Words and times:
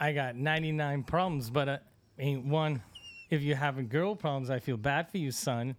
I 0.00 0.12
got 0.12 0.34
99 0.34 1.02
problems, 1.04 1.50
but 1.50 1.68
uh, 1.68 1.76
ain't 2.18 2.46
one. 2.46 2.82
If 3.28 3.42
you're 3.42 3.56
having 3.56 3.86
girl 3.86 4.16
problems, 4.16 4.48
I 4.50 4.58
feel 4.58 4.76
bad 4.78 5.10
for 5.10 5.18
you, 5.18 5.30
son. 5.30 5.76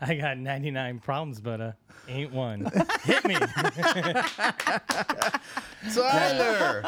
I 0.00 0.14
got 0.14 0.36
99 0.36 0.98
problems, 0.98 1.40
but 1.40 1.60
uh, 1.60 1.72
ain't 2.06 2.32
one. 2.32 2.70
Hit 3.04 3.24
me. 3.24 3.34
Tyler, 5.94 6.82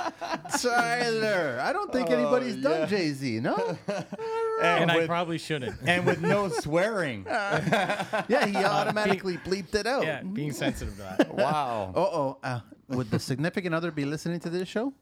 Tyler. 0.60 1.58
I 1.62 1.72
don't 1.72 1.92
think 1.92 2.10
anybody's 2.10 2.56
Oh, 2.58 2.60
done. 2.60 2.88
Jay 2.88 3.12
Z. 3.12 3.40
No. 3.40 3.78
and 4.62 4.90
I 4.90 4.96
with, 4.98 5.06
probably 5.06 5.38
shouldn't. 5.38 5.76
and 5.86 6.04
with 6.04 6.20
no 6.20 6.48
swearing. 6.48 7.24
yeah, 7.28 8.46
he 8.46 8.56
automatically 8.56 9.38
bleeped 9.38 9.74
it 9.74 9.86
out. 9.86 10.02
Yeah, 10.04 10.22
being 10.22 10.52
sensitive 10.52 10.94
to 10.96 11.00
that. 11.02 11.34
wow. 11.34 11.92
Uh 11.94 11.98
oh. 12.00 12.38
Uh, 12.42 12.60
would 12.88 13.10
the 13.10 13.18
significant 13.18 13.74
other 13.74 13.90
be 13.90 14.04
listening 14.04 14.40
to 14.40 14.50
this 14.50 14.68
show? 14.68 14.92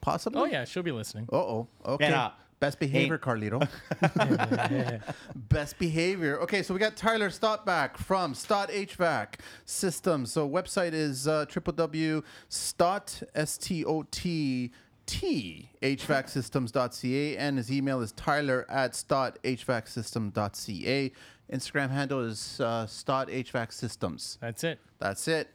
Possibly. 0.00 0.40
Oh, 0.40 0.44
yeah, 0.44 0.64
she'll 0.64 0.82
be 0.82 0.92
listening. 0.92 1.28
Uh 1.32 1.36
oh. 1.36 1.68
Okay. 1.84 2.06
And, 2.06 2.14
uh, 2.14 2.30
Best 2.58 2.80
behavior, 2.80 3.18
Carlito. 3.18 3.68
Best 5.36 5.78
behavior. 5.78 6.40
Okay, 6.40 6.62
so 6.62 6.72
we 6.72 6.80
got 6.80 6.96
Tyler 6.96 7.28
Stott 7.28 7.66
back 7.66 7.98
from 7.98 8.34
Stott 8.34 8.70
HVAC 8.70 9.34
Systems. 9.66 10.32
So 10.32 10.48
website 10.48 10.94
is 10.94 11.28
uh, 11.28 11.44
www.stott, 11.50 13.22
S-T-O-T, 13.34 14.72
T 15.06 15.70
HVACsystems.ca 15.82 17.36
and 17.36 17.58
his 17.58 17.70
email 17.70 18.00
is 18.00 18.12
tyler 18.12 18.64
at 18.68 18.92
stotthvacsystem.ca. 18.92 21.12
Instagram 21.52 21.90
handle 21.90 22.20
is 22.24 22.60
uh, 22.60 22.86
Stott 22.86 23.28
HVAC 23.28 23.72
Systems. 23.72 24.38
That's 24.40 24.64
it. 24.64 24.80
That's 24.98 25.28
it. 25.28 25.48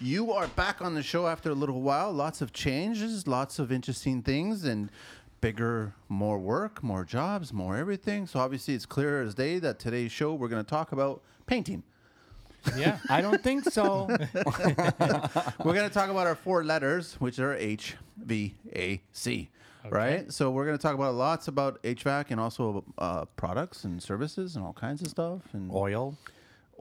You 0.00 0.32
are 0.32 0.48
back 0.48 0.80
on 0.80 0.94
the 0.94 1.02
show 1.02 1.26
after 1.26 1.50
a 1.50 1.54
little 1.54 1.82
while. 1.82 2.12
Lots 2.12 2.40
of 2.40 2.52
changes, 2.52 3.26
lots 3.26 3.58
of 3.58 3.70
interesting 3.70 4.22
things, 4.22 4.64
and 4.64 4.90
bigger, 5.40 5.94
more 6.08 6.38
work, 6.38 6.82
more 6.82 7.04
jobs, 7.04 7.52
more 7.52 7.76
everything. 7.76 8.26
So 8.26 8.40
obviously, 8.40 8.74
it's 8.74 8.86
clear 8.86 9.22
as 9.22 9.34
day 9.34 9.58
that 9.58 9.78
today's 9.78 10.10
show 10.10 10.32
we're 10.32 10.48
going 10.48 10.64
to 10.64 10.70
talk 10.70 10.92
about 10.92 11.22
painting. 11.46 11.82
Yeah. 12.76 12.98
I 13.10 13.20
don't 13.20 13.42
think 13.42 13.64
so. 13.64 14.06
We're 14.34 15.74
going 15.74 15.86
to 15.86 15.90
talk 15.92 16.08
about 16.08 16.26
our 16.26 16.34
four 16.34 16.64
letters, 16.64 17.14
which 17.18 17.38
are 17.38 17.54
H, 17.54 17.94
V, 18.16 18.54
A, 18.74 19.02
C. 19.12 19.50
Right. 19.90 20.32
So 20.32 20.50
we're 20.50 20.64
going 20.64 20.76
to 20.76 20.82
talk 20.82 20.94
about 20.94 21.14
lots 21.14 21.48
about 21.48 21.82
HVAC 21.82 22.26
and 22.30 22.40
also 22.40 22.84
uh, 22.98 23.24
products 23.36 23.84
and 23.84 24.02
services 24.02 24.56
and 24.56 24.64
all 24.64 24.72
kinds 24.72 25.02
of 25.02 25.08
stuff 25.08 25.42
and 25.52 25.70
Oil. 25.70 26.16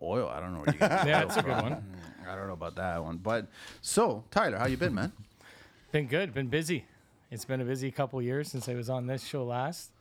oil. 0.02 0.30
I 0.30 0.40
don't 0.40 0.54
know 0.54 0.60
where 0.60 0.74
you 0.74 0.80
Yeah, 0.82 1.26
that's 1.26 1.38
a 1.38 1.42
good 1.44 1.52
one. 1.52 1.72
Mm, 1.74 2.30
I 2.30 2.36
don't 2.36 2.48
know 2.48 2.54
about 2.54 2.76
that 2.76 3.04
one, 3.04 3.18
but 3.18 3.48
so 3.82 4.24
Tyler, 4.32 4.58
how 4.58 4.68
you 4.68 4.78
been, 4.78 4.94
man? 4.94 5.12
Been 5.92 6.08
good. 6.08 6.34
Been 6.34 6.48
busy. 6.48 6.86
It's 7.30 7.46
been 7.46 7.62
a 7.62 7.66
busy 7.66 7.92
couple 7.92 8.20
years 8.20 8.50
since 8.50 8.68
I 8.68 8.74
was 8.74 8.90
on 8.90 9.06
this 9.06 9.24
show 9.24 9.46
last. 9.46 9.92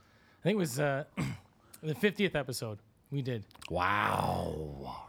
I 0.40 0.42
think 0.42 0.54
it 0.54 0.58
was 0.58 0.80
uh, 0.80 1.04
the 1.82 1.94
50th 1.94 2.34
episode 2.34 2.78
we 3.10 3.20
did. 3.20 3.44
Wow. 3.68 5.02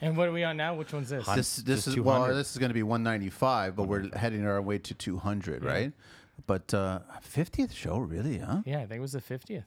And 0.00 0.16
what 0.16 0.28
are 0.28 0.32
we 0.32 0.44
on 0.44 0.56
now? 0.56 0.74
Which 0.74 0.92
one's 0.94 1.10
this? 1.10 1.26
this 1.26 1.56
this 1.56 1.86
is 1.86 2.00
well 2.00 2.26
this 2.34 2.52
is 2.52 2.58
going 2.58 2.70
to 2.70 2.74
be 2.74 2.82
195 2.82 3.76
but 3.76 3.84
we're 3.84 4.08
heading 4.16 4.46
our 4.46 4.60
way 4.60 4.78
to 4.78 4.94
200 4.94 5.62
right 5.64 5.92
but 6.46 6.72
uh 6.74 7.00
50th 7.22 7.72
show 7.74 7.98
really 7.98 8.38
huh 8.38 8.62
Yeah, 8.64 8.78
I 8.80 8.86
think 8.86 8.98
it 8.98 9.00
was 9.00 9.12
the 9.12 9.20
50th. 9.20 9.64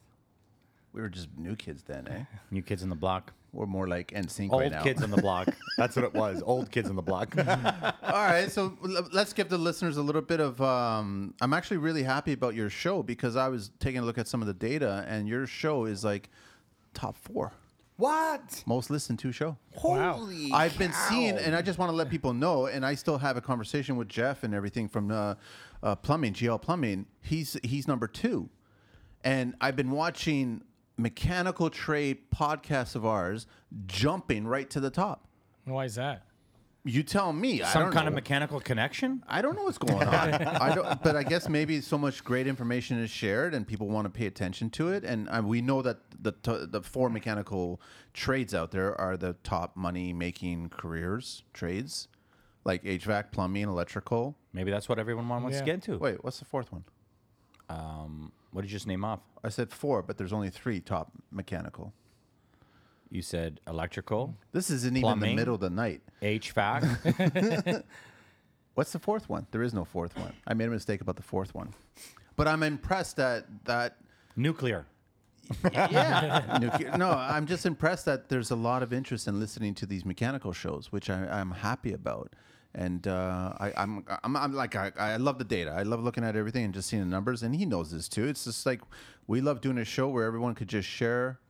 we 0.92 1.00
were 1.00 1.08
just 1.08 1.28
new 1.36 1.56
kids 1.56 1.82
then 1.84 2.08
eh 2.08 2.24
New 2.50 2.62
kids 2.62 2.82
in 2.82 2.88
the 2.88 2.94
block. 2.96 3.32
we're 3.52 3.66
more 3.66 3.86
like 3.88 4.08
NSYNC 4.12 4.52
Old 4.52 4.62
right 4.62 4.70
now 4.72 4.82
kids 4.82 5.02
in 5.02 5.10
the 5.10 5.20
block. 5.22 5.48
That's 5.78 5.94
what 5.96 6.04
it 6.04 6.12
was. 6.14 6.42
Old 6.42 6.70
kids 6.70 6.88
in 6.90 6.96
the 6.96 7.02
block. 7.02 7.28
all 8.02 8.24
right 8.32 8.50
so 8.50 8.76
l- 8.84 9.08
let's 9.12 9.32
give 9.32 9.48
the 9.48 9.58
listeners 9.58 9.96
a 9.96 10.02
little 10.02 10.22
bit 10.22 10.40
of 10.40 10.60
um 10.60 11.34
i'm 11.40 11.52
actually 11.52 11.76
really 11.88 12.02
happy 12.02 12.32
about 12.32 12.54
your 12.54 12.68
show 12.70 13.02
because 13.02 13.34
i 13.36 13.48
was 13.48 13.70
taking 13.80 14.00
a 14.00 14.04
look 14.04 14.18
at 14.18 14.26
some 14.28 14.40
of 14.40 14.46
the 14.46 14.54
data 14.70 15.04
and 15.08 15.28
your 15.28 15.46
show 15.46 15.84
is 15.84 16.04
like 16.04 16.28
top 16.94 17.16
four 17.16 17.52
what? 17.96 18.62
most 18.66 18.90
listened 18.90 19.18
to 19.18 19.32
show 19.32 19.56
Wow. 19.82 20.14
Holy 20.18 20.50
I've 20.52 20.76
been 20.78 20.92
seeing, 21.08 21.36
and 21.38 21.54
I 21.54 21.62
just 21.62 21.78
want 21.80 21.90
to 21.90 21.96
let 21.96 22.08
people 22.10 22.32
know, 22.32 22.66
and 22.66 22.84
I 22.86 22.94
still 22.94 23.18
have 23.18 23.36
a 23.36 23.40
conversation 23.40 23.96
with 23.96 24.08
Jeff 24.08 24.42
and 24.44 24.52
everything 24.54 24.88
from 24.88 25.10
uh, 25.10 25.34
uh, 25.82 25.94
plumbing, 25.96 26.34
GL 26.34 26.60
Plumbing. 26.60 27.06
He's 27.20 27.56
he's 27.62 27.86
number 27.88 28.06
two, 28.06 28.48
and 29.24 29.54
I've 29.60 29.76
been 29.76 29.90
watching 29.90 30.62
mechanical 30.96 31.70
trade 31.70 32.30
podcasts 32.34 32.94
of 32.96 33.06
ours 33.06 33.46
jumping 33.86 34.46
right 34.46 34.68
to 34.70 34.80
the 34.80 34.90
top. 34.90 35.28
Why 35.64 35.84
is 35.84 35.94
that? 35.94 36.24
You 36.84 37.02
tell 37.02 37.32
me. 37.32 37.60
I 37.62 37.68
Some 37.68 37.82
don't 37.82 37.92
kind 37.92 38.04
know. 38.06 38.08
of 38.10 38.14
mechanical 38.14 38.60
connection? 38.60 39.22
I 39.28 39.42
don't 39.42 39.56
know 39.56 39.64
what's 39.64 39.76
going 39.78 40.02
on. 40.08 40.32
I 40.34 40.74
don't, 40.74 41.02
but 41.02 41.16
I 41.16 41.22
guess 41.22 41.48
maybe 41.48 41.80
so 41.82 41.98
much 41.98 42.24
great 42.24 42.46
information 42.46 42.98
is 42.98 43.10
shared, 43.10 43.52
and 43.52 43.66
people 43.66 43.88
want 43.88 44.06
to 44.06 44.10
pay 44.10 44.26
attention 44.26 44.70
to 44.70 44.88
it. 44.88 45.04
And 45.04 45.28
uh, 45.28 45.42
we 45.44 45.60
know 45.60 45.82
that 45.82 45.98
the 46.20 46.32
t- 46.32 46.66
the 46.66 46.80
four 46.80 47.10
mechanical 47.10 47.80
trades 48.14 48.54
out 48.54 48.70
there 48.70 48.98
are 48.98 49.16
the 49.18 49.34
top 49.44 49.76
money 49.76 50.12
making 50.14 50.70
careers 50.70 51.42
trades, 51.52 52.08
like 52.64 52.82
HVAC, 52.84 53.32
plumbing, 53.32 53.64
electrical. 53.64 54.38
Maybe 54.58 54.72
that's 54.72 54.88
what 54.88 54.98
everyone 54.98 55.28
wants 55.28 55.54
Yeah. 55.54 55.60
to 55.60 55.64
get 55.66 55.74
into. 55.76 55.98
Wait, 55.98 56.24
what's 56.24 56.40
the 56.40 56.44
fourth 56.44 56.72
one? 56.72 56.82
Um, 57.68 58.32
what 58.50 58.62
did 58.62 58.70
you 58.72 58.76
just 58.76 58.88
name 58.88 59.04
off? 59.04 59.20
I 59.44 59.50
said 59.50 59.70
four, 59.70 60.02
but 60.02 60.18
there's 60.18 60.32
only 60.32 60.50
three 60.50 60.80
top 60.80 61.12
mechanical. 61.30 61.92
You 63.08 63.22
said 63.22 63.60
electrical, 63.68 64.34
This 64.50 64.68
isn't 64.68 64.96
even 64.96 65.02
Plumbing. 65.02 65.30
the 65.30 65.36
middle 65.36 65.54
of 65.54 65.60
the 65.60 65.70
night. 65.70 66.02
HVAC. 66.20 67.84
What's 68.74 68.90
the 68.92 68.98
fourth 68.98 69.28
one? 69.28 69.46
There 69.52 69.62
is 69.62 69.72
no 69.72 69.84
fourth 69.84 70.16
one. 70.18 70.32
I 70.44 70.54
made 70.54 70.66
a 70.66 70.70
mistake 70.72 71.00
about 71.02 71.14
the 71.16 71.22
fourth 71.22 71.54
one, 71.54 71.72
but 72.34 72.48
I'm 72.48 72.64
impressed 72.64 73.14
that 73.16 73.46
that 73.64 73.98
nuclear. 74.34 74.86
yeah. 75.72 76.58
Nuclear- 76.60 76.96
no, 76.98 77.10
I'm 77.10 77.46
just 77.46 77.64
impressed 77.64 78.04
that 78.06 78.28
there's 78.28 78.50
a 78.50 78.56
lot 78.56 78.82
of 78.82 78.92
interest 78.92 79.28
in 79.28 79.38
listening 79.38 79.74
to 79.76 79.86
these 79.86 80.04
mechanical 80.04 80.52
shows, 80.52 80.90
which 80.92 81.08
I, 81.10 81.26
I'm 81.26 81.52
happy 81.52 81.92
about. 81.92 82.34
And 82.74 83.06
uh, 83.08 83.54
I, 83.58 83.72
I'm, 83.76 84.04
I'm, 84.22 84.36
I'm 84.36 84.52
like, 84.52 84.76
I, 84.76 84.92
I 84.96 85.16
love 85.16 85.38
the 85.38 85.44
data. 85.44 85.70
I 85.70 85.82
love 85.82 86.02
looking 86.02 86.22
at 86.22 86.36
everything 86.36 86.64
and 86.64 86.74
just 86.74 86.88
seeing 86.88 87.02
the 87.02 87.08
numbers. 87.08 87.42
And 87.42 87.56
he 87.56 87.64
knows 87.64 87.90
this 87.90 88.08
too. 88.08 88.26
It's 88.28 88.44
just 88.44 88.66
like 88.66 88.80
we 89.26 89.40
love 89.40 89.60
doing 89.60 89.78
a 89.78 89.84
show 89.84 90.08
where 90.08 90.24
everyone 90.24 90.54
could 90.54 90.68
just 90.68 90.88
share 90.88 91.40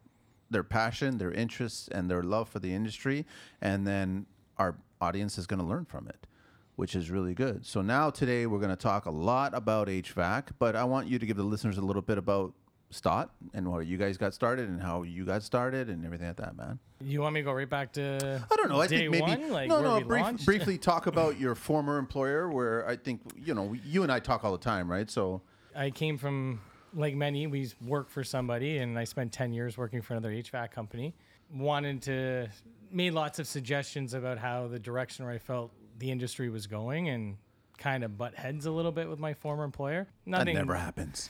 their 0.50 0.62
passion, 0.62 1.18
their 1.18 1.32
interests, 1.32 1.88
and 1.88 2.10
their 2.10 2.22
love 2.22 2.48
for 2.48 2.60
the 2.60 2.72
industry. 2.72 3.26
And 3.60 3.86
then 3.86 4.26
our 4.56 4.76
audience 5.00 5.38
is 5.38 5.46
going 5.46 5.60
to 5.60 5.66
learn 5.66 5.84
from 5.84 6.08
it, 6.08 6.26
which 6.76 6.94
is 6.94 7.10
really 7.10 7.34
good. 7.34 7.66
So 7.66 7.82
now 7.82 8.10
today 8.10 8.46
we're 8.46 8.58
going 8.58 8.70
to 8.70 8.76
talk 8.76 9.06
a 9.06 9.10
lot 9.10 9.54
about 9.54 9.88
HVAC, 9.88 10.50
but 10.58 10.76
I 10.76 10.84
want 10.84 11.08
you 11.08 11.18
to 11.18 11.26
give 11.26 11.36
the 11.36 11.42
listeners 11.42 11.78
a 11.78 11.82
little 11.82 12.02
bit 12.02 12.18
about 12.18 12.54
Stott 12.90 13.30
and 13.52 13.70
where 13.70 13.82
you 13.82 13.98
guys 13.98 14.16
got 14.16 14.32
started 14.32 14.68
and 14.68 14.80
how 14.80 15.02
you 15.02 15.24
got 15.24 15.42
started 15.42 15.88
and 15.88 16.04
everything 16.04 16.26
like 16.26 16.36
that, 16.36 16.56
man. 16.56 16.78
You 17.04 17.20
want 17.20 17.34
me 17.34 17.40
to 17.40 17.44
go 17.44 17.52
right 17.52 17.68
back 17.68 17.92
to 17.94 18.42
I 18.50 18.56
don't 18.56 18.68
know. 18.70 18.80
I 18.80 18.86
think 18.86 19.10
maybe 19.10 19.20
one? 19.20 19.50
Like 19.50 19.68
no, 19.68 19.82
no. 19.82 20.00
Brief, 20.00 20.44
briefly 20.44 20.78
talk 20.78 21.06
about 21.06 21.38
your 21.38 21.54
former 21.54 21.98
employer, 21.98 22.48
where 22.50 22.88
I 22.88 22.96
think 22.96 23.20
you 23.36 23.54
know 23.54 23.74
you 23.84 24.02
and 24.02 24.10
I 24.10 24.20
talk 24.20 24.44
all 24.44 24.52
the 24.52 24.58
time, 24.58 24.90
right? 24.90 25.10
So 25.10 25.42
I 25.76 25.90
came 25.90 26.16
from 26.16 26.60
like 26.94 27.14
many, 27.14 27.46
we 27.46 27.70
worked 27.84 28.10
for 28.10 28.24
somebody, 28.24 28.78
and 28.78 28.98
I 28.98 29.04
spent 29.04 29.32
ten 29.32 29.52
years 29.52 29.76
working 29.76 30.00
for 30.00 30.14
another 30.14 30.32
HVAC 30.32 30.70
company. 30.70 31.14
Wanted 31.54 32.02
to 32.02 32.48
made 32.90 33.12
lots 33.12 33.38
of 33.38 33.46
suggestions 33.46 34.14
about 34.14 34.38
how 34.38 34.66
the 34.66 34.78
direction 34.78 35.26
where 35.26 35.34
I 35.34 35.38
felt 35.38 35.72
the 35.98 36.10
industry 36.10 36.48
was 36.48 36.66
going, 36.66 37.10
and 37.10 37.36
kind 37.76 38.02
of 38.02 38.16
butt 38.18 38.34
heads 38.34 38.66
a 38.66 38.70
little 38.70 38.92
bit 38.92 39.08
with 39.08 39.18
my 39.18 39.34
former 39.34 39.64
employer. 39.64 40.06
Nothing. 40.26 40.54
that 40.54 40.60
never 40.60 40.74
happens. 40.74 41.28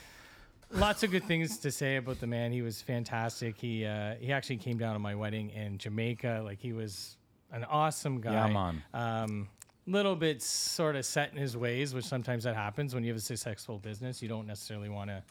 Lots 0.73 1.03
of 1.03 1.11
good 1.11 1.25
things 1.25 1.59
to 1.59 1.71
say 1.71 1.97
about 1.97 2.21
the 2.21 2.27
man. 2.27 2.53
He 2.53 2.62
was 2.62 2.81
fantastic. 2.83 3.56
He 3.59 3.84
uh, 3.84 4.15
he 4.21 4.33
actually 4.33 4.59
came 4.59 4.79
down 4.79 4.95
to 4.95 4.99
my 4.99 5.15
wedding 5.15 5.51
in 5.51 5.79
Jamaica. 5.79 6.43
Like 6.45 6.59
he 6.61 6.73
was 6.73 7.17
an 7.53 7.65
awesome 7.65 8.21
guy. 8.21 8.33
Yeah, 8.33 8.47
man. 8.49 8.83
Um, 8.95 9.49
little 9.87 10.17
bit 10.17 10.43
sort 10.43 10.97
of 10.97 11.05
set 11.07 11.33
in 11.33 11.39
his 11.39 11.57
ways, 11.57 11.95
which 11.95 12.05
sometimes 12.05 12.45
that 12.45 12.55
happens 12.55 12.95
when 12.95 13.03
you 13.05 13.11
have 13.11 13.17
a 13.17 13.21
successful 13.21 13.78
business. 13.78 14.21
You 14.21 14.28
don't 14.28 14.47
necessarily 14.47 14.91
want 14.91 15.09
to 15.11 15.23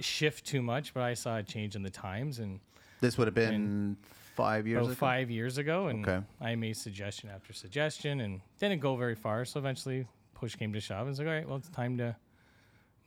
shift 0.00 0.46
too 0.46 0.62
much, 0.62 0.94
but 0.94 1.02
I 1.02 1.14
saw 1.14 1.38
a 1.38 1.42
change 1.42 1.74
in 1.74 1.82
the 1.82 1.90
times 1.90 2.38
and 2.38 2.60
This 3.00 3.18
would 3.18 3.26
have 3.26 3.34
been 3.34 3.96
five 4.36 4.68
years 4.68 4.86
ago. 4.86 4.94
five 4.94 5.30
years 5.32 5.58
ago, 5.58 5.88
and 5.88 6.06
Okay. 6.08 6.24
I 6.40 6.54
made 6.54 6.76
suggestion 6.76 7.28
after 7.28 7.52
suggestion, 7.52 8.20
and 8.20 8.40
didn't 8.60 8.80
go 8.80 8.94
very 8.94 9.16
far. 9.16 9.44
So 9.44 9.58
eventually, 9.58 10.06
push 10.34 10.54
came 10.54 10.72
to 10.74 10.80
shove. 10.80 11.00
and 11.00 11.08
was 11.08 11.18
like, 11.18 11.26
all 11.26 11.34
right, 11.34 11.48
well, 11.48 11.56
it's 11.56 11.68
time 11.70 11.98
to 11.98 12.14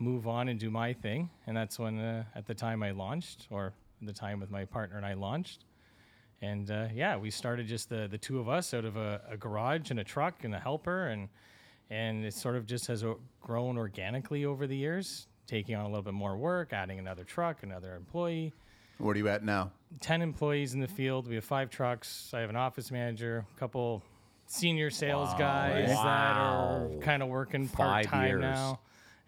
move 0.01 0.27
on 0.27 0.49
and 0.49 0.59
do 0.59 0.69
my 0.69 0.93
thing. 0.93 1.29
And 1.47 1.55
that's 1.55 1.77
when, 1.79 1.99
uh, 1.99 2.23
at 2.35 2.45
the 2.47 2.53
time, 2.55 2.83
I 2.83 2.91
launched, 2.91 3.47
or 3.51 3.73
the 4.01 4.13
time 4.13 4.39
with 4.39 4.49
my 4.49 4.65
partner 4.65 4.97
and 4.97 5.05
I 5.05 5.13
launched. 5.13 5.65
And 6.41 6.69
uh, 6.71 6.87
yeah, 6.93 7.17
we 7.17 7.29
started 7.29 7.67
just 7.67 7.87
the 7.89 8.07
the 8.09 8.17
two 8.17 8.39
of 8.39 8.49
us 8.49 8.73
out 8.73 8.83
of 8.83 8.97
a, 8.97 9.21
a 9.29 9.37
garage 9.37 9.91
and 9.91 9.99
a 9.99 10.03
truck 10.03 10.43
and 10.43 10.55
a 10.55 10.59
helper, 10.59 11.07
and 11.09 11.29
and 11.91 12.25
it 12.25 12.33
sort 12.33 12.55
of 12.55 12.65
just 12.65 12.87
has 12.87 13.03
o- 13.03 13.19
grown 13.41 13.77
organically 13.77 14.43
over 14.45 14.65
the 14.65 14.75
years, 14.75 15.27
taking 15.45 15.75
on 15.75 15.81
a 15.85 15.87
little 15.87 16.01
bit 16.01 16.15
more 16.15 16.35
work, 16.35 16.73
adding 16.73 16.97
another 16.97 17.23
truck, 17.23 17.61
another 17.61 17.95
employee. 17.95 18.53
Where 18.97 19.13
are 19.13 19.17
you 19.17 19.27
at 19.29 19.43
now? 19.43 19.71
10 19.99 20.21
employees 20.23 20.73
in 20.73 20.79
the 20.79 20.87
field. 20.87 21.27
We 21.27 21.35
have 21.35 21.43
five 21.45 21.69
trucks. 21.69 22.31
I 22.33 22.39
have 22.39 22.49
an 22.49 22.55
office 22.55 22.89
manager, 22.91 23.45
a 23.55 23.59
couple 23.59 24.01
senior 24.47 24.89
sales 24.89 25.29
guys 25.37 25.89
that 25.89 26.37
are 26.37 26.89
kind 27.01 27.21
of 27.21 27.29
working 27.29 27.67
part 27.67 28.05
time 28.05 28.39
now. 28.41 28.79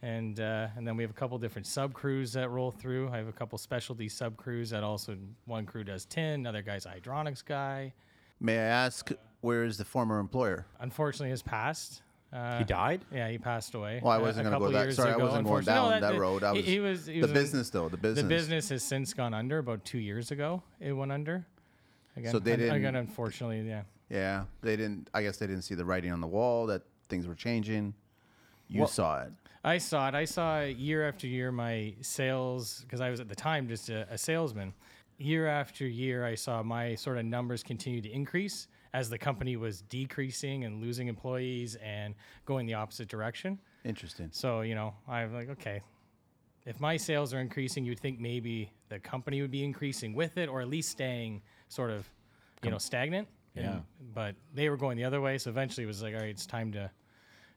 And 0.03 0.39
uh, 0.41 0.67
and 0.75 0.85
then 0.85 0.97
we 0.97 1.03
have 1.03 1.09
a 1.09 1.15
couple 1.15 1.37
different 1.39 1.65
sub 1.65 1.93
crews 1.93 2.33
that 2.33 2.49
roll 2.49 2.71
through. 2.71 3.09
I 3.09 3.17
have 3.17 3.27
a 3.29 3.31
couple 3.31 3.57
specialty 3.57 4.09
sub 4.09 4.35
crews 4.35 4.69
that 4.71 4.83
also 4.83 5.17
one 5.45 5.65
crew 5.65 5.83
does 5.85 6.03
tin, 6.05 6.41
another 6.41 6.61
guy's 6.61 6.85
a 6.85 6.89
hydronics 6.89 7.43
guy. 7.43 7.93
May 8.41 8.57
I 8.59 8.63
ask, 8.63 9.11
where 9.39 9.63
is 9.63 9.77
the 9.77 9.85
former 9.85 10.19
employer? 10.19 10.65
Unfortunately, 10.81 11.29
has 11.29 11.41
passed. 11.41 12.01
Uh, 12.33 12.57
He 12.57 12.63
died? 12.65 12.99
Yeah, 13.13 13.29
he 13.29 13.37
passed 13.37 13.75
away. 13.75 14.01
Well, 14.03 14.11
I 14.11 14.17
a- 14.17 14.21
wasn't 14.21 14.45
gonna 14.45 14.59
go 14.59 14.71
that- 14.71 14.83
years 14.85 14.95
sorry, 14.97 15.13
I 15.13 15.17
wasn't 15.17 15.45
going 15.45 15.59
unfortunately. 15.59 15.91
down 15.91 16.01
No, 16.01 16.11
that 16.11 16.19
road. 16.19 16.43
I 16.43 16.51
he- 16.55 16.57
was- 16.57 16.65
he 16.67 16.79
was, 16.79 17.05
he 17.05 17.13
the 17.13 17.21
was 17.21 17.31
a- 17.31 17.33
business, 17.33 17.69
though, 17.69 17.87
the 17.89 17.95
business. 17.97 18.23
The 18.23 18.27
business 18.29 18.69
has 18.69 18.83
since 18.83 19.13
gone 19.13 19.33
under 19.33 19.59
about 19.59 19.85
two 19.85 19.99
years 19.99 20.31
ago. 20.31 20.63
It 20.81 20.91
went 20.93 21.11
under. 21.11 21.45
Again, 22.17 22.31
So 22.31 22.39
they 22.39 22.53
un- 22.53 22.59
didn't- 22.59 22.75
Again, 22.75 22.95
unfortunately, 22.95 23.61
yeah. 23.61 23.83
Yeah, 24.09 24.45
they 24.61 24.75
didn't. 24.75 25.09
I 25.13 25.21
guess 25.21 25.37
they 25.37 25.47
didn't 25.47 25.61
see 25.61 25.75
the 25.75 25.85
writing 25.85 26.11
on 26.11 26.19
the 26.21 26.27
wall 26.27 26.65
that 26.67 26.81
things 27.07 27.25
were 27.27 27.35
changing. 27.35 27.93
You 28.67 28.79
Well- 28.81 28.87
saw 28.89 29.21
it. 29.21 29.31
I 29.63 29.77
saw 29.77 30.07
it. 30.09 30.15
I 30.15 30.25
saw 30.25 30.61
year 30.61 31.07
after 31.07 31.25
year 31.27 31.51
my 31.51 31.93
sales 32.01 32.81
because 32.81 32.99
I 33.01 33.09
was 33.09 33.19
at 33.19 33.29
the 33.29 33.35
time 33.35 33.67
just 33.67 33.89
a, 33.89 34.05
a 34.11 34.17
salesman. 34.17 34.73
Year 35.17 35.47
after 35.47 35.87
year, 35.87 36.25
I 36.25 36.35
saw 36.35 36.61
my 36.63 36.95
sort 36.95 37.17
of 37.17 37.25
numbers 37.25 37.63
continue 37.63 38.01
to 38.01 38.09
increase 38.11 38.67
as 38.93 39.09
the 39.09 39.17
company 39.17 39.55
was 39.55 39.81
decreasing 39.83 40.65
and 40.65 40.81
losing 40.81 41.07
employees 41.07 41.75
and 41.83 42.13
going 42.45 42.65
the 42.65 42.73
opposite 42.73 43.07
direction. 43.07 43.57
Interesting. 43.85 44.29
So 44.31 44.61
you 44.61 44.75
know, 44.75 44.93
I'm 45.07 45.33
like, 45.33 45.49
okay, 45.51 45.81
if 46.65 46.79
my 46.79 46.97
sales 46.97 47.33
are 47.33 47.39
increasing, 47.39 47.85
you'd 47.85 47.99
think 47.99 48.19
maybe 48.19 48.71
the 48.89 48.99
company 48.99 49.41
would 49.41 49.51
be 49.51 49.63
increasing 49.63 50.13
with 50.13 50.37
it, 50.37 50.49
or 50.49 50.61
at 50.61 50.67
least 50.67 50.89
staying 50.89 51.41
sort 51.69 51.89
of, 51.91 52.07
you 52.63 52.69
know, 52.71 52.77
stagnant. 52.77 53.27
And- 53.55 53.65
Yeah. 53.65 53.79
but 54.13 54.35
they 54.53 54.67
were 54.69 54.77
going 54.77 54.97
the 54.97 55.03
other 55.05 55.21
way, 55.21 55.37
so 55.37 55.49
eventually 55.51 55.83
it 55.83 55.87
was 55.87 56.01
like, 56.01 56.15
all 56.15 56.21
right, 56.21 56.29
it's 56.29 56.45
time 56.47 56.71
to 56.73 56.89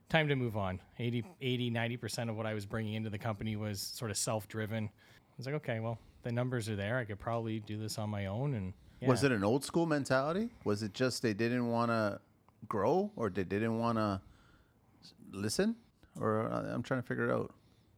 time 0.08 0.28
to 0.28 0.36
move 0.36 0.56
on 0.56 0.80
80 0.98 1.24
80 1.40 1.70
90% 1.70 2.30
of 2.30 2.36
what 2.36 2.46
i 2.46 2.54
was 2.54 2.64
bringing 2.66 2.94
into 2.94 3.10
the 3.10 3.18
company 3.18 3.56
was 3.56 3.80
sort 3.80 4.10
of 4.10 4.16
self-driven 4.16 4.84
i 4.84 5.34
was 5.36 5.46
like 5.46 5.56
okay 5.56 5.80
well 5.80 5.98
the 6.22 6.32
numbers 6.32 6.68
are 6.68 6.76
there 6.76 6.98
i 6.98 7.04
could 7.04 7.18
probably 7.18 7.58
do 7.60 7.76
this 7.78 7.98
on 7.98 8.08
my 8.10 8.26
own 8.26 8.54
and 8.54 8.72
Was 9.08 9.24
it 9.24 9.30
an 9.32 9.44
old 9.44 9.62
school 9.62 9.84
mentality? 9.84 10.48
Was 10.64 10.82
it 10.82 10.94
just 10.94 11.22
they 11.22 11.34
didn't 11.34 11.68
want 11.68 11.90
to 11.90 12.18
grow, 12.66 13.10
or 13.14 13.28
they 13.28 13.44
didn't 13.44 13.78
want 13.78 13.98
to 13.98 14.22
listen? 15.32 15.76
Or 16.18 16.50
uh, 16.50 16.72
I'm 16.72 16.82
trying 16.82 17.02
to 17.02 17.06
figure 17.06 17.28
it 17.28 17.30
out. 17.30 17.52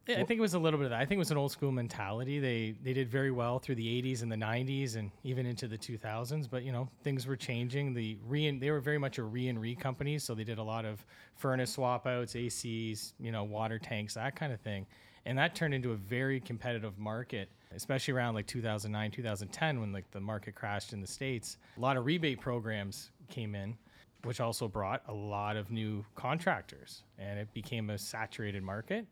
I 0.09 0.25
think 0.25 0.39
it 0.39 0.41
was 0.41 0.55
a 0.55 0.59
little 0.59 0.79
bit 0.79 0.85
of 0.85 0.91
that. 0.91 1.01
I 1.01 1.05
think 1.05 1.17
it 1.17 1.19
was 1.19 1.31
an 1.31 1.37
old 1.37 1.53
school 1.53 1.71
mentality. 1.71 2.39
They 2.39 2.75
they 2.83 2.93
did 2.93 3.09
very 3.11 3.31
well 3.31 3.59
through 3.59 3.75
the 3.75 4.03
80s 4.03 4.23
and 4.23 4.33
the 4.33 4.37
90s 4.37 4.97
and 4.97 5.11
even 5.23 5.45
into 5.47 5.69
the 5.69 5.77
2000s. 5.77 6.49
But 6.51 6.65
you 6.65 6.73
know, 6.73 6.89
things 7.03 7.27
were 7.27 7.37
changing. 7.37 7.95
The 7.95 8.17
re 8.27 8.51
they 8.59 8.71
were 8.71 8.81
very 8.81 8.99
much 8.99 9.19
a 9.19 9.23
re 9.23 9.49
and 9.49 9.61
re 9.61 9.75
company, 9.75 10.19
so 10.19 10.35
they 10.35 10.45
did 10.45 10.59
a 10.59 10.63
lot 10.63 10.85
of 10.85 11.05
furnace 11.37 11.73
swap 11.73 12.07
outs, 12.07 12.35
ACs, 12.35 13.13
you 13.19 13.33
know, 13.33 13.45
water 13.45 13.79
tanks, 13.79 14.15
that 14.15 14.35
kind 14.35 14.53
of 14.53 14.61
thing. 14.61 14.87
And 15.27 15.37
that 15.37 15.55
turned 15.55 15.75
into 15.75 15.93
a 15.93 15.97
very 15.97 16.41
competitive 16.41 16.99
market, 16.99 17.51
especially 17.75 18.15
around 18.15 18.35
like 18.35 18.47
2009, 18.47 19.11
2010, 19.11 19.81
when 19.81 19.93
like 19.93 20.11
the 20.11 20.21
market 20.21 20.55
crashed 20.55 20.95
in 20.95 21.01
the 21.03 21.07
states. 21.07 21.59
A 21.77 21.81
lot 21.81 21.99
of 21.99 22.07
rebate 22.07 22.41
programs 22.41 23.11
came 23.29 23.55
in, 23.55 23.77
which 24.25 24.41
also 24.41 24.69
brought 24.69 25.03
a 25.09 25.13
lot 25.13 25.57
of 25.57 25.71
new 25.71 26.03
contractors, 26.15 27.03
and 27.19 27.39
it 27.39 27.53
became 27.53 27.91
a 27.91 27.99
saturated 27.99 28.63
market 28.63 29.07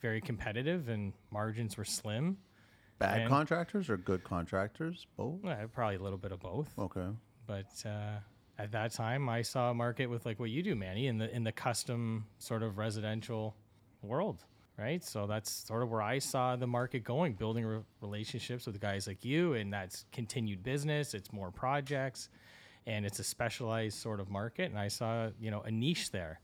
very 0.00 0.20
competitive 0.20 0.88
and 0.88 1.12
margins 1.30 1.76
were 1.76 1.84
slim. 1.84 2.38
Bad 2.98 3.20
And- 3.22 3.28
contractors 3.28 3.90
or 3.90 3.96
good 3.96 4.24
contractors? 4.24 5.06
Both. 5.16 5.44
Uh, 5.44 5.66
probably 5.68 5.96
a 5.96 6.02
little 6.02 6.18
bit 6.18 6.32
of 6.32 6.40
both. 6.40 6.70
Okay. 6.78 7.08
But 7.46 7.66
uh, 7.84 8.18
at 8.58 8.72
that 8.72 8.92
time, 8.92 9.28
I 9.28 9.42
saw 9.42 9.70
a 9.70 9.74
market 9.74 10.06
with 10.06 10.24
like 10.26 10.40
what 10.40 10.50
you 10.50 10.62
do, 10.62 10.74
Manny, 10.74 11.06
in 11.06 11.18
the 11.18 11.34
in 11.34 11.44
the 11.44 11.52
custom 11.52 12.26
sort 12.38 12.62
of 12.62 12.78
residential 12.78 13.54
world, 14.02 14.44
right? 14.78 15.04
So 15.04 15.26
that's 15.26 15.50
sort 15.50 15.82
of 15.82 15.90
where 15.90 16.02
I 16.02 16.18
saw 16.18 16.56
the 16.56 16.66
market 16.66 17.04
going, 17.04 17.34
building 17.34 17.64
re- 17.66 17.80
relationships 18.00 18.66
with 18.66 18.80
guys 18.80 19.06
like 19.06 19.24
you, 19.24 19.54
and 19.54 19.72
that's 19.72 20.06
continued 20.12 20.62
business. 20.62 21.12
It's 21.14 21.32
more 21.32 21.50
projects, 21.50 22.28
and 22.86 23.04
it's 23.06 23.18
a 23.18 23.24
specialized 23.24 23.98
sort 23.98 24.20
of 24.20 24.30
market. 24.30 24.70
And 24.70 24.78
I 24.78 24.88
saw 24.88 25.28
you 25.38 25.50
know 25.50 25.60
a 25.60 25.70
niche 25.70 26.10
there, 26.10 26.40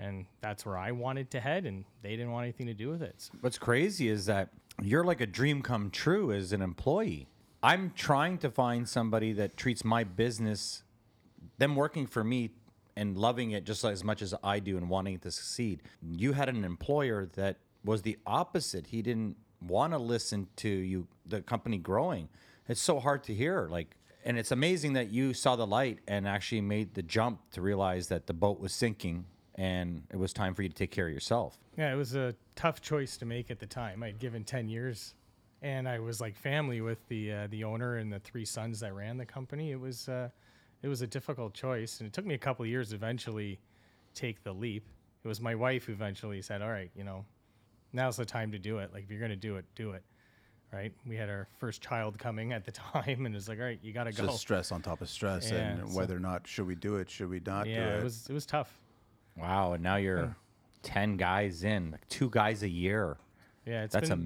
and 0.00 0.24
that's 0.40 0.64
where 0.64 0.78
I 0.78 0.92
wanted 0.92 1.30
to 1.32 1.40
head, 1.40 1.66
and 1.66 1.84
they 2.02 2.10
didn't 2.10 2.32
want 2.32 2.44
anything 2.44 2.66
to 2.66 2.74
do 2.74 2.88
with 2.88 3.02
it. 3.02 3.30
What's 3.40 3.58
crazy 3.58 4.08
is 4.08 4.26
that 4.26 4.48
you're 4.80 5.04
like 5.04 5.20
a 5.20 5.26
dream 5.26 5.60
come 5.62 5.90
true 5.90 6.32
as 6.32 6.52
an 6.52 6.62
employee. 6.62 7.28
I'm 7.62 7.92
trying 7.94 8.38
to 8.38 8.50
find 8.50 8.88
somebody 8.88 9.32
that 9.34 9.56
treats 9.56 9.84
my 9.84 10.04
business, 10.04 10.82
them 11.58 11.76
working 11.76 12.06
for 12.06 12.24
me 12.24 12.50
and 12.96 13.18
loving 13.18 13.50
it 13.50 13.64
just 13.64 13.84
as 13.84 14.02
much 14.02 14.22
as 14.22 14.34
I 14.42 14.58
do 14.58 14.78
and 14.78 14.88
wanting 14.88 15.14
it 15.14 15.22
to 15.22 15.30
succeed. 15.30 15.82
You 16.02 16.32
had 16.32 16.48
an 16.48 16.64
employer 16.64 17.28
that 17.34 17.58
was 17.84 18.00
the 18.00 18.18
opposite. 18.26 18.86
He 18.86 19.02
didn't 19.02 19.36
want 19.60 19.92
to 19.92 19.98
listen 19.98 20.48
to 20.56 20.68
you, 20.68 21.06
the 21.26 21.42
company 21.42 21.76
growing. 21.76 22.30
It's 22.68 22.80
so 22.80 23.00
hard 23.00 23.22
to 23.24 23.34
hear. 23.34 23.68
Like, 23.70 23.96
and 24.24 24.38
it's 24.38 24.50
amazing 24.50 24.94
that 24.94 25.10
you 25.10 25.34
saw 25.34 25.56
the 25.56 25.66
light 25.66 25.98
and 26.08 26.26
actually 26.26 26.62
made 26.62 26.94
the 26.94 27.02
jump 27.02 27.40
to 27.52 27.60
realize 27.60 28.08
that 28.08 28.26
the 28.26 28.34
boat 28.34 28.60
was 28.60 28.72
sinking 28.72 29.26
and 29.60 30.02
it 30.10 30.16
was 30.16 30.32
time 30.32 30.54
for 30.54 30.62
you 30.62 30.70
to 30.70 30.74
take 30.74 30.90
care 30.90 31.06
of 31.06 31.12
yourself. 31.12 31.58
Yeah, 31.76 31.92
it 31.92 31.96
was 31.96 32.14
a 32.16 32.34
tough 32.56 32.80
choice 32.80 33.18
to 33.18 33.26
make 33.26 33.50
at 33.50 33.58
the 33.58 33.66
time. 33.66 34.02
I'd 34.02 34.18
given 34.18 34.42
ten 34.42 34.70
years, 34.70 35.14
and 35.60 35.86
I 35.86 35.98
was 35.98 36.18
like 36.18 36.34
family 36.34 36.80
with 36.80 37.06
the 37.08 37.30
uh, 37.32 37.46
the 37.50 37.64
owner 37.64 37.96
and 37.98 38.10
the 38.10 38.20
three 38.20 38.46
sons 38.46 38.80
that 38.80 38.94
ran 38.94 39.18
the 39.18 39.26
company. 39.26 39.70
It 39.70 39.78
was 39.78 40.08
uh, 40.08 40.30
it 40.82 40.88
was 40.88 41.02
a 41.02 41.06
difficult 41.06 41.52
choice, 41.52 42.00
and 42.00 42.06
it 42.06 42.14
took 42.14 42.24
me 42.24 42.34
a 42.34 42.38
couple 42.38 42.62
of 42.64 42.70
years 42.70 42.88
to 42.88 42.94
eventually 42.94 43.60
take 44.14 44.42
the 44.42 44.52
leap. 44.52 44.82
It 45.22 45.28
was 45.28 45.42
my 45.42 45.54
wife 45.54 45.84
who 45.84 45.92
eventually 45.92 46.40
said, 46.40 46.62
"All 46.62 46.70
right, 46.70 46.90
you 46.96 47.04
know, 47.04 47.26
now's 47.92 48.16
the 48.16 48.24
time 48.24 48.50
to 48.52 48.58
do 48.58 48.78
it. 48.78 48.94
Like 48.94 49.04
if 49.04 49.10
you're 49.10 49.20
gonna 49.20 49.36
do 49.36 49.56
it, 49.56 49.66
do 49.74 49.90
it." 49.92 50.02
Right? 50.72 50.94
We 51.04 51.16
had 51.16 51.28
our 51.28 51.48
first 51.58 51.82
child 51.82 52.16
coming 52.18 52.52
at 52.54 52.64
the 52.64 52.72
time, 52.94 53.26
and 53.26 53.36
it's 53.36 53.46
like, 53.46 53.58
"All 53.58 53.64
right, 53.66 53.78
you 53.82 53.92
gotta 53.92 54.12
go." 54.12 54.24
Just 54.24 54.38
stress 54.38 54.72
on 54.72 54.80
top 54.80 55.02
of 55.02 55.10
stress, 55.10 55.50
Yeah, 55.50 55.58
and 55.58 55.90
so- 55.90 55.98
whether 55.98 56.16
or 56.16 56.20
not 56.20 56.46
should 56.46 56.66
we 56.66 56.76
do 56.76 56.96
it, 56.96 57.10
should 57.10 57.28
we 57.28 57.42
not 57.44 57.64
do 57.64 57.70
yeah, 57.72 57.96
it? 57.96 58.00
it 58.00 58.04
was 58.04 58.26
it 58.30 58.32
was 58.32 58.46
tough. 58.46 58.80
Wow, 59.40 59.72
and 59.72 59.82
now 59.82 59.96
you're 59.96 60.36
10 60.82 61.16
guys 61.16 61.64
in, 61.64 61.92
like 61.92 62.08
two 62.08 62.30
guys 62.30 62.62
a 62.62 62.68
year. 62.68 63.16
Yeah, 63.66 63.84
it's 63.84 63.92
That's 63.92 64.08
been, 64.08 64.18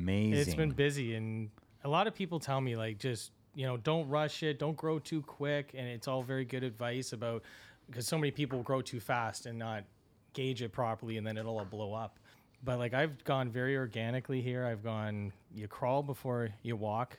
It's 0.48 0.54
been 0.54 0.70
busy, 0.70 1.14
and 1.14 1.50
a 1.84 1.88
lot 1.88 2.06
of 2.06 2.14
people 2.14 2.40
tell 2.40 2.60
me 2.60 2.76
like 2.76 2.98
just 2.98 3.32
you 3.54 3.66
know 3.66 3.76
don't 3.76 4.08
rush 4.08 4.42
it, 4.42 4.58
don't 4.58 4.76
grow 4.76 4.98
too 4.98 5.22
quick, 5.22 5.72
and 5.74 5.86
it's 5.86 6.08
all 6.08 6.22
very 6.22 6.44
good 6.44 6.62
advice 6.62 7.12
about 7.12 7.42
because 7.86 8.06
so 8.06 8.16
many 8.16 8.30
people 8.30 8.62
grow 8.62 8.80
too 8.80 9.00
fast 9.00 9.46
and 9.46 9.58
not 9.58 9.84
gauge 10.32 10.62
it 10.62 10.72
properly, 10.72 11.16
and 11.18 11.26
then 11.26 11.36
it'll 11.36 11.58
all 11.58 11.64
blow 11.64 11.92
up. 11.92 12.18
But 12.64 12.78
like 12.78 12.94
I've 12.94 13.22
gone 13.24 13.50
very 13.50 13.76
organically 13.76 14.40
here. 14.40 14.64
I've 14.64 14.82
gone 14.82 15.32
you 15.54 15.68
crawl 15.68 16.02
before 16.02 16.50
you 16.62 16.76
walk, 16.76 17.18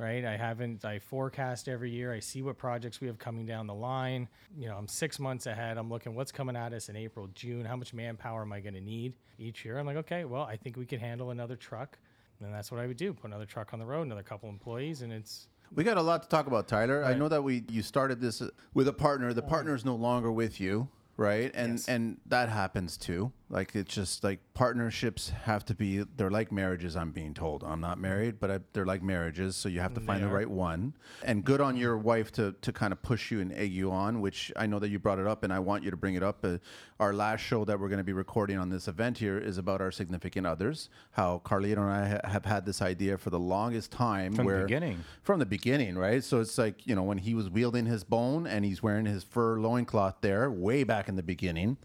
right? 0.00 0.24
I 0.24 0.36
haven't. 0.36 0.84
I 0.84 0.98
forecast 0.98 1.68
every 1.68 1.90
year. 1.90 2.12
I 2.12 2.20
see 2.20 2.40
what 2.40 2.56
projects 2.56 3.00
we 3.00 3.06
have 3.06 3.18
coming 3.18 3.44
down 3.44 3.66
the 3.66 3.74
line. 3.74 4.28
You 4.58 4.68
know, 4.68 4.76
I'm 4.76 4.88
six 4.88 5.18
months 5.18 5.46
ahead. 5.46 5.76
I'm 5.76 5.90
looking 5.90 6.14
what's 6.14 6.32
coming 6.32 6.56
at 6.56 6.72
us 6.72 6.88
in 6.88 6.96
April, 6.96 7.28
June. 7.34 7.64
How 7.66 7.76
much 7.76 7.92
manpower 7.92 8.42
am 8.42 8.52
I 8.52 8.60
going 8.60 8.74
to 8.74 8.80
need 8.80 9.12
each 9.38 9.64
year? 9.64 9.78
I'm 9.78 9.86
like, 9.86 9.96
okay, 9.98 10.24
well, 10.24 10.42
I 10.42 10.56
think 10.56 10.76
we 10.76 10.86
can 10.86 11.00
handle 11.00 11.30
another 11.30 11.54
truck. 11.54 11.98
And 12.42 12.54
that's 12.54 12.72
what 12.72 12.80
I 12.80 12.86
would 12.86 12.96
do: 12.96 13.12
put 13.12 13.26
another 13.26 13.44
truck 13.44 13.74
on 13.74 13.78
the 13.78 13.84
road, 13.84 14.02
another 14.06 14.22
couple 14.22 14.48
employees, 14.48 15.02
and 15.02 15.12
it's 15.12 15.48
We 15.74 15.84
got 15.84 15.98
a 15.98 16.02
lot 16.02 16.22
to 16.22 16.28
talk 16.28 16.46
about, 16.46 16.66
Tyler. 16.66 17.04
I 17.04 17.12
know 17.12 17.28
that 17.28 17.44
we 17.44 17.64
you 17.68 17.82
started 17.82 18.20
this 18.22 18.42
with 18.72 18.88
a 18.88 18.94
partner. 18.94 19.34
The 19.34 19.42
partner 19.42 19.74
is 19.74 19.84
no 19.84 19.94
longer 19.94 20.32
with 20.32 20.58
you, 20.58 20.88
right? 21.18 21.50
And 21.54 21.72
Yes. 21.72 21.88
and 21.88 22.16
that 22.26 22.48
happens 22.48 22.96
too. 22.96 23.32
Like 23.52 23.74
it's 23.74 23.92
just 23.92 24.22
like 24.22 24.38
partnerships 24.54 25.30
have 25.44 25.64
to 25.64 25.74
be. 25.74 26.04
They're 26.16 26.30
like 26.30 26.52
marriages. 26.52 26.94
I'm 26.96 27.10
being 27.10 27.34
told. 27.34 27.64
I'm 27.64 27.80
not 27.80 27.98
married, 27.98 28.38
but 28.38 28.48
I, 28.48 28.60
they're 28.72 28.86
like 28.86 29.02
marriages. 29.02 29.56
So 29.56 29.68
you 29.68 29.80
have 29.80 29.92
to 29.94 30.00
find 30.00 30.22
the 30.22 30.28
right 30.28 30.48
one. 30.48 30.94
And 31.24 31.44
good 31.44 31.60
on 31.60 31.76
your 31.76 31.98
wife 31.98 32.30
to 32.32 32.54
to 32.62 32.72
kind 32.72 32.92
of 32.92 33.02
push 33.02 33.32
you 33.32 33.40
and 33.40 33.52
egg 33.52 33.72
you 33.72 33.90
on. 33.90 34.20
Which 34.20 34.52
I 34.54 34.66
know 34.66 34.78
that 34.78 34.88
you 34.88 35.00
brought 35.00 35.18
it 35.18 35.26
up, 35.26 35.42
and 35.42 35.52
I 35.52 35.58
want 35.58 35.82
you 35.82 35.90
to 35.90 35.96
bring 35.96 36.14
it 36.14 36.22
up. 36.22 36.44
Uh, 36.44 36.58
our 37.00 37.12
last 37.12 37.40
show 37.40 37.64
that 37.64 37.80
we're 37.80 37.88
going 37.88 37.98
to 37.98 38.04
be 38.04 38.12
recording 38.12 38.56
on 38.56 38.68
this 38.70 38.86
event 38.86 39.18
here 39.18 39.36
is 39.36 39.58
about 39.58 39.80
our 39.80 39.90
significant 39.90 40.46
others. 40.46 40.88
How 41.12 41.42
Carlito 41.44 41.78
and 41.78 41.90
I 41.90 42.08
ha- 42.08 42.28
have 42.30 42.44
had 42.44 42.64
this 42.64 42.80
idea 42.80 43.18
for 43.18 43.30
the 43.30 43.40
longest 43.40 43.90
time. 43.90 44.32
From 44.32 44.46
the 44.46 44.60
beginning. 44.62 45.04
from 45.22 45.40
the 45.40 45.46
beginning, 45.46 45.98
right? 45.98 46.22
So 46.22 46.40
it's 46.40 46.56
like, 46.56 46.86
you 46.86 46.94
know, 46.94 47.02
when 47.02 47.18
he 47.18 47.34
was 47.34 47.50
wielding 47.50 47.86
his 47.86 48.04
bone 48.04 48.46
and 48.46 48.64
he's 48.64 48.80
wearing 48.80 49.06
his 49.06 49.24
fur 49.24 49.58
loincloth 49.58 50.16
there, 50.20 50.50
way 50.50 50.84
back 50.84 51.08
in 51.08 51.16
the 51.16 51.22
beginning. 51.24 51.78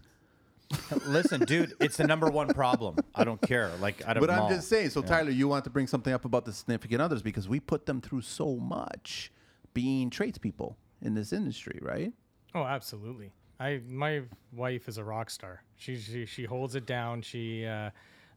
Listen, 1.06 1.40
dude, 1.40 1.74
it's 1.80 1.96
the 1.96 2.06
number 2.06 2.28
one 2.28 2.48
problem. 2.48 2.96
I 3.14 3.24
don't 3.24 3.40
care. 3.40 3.70
Like, 3.80 4.06
I 4.06 4.14
don't 4.14 4.20
But 4.20 4.30
I'm 4.30 4.48
just 4.48 4.68
saying, 4.68 4.90
so 4.90 5.02
Tyler, 5.02 5.30
you 5.30 5.48
want 5.48 5.64
to 5.64 5.70
bring 5.70 5.86
something 5.86 6.12
up 6.12 6.24
about 6.24 6.44
the 6.44 6.52
significant 6.52 7.00
others 7.00 7.22
because 7.22 7.48
we 7.48 7.60
put 7.60 7.86
them 7.86 8.00
through 8.00 8.22
so 8.22 8.56
much 8.56 9.30
being 9.74 10.10
tradespeople 10.10 10.76
in 11.02 11.14
this 11.14 11.32
industry, 11.32 11.78
right? 11.82 12.12
Oh, 12.54 12.64
absolutely. 12.64 13.32
I 13.58 13.80
my 13.88 14.22
wife 14.52 14.88
is 14.88 14.98
a 14.98 15.04
rock 15.04 15.30
star. 15.30 15.62
She 15.76 15.96
she, 15.96 16.26
she 16.26 16.44
holds 16.44 16.74
it 16.74 16.86
down. 16.86 17.22
She 17.22 17.64
uh, 17.64 17.90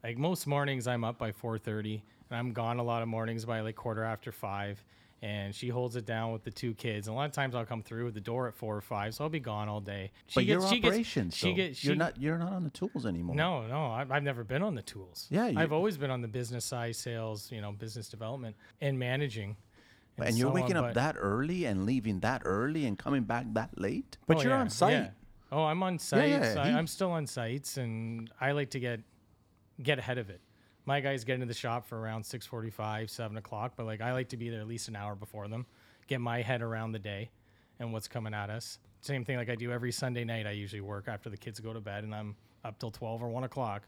like 0.04 0.18
most 0.18 0.48
mornings 0.48 0.88
I'm 0.88 1.04
up 1.04 1.18
by 1.18 1.32
4:30 1.32 2.02
and 2.30 2.40
I'm 2.40 2.54
gone 2.54 2.80
a 2.80 2.84
lot 2.84 3.02
of 3.02 3.08
mornings 3.08 3.46
by 3.46 3.62
like 3.62 3.76
quarter 3.76 4.04
after 4.04 4.32
5 4.32 4.84
and 5.22 5.54
she 5.54 5.68
holds 5.70 5.96
it 5.96 6.06
down 6.06 6.32
with 6.32 6.44
the 6.44 6.52
two 6.52 6.74
kids. 6.74 7.08
And 7.08 7.14
a 7.14 7.18
lot 7.18 7.26
of 7.26 7.32
times 7.34 7.54
I'll 7.56 7.66
come 7.66 7.84
through 7.84 8.06
with 8.06 8.14
the 8.14 8.22
door 8.22 8.48
at 8.48 8.56
four 8.56 8.76
or 8.76 8.82
five, 8.82 9.14
so 9.14 9.24
I'll 9.24 9.30
be 9.30 9.40
gone 9.40 9.68
all 9.68 9.82
day. 9.82 10.12
She 10.28 10.36
but 10.40 10.46
gets, 10.46 10.50
your 10.64 10.70
she 10.70 10.80
gets- 10.80 10.92
operations, 10.94 11.36
she 11.36 11.50
though, 11.50 11.56
gets, 11.56 11.84
you're 11.84 11.96
not 11.96 12.22
you're 12.22 12.38
not 12.38 12.54
on 12.54 12.64
the 12.64 12.70
tools 12.70 13.06
anymore. 13.06 13.36
no, 13.36 13.68
no, 13.68 13.88
I've, 13.88 14.12
I've 14.12 14.24
never 14.24 14.44
been 14.44 14.64
on 14.64 14.76
the 14.76 14.82
tools. 14.82 15.28
Yeah, 15.30 15.48
you- 15.48 15.60
I've 15.60 15.74
always 15.74 15.98
been 15.98 16.12
on 16.12 16.22
the 16.22 16.28
business 16.28 16.64
side, 16.66 16.96
sales, 16.96 17.52
you 17.52 17.62
know, 17.62 17.72
business 17.72 18.08
development 18.10 18.56
and 18.82 18.98
managing. 18.98 19.56
and 20.18 20.38
you're 20.38 20.46
so 20.48 20.50
on, 20.50 20.62
waking 20.62 20.78
up 20.78 20.86
but- 20.86 20.94
that 20.96 21.16
early 21.20 21.66
and 21.66 21.86
leaving 21.86 22.20
that 22.22 22.42
early 22.46 22.86
and 22.86 22.98
coming 22.98 23.24
back 23.24 23.46
that 23.54 23.78
late. 23.80 24.18
But 24.28 24.38
Oh, 24.38 24.42
you're 24.42 24.52
yeah, 24.52 24.60
on 24.62 24.70
site. 24.70 24.92
yeah. 24.94 25.10
Oh, 25.52 25.64
I'm 25.64 25.82
on 25.84 25.98
sites. 26.00 26.30
yeah, 26.56 26.62
I, 26.62 26.70
he- 26.70 26.76
I'm 26.76 26.88
still 26.88 27.12
on 27.12 27.26
sites, 27.26 27.78
and 27.78 28.30
I 28.40 28.52
like 28.52 28.70
to 28.72 28.80
get 28.80 29.00
get 29.82 29.98
ahead 30.00 30.18
of 30.18 30.30
it. 30.30 30.42
My 30.90 31.02
guys 31.02 31.24
get 31.24 31.36
into 31.36 31.46
the 31.46 31.54
shop 31.54 31.86
for 31.86 32.00
around 32.00 32.26
six 32.26 32.48
forty-five, 32.48 33.12
seven 33.12 33.38
o'clock, 33.38 33.74
but 33.76 33.86
like 33.86 34.02
I 34.02 34.12
like 34.12 34.30
to 34.30 34.38
be 34.38 34.50
there 34.50 34.60
at 34.60 34.68
least 34.68 34.88
an 34.88 34.96
hour 34.96 35.14
before 35.14 35.48
them, 35.48 35.68
get 36.08 36.20
my 36.20 36.42
head 36.42 36.64
around 36.64 36.94
the 36.94 37.00
day 37.00 37.30
and 37.80 37.94
what's 37.94 38.08
coming 38.08 38.34
at 38.34 38.50
us. 38.50 38.80
Same 39.02 39.24
thing 39.24 39.38
like 39.38 39.52
I 39.52 39.56
do 39.56 39.72
every 39.72 39.92
Sunday 39.92 40.24
night. 40.24 40.48
I 40.48 40.52
usually 40.52 40.82
work 40.82 41.08
after 41.08 41.30
the 41.30 41.38
kids 41.38 41.60
go 41.60 41.74
to 41.74 41.80
bed, 41.80 42.06
and 42.06 42.16
I'm 42.16 42.36
up 42.66 42.80
till 42.80 42.90
twelve 42.90 43.22
or 43.22 43.30
one 43.30 43.44
o'clock, 43.44 43.84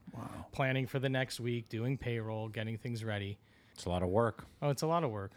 planning 0.51 0.85
for 0.85 0.99
the 0.99 1.09
next 1.09 1.39
week, 1.39 1.69
doing 1.69 1.97
payroll, 1.97 2.49
getting 2.49 2.77
things 2.77 3.03
ready. 3.03 3.39
It's 3.73 3.85
a 3.85 3.89
lot 3.89 4.03
of 4.03 4.09
work. 4.09 4.45
Oh, 4.61 4.69
it's 4.69 4.83
a 4.83 4.87
lot 4.87 5.03
of 5.03 5.09
work. 5.09 5.31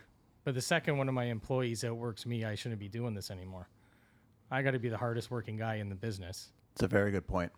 But 0.44 0.52
the 0.52 0.60
second 0.60 0.98
one 0.98 1.08
of 1.08 1.14
my 1.14 1.24
employees 1.24 1.82
outworks 1.82 2.26
me, 2.26 2.44
I 2.44 2.56
shouldn't 2.56 2.78
be 2.78 2.88
doing 2.88 3.14
this 3.14 3.30
anymore. 3.30 3.70
I 4.50 4.60
got 4.60 4.72
to 4.72 4.78
be 4.78 4.90
the 4.90 4.98
hardest 4.98 5.30
working 5.30 5.56
guy 5.56 5.76
in 5.76 5.88
the 5.88 5.94
business. 5.94 6.50
It's 6.74 6.82
a 6.82 6.88
very 6.88 7.10
good 7.10 7.26
point 7.26 7.52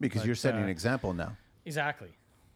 because 0.00 0.20
But, 0.20 0.26
you're 0.26 0.34
setting 0.34 0.60
uh, 0.60 0.64
an 0.64 0.68
example 0.68 1.14
now. 1.14 1.34
Exactly. 1.64 2.10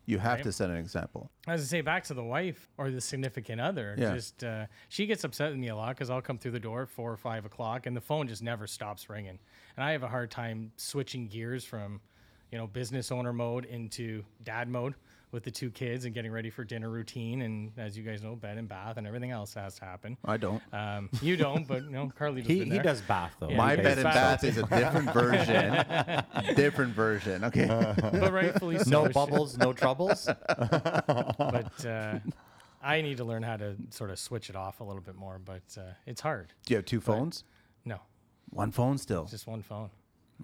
You 0.07 0.19
have 0.19 0.35
right. 0.37 0.43
to 0.45 0.53
set 0.53 0.71
an 0.71 0.77
example. 0.77 1.31
As 1.49 1.61
I 1.61 1.65
say, 1.65 1.81
back 1.81 2.05
to 2.05 2.15
the 2.15 2.23
wife 2.23 2.71
or 2.79 2.91
the 2.91 3.01
significant 3.01 3.61
other, 3.61 3.95
Yeah. 3.99 4.15
just 4.15 4.45
uh, 4.45 4.67
she 4.89 5.07
gets 5.07 5.25
upset 5.25 5.51
with 5.51 5.59
me 5.59 5.69
a 5.69 5.77
lot 5.77 5.91
because 5.97 6.11
I'll 6.11 6.23
come 6.23 6.39
through 6.39 6.53
the 6.53 6.61
door 6.61 6.83
at 6.83 6.89
four 6.89 7.13
or 7.13 7.17
five 7.17 7.45
o'clock 7.45 7.87
and 7.87 7.97
the 7.97 8.01
phone 8.01 8.29
just 8.29 8.43
never 8.43 8.67
stops 8.67 9.09
ringing, 9.11 9.39
and 9.77 9.85
I 9.85 9.91
have 9.93 10.03
a 10.05 10.09
hard 10.09 10.31
time 10.31 10.71
switching 10.77 11.27
gears 11.27 11.65
from, 11.65 12.01
you 12.53 12.59
know, 12.59 12.67
business 12.69 13.11
owner 13.11 13.33
mode 13.33 13.65
into 13.65 14.25
dad 14.45 14.69
mode 14.69 14.95
with 15.33 15.42
the 15.42 15.50
two 15.50 15.71
kids 15.71 16.04
and 16.04 16.14
getting 16.14 16.30
ready 16.30 16.50
for 16.50 16.64
dinner 16.64 16.88
routine 16.88 17.42
and 17.42 17.73
as 17.76 17.97
you 17.99 18.04
guys 18.04 18.23
know, 18.23 18.37
bed 18.37 18.59
and 18.59 18.68
bath 18.68 18.97
and 18.97 19.06
everything 19.06 19.33
else 19.33 19.54
has 19.54 19.75
to 19.78 19.85
happen. 19.85 20.16
I 20.25 20.37
don't. 20.37 20.62
Um, 20.73 21.11
you 21.21 21.37
don't, 21.37 21.66
but 21.66 21.85
you 21.85 21.90
know, 21.90 22.11
Carly 22.16 22.42
He, 22.42 22.64
he 22.64 22.78
does 22.78 23.00
bath 23.02 23.35
though. 23.40 23.50
Yeah, 23.50 23.56
My 23.56 23.73
he 23.73 23.76
He 23.78 23.83
bed 23.83 23.99
and 23.99 24.04
bath. 24.04 24.40
bath 24.42 24.45
is 24.45 24.56
a 24.59 24.62
different 24.62 25.12
version. 25.12 26.54
different 26.56 26.95
version. 26.95 27.45
Okay. 27.45 27.66
but 27.66 28.33
rightfully 28.33 28.78
so. 28.78 28.90
No 29.04 29.09
bubbles, 29.09 29.59
no 29.59 29.73
troubles. 29.73 30.26
but 30.26 31.85
uh, 31.87 32.18
I 32.83 33.00
need 33.02 33.16
to 33.16 33.25
learn 33.25 33.42
how 33.42 33.56
to 33.56 33.75
sort 33.90 34.11
of 34.11 34.18
switch 34.18 34.49
it 34.49 34.56
off 34.56 34.80
a 34.80 34.85
little 34.85 35.02
bit 35.02 35.16
more. 35.16 35.38
But 35.45 35.62
uh, 35.76 35.83
it's 36.06 36.21
hard. 36.21 36.52
Do 36.66 36.75
you 36.75 36.76
have 36.76 36.85
two 36.87 37.00
phones? 37.00 37.45
No, 37.85 37.99
One 38.50 38.71
phone 38.71 38.97
still. 38.99 39.25
just 39.26 39.47
one 39.47 39.62
phone. 39.62 39.90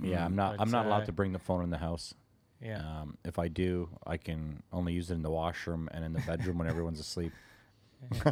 yeah, 0.00 0.24
I'm 0.24 0.34
not. 0.36 0.56
But, 0.56 0.62
I'm 0.62 0.70
not 0.70 0.86
uh, 0.86 0.88
allowed 0.88 1.06
to 1.06 1.12
bring 1.12 1.32
the 1.32 1.38
phone 1.38 1.62
in 1.64 1.70
the 1.70 1.78
house. 1.78 2.14
Yeah. 2.62 2.78
Um, 2.78 3.16
if 3.24 3.38
I 3.38 3.48
do, 3.48 3.88
I 4.06 4.16
can 4.16 4.62
only 4.72 4.92
use 4.92 5.10
it 5.10 5.14
in 5.14 5.22
the 5.22 5.30
washroom 5.30 5.88
and 5.92 6.04
in 6.04 6.12
the 6.12 6.20
bedroom 6.20 6.58
when 6.58 6.68
everyone's 6.68 7.00
asleep. 7.00 7.32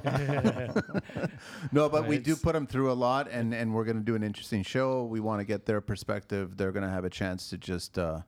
No, 1.73 1.89
but 1.89 2.07
we 2.07 2.19
do 2.19 2.35
put 2.37 2.55
them 2.55 2.67
through 2.67 2.91
a 2.91 2.95
lot, 2.95 3.29
and 3.31 3.55
and 3.55 3.73
we're 3.75 3.85
going 3.85 3.97
to 3.99 4.03
do 4.03 4.15
an 4.15 4.23
interesting 4.23 4.63
show. 4.63 5.05
We 5.05 5.21
want 5.21 5.41
to 5.41 5.45
get 5.45 5.67
their 5.67 5.81
perspective. 5.81 6.57
They're 6.57 6.73
going 6.73 6.83
to 6.85 6.91
have 6.91 7.05
a 7.05 7.11
chance 7.11 7.51
to 7.51 7.59
just 7.59 7.99
uh, 7.99 8.21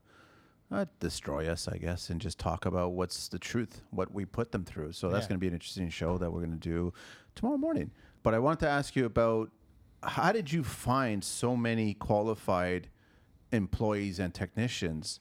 uh, 0.70 0.84
destroy 1.00 1.48
us, 1.48 1.66
I 1.68 1.78
guess, 1.78 2.10
and 2.10 2.20
just 2.20 2.38
talk 2.38 2.64
about 2.66 2.92
what's 2.92 3.28
the 3.28 3.38
truth, 3.38 3.80
what 3.90 4.12
we 4.12 4.24
put 4.24 4.52
them 4.52 4.64
through. 4.64 4.92
So 4.92 5.08
that's 5.08 5.24
Yeah. 5.24 5.30
going 5.30 5.38
to 5.38 5.40
be 5.40 5.48
an 5.48 5.54
interesting 5.54 5.88
show 5.88 6.18
that 6.18 6.30
we're 6.32 6.40
going 6.40 6.52
to 6.52 6.56
do 6.68 6.92
tomorrow 7.34 7.58
morning. 7.58 7.90
But 8.22 8.34
I 8.34 8.38
want 8.38 8.60
to 8.60 8.68
ask 8.68 8.94
you 8.94 9.04
about 9.04 9.50
how 10.04 10.32
did 10.32 10.52
you 10.52 10.62
find 10.62 11.22
so 11.24 11.56
many 11.56 11.94
qualified 11.94 12.88
employees 13.52 14.18
and 14.20 14.32
technicians 14.32 15.20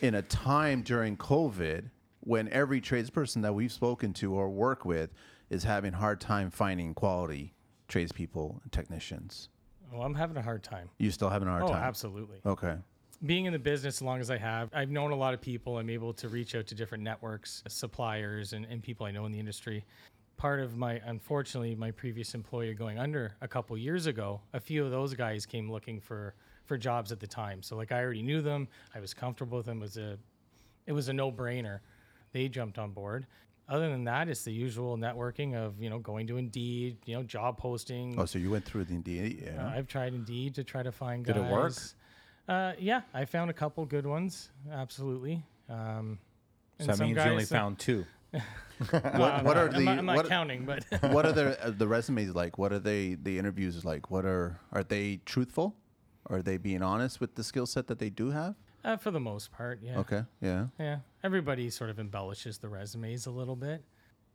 in 0.00 0.14
a 0.14 0.22
time 0.22 0.82
during 0.82 1.16
COVID 1.16 1.90
when 2.20 2.48
every 2.52 2.80
tradesperson 2.80 3.42
that 3.42 3.54
we've 3.54 3.72
spoken 3.72 4.12
to 4.14 4.34
or 4.34 4.48
work 4.50 4.84
with 4.84 5.10
is 5.48 5.64
having 5.64 5.94
a 5.94 5.96
hard 5.96 6.20
time 6.20 6.50
finding 6.50 6.92
quality 6.94 7.54
tradespeople 7.88 8.60
and 8.62 8.72
technicians. 8.72 9.48
Well, 9.92 10.02
I'm 10.02 10.14
having 10.14 10.36
a 10.36 10.42
hard 10.42 10.64
time. 10.64 10.90
You 10.98 11.10
still 11.12 11.30
having 11.30 11.46
a 11.46 11.52
hard 11.52 11.64
Oh, 11.64 11.68
time? 11.68 11.82
absolutely. 11.84 12.38
Okay. 12.44 12.76
Being 13.24 13.44
in 13.46 13.52
the 13.52 13.58
business 13.58 13.98
as 13.98 14.02
long 14.02 14.20
as 14.20 14.30
I 14.30 14.36
have, 14.36 14.68
I've 14.74 14.90
known 14.90 15.12
a 15.12 15.16
lot 15.16 15.32
of 15.32 15.40
people. 15.40 15.78
I'm 15.78 15.88
able 15.88 16.12
to 16.14 16.28
reach 16.28 16.54
out 16.56 16.66
to 16.66 16.74
different 16.74 17.04
networks, 17.04 17.62
suppliers, 17.68 18.52
and, 18.52 18.66
and 18.66 18.82
people 18.82 19.06
I 19.06 19.12
know 19.12 19.24
in 19.24 19.32
the 19.32 19.38
industry. 19.38 19.84
Part 20.36 20.60
of 20.60 20.76
my, 20.76 21.00
unfortunately, 21.06 21.74
my 21.76 21.92
previous 21.92 22.34
employer 22.34 22.74
going 22.74 22.98
under 22.98 23.36
a 23.40 23.48
couple 23.48 23.78
years 23.78 24.06
ago, 24.06 24.40
a 24.52 24.60
few 24.60 24.84
of 24.84 24.90
those 24.90 25.14
guys 25.14 25.46
came 25.46 25.70
looking 25.70 26.00
for 26.00 26.34
for 26.66 26.76
jobs 26.76 27.12
at 27.12 27.20
the 27.20 27.26
time. 27.26 27.62
So 27.62 27.76
like 27.76 27.92
I 27.92 28.02
already 28.02 28.22
knew 28.22 28.42
them, 28.42 28.68
I 28.94 29.00
was 29.00 29.14
comfortable 29.14 29.58
with 29.58 29.66
them. 29.66 29.78
It 29.78 29.82
was 29.82 29.96
a, 29.96 30.18
it 30.86 30.92
was 30.92 31.08
a 31.08 31.12
no 31.12 31.32
brainer. 31.32 31.80
They 32.32 32.48
jumped 32.48 32.78
on 32.78 32.90
board. 32.92 33.26
Other 33.68 33.88
than 33.90 34.04
that, 34.04 34.28
it's 34.28 34.42
the 34.44 34.52
usual 34.52 34.96
networking 34.96 35.54
of 35.56 35.80
you 35.80 35.90
know 35.90 35.98
going 35.98 36.26
to 36.28 36.36
Indeed, 36.36 36.98
you 37.04 37.16
know 37.16 37.22
job 37.24 37.58
posting. 37.58 38.14
Oh, 38.18 38.24
so 38.24 38.38
you 38.38 38.50
went 38.50 38.64
through 38.64 38.84
the 38.84 38.94
Indeed? 38.94 39.42
Yeah. 39.44 39.64
Uh, 39.66 39.70
I've 39.70 39.88
tried 39.88 40.14
Indeed 40.14 40.54
to 40.54 40.64
try 40.64 40.82
to 40.84 40.92
find 40.92 41.24
guys. 41.24 41.34
Did 41.34 41.44
it 41.44 41.50
work? 41.52 41.72
Uh, 42.48 42.72
yeah, 42.78 43.00
I 43.12 43.24
found 43.24 43.50
a 43.50 43.52
couple 43.54 43.84
good 43.84 44.06
ones. 44.06 44.50
Absolutely. 44.70 45.42
Um, 45.68 46.18
So 46.78 46.86
that 46.86 46.96
some 46.96 47.06
means 47.08 47.16
you 47.16 47.22
only 47.22 47.42
guys, 47.42 47.48
found 47.48 47.78
two. 47.80 48.06
what, 48.90 49.44
what 49.44 49.56
are 49.56 49.68
I'm 49.68 49.72
the 49.72 49.80
not, 49.80 49.98
I'm 49.98 50.06
not 50.06 50.16
what, 50.16 50.28
counting, 50.28 50.64
but 50.64 50.84
what 51.10 51.24
are 51.26 51.32
the 51.32 51.64
uh, 51.64 51.70
the 51.70 51.88
resumes 51.88 52.34
like? 52.34 52.58
What 52.58 52.72
are 52.72 52.78
they 52.78 53.14
the 53.14 53.38
interviews 53.38 53.84
like? 53.84 54.10
What 54.10 54.24
are 54.24 54.60
are 54.72 54.84
they 54.84 55.20
truthful? 55.24 55.74
Are 56.28 56.42
they 56.42 56.56
being 56.56 56.82
honest 56.82 57.20
with 57.20 57.34
the 57.34 57.44
skill 57.44 57.66
set 57.66 57.86
that 57.88 57.98
they 57.98 58.10
do 58.10 58.30
have? 58.30 58.54
uh, 58.84 58.96
for 58.96 59.10
the 59.10 59.18
most 59.20 59.50
part, 59.50 59.80
yeah. 59.82 59.98
Okay. 59.98 60.22
Yeah. 60.40 60.66
Yeah, 60.78 60.98
everybody 61.24 61.70
sort 61.70 61.90
of 61.90 61.98
embellishes 61.98 62.58
the 62.58 62.68
resumes 62.68 63.26
a 63.26 63.30
little 63.32 63.56
bit. 63.56 63.82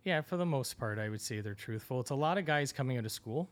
Yeah, 0.03 0.19
for 0.21 0.36
the 0.36 0.45
most 0.45 0.77
part, 0.77 1.00
I 1.00 1.07
would 1.10 1.21
say 1.21 1.39
they're 1.41 1.53
truthful. 1.53 2.00
It's 2.01 2.10
a 2.10 2.15
lot 2.15 2.38
of 2.38 2.45
guys 2.45 2.74
coming 2.74 2.98
out 2.98 3.05
of 3.05 3.12
school. 3.12 3.48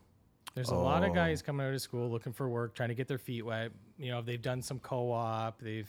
There's 0.54 0.70
a 0.70 0.74
lot 0.74 1.04
of 1.04 1.10
Oh. 1.10 1.14
guys 1.14 1.42
coming 1.42 1.64
out 1.66 1.72
of 1.72 1.80
school 1.80 2.10
looking 2.10 2.32
for 2.32 2.48
work, 2.48 2.74
trying 2.74 2.88
to 2.90 2.94
get 2.94 3.06
their 3.08 3.18
feet 3.18 3.42
wet. 3.46 3.70
You 3.98 4.10
know, 4.10 4.20
they've 4.20 4.42
done 4.42 4.60
some 4.62 4.78
co-op, 4.80 5.60
they've 5.60 5.88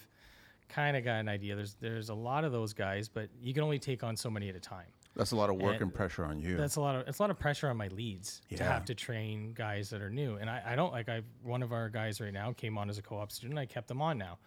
kind 0.69 0.95
of 0.95 1.03
got 1.03 1.19
an 1.19 1.27
idea. 1.27 1.55
There's 1.55 1.73
there's 1.81 2.09
a 2.09 2.13
lot 2.13 2.43
of 2.45 2.51
those 2.51 2.71
guys, 2.73 3.09
but 3.09 3.27
you 3.41 3.53
can 3.53 3.63
only 3.63 3.79
take 3.79 4.03
on 4.03 4.15
so 4.15 4.29
many 4.29 4.47
at 4.49 4.55
a 4.55 4.59
time. 4.59 4.87
That's 5.15 5.31
a 5.31 5.35
lot 5.35 5.49
of 5.49 5.57
work 5.57 5.73
And 5.73 5.83
and 5.83 5.93
pressure 5.93 6.23
on 6.23 6.39
you. 6.39 6.55
That's 6.55 6.77
a 6.77 6.81
lot 6.81 6.95
of 6.95 7.07
it's 7.07 7.19
a 7.19 7.23
lot 7.23 7.31
of 7.31 7.39
pressure 7.39 7.69
on 7.69 7.77
my 7.77 7.89
leads 7.89 8.41
to 8.55 8.63
have 8.63 8.85
to 8.85 8.95
train 8.95 9.53
guys 9.53 9.89
that 9.89 10.01
are 10.01 10.09
new. 10.09 10.35
And 10.35 10.49
I, 10.49 10.61
I 10.67 10.75
don't 10.75 10.91
like 10.93 11.09
I 11.09 11.21
one 11.43 11.63
of 11.63 11.73
our 11.73 11.89
guys 11.89 12.21
right 12.21 12.33
now 12.33 12.53
came 12.53 12.77
on 12.77 12.89
as 12.89 12.97
a 12.97 13.01
co-op 13.01 13.31
student. 13.31 13.59
I 13.59 13.65
kept 13.65 13.87
them 13.87 14.01
on 14.01 14.17
now. 14.17 14.37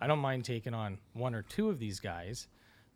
I 0.00 0.06
don't 0.06 0.18
mind 0.18 0.44
taking 0.44 0.74
on 0.74 0.98
one 1.12 1.34
or 1.34 1.42
two 1.42 1.68
of 1.68 1.78
these 1.78 2.00
guys, 2.00 2.48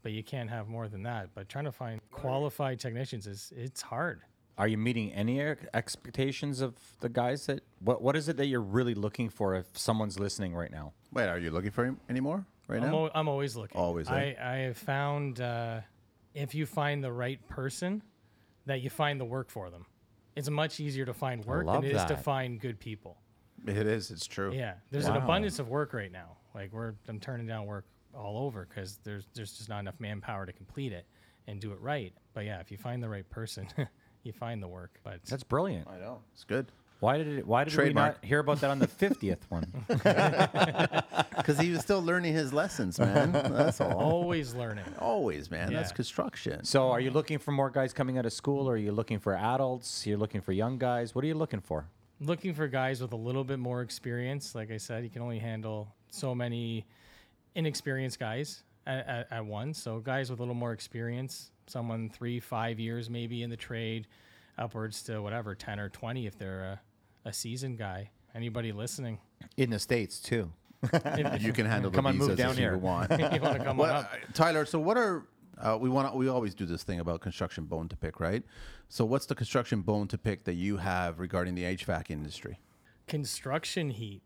but 0.03 0.13
you 0.13 0.23
can't 0.23 0.51
have 0.51 0.69
more 0.69 0.89
than 0.89 1.03
that. 1.05 1.31
But 1.35 1.49
trying 1.49 1.67
to 1.67 1.73
find 1.73 2.01
qualified 2.11 2.81
technicians 2.81 3.27
is 3.27 3.53
it's 3.55 3.83
hard. 3.83 4.23
Are 4.57 4.67
you 4.67 4.77
meeting 4.77 5.13
any 5.13 5.41
expectations 5.73 6.61
of 6.61 6.75
the 7.01 7.09
guys 7.09 7.47
that? 7.47 7.63
What 7.81 8.03
What 8.03 8.17
is 8.17 8.29
it 8.29 8.37
that 8.39 8.47
you're 8.47 8.61
really 8.61 8.95
looking 8.95 9.29
for 9.29 9.55
if 9.55 9.67
someone's 9.79 10.19
listening 10.19 10.55
right 10.55 10.71
now? 10.73 10.95
Wait, 11.13 11.29
are 11.29 11.39
you 11.39 11.51
looking 11.51 11.71
for 11.71 11.85
him 11.85 12.01
anymore 12.09 12.45
right 12.67 12.83
I'm, 12.83 12.91
now? 12.91 13.05
al- 13.05 13.11
I'm 13.15 13.29
always 13.29 13.55
looking. 13.55 13.81
Always, 13.81 14.09
I, 14.09 14.37
eh? 14.39 14.53
I 14.53 14.57
have 14.67 14.77
found 14.77 15.41
uh, 15.41 15.81
if 16.39 16.55
you 16.55 16.67
find 16.67 17.03
the 17.03 17.13
right 17.13 17.47
person, 17.49 18.03
that 18.67 18.81
you 18.81 18.91
find 18.91 19.21
the 19.21 19.25
work 19.25 19.51
for 19.51 19.71
them. 19.71 19.87
It's 20.37 20.49
much 20.49 20.79
easier 20.79 21.05
to 21.05 21.15
find 21.15 21.45
work 21.45 21.67
love 21.67 21.83
than 21.83 21.91
it 21.91 21.97
is 21.97 22.05
to 22.05 22.17
find 22.17 22.61
good 22.61 22.79
people. 22.79 23.19
It 23.67 23.89
is. 23.89 24.11
It's 24.13 24.27
true. 24.27 24.53
Yeah, 24.55 24.75
there's 24.91 25.07
an 25.07 25.17
abundance 25.17 25.59
of 25.59 25.69
work 25.69 25.93
right 25.93 26.13
now. 26.13 26.37
Like 26.55 26.73
we're 26.73 26.95
I'm 27.09 27.19
turning 27.19 27.47
down 27.47 27.67
work 27.67 27.87
all 28.15 28.39
over 28.47 28.67
because 28.69 29.01
there's 29.03 29.27
there's 29.35 29.57
just 29.57 29.69
not 29.69 29.81
enough 29.81 29.99
manpower 29.99 30.47
to 30.47 30.53
complete 30.53 30.93
it 30.93 31.07
and 31.49 31.61
do 31.61 31.73
it 31.73 31.81
right. 31.81 32.13
But 32.35 32.45
yeah, 32.45 32.61
if 32.61 32.71
you 32.71 32.79
find 32.79 33.03
the 33.03 33.09
right 33.09 33.29
person, 33.31 33.67
you 34.23 34.33
find 34.33 34.63
the 34.63 34.69
work. 34.69 35.01
But 35.03 35.25
That's 35.25 35.43
brilliant. 35.43 35.89
I 35.89 35.99
know. 35.99 36.21
It's 36.33 36.45
good. 36.45 36.71
Why 37.01 37.19
did 37.19 37.39
it? 37.39 37.47
Why 37.47 37.65
did 37.65 37.73
Trademark. 37.73 38.15
we 38.15 38.17
not 38.17 38.25
hear 38.25 38.41
about 38.41 38.61
that 38.61 38.71
on 38.71 38.79
the 38.79 38.89
fiftieth 38.89 39.47
one? 39.51 39.67
Because 41.39 41.59
he 41.61 41.71
was 41.71 41.81
still 41.81 42.03
learning 42.03 42.35
his 42.35 42.53
lessons, 42.53 42.99
man. 42.99 43.33
That's 43.33 43.81
all. 43.81 43.93
always 43.93 44.55
learning. 44.55 44.85
Always, 44.99 45.51
man. 45.51 45.73
That's 45.73 45.93
construction. 45.93 46.65
So, 46.65 46.91
are 46.91 47.01
you 47.01 47.11
looking 47.11 47.39
for 47.39 47.53
more 47.53 47.71
guys 47.71 47.93
coming 47.93 48.19
out 48.19 48.27
of 48.27 48.33
school, 48.33 48.69
or 48.69 48.75
are 48.75 48.77
you 48.77 48.93
looking 48.93 49.19
for 49.19 49.35
adults? 49.35 50.07
You're 50.07 50.19
looking 50.19 50.41
for 50.41 50.53
young 50.53 50.79
guys. 50.79 51.15
What 51.15 51.25
are 51.25 51.29
you 51.29 51.35
looking 51.37 51.61
for? 51.61 51.87
Looking 52.21 52.53
for 52.53 52.67
guys 52.67 53.01
with 53.01 53.13
a 53.13 53.17
little 53.17 53.45
bit 53.45 53.59
more 53.61 53.83
experience. 53.83 54.55
Like 54.55 54.71
I 54.71 54.77
said, 54.77 55.05
you 55.05 55.11
can 55.11 55.23
only 55.23 55.39
handle 55.39 55.95
so 56.11 56.35
many 56.35 56.85
inexperienced 57.55 58.19
guys 58.19 58.65
at, 58.87 59.07
at, 59.07 59.29
at 59.31 59.47
once. 59.47 59.81
So 59.81 60.01
guys 60.01 60.31
with 60.31 60.41
a 60.41 60.43
little 60.43 60.55
more 60.55 60.73
experience, 60.73 61.53
someone 61.67 62.11
three, 62.11 62.41
five 62.41 62.81
years 62.81 63.09
maybe 63.09 63.43
in 63.43 63.51
the 63.51 63.57
trade, 63.57 64.09
upwards 64.59 65.03
to 65.05 65.21
whatever, 65.23 65.55
ten 65.55 65.79
or 65.79 65.89
twenty 65.89 66.27
if 66.27 66.37
they're 66.37 66.63
a, 66.65 66.81
a 67.25 67.33
seasoned 67.33 67.79
guy. 67.79 68.11
Anybody 68.35 68.73
listening? 68.73 69.19
In 69.57 69.71
the 69.71 69.79
states 69.79 70.21
too. 70.21 70.53
you 71.41 71.53
can 71.53 71.67
handle 71.67 71.91
the 71.91 71.97
Come 71.97 72.07
on, 72.07 72.17
move 72.17 72.29
visas 72.29 72.39
down 72.39 72.51
if 72.53 72.59
here. 72.59 72.73
you 72.73 72.79
want. 72.79 73.11
you 73.11 73.19
want 73.41 73.59
to 73.59 73.65
come 73.65 73.77
What- 73.77 73.91
on 73.91 73.97
up? 74.05 74.11
Tyler, 74.35 74.65
so 74.65 74.79
what 74.79 74.97
are 74.97 75.27
Uh, 75.61 75.77
we 75.81 75.89
want 75.89 76.15
we 76.15 76.29
always 76.29 76.55
do 76.55 76.67
this 76.67 76.85
thing 76.85 77.01
about 77.01 77.21
construction 77.21 77.65
bone 77.65 77.89
to 77.89 77.97
pick, 77.97 78.21
right? 78.21 78.45
So, 78.89 79.05
what's 79.05 79.27
the 79.27 79.35
construction 79.35 79.83
bone 79.83 80.07
to 80.09 80.17
pick 80.19 80.45
that 80.45 80.55
you 80.55 80.77
have 80.77 81.19
regarding 81.19 81.55
the 81.57 81.65
HVAC 81.65 82.11
industry? 82.11 82.61
Construction 83.09 83.91
heat. 83.91 84.23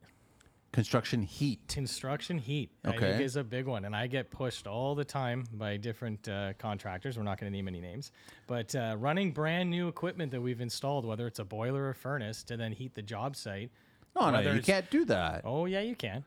Construction 0.73 1.23
heat. 1.23 1.61
Construction 1.69 2.39
heat, 2.39 2.71
I 2.83 2.89
Okay. 2.91 2.99
think, 2.99 3.21
is 3.23 3.37
a 3.37 3.45
big 3.45 3.67
one, 3.67 3.85
and 3.85 3.95
I 3.95 4.07
get 4.07 4.31
pushed 4.31 4.67
all 4.67 4.95
the 4.95 5.05
time 5.05 5.45
by 5.53 5.77
different 5.77 6.27
uh, 6.29 6.55
contractors. 6.59 7.19
We're 7.19 7.25
not 7.25 7.39
going 7.39 7.53
to 7.53 7.55
name 7.57 7.69
any 7.69 7.81
names, 7.83 8.11
but 8.47 8.75
uh, 8.75 8.97
running 8.99 9.33
brand 9.33 9.69
new 9.69 9.89
equipment 9.89 10.33
that 10.33 10.41
we've 10.41 10.63
installed, 10.63 11.05
whether 11.05 11.27
it's 11.27 11.39
a 11.41 11.45
boiler 11.45 11.87
or 11.89 11.93
furnace, 11.93 12.43
to 12.45 12.57
then 12.57 12.73
heat 12.73 12.95
the 12.95 13.03
job 13.03 13.37
site. 13.37 13.71
No, 14.19 14.31
no, 14.31 14.39
whether 14.39 14.45
you 14.53 14.59
it's- 14.61 14.65
can't 14.67 14.91
do 14.91 15.05
that. 15.05 15.43
Oh 15.45 15.67
yeah, 15.67 15.81
you 15.81 15.95
can. 15.95 16.25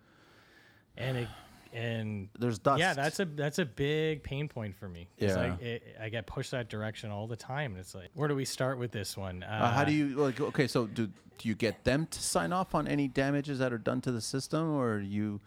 And 0.96 1.18
it, 1.18 1.28
and 1.76 2.30
There's 2.40 2.58
dust. 2.60 2.80
yeah, 2.80 2.94
that's 2.94 3.20
a 3.20 3.26
that's 3.26 3.60
a 3.60 3.66
big 3.66 4.24
pain 4.24 4.48
point 4.48 4.76
for 4.76 4.88
me. 4.88 5.08
Yeah. 5.18 5.58
I, 5.60 5.64
it, 5.64 5.98
I 6.02 6.10
get 6.10 6.26
pushed 6.26 6.52
that 6.52 6.70
direction 6.70 7.12
all 7.12 7.28
the 7.28 7.36
time. 7.36 7.72
And 7.72 7.80
it's 7.80 7.94
like, 7.94 8.10
where 8.14 8.28
do 8.28 8.36
we 8.36 8.46
start 8.46 8.78
with 8.78 8.92
this 8.92 9.18
one? 9.18 9.44
Uh, 9.44 9.48
Uh, 9.64 9.72
how 9.72 9.84
do 9.84 9.92
you 9.92 10.16
like? 10.16 10.40
Okay, 10.40 10.68
so 10.68 10.88
do 10.88 11.08
do 11.38 11.50
you 11.50 11.56
get 11.56 11.84
them 11.84 12.08
to 12.08 12.22
sign 12.22 12.54
off 12.54 12.74
on 12.74 12.88
any 12.88 13.08
damages 13.10 13.60
that 13.60 13.74
are 13.74 13.78
done 13.78 14.00
to 14.02 14.12
the 14.12 14.22
system, 14.22 14.72
or 14.72 15.00
you? 15.00 15.42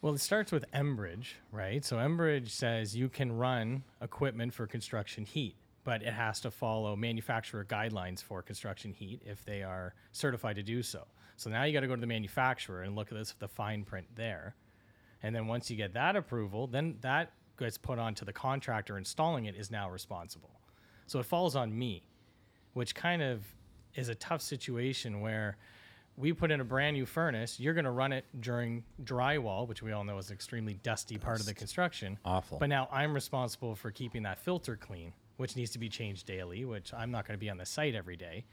Well, 0.00 0.14
it 0.14 0.20
starts 0.20 0.50
with 0.52 0.64
Enbridge, 0.72 1.34
right? 1.52 1.84
So 1.84 1.96
Enbridge 1.96 2.50
says 2.50 2.96
you 2.96 3.08
can 3.08 3.30
run 3.32 3.84
equipment 4.00 4.52
for 4.52 4.66
construction 4.66 5.24
heat, 5.24 5.54
but 5.84 6.02
it 6.02 6.12
has 6.12 6.40
to 6.40 6.50
follow 6.50 6.96
manufacturer 6.96 7.64
guidelines 7.64 8.22
for 8.22 8.42
construction 8.42 8.92
heat 8.92 9.22
if 9.24 9.44
they 9.44 9.62
are 9.62 9.94
certified 10.10 10.56
to 10.56 10.62
do 10.62 10.82
so. 10.82 11.06
So 11.36 11.50
now 11.50 11.62
you 11.64 11.72
got 11.72 11.80
to 11.80 11.86
go 11.88 11.94
to 11.94 12.00
the 12.00 12.06
manufacturer 12.06 12.82
and 12.82 12.94
look 12.96 13.12
at 13.12 13.18
this 13.18 13.34
the 13.38 13.48
fine 13.48 13.84
print 13.84 14.06
there. 14.14 14.54
And 15.22 15.34
then 15.34 15.46
once 15.46 15.70
you 15.70 15.76
get 15.76 15.94
that 15.94 16.16
approval, 16.16 16.66
then 16.66 16.96
that 17.00 17.32
gets 17.58 17.78
put 17.78 17.98
onto 17.98 18.24
the 18.24 18.32
contractor 18.32 18.98
installing 18.98 19.44
it 19.46 19.54
is 19.54 19.70
now 19.70 19.88
responsible. 19.90 20.60
So 21.06 21.20
it 21.20 21.26
falls 21.26 21.54
on 21.56 21.76
me, 21.76 22.02
which 22.72 22.94
kind 22.94 23.22
of 23.22 23.44
is 23.94 24.08
a 24.08 24.14
tough 24.14 24.40
situation 24.40 25.20
where 25.20 25.56
we 26.16 26.32
put 26.32 26.50
in 26.50 26.60
a 26.60 26.64
brand 26.64 26.94
new 26.96 27.06
furnace, 27.06 27.58
you're 27.58 27.74
going 27.74 27.84
to 27.84 27.90
run 27.90 28.12
it 28.12 28.24
during 28.40 28.84
drywall, 29.04 29.66
which 29.66 29.82
we 29.82 29.92
all 29.92 30.04
know 30.04 30.18
is 30.18 30.28
an 30.28 30.34
extremely 30.34 30.74
dusty 30.74 31.16
part 31.18 31.40
of 31.40 31.46
the 31.46 31.54
construction. 31.54 32.18
Awful. 32.24 32.58
But 32.58 32.68
now 32.68 32.88
I'm 32.92 33.14
responsible 33.14 33.74
for 33.74 33.90
keeping 33.90 34.22
that 34.24 34.38
filter 34.38 34.76
clean, 34.76 35.12
which 35.36 35.56
needs 35.56 35.70
to 35.70 35.78
be 35.78 35.88
changed 35.88 36.26
daily, 36.26 36.64
which 36.64 36.92
I'm 36.92 37.10
not 37.10 37.26
going 37.26 37.38
to 37.38 37.40
be 37.40 37.48
on 37.50 37.56
the 37.58 37.66
site 37.66 37.94
every 37.94 38.16
day. 38.16 38.44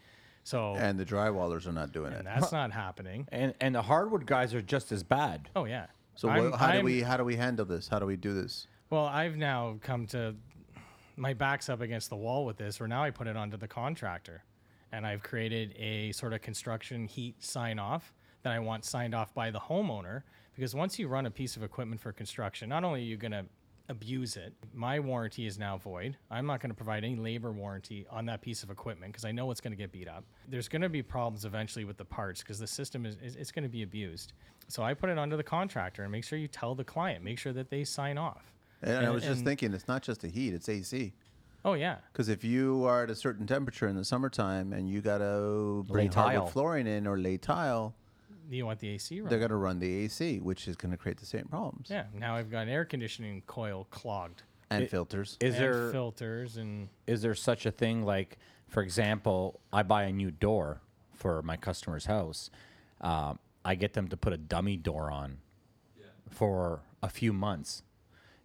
So 0.43 0.75
And 0.77 0.97
the 0.97 1.05
drywallers 1.05 1.67
are 1.67 1.73
not 1.73 1.91
doing 1.91 2.13
it. 2.13 2.19
and 2.19 2.27
that's 2.27 2.51
not 2.53 2.71
happening. 2.71 3.27
And 3.31 3.53
and 3.59 3.75
the 3.75 3.81
hardwood 3.81 4.25
guys 4.25 4.53
are 4.53 4.61
just 4.61 4.91
as 4.91 5.03
bad. 5.03 5.49
Oh 5.55 5.65
yeah. 5.65 5.88
So 6.19 6.27
I'm- 6.27 6.51
how 6.51 6.67
do 6.67 6.73
I'm- 6.73 6.83
we 6.83 7.01
how 7.01 7.15
do 7.15 7.23
we 7.23 7.38
handle 7.38 7.65
this? 7.65 7.88
How 7.88 7.97
do 7.97 8.05
we 8.05 8.17
do 8.17 8.33
this? 8.33 8.67
Well, 8.89 9.05
I've 9.05 9.38
now 9.38 9.77
come 9.81 10.05
to 10.07 10.35
my 11.15 11.33
back's 11.33 11.69
up 11.69 11.79
against 11.79 12.09
the 12.09 12.17
wall 12.17 12.45
with 12.45 12.57
this, 12.57 12.77
where 12.77 12.89
now 12.89 13.01
I 13.01 13.09
put 13.09 13.27
it 13.27 13.38
onto 13.38 13.55
the 13.55 13.69
contractor, 13.69 14.43
and 14.91 15.07
I've 15.07 15.23
created 15.23 15.73
a 15.77 16.11
sort 16.11 16.33
of 16.33 16.41
construction 16.41 17.05
heat 17.05 17.41
sign 17.41 17.79
off 17.79 18.13
that 18.41 18.51
I 18.51 18.59
want 18.59 18.83
signed 18.83 19.15
off 19.15 19.33
by 19.33 19.49
the 19.49 19.61
homeowner. 19.61 20.23
Because 20.55 20.75
once 20.75 20.99
you 20.99 21.07
run 21.07 21.25
a 21.25 21.31
piece 21.31 21.55
of 21.55 21.63
equipment 21.63 22.01
for 22.01 22.11
construction, 22.11 22.67
not 22.67 22.83
only 22.83 22.99
are 22.99 23.05
you 23.05 23.15
going 23.15 23.31
to 23.31 23.45
abuse 23.89 24.38
it, 24.38 24.53
my 24.74 25.00
warranty 25.00 25.46
is 25.48 25.58
now 25.58 25.77
void. 25.77 26.15
I'm 26.29 26.46
not 26.46 26.62
going 26.62 26.69
to 26.69 26.75
provide 26.75 27.03
any 27.03 27.15
labor 27.15 27.51
warranty 27.51 28.05
on 28.10 28.25
that 28.27 28.41
piece 28.41 28.63
of 28.63 28.69
equipment 28.69 29.12
because 29.12 29.25
I 29.25 29.31
know 29.31 29.50
it's 29.51 29.60
going 29.60 29.72
to 29.72 29.77
get 29.77 29.91
beat 29.91 30.08
up. 30.08 30.24
There's 30.48 30.67
going 30.67 30.84
to 30.84 30.89
be 30.89 31.01
problems 31.01 31.43
eventually 31.43 31.86
with 31.86 31.98
the 31.98 32.05
parts 32.05 32.41
because 32.41 32.60
the 32.60 32.67
system 32.67 33.05
is, 33.05 33.17
is 33.24 33.36
it's 33.36 33.51
going 33.51 33.63
to 33.63 33.69
be 33.69 33.81
abused. 33.84 34.34
So 34.67 34.84
I 34.84 34.93
put 34.93 35.10
it 35.10 35.17
onto 35.17 35.36
the 35.36 35.43
contractor 35.43 36.03
and 36.03 36.12
make 36.12 36.24
sure 36.24 36.38
you 36.38 36.48
tell 36.48 36.75
the 36.75 36.84
client, 36.84 37.24
make 37.24 37.39
sure 37.39 37.51
that 37.53 37.69
they 37.69 37.84
sign 37.84 38.17
off. 38.17 38.53
And, 38.81 38.98
I 38.98 39.03
And- 39.05 39.13
was 39.13 39.24
just 39.24 39.43
thinking, 39.43 39.74
it's 39.74 39.88
not 39.88 40.03
just 40.03 40.22
the 40.22 40.29
heat; 40.29 40.53
it's 40.53 40.69
AC. 40.69 41.13
Oh 41.65 41.74
yeah, 41.74 41.98
Because 42.13 42.29
if 42.29 42.46
you 42.46 42.86
are 42.86 43.03
at 43.03 43.10
a 43.10 43.15
certain 43.15 43.46
temperature 43.46 43.89
in 43.89 43.98
the 43.98 44.05
summertime 44.05 44.72
and 44.72 44.89
you 44.89 45.01
gotta 45.01 45.84
bring 45.86 46.10
tile. 46.10 46.24
hardwood 46.29 46.53
flooring 46.53 46.88
in 46.88 47.05
or 47.05 47.17
lay 47.17 47.36
tile, 47.38 47.93
you 48.58 48.65
want 48.65 48.79
the 48.79 48.89
AC 48.89 49.22
they're 49.22 49.39
gonna 49.39 49.56
run 49.56 49.79
the 49.79 50.03
AC, 50.06 50.39
which 50.39 50.68
is 50.68 50.75
gonna 50.75 50.98
create 50.98 51.18
the 51.18 51.25
same 51.25 51.46
problems. 51.46 51.88
Yeah, 51.89 52.06
now 52.13 52.36
I've 52.36 52.50
got 52.50 52.62
an 52.62 52.70
air 52.70 52.86
conditioning 52.86 53.41
coil 53.48 53.88
clogged. 53.91 54.44
And 54.72 54.84
It- 54.84 54.91
filters. 54.91 55.38
Is 55.39 55.56
and 55.56 55.63
there 55.63 55.91
filters 55.91 56.58
and 56.58 56.89
is 57.08 57.22
there 57.22 57.36
such 57.36 57.65
a 57.65 57.72
thing 57.72 58.03
like, 58.03 58.38
for 58.68 58.84
example, 58.84 59.60
I 59.74 59.84
buy 59.84 60.03
a 60.03 60.12
new 60.12 60.29
door 60.32 60.82
for 61.13 61.42
my 61.42 61.57
customer's 61.57 62.05
house. 62.05 62.50
Um, 63.01 63.40
I 63.66 63.75
get 63.75 63.94
them 63.94 64.07
to 64.09 64.18
put 64.18 64.31
a 64.33 64.38
dummy 64.38 64.77
door 64.77 65.12
on 65.12 65.40
for 66.29 66.81
a 67.01 67.09
few 67.09 67.33
months 67.33 67.83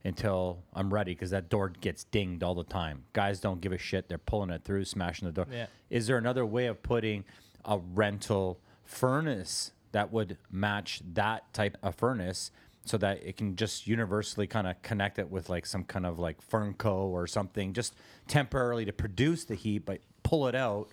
until 0.04 0.62
I'm 0.74 0.92
ready 0.92 1.12
because 1.12 1.30
that 1.30 1.48
door 1.48 1.68
gets 1.68 2.04
dinged 2.04 2.42
all 2.42 2.54
the 2.54 2.64
time. 2.64 3.04
Guys 3.12 3.40
don't 3.40 3.60
give 3.60 3.72
a 3.72 3.78
shit. 3.78 4.08
They're 4.08 4.18
pulling 4.18 4.50
it 4.50 4.64
through, 4.64 4.84
smashing 4.84 5.26
the 5.26 5.32
door. 5.32 5.46
Yeah. 5.50 5.66
Is 5.90 6.06
there 6.06 6.18
another 6.18 6.44
way 6.44 6.66
of 6.66 6.82
putting 6.82 7.24
a 7.64 7.78
rental 7.78 8.60
furnace 8.84 9.72
that 9.94 10.12
would 10.12 10.36
match 10.50 11.00
that 11.14 11.50
type 11.52 11.78
of 11.84 11.94
furnace 11.94 12.50
so 12.84 12.98
that 12.98 13.22
it 13.24 13.36
can 13.36 13.54
just 13.54 13.86
universally 13.86 14.46
kind 14.46 14.66
of 14.66 14.80
connect 14.82 15.18
it 15.20 15.30
with 15.30 15.48
like 15.48 15.64
some 15.64 15.84
kind 15.84 16.04
of 16.04 16.18
like 16.18 16.36
Fernco 16.50 17.06
or 17.06 17.26
something 17.28 17.72
just 17.72 17.94
temporarily 18.26 18.84
to 18.84 18.92
produce 18.92 19.44
the 19.44 19.54
heat 19.54 19.86
but 19.86 20.00
pull 20.24 20.48
it 20.48 20.54
out 20.56 20.88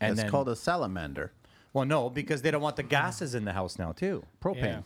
and 0.00 0.12
it's 0.12 0.20
then 0.20 0.30
called 0.30 0.48
a 0.50 0.54
salamander. 0.54 1.32
well 1.72 1.86
no 1.86 2.10
because 2.10 2.42
they 2.42 2.50
don't 2.50 2.60
want 2.60 2.76
the 2.76 2.82
gases 2.82 3.34
in 3.34 3.44
the 3.46 3.52
house 3.54 3.78
now 3.78 3.90
too 3.92 4.22
propane 4.42 4.62
Yeah. 4.64 4.80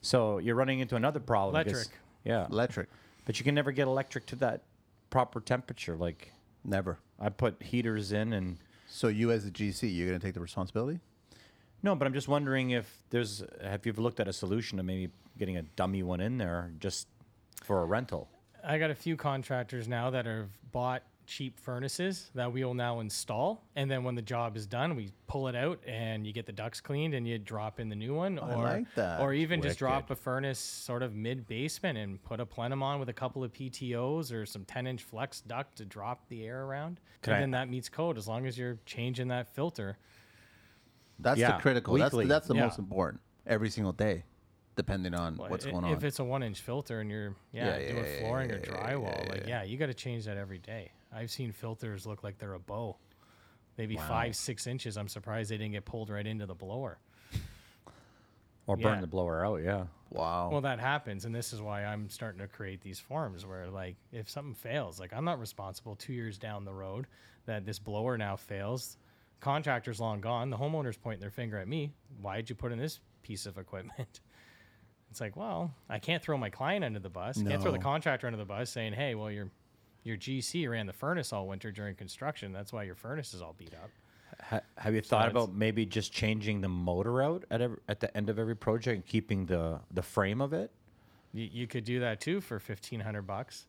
so 0.00 0.38
you're 0.38 0.54
running 0.56 0.80
into 0.80 0.96
another 0.96 1.20
problem 1.20 1.62
because- 1.62 1.82
Electric. 1.82 1.98
yeah 2.24 2.46
Electric. 2.50 2.88
but 3.26 3.38
you 3.38 3.44
can 3.44 3.54
never 3.54 3.72
get 3.72 3.86
electric 3.86 4.24
to 4.26 4.36
that 4.36 4.62
proper 5.10 5.38
temperature 5.40 5.96
like 5.96 6.32
Never. 6.64 6.98
I 7.20 7.28
put 7.28 7.62
heaters 7.62 8.10
in 8.10 8.32
and 8.32 8.56
So 8.88 9.06
you 9.08 9.30
as 9.30 9.46
a 9.46 9.50
GC, 9.52 9.94
you're 9.94 10.08
gonna 10.08 10.18
take 10.18 10.34
the 10.34 10.40
responsibility? 10.40 10.98
No, 11.86 11.94
but 11.94 12.04
I'm 12.08 12.14
just 12.14 12.26
wondering 12.26 12.70
if 12.70 13.04
there's 13.10 13.44
have 13.62 13.86
you 13.86 13.92
ever 13.92 14.02
looked 14.02 14.18
at 14.18 14.26
a 14.26 14.32
solution 14.32 14.76
to 14.78 14.82
maybe 14.82 15.12
getting 15.38 15.56
a 15.56 15.62
dummy 15.62 16.02
one 16.02 16.20
in 16.20 16.36
there 16.36 16.72
just 16.80 17.06
for 17.62 17.80
a 17.80 17.84
rental? 17.84 18.28
I 18.64 18.80
got 18.80 18.90
a 18.90 18.94
few 18.96 19.16
contractors 19.16 19.86
now 19.86 20.10
that 20.10 20.26
have 20.26 20.48
bought 20.72 21.04
cheap 21.28 21.60
furnaces 21.60 22.28
that 22.34 22.52
we 22.52 22.64
will 22.64 22.74
now 22.74 22.98
install, 22.98 23.62
and 23.76 23.88
then 23.88 24.02
when 24.02 24.16
the 24.16 24.22
job 24.22 24.56
is 24.56 24.66
done, 24.66 24.96
we 24.96 25.12
pull 25.28 25.46
it 25.46 25.54
out 25.54 25.78
and 25.86 26.26
you 26.26 26.32
get 26.32 26.44
the 26.46 26.52
ducts 26.52 26.80
cleaned 26.80 27.14
and 27.14 27.24
you 27.26 27.38
drop 27.38 27.78
in 27.78 27.88
the 27.88 27.94
new 27.94 28.14
one, 28.14 28.40
I 28.40 28.54
or 28.54 28.64
like 28.64 28.92
that. 28.96 29.20
or 29.20 29.32
even 29.32 29.62
just 29.62 29.78
drop 29.78 30.10
a 30.10 30.16
furnace 30.16 30.58
sort 30.58 31.04
of 31.04 31.14
mid 31.14 31.46
basement 31.46 31.98
and 31.98 32.20
put 32.24 32.40
a 32.40 32.46
plenum 32.46 32.82
on 32.82 32.98
with 32.98 33.10
a 33.10 33.12
couple 33.12 33.44
of 33.44 33.52
PTOs 33.52 34.32
or 34.32 34.44
some 34.44 34.64
10 34.64 34.88
inch 34.88 35.04
flex 35.04 35.40
duct 35.40 35.76
to 35.76 35.84
drop 35.84 36.28
the 36.28 36.46
air 36.46 36.64
around, 36.64 36.98
Can 37.22 37.34
and 37.34 37.36
I- 37.36 37.40
then 37.42 37.50
that 37.52 37.68
meets 37.70 37.88
code 37.88 38.18
as 38.18 38.26
long 38.26 38.44
as 38.44 38.58
you're 38.58 38.78
changing 38.86 39.28
that 39.28 39.46
filter. 39.54 39.98
That's 41.18 41.38
Yeah, 41.40 41.56
the 41.56 41.62
critical. 41.62 41.94
That's 41.94 42.10
the, 42.10 42.18
weekly. 42.18 42.28
that's 42.28 42.48
the 42.48 42.54
Yeah. 42.54 42.64
most 42.64 42.78
important. 42.78 43.22
Every 43.46 43.70
single 43.70 43.92
day, 43.92 44.24
depending 44.76 45.14
on 45.14 45.36
Well, 45.36 45.48
what's 45.50 45.66
i- 45.66 45.70
going 45.70 45.84
on. 45.84 45.92
If 45.92 46.04
it's 46.04 46.18
a 46.18 46.24
one 46.24 46.42
inch 46.42 46.60
filter 46.60 47.00
and 47.00 47.10
you're 47.10 47.34
yeah, 47.52 47.66
Yeah, 47.66 47.78
yeah, 47.78 47.92
doing 47.92 48.04
yeah, 48.04 48.18
flooring 48.20 48.50
yeah, 48.50 48.56
or 48.56 48.60
drywall, 48.60 49.24
yeah, 49.24 49.30
like 49.32 49.40
yeah. 49.42 49.48
yeah, 49.48 49.62
you 49.62 49.76
got 49.78 49.86
to 49.86 49.94
change 49.94 50.24
that 50.26 50.36
every 50.36 50.58
day. 50.58 50.92
I've 51.12 51.30
seen 51.30 51.52
filters 51.52 52.06
look 52.06 52.22
like 52.22 52.38
they're 52.38 52.52
a 52.54 52.58
bow, 52.58 52.96
maybe 53.78 53.96
five 53.96 54.36
six 54.36 54.66
inches. 54.66 54.96
I'm 54.98 55.08
surprised 55.08 55.50
they 55.50 55.56
didn't 55.56 55.72
get 55.72 55.84
pulled 55.84 56.10
right 56.10 56.26
into 56.26 56.44
the 56.46 56.54
blower. 56.54 56.98
Or 58.66 58.76
burn 58.76 58.94
Yeah. 58.96 59.00
the 59.02 59.06
blower 59.06 59.44
out, 59.46 59.62
yeah. 59.62 59.86
wow. 60.10 60.50
Well, 60.50 60.60
that 60.62 60.80
happens, 60.80 61.24
and 61.24 61.32
this 61.34 61.52
is 61.52 61.60
why 61.62 61.84
I'm 61.84 62.08
starting 62.10 62.40
to 62.40 62.48
create 62.48 62.80
these 62.80 62.98
forms 62.98 63.46
where, 63.46 63.68
like, 63.68 63.96
if 64.12 64.28
something 64.28 64.54
fails, 64.54 64.98
like 64.98 65.12
I'm 65.12 65.24
not 65.24 65.38
responsible 65.38 65.94
two 65.94 66.12
years 66.12 66.36
down 66.36 66.64
the 66.64 66.72
road 66.74 67.06
that 67.46 67.64
this 67.64 67.78
blower 67.78 68.18
now 68.18 68.34
fails. 68.36 68.96
Contractor's 69.40 70.00
long 70.00 70.20
gone. 70.20 70.50
The 70.50 70.56
homeowner's 70.56 70.96
pointing 70.96 71.20
their 71.20 71.30
finger 71.30 71.58
at 71.58 71.68
me. 71.68 71.92
Why 72.20 72.36
did 72.36 72.48
you 72.50 72.56
put 72.56 72.72
in 72.72 72.78
this 72.78 73.00
piece 73.22 73.46
of 73.46 73.58
equipment? 73.58 74.20
It's 75.08 75.20
like, 75.20 75.36
well, 75.36 75.72
I 75.88 75.98
can't 75.98 76.22
throw 76.22 76.36
my 76.36 76.50
client 76.50 76.84
under 76.84 76.98
the 76.98 77.08
bus. 77.08 77.40
Can't 77.40 77.62
throw 77.62 77.70
the 77.72 77.78
contractor 77.78 78.26
under 78.26 78.36
the 78.36 78.44
bus 78.44 78.68
saying, 78.68 78.92
hey, 78.92 79.14
well, 79.14 79.30
your 79.30 79.48
your 80.02 80.16
GC 80.16 80.68
ran 80.68 80.86
the 80.86 80.92
furnace 80.92 81.32
all 81.32 81.46
winter 81.46 81.70
during 81.70 81.94
construction. 81.94 82.52
That's 82.52 82.70
why 82.70 82.82
your 82.82 82.96
furnace 82.96 83.32
is 83.32 83.40
all 83.40 83.54
beat 83.56 83.72
up. 83.72 83.88
Ha- 84.42 84.60
have 84.76 84.94
you 84.94 85.00
thought 85.00 85.28
it's- 85.28 85.30
about 85.44 85.54
maybe 85.56 85.86
just 85.86 86.12
changing 86.12 86.60
the 86.60 86.68
motor 86.68 87.22
out 87.22 87.44
at 87.50 87.62
every, 87.62 87.78
at 87.88 88.00
the 88.00 88.14
end 88.14 88.28
of 88.28 88.38
every 88.38 88.56
project 88.56 88.94
and 88.96 89.06
keeping 89.06 89.46
the 89.46 89.80
the 89.90 90.02
frame 90.02 90.42
of 90.42 90.52
it? 90.52 90.70
You, 91.32 91.48
you 91.50 91.66
could 91.66 91.84
do 91.84 92.00
that 92.00 92.20
too 92.20 92.42
for 92.42 92.58
fifteen 92.58 93.00
hundred 93.00 93.22
bucks. 93.22 93.66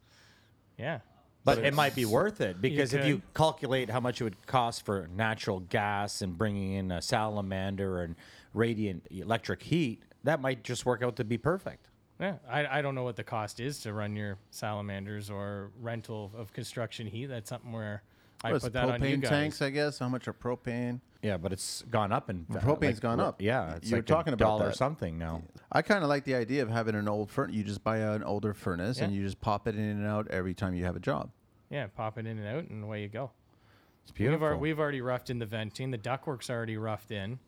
Yeah, 0.77 0.99
But 1.43 1.59
it 1.59 1.73
might 1.73 1.95
be 1.95 2.05
worth 2.05 2.41
it 2.41 2.61
because 2.61 2.93
if 2.93 3.05
you 3.05 3.15
could. 3.15 3.33
calculate 3.33 3.89
how 3.89 4.01
much 4.01 4.19
it 4.19 4.25
would 4.25 4.47
cost 4.47 4.85
for 4.85 5.07
natural 5.15 5.61
gas 5.61 6.21
and 6.21 6.37
bringing 6.37 6.73
in 6.73 6.91
a 6.91 7.01
salamander 7.01 8.01
and 8.01 8.15
radiant 8.53 9.07
electric 9.09 9.63
heat, 9.63 10.03
that 10.25 10.41
might 10.41 10.63
just 10.63 10.85
work 10.85 11.01
out 11.01 11.15
to 11.15 11.23
be 11.23 11.37
perfect. 11.37 11.87
Yeah, 12.19 12.35
I, 12.49 12.79
I 12.79 12.81
don't 12.81 12.95
know 12.95 13.03
what 13.03 13.15
the 13.15 13.23
cost 13.23 13.59
is 13.59 13.79
to 13.81 13.93
run 13.93 14.15
your 14.15 14.37
salamanders 14.49 15.29
or 15.29 15.71
rental 15.79 16.31
of 16.35 16.51
construction 16.51 17.07
heat. 17.07 17.27
That's 17.27 17.49
something 17.49 17.71
where 17.71 18.01
I 18.43 18.51
put 18.51 18.73
that 18.73 18.85
on 18.89 19.01
you 19.01 19.17
propane 19.17 19.21
guys. 19.21 19.29
tanks, 19.29 19.61
I 19.61 19.69
guess. 19.71 19.99
How 19.99 20.07
much 20.09 20.27
are 20.27 20.33
propane? 20.33 21.01
Yeah, 21.23 21.37
but 21.37 21.51
it's 21.51 21.81
gone 21.89 22.11
up 22.11 22.29
and 22.29 22.47
va- 22.47 22.59
Propane's 22.59 22.99
gone 22.99 23.19
up. 23.19 23.41
Yeah, 23.41 23.75
it's 23.75 23.89
You 23.89 23.95
were 23.95 23.99
like 23.99 24.05
talking 24.05 24.33
a 24.33 24.35
about 24.35 24.45
dollar 24.45 24.65
that. 24.67 24.75
something 24.75 25.17
now. 25.17 25.41
I 25.71 25.81
kind 25.81 26.03
of 26.03 26.09
like 26.09 26.23
the 26.23 26.35
idea 26.35 26.61
of 26.61 26.69
having 26.69 26.93
an 26.95 27.07
old 27.09 27.31
furnace. 27.31 27.55
You 27.55 27.63
just 27.63 27.83
buy 27.83 27.97
an 27.97 28.23
older 28.23 28.53
furnace 28.53 28.99
and 28.99 29.11
Yeah. 29.11 29.19
you 29.19 29.25
just 29.25 29.41
pop 29.41 29.67
it 29.67 29.75
in 29.75 29.81
and 29.81 30.05
out 30.05 30.27
every 30.29 30.53
time 30.53 30.75
you 30.75 30.85
have 30.85 30.95
a 30.95 30.99
job. 30.99 31.31
Yeah, 31.69 31.87
pop 31.87 32.17
it 32.19 32.25
in 32.27 32.37
and 32.37 32.47
out, 32.47 32.69
and 32.69 32.83
away 32.83 33.01
you 33.01 33.09
go. 33.09 33.31
It's 34.03 34.11
We've, 34.11 34.17
beautiful. 34.29 34.55
we've 34.57 34.79
already 34.79 35.01
roughed 35.01 35.29
in 35.31 35.39
the 35.39 35.45
venting. 35.45 35.91
The 35.91 35.97
ductwork's 35.97 36.49
already 36.49 36.77
roughed 36.77 37.11
in. 37.11 37.39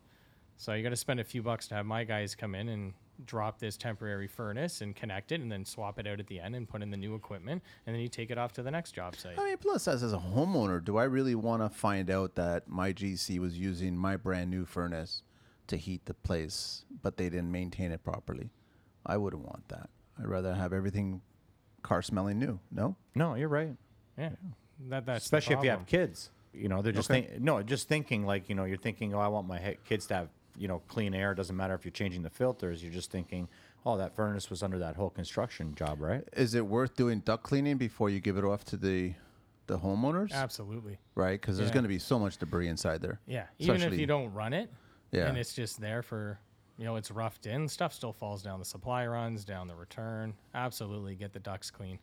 So 0.56 0.74
you 0.74 0.82
got 0.82 0.90
to 0.90 0.96
spend 0.96 1.20
a 1.20 1.24
few 1.24 1.42
bucks 1.42 1.68
to 1.68 1.76
have 1.76 1.86
my 1.86 2.04
guys 2.04 2.34
come 2.34 2.54
in 2.54 2.68
and 2.68 2.92
drop 3.26 3.58
this 3.58 3.76
temporary 3.76 4.26
furnace 4.26 4.80
and 4.80 4.94
connect 4.94 5.32
it 5.32 5.40
and 5.40 5.50
then 5.50 5.64
swap 5.64 5.98
it 5.98 6.06
out 6.06 6.20
at 6.20 6.26
the 6.26 6.40
end 6.40 6.54
and 6.56 6.68
put 6.68 6.82
in 6.82 6.90
the 6.90 6.96
new 6.96 7.14
equipment. 7.14 7.62
And 7.86 7.94
then 7.94 8.02
you 8.02 8.08
take 8.08 8.30
it 8.30 8.38
off 8.38 8.52
to 8.54 8.62
the 8.62 8.70
next 8.70 8.92
job 8.92 9.16
site. 9.16 9.38
I 9.38 9.44
mean, 9.44 9.56
plus, 9.58 9.86
as, 9.88 10.02
as 10.02 10.12
a 10.12 10.18
homeowner, 10.18 10.82
do 10.84 10.96
I 10.96 11.04
really 11.04 11.34
want 11.34 11.62
to 11.62 11.68
find 11.68 12.10
out 12.10 12.34
that 12.36 12.68
my 12.68 12.92
GC 12.92 13.38
was 13.38 13.58
using 13.58 13.96
my 13.96 14.16
brand 14.16 14.50
new 14.50 14.64
furnace 14.64 15.22
to 15.68 15.76
heat 15.76 16.04
the 16.06 16.14
place, 16.14 16.84
but 17.02 17.16
they 17.16 17.28
didn't 17.30 17.52
maintain 17.52 17.92
it 17.92 18.02
properly? 18.02 18.50
I 19.06 19.16
wouldn't 19.16 19.44
want 19.44 19.68
that. 19.68 19.88
I'd 20.18 20.26
rather 20.26 20.54
have 20.54 20.72
everything 20.72 21.22
car 21.82 22.02
smelling 22.02 22.38
new. 22.38 22.58
No? 22.70 22.96
no, 23.14 23.34
you're 23.34 23.48
right. 23.48 23.74
Yeah. 24.18 24.30
That, 24.88 25.06
that's 25.06 25.24
Especially 25.24 25.56
if 25.56 25.64
you 25.64 25.70
have 25.70 25.86
kids. 25.86 26.30
You 26.52 26.68
know, 26.68 26.82
they're 26.82 26.92
just 26.92 27.10
Okay. 27.10 27.22
think 27.28 27.40
no, 27.40 27.62
just 27.62 27.86
thinking 27.88 28.26
like 28.26 28.48
you 28.48 28.54
know, 28.54 28.64
you're 28.64 28.76
thinking, 28.76 29.14
oh, 29.14 29.20
I 29.20 29.28
want 29.28 29.46
my 29.46 29.58
he- 29.58 29.76
kids 29.84 30.06
to 30.08 30.14
have 30.14 30.28
you 30.56 30.68
know 30.68 30.82
clean 30.88 31.14
air. 31.14 31.34
Doesn't 31.34 31.56
matter 31.56 31.74
if 31.74 31.84
you're 31.84 31.92
changing 31.92 32.22
the 32.22 32.30
filters. 32.30 32.82
You're 32.82 32.92
just 32.92 33.10
thinking, 33.10 33.48
oh, 33.86 33.96
that 33.98 34.14
furnace 34.14 34.50
was 34.50 34.62
under 34.62 34.78
that 34.78 34.96
whole 34.96 35.10
construction 35.10 35.74
job, 35.74 36.00
right? 36.00 36.22
Is 36.34 36.54
it 36.54 36.66
worth 36.66 36.96
doing 36.96 37.20
duct 37.20 37.42
cleaning 37.42 37.76
before 37.76 38.10
you 38.10 38.20
give 38.20 38.36
it 38.36 38.44
off 38.44 38.64
to 38.66 38.76
the 38.76 39.14
the 39.66 39.78
homeowners? 39.78 40.32
Absolutely. 40.32 40.98
Right? 41.14 41.40
Because 41.40 41.56
there's 41.56 41.70
Yeah. 41.70 41.74
going 41.74 41.84
to 41.84 41.88
be 41.88 41.98
so 42.00 42.18
much 42.18 42.38
debris 42.38 42.66
inside 42.68 43.00
there. 43.02 43.20
Yeah. 43.26 43.46
Even 43.58 43.76
if 43.76 43.82
Especially- 43.82 44.00
you 44.00 44.06
don't 44.06 44.32
run 44.34 44.52
it 44.52 44.68
Yeah. 45.12 45.28
and 45.28 45.38
it's 45.38 45.54
just 45.54 45.80
there 45.80 46.02
for, 46.02 46.40
you 46.76 46.84
know, 46.84 46.96
it's 46.96 47.12
roughed 47.12 47.46
in, 47.46 47.68
stuff 47.68 47.92
still 47.94 48.12
falls 48.12 48.42
down 48.42 48.58
the 48.58 48.64
supply 48.64 49.06
runs, 49.06 49.44
down 49.44 49.68
the 49.68 49.76
return. 49.76 50.34
Absolutely 50.54 51.14
get 51.14 51.32
the 51.32 51.38
ducts 51.38 51.70
clean. 51.70 52.00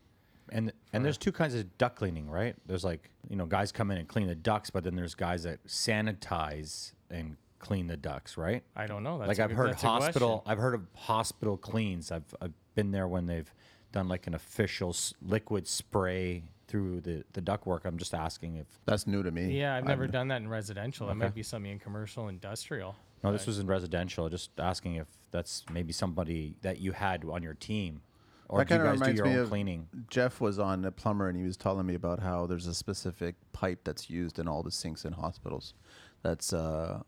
And 0.49 0.71
and 0.93 1.03
there's 1.03 1.17
two 1.17 1.33
kinds 1.33 1.55
of 1.55 1.77
duct 1.77 1.97
cleaning, 1.97 2.29
right? 2.29 2.55
There's 2.67 2.86
like 2.86 3.10
you 3.29 3.36
know 3.36 3.45
guys 3.45 3.73
come 3.73 3.91
in 3.91 3.97
and 3.97 4.07
clean 4.07 4.27
the 4.27 4.36
ducts, 4.36 4.69
but 4.69 4.86
then 4.86 4.95
there's 4.95 5.13
guys 5.13 5.43
that 5.43 5.62
sanitize 5.67 6.93
and 7.10 7.36
clean 7.60 7.88
the 7.88 7.98
ducts, 7.98 8.38
right? 8.38 8.63
I 8.76 8.88
don't 8.88 9.04
know. 9.04 9.17
That's 9.20 9.28
like 9.30 9.39
a 9.39 9.43
I've 9.43 9.50
good- 9.50 9.56
heard 9.58 9.70
that's 9.72 9.82
hospital. 9.82 10.43
I've 10.46 10.58
heard 10.60 10.76
of 10.76 10.88
hospital 10.96 11.58
cleans. 11.58 12.12
I've 12.12 12.34
I've 12.41 12.54
been 12.76 12.91
there 12.91 13.08
when 13.08 13.26
they've 13.28 13.52
done 13.91 14.08
like 14.08 14.28
an 14.28 14.34
official 14.34 14.89
s- 14.89 15.13
liquid 15.22 15.67
spray 15.67 16.43
through 16.67 17.02
the 17.02 17.24
the 17.34 17.41
ductwork. 17.41 17.86
I'm 17.86 17.98
just 17.98 18.13
asking 18.13 18.56
if 18.58 18.67
That's 18.86 19.08
new 19.08 19.24
to 19.24 19.32
me. 19.32 19.58
Yeah, 19.60 19.76
I've 19.76 19.84
I've 19.84 19.88
never 19.89 20.08
done 20.08 20.28
that 20.30 20.41
in 20.41 20.48
residential. 20.50 21.10
It 21.10 21.15
might 21.15 21.34
be 21.34 21.43
something 21.43 21.72
in 21.72 21.80
commercial, 21.80 22.28
industrial. 22.28 22.96
no, 23.24 23.32
this 23.32 23.48
was 23.48 23.60
in 23.60 23.67
residential. 23.67 24.30
Just 24.30 24.52
asking 24.60 24.96
if 24.96 25.08
that's 25.32 25.63
maybe 25.72 25.93
somebody 25.93 26.56
that 26.62 26.80
you 26.80 26.91
had 26.91 27.26
on 27.26 27.41
your 27.41 27.54
team, 27.56 28.02
or 28.50 28.60
That 28.60 28.67
do 28.67 28.74
you 28.76 28.80
kinda 28.82 28.91
guys 28.91 29.00
do 29.00 29.02
reminds 29.02 29.17
your 29.17 29.26
me 29.28 29.34
own 29.34 29.39
of- 29.39 29.50
cleaning? 29.50 29.88
Jeff 30.10 30.39
was 30.41 30.60
on 30.60 30.86
a 30.86 30.91
plumber 30.91 31.28
and 31.30 31.38
he 31.38 31.43
was 31.46 31.58
telling 31.58 31.86
me 31.88 31.96
about 31.96 32.20
how 32.20 32.46
there's 32.46 32.67
a 32.67 32.74
specific 32.76 33.36
pipe 33.54 33.80
that's 33.84 34.10
used 34.10 34.38
in 34.38 34.48
all 34.48 34.62
the 34.62 34.72
sinks 34.72 35.04
in 35.06 35.13
hospitals. 35.13 35.74
That's 36.22 36.52
uh, 36.54 37.02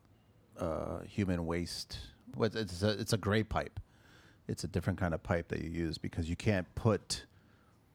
uh, 0.60 1.00
human 1.02 1.46
waste. 1.46 1.98
It's 2.40 2.84
a, 2.84 2.90
it's 2.90 3.14
a 3.14 3.18
gray 3.18 3.44
pipe. 3.44 3.80
It's 4.48 4.64
a 4.64 4.68
different 4.68 5.00
kind 5.00 5.14
of 5.14 5.22
pipe 5.24 5.48
that 5.50 5.62
you 5.62 5.70
use 5.70 5.98
because 5.98 6.30
you 6.30 6.36
can't 6.36 6.68
put 6.76 7.26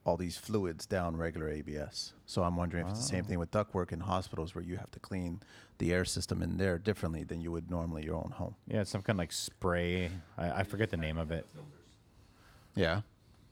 all 0.04 0.16
these 0.16 0.36
fluids 0.36 0.84
down 0.86 1.16
regular 1.16 1.48
ABS. 1.48 2.12
So 2.26 2.42
I'm 2.42 2.56
wondering 2.56 2.84
if 2.86 2.90
it's 2.90 3.00
the 3.00 3.06
same 3.06 3.24
thing 3.24 3.38
with 3.38 3.50
ductwork 3.50 3.90
in 3.90 4.00
hospitals 4.00 4.54
where 4.54 4.62
you 4.62 4.76
have 4.76 4.90
to 4.92 5.00
clean 5.00 5.40
the 5.78 5.92
air 5.92 6.04
system 6.04 6.42
in 6.42 6.58
there 6.58 6.78
differently 6.78 7.24
than 7.24 7.40
you 7.40 7.50
would 7.50 7.70
normally 7.70 8.04
your 8.04 8.16
own 8.16 8.30
home. 8.34 8.54
Yeah, 8.68 8.82
it's 8.82 8.90
some 8.90 9.00
kind 9.02 9.16
of 9.16 9.22
like 9.22 9.32
spray. 9.32 10.10
I, 10.36 10.60
I 10.60 10.62
forget 10.62 10.90
the 10.90 10.98
name 10.98 11.16
of 11.16 11.30
it. 11.32 11.46
Yeah. 12.76 13.00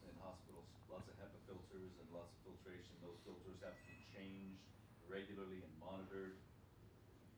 in 0.04 0.14
hospitals, 0.20 0.66
lots 0.92 1.08
of 1.08 1.14
HEPA 1.16 1.40
filters 1.48 1.92
and 1.96 2.06
lots 2.12 2.28
of 2.36 2.52
filtration. 2.52 2.92
Those 3.00 3.16
filters 3.24 3.56
have 3.64 3.72
to 3.72 3.84
be 3.88 3.96
changed 4.12 4.60
regularly 5.08 5.64
and 5.64 5.72
monitored, 5.80 6.36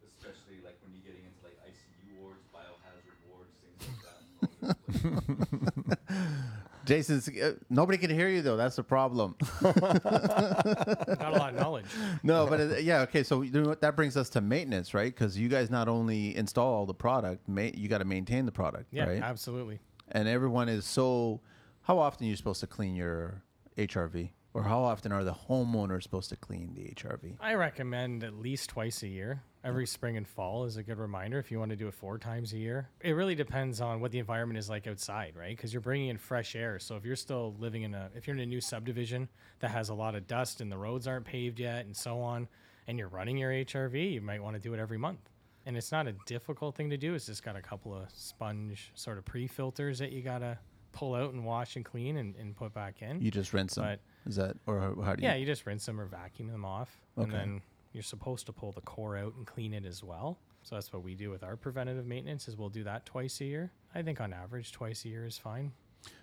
especially 0.03 0.59
like 0.67 0.75
when 0.83 0.91
you're 0.91 1.07
getting 1.07 1.23
into 1.23 1.39
like 1.47 1.55
ICU 1.71 2.19
wards, 2.19 2.43
biohazard 2.51 3.19
wards, 3.31 3.53
things 3.63 3.79
like 3.85 4.03
that. 4.03 4.19
all 4.35 4.67
over 4.67 4.75
the 4.75 4.91
place. 4.91 4.94
Jason's 6.85 7.29
uh, 7.29 7.55
nobody 7.71 7.97
can 7.97 8.11
hear 8.11 8.29
you 8.29 8.43
though. 8.43 8.57
That's 8.57 8.77
the 8.77 8.83
problem. 8.83 9.37
Got 9.63 9.75
a 9.85 11.31
lot 11.33 11.55
of 11.55 11.61
knowledge. 11.61 11.87
No, 12.23 12.47
but 12.47 12.61
it, 12.61 12.85
yeah, 12.85 13.01
okay. 13.03 13.23
So 13.23 13.41
you 13.43 13.51
know 13.51 13.63
what, 13.69 13.81
that 13.81 13.97
brings 13.97 14.17
us 14.19 14.29
to 14.31 14.41
maintenance, 14.43 14.93
right? 14.93 15.15
Because 15.15 15.39
you 15.39 15.49
guys 15.49 15.71
not 15.71 15.89
only 15.89 16.37
install 16.37 16.75
all 16.75 16.87
the 16.87 16.93
product, 16.95 17.49
ma- 17.49 17.71
you 17.75 17.89
got 17.89 17.99
to 17.99 18.05
maintain 18.05 18.45
the 18.45 18.53
product, 18.53 18.87
Yeah, 18.93 19.05
right? 19.07 19.23
absolutely. 19.23 19.79
And 20.13 20.29
everyone 20.29 20.69
is 20.69 20.85
so. 20.85 21.41
How 21.83 21.99
often 21.99 22.27
are 22.27 22.31
you 22.31 22.37
supposed 22.37 22.61
to 22.61 22.67
clean 22.67 22.95
your 22.95 23.43
HRV, 23.79 24.31
or 24.55 24.63
how 24.63 24.83
often 24.83 25.11
are 25.11 25.25
the 25.25 25.35
homeowners 25.35 26.05
supposed 26.05 26.31
to 26.31 26.37
clean 26.37 26.73
the 26.75 26.83
HRV? 26.95 27.35
I 27.41 27.55
recommend 27.55 28.23
at 28.23 28.35
least 28.35 28.71
twice 28.71 29.03
a 29.03 29.09
year. 29.09 29.43
Every 29.65 29.87
spring 29.87 30.17
and 30.17 30.29
fall 30.29 30.65
is 30.65 30.77
a 30.77 30.83
good 30.83 30.99
reminder 30.99 31.39
if 31.39 31.51
you 31.51 31.59
want 31.59 31.71
to 31.71 31.77
do 31.77 31.89
it 31.89 31.95
four 31.95 32.19
times 32.19 32.53
a 32.53 32.59
year. 32.59 32.89
It 33.01 33.13
really 33.13 33.35
depends 33.35 33.81
on 33.81 34.01
what 34.01 34.13
the 34.13 34.19
environment 34.21 34.59
is 34.59 34.71
like 34.71 34.87
outside, 34.87 35.35
right? 35.37 35.57
Because 35.57 35.73
you're 35.73 35.81
bringing 35.81 36.09
in 36.09 36.19
fresh 36.19 36.55
air. 36.55 36.79
So 36.79 36.97
if 36.97 37.05
you're 37.05 37.17
still 37.17 37.57
living 37.59 37.83
in 37.83 37.95
a, 37.95 38.11
if 38.15 38.27
you're 38.27 38.37
in 38.37 38.43
a 38.43 38.47
new 38.47 38.61
subdivision 38.61 39.29
that 39.59 39.71
has 39.71 39.89
a 39.89 39.95
lot 39.95 40.15
of 40.15 40.27
dust 40.29 40.61
and 40.61 40.71
the 40.71 40.79
roads 40.79 41.09
aren't 41.09 41.25
paved 41.25 41.59
yet 41.59 41.87
and 41.87 41.97
so 41.97 42.21
on, 42.21 42.47
and 42.87 42.99
you're 42.99 43.09
running 43.09 43.39
your 43.39 43.51
HRV, 43.51 44.13
you 44.13 44.21
might 44.21 44.43
want 44.43 44.55
to 44.55 44.61
do 44.61 44.73
it 44.75 44.79
every 44.79 44.99
month. 44.99 45.31
And 45.67 45.77
it's 45.77 45.91
not 45.91 46.07
a 46.07 46.13
difficult 46.27 46.77
thing 46.77 46.91
to 46.91 46.99
do. 46.99 47.15
It's 47.15 47.27
just 47.27 47.43
got 47.43 47.57
a 47.57 47.63
couple 47.63 47.95
of 47.95 48.07
sponge 48.13 48.93
sort 48.95 49.17
of 49.19 49.25
pre 49.25 49.47
filters 49.49 49.99
that 49.99 50.13
you 50.13 50.21
got 50.23 50.39
to 50.39 50.59
pull 50.93 51.15
out 51.15 51.33
and 51.33 51.45
wash 51.45 51.77
and 51.77 51.85
clean 51.85 52.19
and, 52.19 52.37
and 52.37 52.55
put 52.55 52.73
back 52.75 53.01
in. 53.01 53.21
You 53.21 53.31
just 53.31 53.53
rinse 53.53 53.75
them. 53.75 53.85
But- 53.85 54.01
is 54.27 54.37
that 54.37 54.57
or 54.67 54.81
how, 54.81 55.03
how 55.03 55.15
do 55.15 55.23
you? 55.23 55.29
Yeah, 55.29 55.35
you 55.35 55.47
just 55.47 55.67
rinse 55.67 55.87
them 55.87 56.01
or 56.01 56.07
vacuum 56.07 56.49
them 56.49 56.65
off, 56.65 56.91
and 57.17 57.33
then 57.33 57.63
you're 57.93 58.03
supposed 58.03 58.47
to 58.47 58.53
pull 58.53 58.73
the 58.73 58.81
core 58.81 59.17
out 59.17 59.35
and 59.37 59.47
clean 59.47 59.73
it 59.75 59.85
as 59.85 60.03
well. 60.03 60.39
So 60.63 60.77
that's 60.77 60.93
what 60.93 61.03
we 61.03 61.15
do 61.15 61.31
with 61.31 61.43
our 61.43 61.57
preventative 61.57 62.07
maintenance. 62.07 62.49
Is 62.49 62.57
we'll 62.57 62.71
do 62.71 62.85
that 62.85 63.05
twice 63.07 63.41
a 63.41 63.45
year. 63.45 63.73
I 63.95 64.03
think 64.03 64.21
on 64.21 64.33
average, 64.33 64.73
twice 64.73 65.05
a 65.05 65.09
year 65.09 65.27
is 65.27 65.39
fine. 65.39 65.73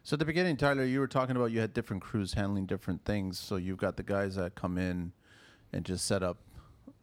So 0.04 0.16
at 0.16 0.20
the 0.20 0.26
beginning, 0.26 0.58
Tyler, 0.58 0.84
you 0.84 1.00
were 1.00 1.08
talking 1.08 1.36
about 1.36 1.52
you 1.52 1.60
had 1.60 1.74
different 1.74 2.02
crews 2.02 2.34
handling 2.34 2.66
different 2.66 3.04
things. 3.06 3.40
So 3.40 3.56
you've 3.56 3.78
got 3.78 3.98
the 3.98 4.04
guys 4.04 4.36
that 4.36 4.56
come 4.56 4.78
in 4.78 5.12
and 5.74 5.86
just 5.86 6.06
set 6.06 6.22
up, 6.24 6.38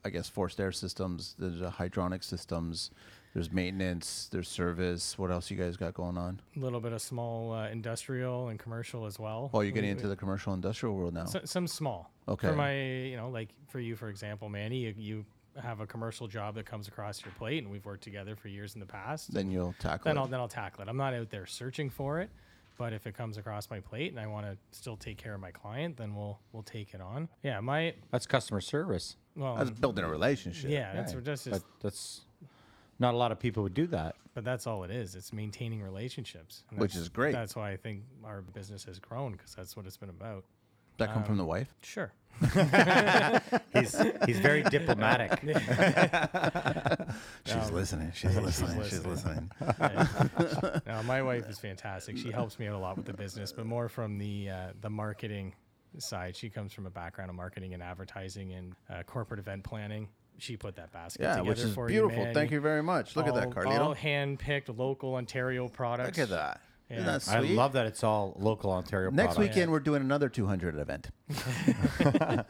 I 0.04 0.10
guess, 0.10 0.28
forced 0.28 0.60
air 0.60 0.72
systems. 0.72 1.34
Uh, 1.40 1.70
hydronic 1.70 2.22
systems. 2.22 2.90
There's 3.34 3.52
maintenance. 3.52 4.28
There's 4.32 4.48
service. 4.48 5.18
What 5.18 5.30
else 5.30 5.50
you 5.50 5.56
guys 5.56 5.76
got 5.76 5.94
going 5.94 6.16
on? 6.18 6.40
A 6.56 6.58
little 6.60 6.80
bit 6.80 6.92
of 6.92 7.00
small 7.02 7.52
uh, 7.52 7.68
industrial 7.68 8.48
and 8.48 8.58
commercial 8.58 9.06
as 9.06 9.18
well. 9.18 9.50
Oh, 9.52 9.60
you're 9.60 9.72
getting 9.72 9.88
We- 9.88 9.92
into 9.92 10.08
the 10.08 10.16
commercial 10.16 10.54
industrial 10.54 10.94
world 10.96 11.14
now. 11.14 11.26
So, 11.26 11.40
some 11.44 11.66
small. 11.66 12.10
Okay. 12.26 12.48
For 12.48 12.54
my, 12.54 12.74
you 12.76 13.16
know, 13.16 13.28
like 13.30 13.50
for 13.68 13.80
you, 13.80 13.96
for 13.96 14.08
example, 14.08 14.48
Manny, 14.48 14.78
you, 14.78 14.94
you 14.96 15.24
have 15.62 15.80
a 15.80 15.86
commercial 15.86 16.26
job 16.28 16.54
that 16.54 16.66
comes 16.66 16.88
across 16.88 17.22
your 17.24 17.32
plate, 17.38 17.62
and 17.62 17.70
we've 17.72 17.84
worked 17.84 18.02
together 18.04 18.34
for 18.36 18.48
years 18.48 18.74
in 18.74 18.80
the 18.80 18.86
past. 18.86 19.32
then 19.32 19.50
you'll 19.50 19.74
tackle 19.78 20.04
then 20.04 20.16
it. 20.16 20.20
I'll 20.20 20.26
then 20.26 20.40
I'll 20.40 20.48
tackle 20.48 20.82
it. 20.82 20.88
I'm 20.88 20.96
not 20.96 21.14
out 21.14 21.30
there 21.30 21.46
searching 21.46 21.90
for 21.90 22.20
it, 22.20 22.30
but 22.76 22.92
if 22.92 23.06
it 23.06 23.14
comes 23.16 23.38
across 23.38 23.68
my 23.70 23.80
plate 23.80 24.10
and 24.12 24.20
I 24.20 24.26
want 24.26 24.46
to 24.46 24.56
still 24.78 24.96
take 24.96 25.16
care 25.18 25.34
of 25.34 25.40
my 25.40 25.50
client, 25.50 25.96
then 25.96 26.14
we'll 26.14 26.38
we'll 26.52 26.62
take 26.62 26.94
it 26.94 27.00
on. 27.00 27.28
Yeah, 27.42 27.60
my 27.60 27.94
That's 28.10 28.26
customer 28.26 28.60
service. 28.60 29.16
well, 29.36 29.56
That's 29.56 29.70
building 29.70 30.04
a 30.04 30.08
relationship. 30.08 30.70
yeah, 30.70 30.92
that's 30.94 31.14
Right. 31.14 31.24
that's 31.24 31.44
But 31.44 31.50
just, 31.52 31.64
that's 31.82 32.20
not 32.98 33.14
a 33.14 33.16
lot 33.16 33.32
of 33.32 33.38
people 33.38 33.62
would 33.62 33.74
do 33.74 33.86
that. 33.88 34.16
but 34.34 34.44
that's 34.44 34.66
all 34.66 34.84
it 34.84 34.90
is. 34.90 35.14
It's 35.14 35.32
maintaining 35.32 35.82
relationships, 35.82 36.64
and 36.70 36.78
Which 36.78 36.92
that's- 36.92 37.02
is 37.04 37.08
great. 37.08 37.32
That's 37.32 37.56
why 37.56 37.70
I 37.72 37.76
think 37.76 38.02
our 38.24 38.42
business 38.42 38.84
has 38.84 38.98
grown 38.98 39.32
because 39.32 39.54
that's 39.54 39.76
what 39.76 39.86
it's 39.86 39.96
been 39.96 40.10
about. 40.10 40.44
that 40.98 41.12
come 41.12 41.24
from 41.24 41.36
the 41.38 41.44
wife. 41.44 41.74
Sure. 41.82 42.12
He's 43.72 44.00
he's 44.26 44.38
very 44.38 44.62
diplomatic. 44.70 45.40
She's 47.44 47.70
listening. 47.70 48.12
She's 48.14 48.36
listening. 48.36 48.82
She's 48.84 49.04
listening. 49.04 49.50
listening. 49.60 50.82
now 50.86 51.02
my 51.02 51.22
wife 51.22 51.48
is 51.48 51.58
fantastic. 51.58 52.16
She 52.16 52.30
helps 52.30 52.58
me 52.58 52.68
out 52.68 52.74
a 52.74 52.78
lot 52.78 52.96
with 52.96 53.06
the 53.06 53.12
business, 53.12 53.52
but 53.52 53.66
more 53.66 53.88
from 53.88 54.18
the 54.18 54.50
uh, 54.50 54.66
the 54.80 54.90
marketing 54.90 55.54
side. 55.98 56.36
She 56.36 56.50
comes 56.50 56.72
from 56.72 56.86
a 56.86 56.90
background 56.90 57.30
of 57.30 57.36
marketing 57.36 57.74
and 57.74 57.82
advertising 57.82 58.52
and 58.52 58.74
uh, 58.90 59.02
corporate 59.04 59.40
event 59.40 59.64
planning. 59.64 60.08
She 60.38 60.56
put 60.56 60.76
that 60.76 60.92
basket 60.92 61.22
Yeah, 61.22 61.30
together 61.36 61.48
which 61.48 61.58
is 61.60 61.74
for 61.74 61.86
beautiful. 61.86 62.16
you, 62.18 62.24
man. 62.26 62.34
Thank 62.34 62.50
you 62.52 62.60
very 62.60 62.82
much. 62.82 63.16
Look 63.16 63.26
at 63.26 63.34
that, 63.34 63.46
All- 63.46 63.52
Carlito. 63.52 63.80
All 63.80 63.94
hand-picked 63.94 64.68
local 64.68 65.16
Ontario 65.16 65.68
products. 65.68 66.16
Look 66.16 66.24
at 66.24 66.30
that. 66.30 66.60
Isn't 66.90 67.04
Yeah. 67.04 67.18
that 67.18 67.28
I 67.28 67.40
love 67.40 67.72
that 67.74 67.84
it's 67.86 68.02
all 68.02 68.34
local 68.38 68.70
Ontario. 68.70 69.10
Next 69.10 69.34
product. 69.34 69.54
weekend, 69.54 69.70
we're 69.72 69.80
doing 69.80 70.00
another 70.00 70.28
200 70.30 70.76
event. 70.78 71.10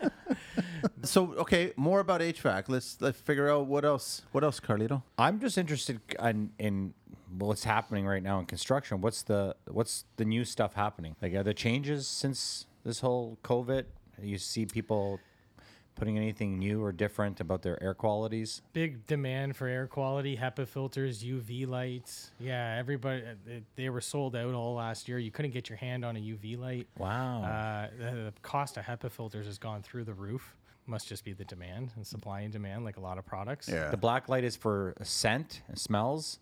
so, 1.03 1.33
okay, 1.35 1.73
more 1.77 2.01
about 2.01 2.21
HVAC. 2.21 2.69
Let's 2.69 3.01
let's 3.01 3.19
figure 3.21 3.49
out 3.51 3.67
what 3.67 3.85
else. 3.85 4.23
What 4.33 4.45
else, 4.45 4.61
Carlito? 4.61 5.03
I'm 5.19 5.41
just 5.41 5.59
interested 5.59 6.01
in, 6.23 6.51
in 6.59 6.95
what's 7.37 7.65
happening 7.65 8.07
right 8.07 8.23
now 8.23 8.39
in 8.39 8.47
construction. 8.47 9.01
What's 9.01 9.23
the 9.23 9.57
what's 9.67 10.05
the 10.17 10.25
new 10.25 10.45
stuff 10.45 10.75
happening? 10.75 11.17
Like, 11.21 11.35
are 11.35 11.43
there 11.43 11.53
changes 11.53 12.07
since 12.07 12.67
this 12.85 13.01
whole 13.01 13.39
COVID? 13.43 13.85
You 14.23 14.39
see 14.39 14.67
people 14.67 15.21
putting 15.99 16.17
anything 16.17 16.59
new 16.59 16.83
or 16.83 16.93
different 16.93 17.41
about 17.41 17.63
their 17.63 17.83
air 17.83 17.95
qualities? 17.95 18.63
Big 18.73 19.07
demand 19.07 19.57
for 19.57 19.67
air 19.67 19.87
quality, 19.87 20.37
HEPA 20.37 20.67
filters, 20.69 21.23
UV 21.23 21.67
lights. 21.67 22.31
Yeah, 22.39 22.77
everybody, 22.79 23.23
uh, 23.23 23.35
they, 23.45 23.63
they 23.77 23.89
were 23.91 24.01
sold 24.01 24.37
out 24.37 24.55
all 24.55 24.75
last 24.75 25.09
year. 25.09 25.19
You 25.19 25.31
couldn't 25.31 25.51
get 25.51 25.69
your 25.69 25.79
hand 25.79 26.05
on 26.05 26.17
a 26.17 26.21
UV 26.21 26.59
light. 26.59 26.87
Wow. 26.97 27.43
Uh, 27.43 27.89
the, 27.99 28.17
the 28.17 28.33
cost 28.43 28.77
of 28.77 28.85
HEPA 28.85 29.11
filters 29.11 29.47
has 29.47 29.59
gone 29.59 29.83
through 29.83 30.05
the 30.05 30.15
roof. 30.15 30.57
Must 30.87 31.07
just 31.07 31.23
be 31.25 31.35
the 31.35 31.45
demand 31.45 31.91
and 31.97 32.07
supply 32.07 32.41
and 32.41 32.53
demand, 32.53 32.85
like 32.85 32.97
a 32.97 33.01
lot 33.01 33.19
of 33.19 33.27
products. 33.27 33.69
Yeah. 33.69 33.91
the 33.91 33.97
black 33.99 34.29
light 34.31 34.45
is 34.45 34.57
for 34.57 34.95
scent, 35.03 35.61
and 35.69 35.79
smells. 35.79 36.39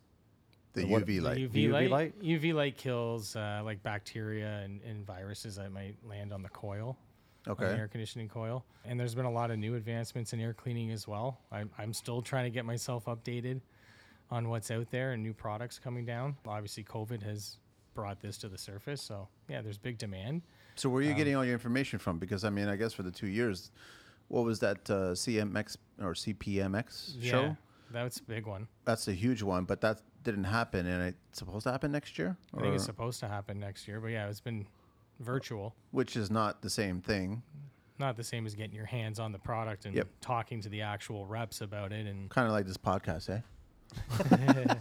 the 0.74 0.84
what- 0.84 1.04
UV 1.04 1.20
light. 1.20 1.38
UV, 1.38 1.52
UV 1.52 1.72
light, 1.72 1.90
light? 1.90 2.22
UV 2.22 2.54
light 2.54 2.76
kills 2.76 3.34
uh, 3.34 3.62
like 3.64 3.82
bacteria 3.82 4.60
and, 4.64 4.80
and 4.82 5.04
viruses 5.04 5.56
that 5.56 5.72
might 5.72 5.96
land 6.06 6.32
on 6.32 6.42
the 6.42 6.48
coil, 6.50 6.90
on 6.90 6.96
the 6.96 7.05
Okay. 7.48 7.64
air 7.64 7.88
conditioning 7.88 8.28
coil. 8.28 8.64
And 8.84 8.98
there's 8.98 9.14
been 9.14 9.24
a 9.24 9.30
lot 9.30 9.50
of 9.50 9.58
new 9.58 9.74
advancements 9.76 10.32
in 10.32 10.40
air 10.40 10.52
cleaning 10.52 10.90
as 10.90 11.06
well. 11.06 11.38
I'm, 11.52 11.70
I'm 11.78 11.92
still 11.92 12.22
trying 12.22 12.44
to 12.44 12.50
get 12.50 12.64
myself 12.64 13.04
updated 13.06 13.60
on 14.30 14.48
what's 14.48 14.70
out 14.70 14.90
there 14.90 15.12
and 15.12 15.22
new 15.22 15.32
products 15.32 15.78
coming 15.78 16.04
down. 16.04 16.36
Obviously, 16.46 16.82
COVID 16.84 17.22
has 17.22 17.58
brought 17.94 18.20
this 18.20 18.36
to 18.38 18.48
the 18.48 18.58
surface, 18.58 19.00
so 19.00 19.28
yeah, 19.48 19.62
there's 19.62 19.78
big 19.78 19.96
demand. 19.98 20.42
So 20.74 20.90
where 20.90 21.00
are 21.00 21.04
you 21.04 21.14
getting 21.14 21.34
all 21.36 21.44
your 21.44 21.54
information 21.54 21.98
from? 21.98 22.18
Because 22.18 22.44
I 22.44 22.50
mean, 22.50 22.68
I 22.68 22.76
guess 22.76 22.92
for 22.92 23.02
the 23.02 23.10
two 23.10 23.28
years, 23.28 23.70
what 24.28 24.44
was 24.44 24.58
that 24.60 24.78
uh, 24.90 25.12
CMX 25.14 25.76
or 26.02 26.12
CPMX 26.12 27.14
Yeah, 27.18 27.30
show? 27.30 27.56
that's 27.90 28.18
a 28.18 28.24
big 28.24 28.46
one. 28.46 28.68
That's 28.84 29.08
a 29.08 29.12
huge 29.12 29.42
one, 29.42 29.64
but 29.64 29.80
that 29.80 30.02
didn't 30.24 30.44
happen, 30.44 30.86
and 30.86 31.02
it's 31.04 31.38
supposed 31.38 31.64
to 31.64 31.70
happen 31.72 31.92
next 31.92 32.18
year, 32.18 32.36
I 32.56 32.60
think 32.60 32.74
it's 32.74 32.84
supposed 32.84 33.20
to 33.20 33.28
happen 33.28 33.60
next 33.60 33.86
year, 33.86 34.00
but 34.00 34.08
yeah, 34.08 34.28
it's 34.28 34.40
been 34.40 34.66
virtual. 35.20 35.74
which 35.90 36.16
is 36.16 36.30
not 36.30 36.62
the 36.62 36.70
same 36.70 37.00
thing. 37.00 37.42
Not 37.98 38.16
the 38.16 38.24
same 38.24 38.44
as 38.46 38.54
getting 38.54 38.74
your 38.74 38.84
hands 38.84 39.18
on 39.18 39.32
the 39.32 39.38
product 39.38 39.86
and 39.86 39.94
Yep. 39.96 40.08
talking 40.20 40.60
to 40.60 40.68
the 40.68 40.82
actual 40.82 41.24
reps 41.26 41.60
about 41.62 41.92
it 41.92 42.06
and 42.06 42.28
Kind 42.28 42.46
of 42.46 42.52
like 42.52 42.66
this 42.66 42.76
podcast, 42.76 43.30
eh? 43.30 43.40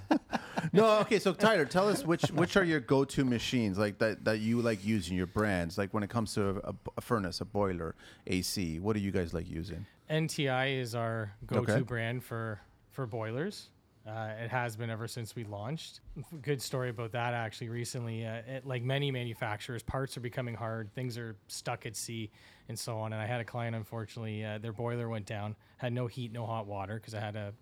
no, 0.73 0.99
okay. 0.99 1.19
So 1.19 1.33
Tyler, 1.33 1.65
tell 1.65 1.87
us 1.87 2.03
which 2.05 2.23
which 2.31 2.57
are 2.57 2.63
your 2.63 2.79
go-to 2.79 3.23
machines 3.23 3.77
like 3.77 3.99
that 3.99 4.25
that 4.25 4.39
you 4.39 4.61
like 4.61 4.83
using 4.83 5.15
your 5.15 5.27
brands 5.27 5.77
like 5.77 5.93
when 5.93 6.03
it 6.03 6.09
comes 6.09 6.33
to 6.33 6.61
a, 6.67 6.73
a 6.97 7.01
furnace, 7.01 7.39
a 7.41 7.45
boiler, 7.45 7.95
AC. 8.27 8.79
What 8.79 8.93
do 8.93 8.99
you 8.99 9.11
guys 9.11 9.33
like 9.33 9.49
using? 9.49 9.85
NTI 10.09 10.79
is 10.79 10.95
our 10.95 11.33
go-to 11.45 11.71
Okay. 11.73 11.81
brand 11.81 12.23
for 12.23 12.59
for 12.91 13.05
boilers. 13.05 13.69
Uh, 14.07 14.29
it 14.39 14.49
has 14.51 14.75
been 14.75 14.89
ever 14.91 15.07
since 15.07 15.35
we 15.35 15.43
launched. 15.43 16.01
Good 16.41 16.61
story 16.61 16.89
about 16.89 17.11
that 17.13 17.33
actually. 17.33 17.69
Recently, 17.69 18.25
uh, 18.25 18.41
it, 18.47 18.65
like 18.65 18.83
many 18.83 19.09
manufacturers, 19.09 19.81
parts 19.81 20.15
are 20.15 20.19
becoming 20.21 20.53
hard. 20.53 20.93
Things 20.93 21.17
are 21.17 21.35
stuck 21.47 21.85
at 21.87 21.95
sea, 21.95 22.29
and 22.69 22.77
so 22.77 22.97
on. 22.97 23.13
And 23.13 23.21
I 23.21 23.25
had 23.25 23.41
a 23.41 23.45
client, 23.45 23.75
unfortunately, 23.75 24.45
uh, 24.45 24.59
their 24.59 24.73
boiler 24.73 25.09
went 25.09 25.25
down, 25.25 25.55
had 25.77 25.91
no 25.91 26.05
heat, 26.05 26.31
no 26.31 26.45
hot 26.45 26.67
water 26.67 26.95
because 26.95 27.15
I 27.15 27.19
had 27.19 27.35
a 27.35 27.53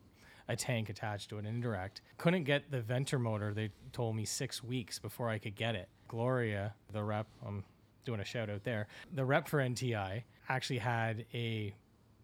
a 0.50 0.56
tank 0.56 0.90
attached 0.90 1.30
to 1.30 1.38
it, 1.38 1.46
indirect. 1.46 2.02
Couldn't 2.18 2.44
get 2.44 2.70
the 2.70 2.82
venter 2.82 3.18
motor. 3.18 3.54
They 3.54 3.70
told 3.94 4.16
me 4.16 4.26
six 4.26 4.62
weeks 4.62 5.00
before 5.00 5.30
I 5.30 5.38
could 5.38 5.56
get 5.56 5.76
it. 5.76 5.88
Gloria, 6.10 6.74
the 6.92 7.02
rep, 7.02 7.28
I'm 7.46 7.64
doing 8.06 8.20
a 8.20 8.26
shout 8.26 8.50
out 8.50 8.64
there. 8.64 8.88
The 9.14 9.24
rep 9.24 9.48
for 9.48 9.60
NTI 9.60 10.24
actually 10.50 10.80
had 10.80 11.26
a 11.34 11.74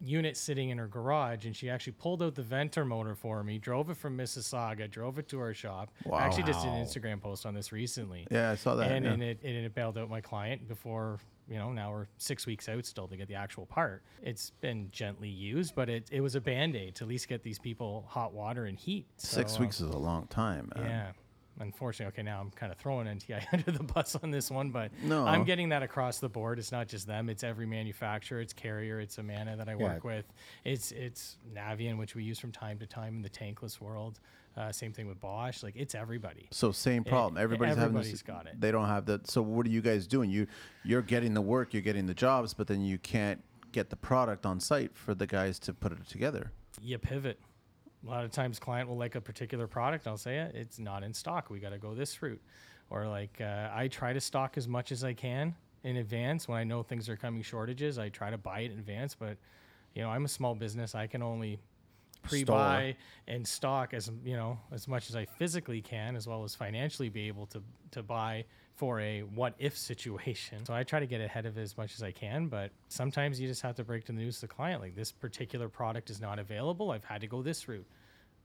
unit 0.01 0.37
sitting 0.37 0.69
in 0.69 0.77
her 0.77 0.87
garage 0.87 1.45
and 1.45 1.55
she 1.55 1.69
actually 1.69 1.93
pulled 1.93 2.23
out 2.23 2.35
the 2.35 2.41
venter 2.41 2.85
motor 2.85 3.15
for 3.15 3.43
me, 3.43 3.57
drove 3.57 3.89
it 3.89 3.97
from 3.97 4.17
Mississauga, 4.17 4.89
drove 4.89 5.19
it 5.19 5.27
to 5.29 5.39
our 5.39 5.53
shop. 5.53 5.91
I 6.11 6.23
actually 6.25 6.43
just 6.43 6.63
did 6.63 6.71
an 6.71 6.83
Instagram 6.85 7.21
post 7.21 7.45
on 7.45 7.53
this 7.53 7.71
recently. 7.71 8.25
Yeah, 8.31 8.51
I 8.51 8.55
saw 8.55 8.75
that. 8.75 8.91
And, 8.91 9.05
yeah. 9.05 9.11
and 9.11 9.23
it, 9.23 9.39
and 9.43 9.65
it 9.65 9.75
bailed 9.75 9.97
out 9.97 10.09
my 10.09 10.21
client 10.21 10.67
before, 10.67 11.19
you 11.49 11.57
know, 11.57 11.71
now 11.73 11.91
we're 11.91 12.07
six 12.17 12.45
weeks 12.45 12.69
out 12.69 12.85
still 12.85 13.07
to 13.07 13.17
get 13.17 13.27
the 13.27 13.35
actual 13.35 13.65
part. 13.65 14.03
It's 14.23 14.51
been 14.61 14.89
gently 14.91 15.29
used, 15.29 15.75
but 15.75 15.89
it, 15.89 16.07
it 16.11 16.21
was 16.21 16.35
a 16.35 16.41
band 16.41 16.75
aid 16.75 16.95
to 16.95 17.03
at 17.03 17.07
least 17.09 17.27
get 17.27 17.43
these 17.43 17.59
people 17.59 18.05
hot 18.07 18.33
water 18.33 18.65
and 18.65 18.77
heat. 18.77 19.05
Six 19.17 19.53
So, 19.53 19.57
uh, 19.57 19.61
weeks 19.61 19.81
is 19.81 19.89
a 19.89 19.97
long 19.97 20.27
time. 20.27 20.71
Man. 20.75 20.85
yeah. 20.85 21.11
Unfortunately, 21.59 22.13
okay, 22.13 22.23
now 22.23 22.39
I'm 22.39 22.51
kind 22.51 22.71
of 22.71 22.77
throwing 22.77 23.07
NTI 23.07 23.45
under 23.53 23.71
the 23.71 23.83
bus 23.83 24.15
on 24.21 24.31
this 24.31 24.49
one, 24.49 24.69
but 24.71 24.91
No. 25.03 25.25
I'm 25.25 25.43
getting 25.43 25.69
that 25.69 25.83
across 25.83 26.19
the 26.19 26.29
board. 26.29 26.57
It's 26.57 26.71
not 26.71 26.87
just 26.87 27.05
them; 27.05 27.29
it's 27.29 27.43
every 27.43 27.65
manufacturer. 27.65 28.39
It's 28.39 28.53
Carrier, 28.53 28.99
it's 28.99 29.17
Amana 29.17 29.57
that 29.57 29.67
I 29.67 29.75
work 29.75 30.03
with. 30.03 30.25
It's 30.63 30.91
it's 30.91 31.37
Navien, 31.53 31.97
which 31.97 32.15
we 32.15 32.23
use 32.23 32.39
from 32.39 32.51
time 32.51 32.79
to 32.79 32.87
time 32.87 33.17
in 33.17 33.21
the 33.21 33.29
tankless 33.29 33.81
world. 33.81 34.19
Uh, 34.57 34.71
same 34.71 34.91
thing 34.91 35.07
with 35.07 35.19
Bosch. 35.19 35.63
Like 35.63 35.75
it's 35.75 35.95
everybody. 35.95 36.47
So 36.51 36.71
same 36.71 37.03
problem. 37.03 37.41
Everybody's, 37.41 37.75
having 37.75 37.83
everybody's 37.83 38.11
this, 38.11 38.21
got 38.23 38.45
it. 38.47 38.59
They 38.59 38.71
don't 38.71 38.87
have 38.87 39.05
that. 39.05 39.29
So 39.29 39.41
what 39.41 39.65
are 39.65 39.69
you 39.69 39.81
guys 39.81 40.07
doing? 40.07 40.29
You 40.29 40.47
you're 40.83 41.01
getting 41.01 41.33
the 41.33 41.41
work, 41.41 41.73
you're 41.73 41.81
getting 41.81 42.07
the 42.07 42.13
jobs, 42.13 42.53
but 42.53 42.67
then 42.67 42.81
you 42.81 42.97
can't 42.97 43.41
get 43.71 43.89
the 43.89 43.95
product 43.95 44.45
on 44.45 44.59
site 44.59 44.95
for 44.95 45.13
the 45.13 45.27
guys 45.27 45.59
to 45.59 45.73
put 45.73 45.91
it 45.91 46.07
together. 46.07 46.51
You 46.81 46.97
pivot. 46.97 47.39
A 48.05 48.09
lot 48.09 48.23
of 48.23 48.31
times, 48.31 48.59
client 48.59 48.87
will 48.87 48.97
like 48.97 49.15
a 49.15 49.21
particular 49.21 49.67
product. 49.67 50.07
I'll 50.07 50.17
say 50.17 50.37
it, 50.37 50.55
it's 50.55 50.79
not 50.79 51.03
in 51.03 51.13
stock. 51.13 51.49
We 51.49 51.59
got 51.59 51.71
to 51.71 51.77
go 51.77 51.93
this 51.93 52.21
route, 52.21 52.41
or 52.89 53.07
like 53.07 53.41
uh, 53.41 53.69
I 53.73 53.87
try 53.89 54.13
to 54.13 54.21
stock 54.21 54.57
as 54.57 54.67
much 54.67 54.91
as 54.91 55.03
I 55.03 55.13
can 55.13 55.53
in 55.83 55.97
advance 55.97 56.47
when 56.47 56.57
I 56.57 56.63
know 56.63 56.81
things 56.81 57.09
are 57.09 57.17
coming 57.17 57.41
shortages. 57.41 57.99
I 57.99 58.09
try 58.09 58.29
to 58.29 58.37
buy 58.37 58.61
it 58.61 58.71
in 58.71 58.79
advance, 58.79 59.15
but 59.15 59.37
you 59.95 60.01
know 60.01 60.09
I'm 60.09 60.25
a 60.25 60.29
small 60.29 60.55
business. 60.55 60.95
I 60.95 61.07
can 61.07 61.21
only 61.21 61.59
pre-buy 62.23 62.95
and 63.27 63.47
stock 63.47 63.93
as 63.93 64.11
you 64.23 64.35
know 64.35 64.59
as 64.71 64.87
much 64.87 65.09
as 65.09 65.15
I 65.15 65.25
physically 65.25 65.81
can, 65.81 66.15
as 66.15 66.27
well 66.27 66.43
as 66.43 66.55
financially 66.55 67.09
be 67.09 67.27
able 67.27 67.45
to 67.47 67.61
to 67.91 68.03
buy 68.03 68.45
for 68.75 68.99
a 69.01 69.21
what 69.21 69.55
if 69.59 69.77
situation. 69.77 70.59
So 70.65 70.73
I 70.73 70.83
try 70.83 70.99
to 70.99 71.07
get 71.07 71.19
ahead 71.19 71.45
of 71.45 71.57
it 71.57 71.61
as 71.61 71.77
much 71.77 71.95
as 71.95 72.03
I 72.03 72.11
can, 72.11 72.47
but 72.47 72.71
sometimes 72.89 73.39
you 73.39 73.47
just 73.47 73.61
have 73.61 73.75
to 73.75 73.83
break 73.83 74.05
the 74.05 74.13
news 74.13 74.35
to 74.35 74.41
the 74.41 74.47
client 74.47 74.81
like 74.81 74.95
this 74.95 75.11
particular 75.11 75.67
product 75.67 76.09
is 76.09 76.21
not 76.21 76.37
available. 76.37 76.91
I've 76.91 77.03
had 77.03 77.21
to 77.21 77.27
go 77.27 77.41
this 77.41 77.67
route. 77.67 77.87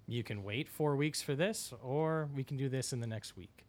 You 0.06 0.22
can 0.22 0.42
wait 0.42 0.68
four 0.68 0.96
weeks 0.96 1.22
for 1.22 1.34
this, 1.34 1.72
or 1.82 2.28
we 2.34 2.44
can 2.44 2.56
do 2.56 2.68
this 2.68 2.92
in 2.92 3.00
the 3.00 3.06
next 3.06 3.37
week. 3.37 3.64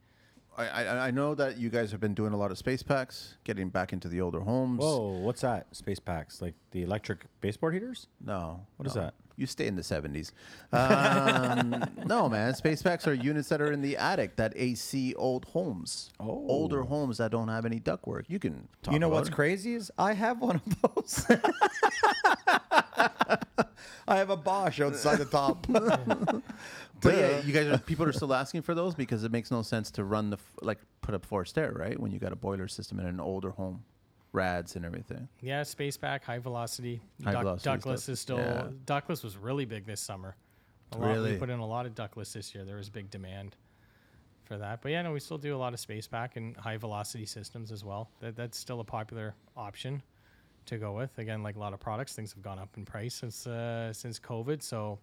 I, 0.57 0.67
I 0.67 1.07
I 1.07 1.11
know 1.11 1.35
that 1.35 1.57
you 1.57 1.69
guys 1.69 1.91
have 1.91 1.99
been 1.99 2.13
doing 2.13 2.33
a 2.33 2.37
lot 2.37 2.51
of 2.51 2.57
space 2.57 2.83
packs, 2.83 3.35
getting 3.43 3.69
back 3.69 3.93
into 3.93 4.07
the 4.07 4.21
older 4.21 4.39
homes. 4.39 4.79
Whoa, 4.79 5.09
what's 5.09 5.41
that? 5.41 5.67
Space 5.75 5.99
packs, 5.99 6.41
like 6.41 6.55
the 6.71 6.83
electric 6.83 7.25
baseboard 7.41 7.73
heaters? 7.73 8.07
No. 8.23 8.65
What 8.77 8.87
is 8.87 8.95
no. 8.95 9.01
that? 9.01 9.13
You 9.37 9.45
stay 9.45 9.67
in 9.67 9.75
the 9.75 9.81
70s. 9.81 10.31
Um, 10.71 11.83
no, 12.05 12.27
man. 12.27 12.53
Space 12.53 12.81
packs 12.81 13.07
are 13.07 13.13
units 13.13 13.47
that 13.49 13.61
are 13.61 13.71
in 13.71 13.81
the 13.81 13.95
attic 13.95 14.35
that 14.35 14.51
AC 14.55 15.13
old 15.15 15.45
homes. 15.45 16.11
Oh. 16.19 16.45
Older 16.49 16.83
homes 16.83 17.17
that 17.19 17.31
don't 17.31 17.47
have 17.47 17.65
any 17.65 17.79
ductwork. 17.79 18.25
You 18.27 18.39
can 18.39 18.67
talk 18.83 18.93
you 18.93 18.99
know 18.99 19.07
what's 19.07 19.29
it. 19.29 19.33
crazy 19.33 19.75
is 19.75 19.89
I 19.97 20.13
have 20.13 20.41
one 20.41 20.61
of 20.65 20.95
those. 20.95 21.25
I 24.07 24.17
have 24.17 24.29
a 24.29 24.37
Bosch 24.37 24.81
outside 24.81 25.17
the 25.19 25.25
top. 25.25 25.65
But 27.01 27.17
yeah, 27.17 27.41
you 27.41 27.53
guys 27.53 27.67
are, 27.67 27.77
people 27.77 28.05
are 28.05 28.13
still 28.13 28.33
asking 28.33 28.63
for 28.63 28.73
those 28.73 28.95
because 28.95 29.23
it 29.23 29.31
makes 29.31 29.51
no 29.51 29.61
sense 29.61 29.91
to 29.91 30.03
run 30.03 30.29
the, 30.31 30.37
f- 30.37 30.53
like, 30.61 30.79
put 31.01 31.13
up 31.13 31.23
forced 31.25 31.55
air, 31.57 31.71
right? 31.71 31.99
When 31.99 32.11
you 32.11 32.17
got 32.19 32.31
a 32.31 32.35
boiler 32.37 32.67
system 32.67 32.99
in 32.99 33.05
an 33.05 33.19
older 33.19 33.51
home, 33.51 33.83
rads 34.35 34.75
and 34.75 34.85
everything. 34.85 35.27
Yeah, 35.41 35.63
space 35.63 35.97
back, 35.97 36.23
high 36.23 36.39
velocity. 36.39 37.01
High 37.23 37.31
Duck- 37.31 37.41
velocity 37.43 37.69
ductless 37.69 38.03
stuff. 38.03 38.13
is 38.13 38.19
still 38.19 38.37
Yeah. 38.37 38.67
ductless 38.85 39.23
was 39.23 39.37
really 39.37 39.65
big 39.65 39.85
this 39.85 40.01
summer. 40.01 40.35
A 40.91 40.97
lot, 40.97 41.07
Really? 41.13 41.31
We 41.33 41.37
put 41.39 41.49
in 41.49 41.59
a 41.59 41.65
lot 41.65 41.85
of 41.85 41.95
ductless 41.95 42.33
this 42.33 42.53
year. 42.53 42.63
There 42.65 42.75
was 42.75 42.89
big 42.89 43.09
demand 43.09 43.55
for 44.43 44.57
that. 44.57 44.81
But 44.81 44.91
yeah, 44.91 45.01
no, 45.01 45.13
we 45.13 45.19
still 45.19 45.37
do 45.39 45.55
a 45.55 45.57
lot 45.57 45.73
of 45.73 45.79
space 45.79 46.05
back 46.07 46.35
and 46.35 46.55
high 46.57 46.77
velocity 46.77 47.25
systems 47.25 47.71
as 47.71 47.83
well. 47.83 48.09
That, 48.19 48.35
that's 48.35 48.57
still 48.59 48.79
a 48.79 48.83
popular 48.83 49.33
option 49.57 50.03
to 50.67 50.77
go 50.77 50.93
with. 50.93 51.17
Again, 51.17 51.41
like 51.41 51.55
a 51.55 51.59
lot 51.59 51.73
of 51.73 51.79
products, 51.79 52.13
things 52.13 52.33
have 52.33 52.43
gone 52.43 52.59
up 52.59 52.69
in 52.77 52.85
price 52.85 53.15
since 53.15 53.47
uh, 53.47 53.91
since 53.93 54.19
COVID. 54.19 54.61
So 54.61 54.99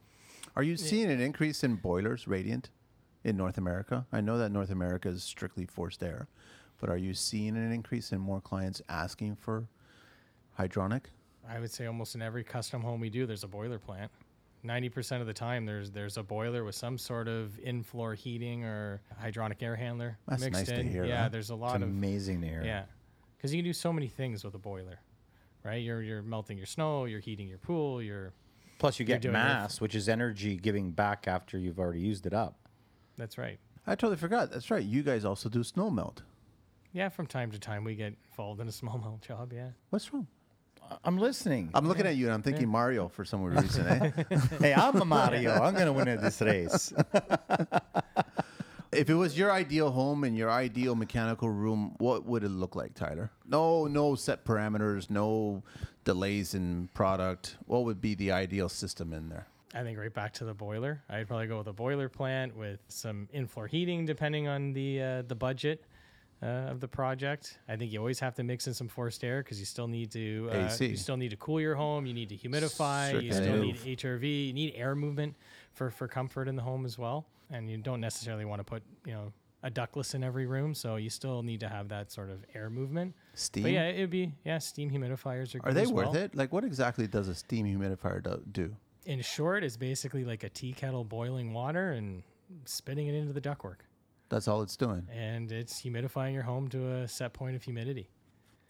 Are 0.56 0.62
you 0.62 0.76
seeing 0.76 1.10
an 1.10 1.20
increase 1.20 1.62
in 1.64 1.76
boilers, 1.76 2.26
radiant, 2.28 2.70
in 3.24 3.36
North 3.36 3.58
America? 3.58 4.06
I 4.12 4.20
know 4.20 4.38
that 4.38 4.50
North 4.50 4.70
America 4.70 5.08
is 5.08 5.22
strictly 5.24 5.66
forced 5.66 6.02
air, 6.02 6.28
but 6.82 6.90
are 6.90 6.96
you 6.98 7.14
seeing 7.14 7.56
an 7.56 7.70
increase 7.70 8.10
in 8.10 8.18
more 8.20 8.40
clients 8.40 8.82
asking 8.88 9.36
for 9.36 9.68
hydronic? 10.58 11.02
I 11.48 11.60
would 11.60 11.70
say 11.70 11.86
almost 11.86 12.16
in 12.16 12.22
every 12.22 12.42
custom 12.42 12.82
home 12.82 12.98
we 13.00 13.08
do, 13.08 13.24
there's 13.24 13.44
a 13.44 13.48
boiler 13.48 13.78
plant. 13.78 14.10
Ninety 14.64 14.88
percent 14.88 15.20
of 15.20 15.28
the 15.28 15.32
time, 15.32 15.64
there's 15.64 15.92
there's 15.92 16.16
a 16.16 16.22
boiler 16.24 16.64
with 16.64 16.74
some 16.74 16.98
sort 16.98 17.28
of 17.28 17.56
in-floor 17.60 18.14
heating 18.14 18.64
or 18.64 19.00
hydronic 19.22 19.62
air 19.62 19.76
handler 19.76 20.18
That's 20.26 20.42
mixed 20.42 20.68
nice 20.68 20.68
to 20.68 20.82
hear, 20.82 21.04
Yeah, 21.04 21.22
huh? 21.24 21.28
there's 21.30 21.50
a 21.50 21.54
lot 21.54 21.76
It's 21.76 21.84
of 21.84 21.88
amazing 21.88 22.42
hear. 22.42 22.62
Yeah, 22.64 22.84
because 23.36 23.54
you 23.54 23.58
can 23.58 23.64
do 23.64 23.72
so 23.72 23.92
many 23.92 24.08
things 24.08 24.42
with 24.44 24.54
a 24.54 24.58
boiler, 24.58 24.98
right? 25.64 25.82
You're 25.82 26.02
you're 26.02 26.22
melting 26.22 26.56
your 26.58 26.66
snow, 26.66 27.04
you're 27.04 27.20
heating 27.20 27.46
your 27.48 27.58
pool, 27.58 28.02
you're 28.02 28.32
Plus, 28.78 28.98
you 28.98 29.06
get 29.06 29.24
mass, 29.30 29.80
which 29.80 29.94
is 29.94 30.08
energy 30.08 30.56
giving 30.56 30.90
back 30.90 31.28
after 31.28 31.56
you've 31.58 31.78
already 31.78 32.00
used 32.00 32.26
it 32.26 32.34
up. 32.34 32.56
that's 33.16 33.38
right. 33.38 33.58
I 33.86 33.94
totally 33.94 34.16
forgot. 34.16 34.50
That's 34.50 34.70
right. 34.72 34.82
You 34.84 35.02
guys 35.04 35.24
also 35.24 35.48
do 35.48 35.62
snow 35.62 35.88
melt. 35.90 36.22
Yeah, 36.92 37.08
from 37.08 37.26
time 37.26 37.50
to 37.52 37.58
time 37.58 37.84
we 37.84 37.94
get 37.94 38.14
involved 38.30 38.60
in 38.60 38.68
a 38.68 38.72
snow 38.80 38.98
melt 39.02 39.22
job. 39.22 39.52
Yeah, 39.52 39.70
What's 39.90 40.12
wrong? 40.12 40.26
I- 40.90 40.96
I'm 41.04 41.18
listening. 41.18 41.70
I'm 41.74 41.88
looking 41.88 42.06
at 42.06 42.16
you 42.16 42.26
and 42.26 42.34
I'm 42.34 42.42
thinking 42.42 42.68
Mario 42.68 43.08
for 43.08 43.24
some 43.24 43.42
reason. 43.42 43.86
Eh? 43.86 44.10
hey, 44.60 44.74
I'm 44.74 45.00
a 45.00 45.04
Mario. 45.04 45.52
I'm 45.52 45.74
going 45.74 45.86
to 45.86 45.92
win 45.92 46.08
at 46.08 46.20
this 46.20 46.40
race. 46.42 46.92
if 48.92 49.08
it 49.08 49.14
was 49.14 49.38
your 49.38 49.50
ideal 49.50 49.90
home 49.90 50.24
and 50.24 50.36
your 50.36 50.50
ideal 50.50 50.94
mechanical 50.94 51.48
room, 51.48 51.94
what 51.98 52.26
would 52.26 52.44
it 52.44 52.50
look 52.50 52.76
like, 52.76 52.94
Tyler? 52.94 53.30
No, 53.46 53.86
no 53.86 54.14
set 54.14 54.44
parameters, 54.44 55.08
no 55.08 55.62
delays 56.04 56.54
in 56.54 56.88
product, 56.94 57.56
what 57.66 57.84
would 57.84 58.00
be 58.00 58.14
the 58.14 58.32
ideal 58.32 58.68
system 58.68 59.12
in 59.12 59.28
there? 59.28 59.46
I 59.74 59.82
think 59.82 59.98
right 59.98 60.12
back 60.12 60.34
to 60.34 60.44
the 60.44 60.52
boiler. 60.52 61.02
I'd 61.08 61.26
probably 61.26 61.46
go 61.46 61.56
with 61.56 61.68
a 61.68 61.72
boiler 61.72 62.10
plant 62.10 62.54
with 62.54 62.80
some 62.88 63.28
in-floor 63.32 63.66
heating, 63.68 64.04
depending 64.04 64.46
on 64.46 64.74
the 64.74 65.00
uh, 65.02 65.22
the 65.22 65.34
budget 65.34 65.84
uh, 66.42 66.70
of 66.70 66.80
the 66.80 66.88
project. 66.88 67.58
I 67.68 67.76
think 67.76 67.92
you 67.92 67.98
always 67.98 68.20
have 68.20 68.34
to 68.36 68.42
mix 68.42 68.66
in 68.66 68.74
some 68.74 68.88
forced 68.88 69.22
air 69.24 69.42
because 69.42 69.60
you 69.60 69.66
still 69.66 69.88
need 69.88 70.10
to 70.12 70.50
uh, 70.52 70.66
AC. 70.66 70.86
you 70.86 70.96
still 70.96 71.16
need 71.16 71.30
to 71.30 71.36
cool 71.36 71.60
your 71.60 71.74
home. 71.74 72.06
You 72.06 72.14
need 72.14 72.28
to 72.30 72.36
humidify. 72.36 73.22
You 73.22 73.32
still 73.32 73.58
need 73.58 73.76
HRV. 73.76 74.48
You 74.48 74.52
need 74.52 74.74
air 74.76 74.94
movement 74.94 75.36
for 75.72 75.90
for 75.90 76.08
comfort 76.08 76.48
in 76.48 76.56
the 76.56 76.62
home 76.62 76.84
as 76.84 76.98
well. 76.98 77.26
And 77.50 77.70
you 77.70 77.76
don't 77.76 78.00
necessarily 78.00 78.44
want 78.44 78.60
to 78.60 78.64
put 78.64 78.82
you 79.06 79.12
know 79.12 79.32
a 79.62 79.70
ductless 79.70 80.14
in 80.14 80.24
every 80.24 80.46
room, 80.46 80.74
so 80.74 80.96
you 80.96 81.08
still 81.08 81.42
need 81.42 81.60
to 81.60 81.68
have 81.68 81.88
that 81.88 82.10
sort 82.10 82.30
of 82.30 82.44
air 82.54 82.68
movement. 82.68 83.14
Steam? 83.34 83.62
But 83.62 83.72
yeah, 83.72 83.88
it'd 83.88 84.10
be 84.10 84.32
yeah. 84.44 84.58
Steam 84.58 84.90
humidifiers 84.90 85.54
are 85.54 85.60
good 85.60 85.70
Are 85.70 85.72
they 85.72 85.86
worth 85.86 86.08
well. 86.08 86.16
it? 86.16 86.34
Like, 86.34 86.52
what 86.52 86.64
exactly 86.64 87.06
does 87.06 87.28
a 87.28 87.34
steam 87.34 87.66
humidifier 87.66 88.22
do? 88.22 88.42
do? 88.50 88.76
in 89.04 89.20
short, 89.20 89.64
it's 89.64 89.76
basically 89.76 90.24
like 90.24 90.44
a 90.44 90.48
tea 90.48 90.72
kettle 90.72 91.04
boiling 91.04 91.52
water 91.52 91.92
and 91.92 92.22
spitting 92.64 93.08
it 93.08 93.14
into 93.14 93.32
the 93.32 93.40
ductwork. 93.40 93.78
That's 94.32 94.48
all 94.48 94.62
it's 94.62 94.76
doing. 94.78 95.06
And 95.14 95.52
it's 95.52 95.82
humidifying 95.82 96.32
your 96.32 96.42
home 96.42 96.68
to 96.68 96.90
a 97.02 97.06
set 97.08 97.34
point 97.34 97.54
of 97.54 97.62
humidity. 97.62 98.08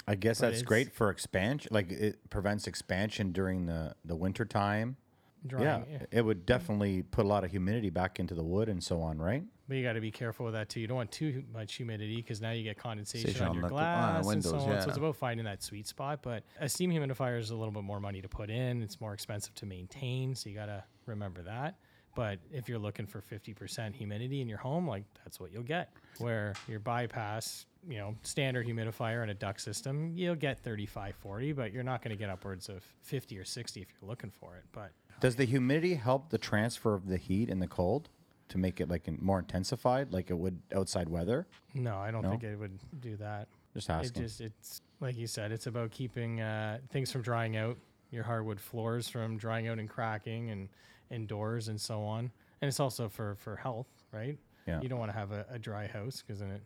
I 0.09 0.16
guess 0.16 0.40
But 0.40 0.46
that's 0.48 0.57
it's- 0.59 0.66
great 0.68 0.92
for 0.92 1.09
expansion. 1.11 1.68
Like 1.72 1.90
it 1.92 2.29
prevents 2.31 2.66
expansion 2.66 3.31
during 3.31 3.66
the 3.66 3.94
the 4.05 4.16
winter 4.16 4.44
time. 4.44 4.96
Drying, 5.44 5.87
yeah, 5.90 5.98
it 6.12 6.25
would 6.25 6.46
definitely 6.46 7.03
put 7.03 7.25
a 7.25 7.29
lot 7.29 7.42
of 7.42 7.51
humidity 7.51 7.90
back 7.90 8.20
into 8.20 8.33
the 8.33 8.44
wood 8.44 8.68
and 8.68 8.83
so 8.83 9.01
on, 9.01 9.18
right? 9.18 9.42
But 9.66 9.77
you 9.77 9.83
got 9.83 9.94
to 9.94 10.01
be 10.01 10.12
careful 10.12 10.44
with 10.44 10.55
that 10.55 10.68
too. 10.68 10.79
You 10.79 10.87
don't 10.87 10.96
want 10.96 11.11
too 11.11 11.42
much 11.53 11.75
humidity 11.75 12.14
because 12.16 12.40
now 12.40 12.53
you 12.53 12.62
get 12.62 12.77
condensation 12.79 13.31
Station 13.31 13.46
on 13.46 13.51
on 13.51 13.55
your 13.57 13.62
the 13.62 13.68
gl- 13.68 13.70
glass 13.70 14.27
on 14.27 14.35
and 14.35 14.44
so 14.44 14.53
windows, 14.53 14.53
on. 14.53 14.61
So 14.61 14.66
yeah. 14.68 14.85
it's 14.88 14.96
about 14.96 15.16
finding 15.16 15.44
that 15.46 15.62
sweet 15.64 15.88
spot. 15.88 16.20
But 16.22 16.44
a 16.61 16.68
steam 16.68 16.92
humidifier 16.92 17.38
is 17.40 17.51
a 17.51 17.57
little 17.57 17.72
bit 17.72 17.83
more 17.83 17.98
money 17.98 18.22
to 18.22 18.29
put 18.29 18.51
in. 18.51 18.83
It's 18.83 19.01
more 19.01 19.14
expensive 19.14 19.53
to 19.57 19.66
maintain. 19.66 20.37
So 20.37 20.48
you 20.48 20.55
got 20.55 20.66
to 20.66 20.85
remember 21.07 21.42
that. 21.42 21.77
But 22.14 22.38
if 22.53 22.68
you're 22.68 22.79
looking 22.79 23.07
for 23.07 23.20
50% 23.22 23.94
humidity 23.94 24.40
in 24.42 24.48
your 24.48 24.59
home, 24.59 24.87
like 24.87 25.05
that's 25.25 25.40
what 25.40 25.51
you'll 25.53 25.62
get. 25.62 25.90
Where 26.18 26.55
your 26.68 26.79
bypass, 26.81 27.64
you 27.88 27.96
know, 27.98 28.14
standard 28.22 28.66
humidifier 28.66 29.22
and 29.22 29.31
a 29.31 29.35
duct 29.35 29.61
system, 29.61 30.12
you'll 30.14 30.35
get 30.35 30.59
35, 30.61 31.14
40, 31.16 31.53
but 31.53 31.72
you're 31.72 31.83
not 31.83 32.03
going 32.03 32.14
to 32.14 32.18
get 32.18 32.29
upwards 32.29 32.68
of 32.68 32.85
50 33.03 33.38
or 33.38 33.44
60 33.44 33.81
if 33.81 33.88
you're 34.01 34.09
looking 34.09 34.31
for 34.31 34.57
it. 34.57 34.64
But 34.72 34.90
Does 35.20 35.37
the 35.37 35.46
humidity 35.46 35.94
help 35.94 36.29
the 36.29 36.38
transfer 36.38 36.94
of 36.94 37.07
the 37.07 37.16
heat 37.16 37.48
and 37.48 37.62
the 37.62 37.66
cold 37.68 38.11
to 38.51 38.59
make 38.59 38.81
it 38.83 38.90
like 38.90 39.09
more 39.22 39.38
intensified, 39.38 40.12
like 40.12 40.29
it 40.31 40.37
would 40.38 40.61
outside 40.75 41.09
weather? 41.09 41.46
no, 41.72 41.96
I 41.96 42.11
don't 42.11 42.22
No? 42.22 42.31
think 42.31 42.44
it 42.44 42.59
would 42.59 42.79
do 43.01 43.16
that. 43.16 43.48
Just 43.72 43.88
It 43.88 44.12
just 44.12 44.42
it's 44.42 44.83
like 45.01 45.16
you 45.16 45.27
said, 45.27 45.51
it's 45.51 45.66
about 45.66 45.90
keeping 45.92 46.42
uh, 46.42 46.79
things 46.90 47.11
from 47.11 47.22
drying 47.22 47.57
out, 47.57 47.79
your 48.11 48.22
hardwood 48.25 48.61
floors 48.61 49.09
from 49.09 49.38
drying 49.38 49.66
out 49.66 49.79
and 49.79 49.88
cracking, 49.88 50.51
and 50.51 50.68
indoors 51.12 51.68
and 51.68 51.81
so 51.81 52.03
on. 52.03 52.31
And 52.61 52.68
it's 52.68 52.81
also 52.81 53.09
for 53.09 53.35
for 53.37 53.57
health, 53.57 53.88
right? 54.12 54.38
Yeah. 54.66 54.81
You 54.81 54.88
don't 54.88 54.98
want 54.98 55.11
to 55.12 55.18
have 55.18 55.33
a, 55.33 55.44
a 55.51 55.59
dry 55.59 55.87
house 55.87 56.22
because 56.25 56.40
then 56.40 56.51
it 56.51 56.62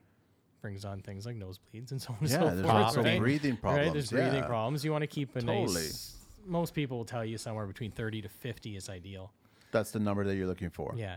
brings 0.60 0.84
on 0.84 1.00
things 1.00 1.24
like 1.26 1.36
nosebleeds 1.36 1.92
and 1.92 2.00
so 2.00 2.10
on 2.12 2.18
and 2.20 2.30
Yeah, 2.30 2.38
so 2.40 2.44
there's 2.50 2.60
forth. 2.62 2.74
also 2.84 3.02
right? 3.02 3.18
breathing 3.18 3.52
Right, 3.52 3.60
problems. 3.60 3.92
there's 3.92 4.10
breathing 4.10 4.42
yeah. 4.42 4.46
problems. 4.46 4.84
You 4.84 4.92
want 4.92 5.02
to 5.02 5.06
keep 5.06 5.34
a 5.36 5.40
Totally. 5.40 5.74
nice. 5.74 6.16
Most 6.46 6.74
people 6.74 6.98
will 6.98 7.04
tell 7.04 7.24
you 7.24 7.38
somewhere 7.38 7.66
between 7.66 7.90
30 7.90 8.22
to 8.22 8.28
50 8.28 8.76
is 8.76 8.88
ideal. 8.88 9.32
That's 9.72 9.90
the 9.90 9.98
number 9.98 10.24
that 10.24 10.36
you're 10.36 10.46
looking 10.46 10.70
for. 10.70 10.94
Yeah. 10.96 11.16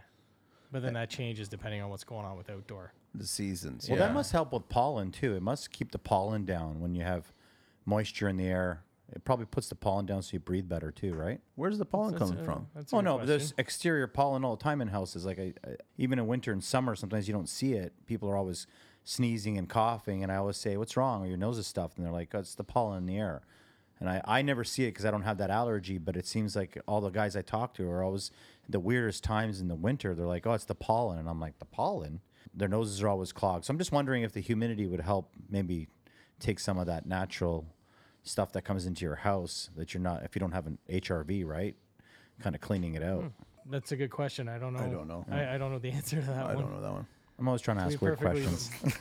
But 0.71 0.81
then 0.83 0.95
eh. 0.95 0.99
that 1.01 1.09
changes 1.09 1.49
depending 1.49 1.81
on 1.81 1.89
what's 1.89 2.03
going 2.03 2.25
on 2.25 2.37
with 2.37 2.49
outdoor. 2.49 2.93
The 3.15 3.25
seasons. 3.27 3.89
well, 3.89 3.97
yeah. 3.99 4.05
that 4.07 4.13
must 4.13 4.31
help 4.31 4.53
with 4.53 4.69
pollen 4.69 5.11
too. 5.11 5.35
It 5.35 5.41
must 5.41 5.71
keep 5.71 5.91
the 5.91 5.99
pollen 5.99 6.45
down 6.45 6.79
when 6.79 6.93
you 6.95 7.03
have 7.03 7.31
moisture 7.85 8.27
in 8.29 8.37
the 8.37 8.47
air. 8.47 8.83
It 9.12 9.24
probably 9.26 9.45
puts 9.45 9.69
the 9.69 9.76
pollen 9.76 10.06
down 10.06 10.22
so 10.22 10.34
you 10.34 10.39
breathe 10.39 10.69
better 10.69 10.91
too, 10.91 11.13
right? 11.13 11.39
Where's 11.56 11.78
the 11.78 11.86
pollen 11.86 12.12
That's 12.12 12.24
coming 12.24 12.39
a- 12.39 12.45
from? 12.45 12.67
That's 12.76 12.93
a 12.93 12.95
Oh 12.95 13.00
good 13.00 13.06
no, 13.06 13.17
but 13.17 13.28
there's 13.28 13.54
exterior 13.58 14.08
pollen 14.08 14.43
all 14.45 14.56
the 14.56 14.63
time 14.63 14.82
in 14.82 14.89
houses. 14.89 15.26
Like 15.26 15.39
I, 15.39 15.54
I, 15.65 15.76
even 15.98 16.19
in 16.19 16.28
winter 16.28 16.52
and 16.52 16.63
summer, 16.63 16.95
sometimes 16.95 17.28
you 17.28 17.34
don't 17.34 17.50
see 17.50 17.74
it. 17.74 17.93
People 18.06 18.30
are 18.30 18.38
always 18.38 18.67
sneezing 19.04 19.58
and 19.58 19.67
coughing, 19.67 20.22
and 20.22 20.32
I 20.32 20.36
always 20.36 20.58
say, 20.58 20.78
"What's 20.78 20.95
wrong?" 20.95 21.24
Or 21.24 21.28
your 21.28 21.38
nose 21.38 21.58
is 21.58 21.65
stuffed, 21.67 21.98
and 21.98 22.06
they're 22.06 22.13
like, 22.13 22.36
oh, 22.36 22.39
"It's 22.39 22.56
the 22.56 22.63
pollen 22.63 23.00
in 23.00 23.06
the 23.08 23.17
air." 23.17 23.41
And 24.00 24.10
I, 24.10 24.22
I 24.24 24.41
never 24.43 24.63
see 24.63 24.84
it 24.86 24.91
because 24.91 25.04
I 25.06 25.12
don't 25.12 25.24
have 25.24 25.39
that 25.39 25.50
allergy. 25.50 25.98
But 25.98 26.15
it 26.15 26.26
seems 26.28 26.56
like 26.56 26.78
all 26.88 27.02
the 27.02 27.10
guys 27.10 27.36
I 27.36 27.41
talk 27.41 27.74
to 27.76 27.89
are 27.89 28.04
always 28.04 28.32
the 28.67 28.80
weirdest 28.80 29.24
times 29.24 29.60
in 29.60 29.67
the 29.67 29.76
winter. 29.76 30.13
They're 30.13 30.26
like, 30.28 30.45
"Oh, 30.45 30.54
it's 30.54 30.65
the 30.65 30.76
pollen," 30.76 31.17
and 31.17 31.28
I'm 31.28 31.39
like, 31.39 31.58
"The 31.60 31.65
pollen." 31.65 32.22
Their 32.54 32.67
noses 32.67 33.02
are 33.04 33.08
always 33.08 33.32
clogged. 33.32 33.65
So 33.65 33.72
I'm 33.72 33.78
just 33.78 33.91
wondering 33.91 34.24
if 34.24 34.34
the 34.34 34.39
humidity 34.39 34.88
would 34.88 35.02
help 35.02 35.32
maybe 35.50 35.88
take 36.39 36.60
some 36.60 36.78
of 36.80 36.88
that 36.88 37.06
natural 37.06 37.67
stuff 38.23 38.51
that 38.53 38.63
comes 38.63 38.86
into 38.86 39.05
your 39.05 39.15
house 39.15 39.69
that 39.75 39.93
you're 39.93 40.01
not 40.01 40.23
if 40.23 40.36
you 40.36 40.39
don't 40.39 40.51
have 40.51 40.67
an 40.67 40.77
HRV, 40.89 41.45
right? 41.45 41.75
Kind 42.41 42.55
of 42.55 42.62
cleaning 42.62 42.95
it 42.95 43.03
out. 43.03 43.23
Hmm. 43.23 43.27
That's 43.71 43.91
a 43.91 43.95
good 43.95 44.10
question. 44.10 44.49
I 44.49 44.58
don't 44.58 44.73
know. 44.73 44.79
I 44.79 44.88
don't 44.88 45.08
know. 45.08 45.25
I, 45.29 45.55
I 45.55 45.58
don't 45.58 45.71
know 45.71 45.79
the 45.79 45.91
answer 45.91 46.19
to 46.19 46.27
that 46.27 46.45
one. 46.45 46.51
I 46.51 46.55
one. 46.55 46.63
don't 46.63 46.73
know 46.73 46.82
that 46.82 46.91
one. 46.91 47.08
I'm 47.39 47.47
always 47.47 47.62
trying 47.62 47.77
to 47.77 47.84
To 47.84 47.89
ask 47.89 48.01
weird 48.01 48.19
questions. 48.19 48.69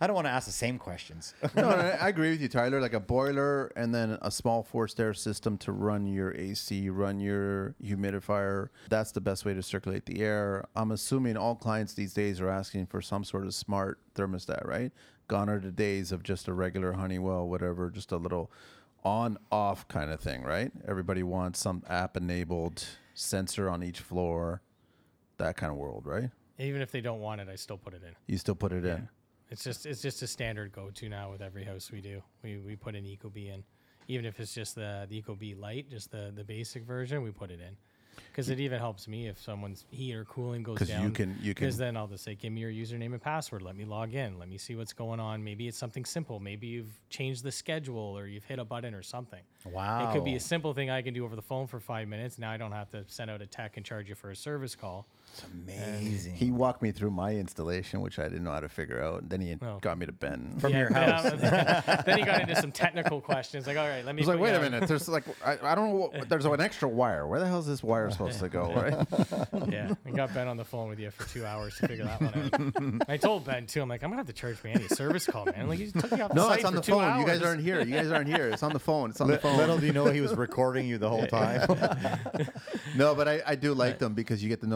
I 0.00 0.06
don't 0.06 0.14
want 0.14 0.26
to 0.26 0.30
ask 0.30 0.46
the 0.46 0.52
same 0.52 0.78
questions. 0.78 1.34
no, 1.54 1.68
I, 1.68 1.90
I 1.90 2.08
agree 2.08 2.30
with 2.30 2.40
you, 2.40 2.48
Tyler. 2.48 2.80
Like 2.80 2.94
a 2.94 3.00
boiler 3.00 3.66
and 3.76 3.94
then 3.94 4.16
a 4.22 4.30
small 4.30 4.62
forced 4.62 4.98
air 4.98 5.12
system 5.12 5.58
to 5.58 5.72
run 5.72 6.06
your 6.06 6.34
AC, 6.34 6.88
run 6.88 7.20
your 7.20 7.74
humidifier. 7.84 8.70
That's 8.88 9.12
the 9.12 9.20
best 9.20 9.44
way 9.44 9.52
to 9.52 9.62
circulate 9.62 10.06
the 10.06 10.22
air. 10.22 10.64
I'm 10.74 10.92
assuming 10.92 11.36
all 11.36 11.54
clients 11.54 11.92
these 11.92 12.14
days 12.14 12.40
are 12.40 12.48
asking 12.48 12.86
for 12.86 13.02
some 13.02 13.22
sort 13.22 13.44
of 13.44 13.52
smart 13.52 13.98
thermostat, 14.14 14.66
right? 14.66 14.90
Gone 15.30 15.48
are 15.48 15.60
the 15.60 15.70
days 15.70 16.10
of 16.10 16.24
just 16.24 16.48
a 16.48 16.52
regular 16.52 16.90
Honeywell, 16.94 17.46
whatever, 17.46 17.88
just 17.88 18.10
a 18.10 18.16
little 18.16 18.50
on 19.04 19.38
off 19.52 19.86
kind 19.86 20.10
of 20.10 20.18
thing, 20.18 20.42
right? 20.42 20.72
Everybody 20.88 21.22
wants 21.22 21.60
some 21.60 21.84
app 21.88 22.16
enabled 22.16 22.84
sensor 23.14 23.70
on 23.70 23.84
each 23.84 24.00
floor, 24.00 24.60
that 25.36 25.56
kind 25.56 25.70
of 25.70 25.78
world, 25.78 26.04
right? 26.04 26.30
Even 26.58 26.82
if 26.82 26.90
they 26.90 27.00
don't 27.00 27.20
want 27.20 27.40
it, 27.40 27.48
I 27.48 27.54
still 27.54 27.78
put 27.78 27.94
it 27.94 28.02
in. 28.02 28.12
You 28.26 28.38
still 28.38 28.56
put 28.56 28.72
it 28.72 28.84
in. 28.84 29.08
It's 29.50 29.62
just 29.62 29.86
it's 29.86 30.02
just 30.02 30.20
a 30.22 30.26
standard 30.26 30.72
go 30.72 30.90
to 30.90 31.08
now 31.08 31.30
with 31.30 31.42
every 31.42 31.62
house 31.62 31.92
we 31.92 32.00
do. 32.00 32.20
We 32.42 32.58
we 32.58 32.74
put 32.74 32.96
an 32.96 33.04
Ecobee 33.04 33.54
in, 33.54 33.62
even 34.08 34.26
if 34.26 34.40
it's 34.40 34.52
just 34.52 34.74
the 34.74 35.06
the 35.08 35.22
Ecobee 35.22 35.56
Light, 35.56 35.88
just 35.88 36.10
the 36.10 36.32
the 36.34 36.42
basic 36.42 36.82
version, 36.82 37.22
we 37.22 37.30
put 37.30 37.52
it 37.52 37.60
in. 37.60 37.76
Because 38.30 38.48
it 38.48 38.60
even 38.60 38.78
helps 38.78 39.08
me 39.08 39.26
if 39.26 39.40
someone's 39.40 39.84
heat 39.90 40.14
or 40.14 40.24
cooling 40.24 40.62
goes 40.62 40.78
'Cause 40.78 40.88
you 40.88 40.94
down. 40.94 41.12
can- 41.12 41.30
you 41.40 41.52
can 41.54 41.64
Because 41.64 41.76
then 41.76 41.96
I'll 41.96 42.06
just 42.06 42.22
say, 42.24 42.34
give 42.36 42.52
me 42.52 42.60
your 42.60 42.70
username 42.70 43.12
and 43.12 43.20
password. 43.20 43.60
Let 43.62 43.76
me 43.76 43.84
log 43.84 44.14
in. 44.14 44.38
Let 44.38 44.48
me 44.48 44.56
see 44.56 44.76
what's 44.76 44.92
going 44.92 45.18
on. 45.20 45.42
Maybe 45.42 45.66
it's 45.68 45.76
something 45.76 46.04
simple. 46.04 46.38
Maybe 46.38 46.68
you've 46.68 46.98
changed 47.10 47.42
the 47.42 47.50
schedule 47.52 47.98
or 48.16 48.26
you've 48.26 48.44
hit 48.44 48.58
a 48.58 48.64
button 48.64 48.94
or 48.94 49.02
something. 49.02 49.42
Wow, 49.64 50.08
it 50.08 50.14
could 50.14 50.24
be 50.24 50.36
a 50.36 50.40
simple 50.40 50.72
thing 50.74 50.90
I 50.90 51.02
can 51.02 51.12
do 51.12 51.24
over 51.24 51.34
the 51.36 51.42
phone 51.42 51.66
for 51.66 51.80
five 51.80 52.08
minutes. 52.08 52.38
Now 52.38 52.50
I 52.50 52.56
don't 52.56 52.72
have 52.72 52.88
to 52.90 53.04
send 53.08 53.30
out 53.30 53.42
a 53.42 53.46
tech 53.46 53.76
and 53.76 53.84
charge 53.84 54.08
you 54.08 54.14
for 54.14 54.30
a 54.30 54.36
service 54.36 54.74
call. 54.76 55.06
It's 55.32 55.44
amazing. 55.54 56.34
He 56.34 56.50
walked 56.50 56.82
me 56.82 56.90
through 56.92 57.12
my 57.12 57.32
installation, 57.34 58.00
which 58.00 58.18
I 58.18 58.24
didn't 58.24 58.44
know 58.44 58.50
how 58.52 58.60
to 58.60 58.68
figure 58.68 59.02
out. 59.02 59.28
Then 59.28 59.40
he 59.40 59.56
Oh. 59.62 59.78
got 59.80 59.96
me 59.98 60.06
to 60.06 60.12
Ben. 60.12 60.56
From 60.58 60.72
your 60.72 60.90
yeah, 60.90 61.12
house. 61.12 62.02
then 62.04 62.18
he 62.18 62.24
got 62.24 62.40
into 62.42 62.56
some 62.56 62.72
technical 62.72 63.20
questions. 63.20 63.66
Like, 63.66 63.76
all 63.76 63.88
right, 63.88 64.04
let 64.04 64.14
me. 64.14 64.22
I 64.22 64.26
was 64.26 64.28
like, 64.28 64.36
put 64.38 64.42
wait 64.42 64.48
you 64.50 64.54
a 64.54 64.58
on- 64.58 64.70
minute. 64.72 64.88
There's 64.88 65.08
like, 65.08 65.24
I, 65.44 65.58
I 65.62 65.74
don't 65.74 65.90
know. 65.90 65.94
What, 65.96 66.28
there's 66.28 66.44
an 66.44 66.60
extra 66.60 66.88
wire. 66.88 67.26
Where 67.26 67.38
the 67.40 67.46
hell 67.46 67.60
is 67.60 67.66
this 67.66 67.82
wire 67.82 68.10
supposed 68.12 68.40
to 68.40 68.48
go? 68.48 68.72
Right? 68.74 69.06
Yeah, 69.70 69.94
I 70.04 70.10
got 70.10 70.34
Ben 70.34 70.48
on 70.48 70.56
the 70.56 70.64
phone 70.64 70.88
with 70.88 70.98
you 70.98 71.10
for 71.12 71.28
two 71.28 71.44
hours 71.46 71.76
to 71.78 71.86
figure 71.86 72.04
that 72.04 72.20
one 72.20 72.98
out. 73.00 73.08
I 73.08 73.16
told 73.16 73.44
Ben 73.44 73.66
too. 73.66 73.82
I'm 73.82 73.88
like, 73.88 74.02
I'm 74.02 74.10
gonna 74.10 74.18
have 74.20 74.26
to 74.26 74.32
charge 74.32 74.56
Manny 74.64 74.86
a 74.86 74.94
service 74.94 75.26
call, 75.26 75.44
man. 75.44 75.68
Like, 75.68 75.78
he 75.78 75.92
took 75.92 76.10
me 76.10 76.20
off 76.20 76.30
the 76.30 76.34
no, 76.34 76.48
site 76.48 76.56
it's 76.58 76.64
on 76.64 76.72
for 76.72 76.78
the 76.80 76.84
two 76.84 76.92
phone. 76.92 77.20
You 77.20 77.26
guys 77.26 77.38
hours. 77.38 77.46
aren't 77.46 77.62
here. 77.62 77.80
You 77.82 77.92
guys 77.94 78.10
aren't 78.10 78.26
here. 78.28 78.48
It's 78.48 78.62
on 78.64 78.72
the 78.72 78.80
phone. 78.80 79.10
It's 79.10 79.20
on 79.20 79.28
the 79.28 79.38
phone. 79.38 79.56
Little 79.58 79.78
do 79.78 79.86
you 79.86 79.92
know 79.92 80.06
he 80.06 80.20
was 80.20 80.34
recording 80.34 80.88
you 80.88 80.98
the 80.98 81.08
whole 81.08 81.26
time. 81.26 81.68
No, 82.96 83.14
but 83.14 83.28
I, 83.28 83.42
I 83.46 83.54
do 83.54 83.74
like 83.74 83.98
them 83.98 84.14
because 84.14 84.42
you 84.42 84.48
get 84.48 84.60
the 84.60 84.66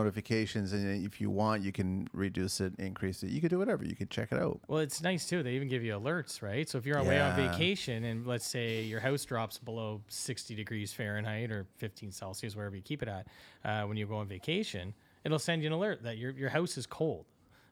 and 0.54 1.04
if 1.04 1.20
you 1.20 1.30
want, 1.30 1.62
you 1.62 1.72
can 1.72 2.08
reduce 2.12 2.60
it, 2.60 2.74
increase 2.78 3.22
it. 3.22 3.30
You 3.30 3.40
can 3.40 3.48
do 3.48 3.58
whatever. 3.58 3.84
You 3.84 3.96
can 3.96 4.08
check 4.08 4.32
it 4.32 4.38
out. 4.38 4.60
Well, 4.68 4.80
it's 4.80 5.02
nice 5.02 5.28
too. 5.28 5.42
They 5.42 5.52
even 5.52 5.68
give 5.68 5.82
you 5.82 5.92
alerts, 5.92 6.42
right? 6.42 6.68
So 6.68 6.78
if 6.78 6.86
you're 6.86 6.98
away 6.98 7.20
on 7.20 7.36
vacation 7.36 8.04
and 8.04 8.26
let's 8.26 8.46
say 8.46 8.82
your 8.82 9.00
house 9.00 9.24
drops 9.24 9.58
below 9.58 10.00
60 10.08 10.54
degrees 10.54 10.92
Fahrenheit 10.92 11.50
or 11.50 11.66
15 11.78 12.12
Celsius, 12.12 12.54
wherever 12.54 12.76
you 12.76 12.82
keep 12.82 13.02
it 13.02 13.08
at, 13.08 13.26
uh, 13.64 13.86
when 13.86 13.96
you 13.96 14.06
go 14.06 14.16
on 14.16 14.26
vacation, 14.26 14.94
it'll 15.24 15.38
send 15.38 15.62
you 15.62 15.68
an 15.68 15.72
alert 15.72 16.02
that 16.02 16.18
your 16.18 16.30
your 16.32 16.50
house 16.50 16.76
is 16.76 16.86
cold, 16.86 17.24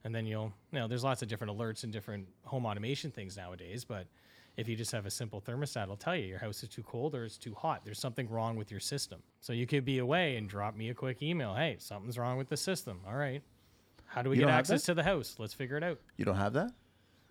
and 0.04 0.14
then 0.14 0.26
you'll 0.26 0.52
you 0.72 0.78
know 0.78 0.88
there's 0.88 1.04
lots 1.04 1.22
of 1.22 1.28
different 1.28 1.56
alerts 1.56 1.84
and 1.84 1.92
different 1.92 2.26
home 2.44 2.66
automation 2.66 3.10
things 3.10 3.36
nowadays, 3.36 3.84
but 3.84 4.06
if 4.56 4.68
you 4.68 4.76
just 4.76 4.92
have 4.92 5.06
a 5.06 5.10
simple 5.10 5.40
thermostat, 5.40 5.84
it'll 5.84 5.96
tell 5.96 6.14
you 6.16 6.26
your 6.26 6.38
house 6.38 6.62
is 6.62 6.68
too 6.68 6.82
cold 6.82 7.14
or 7.14 7.24
it's 7.24 7.38
too 7.38 7.54
hot. 7.54 7.82
There's 7.84 7.98
something 7.98 8.28
wrong 8.28 8.56
with 8.56 8.70
your 8.70 8.80
system. 8.80 9.22
So 9.40 9.52
you 9.52 9.66
could 9.66 9.84
be 9.84 9.98
away 9.98 10.36
and 10.36 10.48
drop 10.48 10.76
me 10.76 10.90
a 10.90 10.94
quick 10.94 11.22
email. 11.22 11.54
Hey, 11.54 11.76
something's 11.78 12.18
wrong 12.18 12.36
with 12.36 12.48
the 12.48 12.56
system. 12.56 13.00
All 13.06 13.14
right. 13.16 13.42
How 14.06 14.20
do 14.22 14.28
we 14.30 14.36
You 14.36 14.40
get 14.40 14.46
don't 14.46 14.52
have 14.52 14.60
access 14.60 14.82
that? 14.84 14.92
to 14.92 14.94
the 14.96 15.02
house? 15.04 15.36
Let's 15.38 15.54
figure 15.54 15.76
it 15.78 15.82
out. 15.82 15.98
You 16.18 16.24
don't 16.26 16.36
have 16.36 16.52
that 16.52 16.70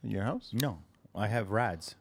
in 0.04 0.10
your 0.10 0.24
house, 0.24 0.50
no, 0.52 0.80
I 1.14 1.28
have 1.28 1.52
rads. 1.52 1.94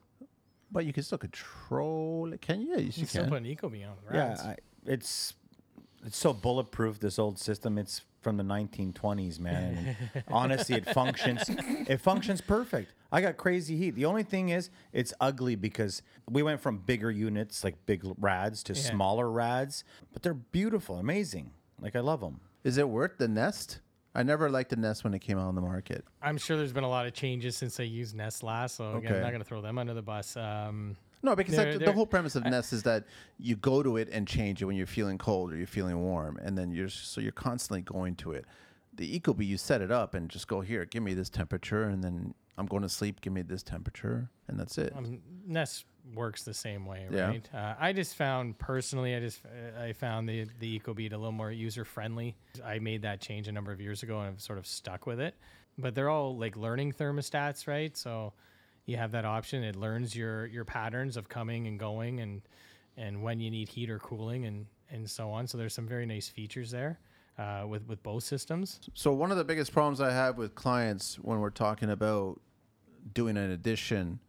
but 0.71 0.85
you 0.85 0.93
can 0.93 1.03
still 1.03 1.19
control 1.19 2.31
it. 2.33 2.41
Can 2.41 2.61
you? 2.61 2.69
Yes, 2.79 2.97
you 2.97 3.01
You 3.01 3.05
still 3.07 3.21
can. 3.23 3.29
put 3.29 3.41
an 3.43 3.45
Ecobee 3.47 3.87
on. 3.87 3.95
Yeah, 4.11 4.29
Right? 4.29 4.39
I, 4.39 4.55
it's 4.85 5.35
it's 6.03 6.17
so 6.17 6.33
bulletproof. 6.33 6.99
This 6.99 7.19
old 7.19 7.37
system. 7.37 7.77
It's 7.77 8.01
from 8.21 8.37
the 8.37 8.43
1920s, 8.43 9.39
man. 9.39 9.95
And 10.13 10.23
honestly, 10.27 10.75
it 10.75 10.85
functions. 10.93 11.43
It 11.47 11.99
functions 11.99 12.39
perfect. 12.39 12.93
I 13.11 13.19
got 13.21 13.37
crazy 13.37 13.75
heat. 13.75 13.95
The 13.95 14.05
only 14.05 14.23
thing 14.23 14.49
is, 14.49 14.69
it's 14.93 15.13
ugly 15.19 15.55
because 15.55 16.01
we 16.29 16.43
went 16.43 16.61
from 16.61 16.77
bigger 16.77 17.11
units 17.11 17.63
like 17.63 17.85
big 17.85 18.03
rads 18.19 18.63
to 18.63 18.75
smaller 18.75 19.29
rads, 19.29 19.83
but 20.13 20.21
they're 20.21 20.33
beautiful, 20.33 20.97
amazing. 20.97 21.51
Like 21.79 21.95
I 21.95 21.99
love 21.99 22.21
them. 22.21 22.39
Is 22.63 22.77
it 22.77 22.87
worth 22.87 23.17
the 23.17 23.27
Nest? 23.27 23.81
I 24.13 24.23
never 24.23 24.49
liked 24.49 24.69
the 24.69 24.75
Nest 24.75 25.03
when 25.03 25.13
it 25.13 25.19
came 25.19 25.37
out 25.37 25.47
on 25.47 25.55
the 25.55 25.61
market. 25.61 26.05
I'm 26.21 26.37
sure 26.37 26.57
there's 26.57 26.73
been 26.73 26.83
a 26.83 26.89
lot 26.89 27.07
of 27.07 27.13
changes 27.13 27.55
since 27.55 27.77
they 27.77 27.85
used 27.85 28.15
Nest 28.15 28.43
last, 28.43 28.75
so 28.75 28.97
again, 28.97 29.15
I'm 29.15 29.21
not 29.21 29.29
going 29.29 29.41
to 29.41 29.47
throw 29.47 29.61
them 29.61 29.77
under 29.77 29.93
the 29.93 30.01
bus. 30.01 30.35
Um, 30.37 30.97
No, 31.23 31.35
because 31.35 31.55
They're- 31.55 31.65
that, 31.73 31.79
the 31.79 31.85
they're- 31.85 31.93
whole 31.93 32.05
premise 32.07 32.35
of 32.35 32.43
Nest 32.45 32.73
is 32.73 32.83
that 32.83 33.05
you 33.37 33.55
go 33.55 33.83
to 33.83 33.97
it 33.97 34.09
and 34.11 34.27
change 34.27 34.61
it 34.61 34.65
when 34.65 34.75
you're 34.75 34.87
feeling 34.87 35.17
cold 35.17 35.51
or 35.53 35.57
you're 35.57 35.67
feeling 35.67 35.99
warm, 36.01 36.37
and 36.37 36.57
then 36.57 36.71
you're 36.71 36.89
so 36.89 37.21
you're 37.21 37.31
constantly 37.31 37.81
going 37.81 38.15
to 38.17 38.31
it. 38.31 38.45
The 38.95 39.19
Ecobee, 39.19 39.45
you 39.47 39.57
set 39.57 39.81
it 39.81 39.91
up 39.91 40.13
and 40.15 40.29
just 40.29 40.47
go 40.47 40.61
here, 40.61 40.85
give 40.85 41.03
me 41.03 41.13
this 41.13 41.29
temperature, 41.29 41.83
and 41.83 42.03
then 42.03 42.33
I'm 42.57 42.65
going 42.65 42.81
to 42.83 42.89
sleep. 42.89 43.21
Give 43.21 43.31
me 43.33 43.41
this 43.41 43.63
temperature, 43.63 44.29
and 44.47 44.59
that's 44.59 44.77
it. 44.77 44.93
um, 44.95 45.21
Nest 45.45 45.85
works 46.15 46.43
the 46.43 46.53
same 46.53 46.85
way, 46.85 47.07
Yeah. 47.11 47.27
right? 47.27 47.49
Uh, 47.53 47.75
I 47.79 47.93
just 47.93 48.15
found 48.15 48.57
personally, 48.57 49.15
I 49.15 49.19
just 49.19 49.41
uh, 49.45 49.79
I 49.81 49.93
found 49.93 50.27
the 50.27 50.47
the 50.59 50.79
Ecobee 50.79 51.07
a 51.13 51.17
little 51.17 51.31
more 51.31 51.51
user 51.51 51.85
friendly. 51.85 52.35
I 52.65 52.79
made 52.79 53.03
that 53.03 53.21
change 53.21 53.47
a 53.47 53.51
number 53.51 53.71
of 53.71 53.79
years 53.79 54.01
ago, 54.03 54.19
and 54.19 54.27
I've 54.29 54.41
sort 54.41 54.57
of 54.59 54.65
stuck 54.65 55.05
with 55.05 55.19
it. 55.19 55.35
But 55.77 55.95
they're 55.95 56.09
all 56.09 56.35
like 56.35 56.57
learning 56.57 56.93
thermostats, 56.93 57.67
right? 57.67 57.95
So 57.95 58.33
you 58.85 58.97
have 58.97 59.11
that 59.11 59.25
option. 59.25 59.63
It 59.63 59.75
learns 59.75 60.15
your 60.15 60.45
your 60.47 60.65
patterns 60.65 61.17
of 61.17 61.29
coming 61.29 61.67
and 61.67 61.79
going, 61.79 62.19
and 62.19 62.41
and 62.97 63.21
when 63.21 63.39
you 63.39 63.51
need 63.51 63.69
heat 63.69 63.89
or 63.89 63.99
cooling, 63.99 64.45
and 64.45 64.65
and 64.89 65.09
so 65.09 65.31
on. 65.31 65.47
So 65.47 65.57
there's 65.57 65.73
some 65.73 65.87
very 65.87 66.05
nice 66.05 66.27
features 66.27 66.71
there 66.71 66.99
uh, 67.37 67.65
with 67.67 67.87
with 67.87 68.01
both 68.03 68.23
systems. 68.23 68.79
So 68.93 69.13
one 69.13 69.31
of 69.31 69.37
the 69.37 69.43
biggest 69.43 69.71
problems 69.71 70.01
I 70.01 70.11
have 70.11 70.37
with 70.37 70.55
clients 70.55 71.15
when 71.15 71.39
we're 71.39 71.49
talking 71.49 71.89
about 71.89 72.39
doing 73.13 73.37
an 73.37 73.51
addition 73.51 74.19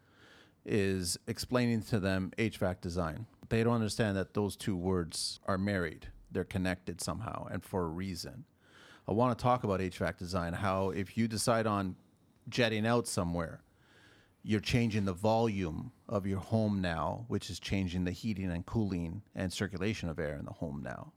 is 0.64 1.18
explaining 1.26 1.82
to 1.82 1.98
them 1.98 2.32
HVAC 2.38 2.80
design. 2.80 3.26
They 3.48 3.64
don't 3.64 3.74
understand 3.74 4.16
that 4.16 4.34
those 4.34 4.57
two 4.57 4.76
words 4.76 5.40
are 5.46 5.59
married. 5.59 6.07
They're 6.30 6.44
connected 6.44 7.00
somehow 7.00 7.48
and 7.50 7.62
for 7.62 7.82
a 7.84 7.88
reason. 7.88 8.44
I 9.09 9.12
want 9.12 9.36
to 9.36 9.42
talk 9.42 9.64
about 9.64 9.80
HVAC 9.80 10.16
design, 10.16 10.53
how 10.53 10.90
if 10.90 11.18
you 11.18 11.26
decide 11.26 11.66
on 11.66 11.96
jetting 12.48 12.86
out 12.86 13.09
somewhere, 13.09 13.61
you're 14.43 14.61
changing 14.61 15.05
the 15.05 15.12
volume 15.12 15.93
of 16.09 16.26
your 16.26 16.40
home 16.40 16.80
now, 16.80 17.24
which 17.28 17.49
is 17.49 17.61
changing 17.61 18.05
the 18.05 18.11
heating 18.11 18.51
and 18.51 18.66
cooling 18.66 19.22
and 19.34 19.53
circulation 19.53 20.09
of 20.09 20.18
air 20.18 20.36
in 20.36 20.45
the 20.45 20.53
home 20.53 20.82
now. 20.82 21.12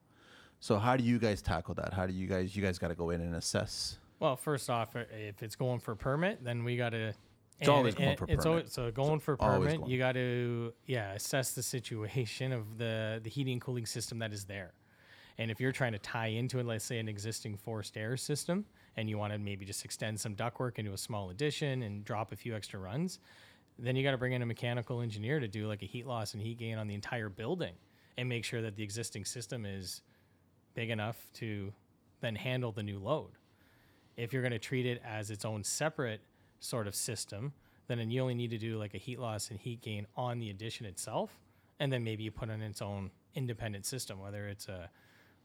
So 0.60 0.78
how 0.78 0.96
do 0.96 1.04
you 1.04 1.20
guys 1.20 1.42
tackle 1.42 1.74
that? 1.76 1.94
How 1.94 2.06
do 2.06 2.14
you 2.14 2.28
guys 2.28 2.56
you 2.56 2.64
guys 2.64 2.80
got 2.80 2.90
to 2.90 2.96
go 2.96 3.10
in 3.10 3.22
and 3.22 3.36
assess? 3.36 3.98
Well, 4.20 4.36
first 4.36 4.70
off, 4.70 4.96
if 4.96 5.44
it's 5.44 5.56
going 5.56 5.80
for 5.80 5.96
permit, 5.96 6.44
then 6.44 6.64
we 6.64 6.78
got 6.78 6.90
to. 6.90 7.14
It's 7.60 7.70
always 7.70 7.96
going 7.96 8.18
for 8.18 8.26
it's 8.26 8.44
permit. 8.44 8.48
always, 8.48 8.72
so 8.74 8.92
going 8.92 9.20
for 9.20 9.38
permit, 9.38 9.78
going. 9.80 9.90
you 9.90 9.98
got 9.98 10.14
to 10.14 10.74
yeah 10.88 11.14
assess 11.14 11.54
the 11.54 11.64
situation 11.64 12.52
of 12.52 12.78
the 12.78 13.22
the 13.24 13.30
heating 13.30 13.54
and 13.54 13.62
cooling 13.62 13.86
system 13.86 14.20
that 14.20 14.34
is 14.34 14.44
there, 14.46 14.74
and 15.38 15.50
if 15.50 15.60
you're 15.60 15.72
trying 15.72 15.94
to 15.94 16.00
tie 16.00 16.28
into 16.28 16.60
it, 16.60 16.66
let's 16.66 16.84
say 16.84 17.00
an 17.00 17.08
existing 17.08 17.56
forced 17.56 17.96
air 17.96 18.18
system, 18.18 18.66
and 18.98 19.10
you 19.10 19.18
want 19.18 19.34
to 19.34 19.40
maybe 19.40 19.66
just 19.66 19.84
extend 19.84 20.20
some 20.20 20.36
ductwork 20.36 20.78
into 20.80 20.94
a 20.94 20.98
small 20.98 21.30
addition 21.30 21.84
and 21.84 22.06
drop 22.06 22.32
a 22.32 22.36
few 22.36 22.56
extra 22.56 22.80
runs, 22.80 23.20
then 23.78 23.96
you 23.96 24.04
got 24.04 24.12
to 24.12 24.18
bring 24.18 24.34
in 24.34 24.42
a 24.42 24.46
mechanical 24.46 25.02
engineer 25.02 25.40
to 25.40 25.48
do 25.48 25.68
like 25.68 25.82
a 25.82 25.86
heat 25.86 26.08
loss 26.08 26.34
and 26.34 26.42
heat 26.42 26.58
gain 26.58 26.78
on 26.78 26.88
the 26.88 26.96
entire 26.96 27.30
building, 27.30 27.74
and 28.18 28.30
make 28.30 28.46
sure 28.46 28.62
that 28.62 28.76
the 28.76 28.84
existing 28.84 29.26
system 29.26 29.66
is 29.66 30.02
big 30.74 30.90
enough 30.90 31.18
to 31.34 31.74
then 32.22 32.36
handle 32.36 32.72
the 32.72 32.84
new 32.84 32.98
load. 32.98 33.32
If 34.16 34.32
you're 34.32 34.42
going 34.42 34.54
to 34.54 34.60
treat 34.60 34.86
it 34.86 35.02
as 35.06 35.30
its 35.30 35.44
own 35.44 35.64
separate 35.64 36.22
sort 36.62 36.88
of 36.88 36.96
system, 36.96 37.52
then 37.88 38.10
you 38.10 38.22
only 38.22 38.34
need 38.34 38.50
to 38.52 38.58
do 38.58 38.78
like 38.78 38.94
a 38.94 38.98
heat 38.98 39.20
loss 39.20 39.52
and 39.52 39.60
heat 39.60 39.82
gain 39.82 40.08
on 40.16 40.40
the 40.40 40.50
addition 40.50 40.86
itself, 40.86 41.32
and 41.80 41.92
then 41.92 42.04
maybe 42.04 42.24
you 42.24 42.32
put 42.32 42.50
in 42.50 42.62
its 42.62 42.82
own 42.82 43.12
independent 43.36 43.86
system, 43.86 44.20
whether 44.20 44.48
it's 44.48 44.70
a 44.70 44.90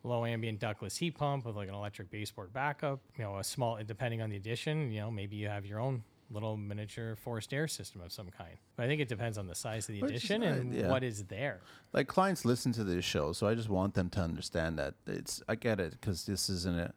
low 0.03 0.25
ambient 0.25 0.59
ductless 0.59 0.97
heat 0.97 1.17
pump 1.17 1.45
with 1.45 1.57
like 1.57 1.69
an 1.69 1.75
electric 1.75 2.11
baseboard 2.11 2.53
backup, 2.53 3.01
you 3.17 3.25
know, 3.25 3.39
a 3.39 3.45
small 3.45 3.79
depending 3.87 4.23
on 4.23 4.31
the 4.31 4.37
addition, 4.37 4.91
you 4.91 5.01
know, 5.01 5.11
maybe 5.11 5.37
you 5.37 5.49
have 5.49 5.67
your 5.67 5.81
own 5.81 6.03
little 6.31 6.57
miniature 6.57 7.17
forced 7.17 7.53
air 7.53 7.67
system 7.67 8.01
of 8.01 8.13
some 8.13 8.31
kind. 8.31 8.57
But 8.77 8.85
I 8.85 8.89
think 8.89 9.01
it 9.01 9.09
depends 9.09 9.37
on 9.37 9.47
the 9.47 9.55
size 9.55 9.89
of 9.89 9.95
the 9.95 10.03
Which 10.03 10.13
is 10.13 10.25
addition 10.25 10.43
and 10.43 10.73
uh, 10.73 10.79
yeah. 10.79 10.89
what 10.89 11.03
is 11.03 11.25
there. 11.25 11.61
Like 11.93 12.07
clients 12.07 12.45
listen 12.45 12.73
to 12.73 12.85
this 12.85 13.05
show, 13.05 13.33
so 13.33 13.47
I 13.47 13.55
just 13.55 13.69
want 13.69 13.95
them 13.95 14.09
to 14.11 14.21
understand 14.21 14.79
that 14.79 14.95
it's. 15.07 15.43
I 15.49 15.57
get 15.57 15.81
it 15.81 15.93
because 15.93 16.27
this 16.27 16.49
isn't 16.49 16.79
a. 16.79 16.93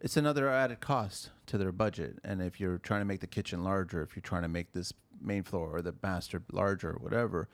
It's 0.00 0.16
another 0.16 0.48
added 0.48 0.80
cost 0.80 1.30
to 1.46 1.58
their 1.58 1.72
budget, 1.72 2.18
and 2.24 2.40
if 2.40 2.60
you're 2.60 2.78
trying 2.78 3.00
to 3.00 3.04
make 3.04 3.20
the 3.20 3.26
kitchen 3.26 3.64
larger, 3.64 4.02
if 4.02 4.14
you're 4.14 4.22
trying 4.22 4.42
to 4.42 4.48
make 4.48 4.72
this 4.72 4.92
main 5.20 5.42
floor 5.42 5.70
or 5.74 5.82
the 5.82 5.94
master 6.02 6.42
larger, 6.52 6.90
or 6.90 6.98
whatever, 6.98 7.48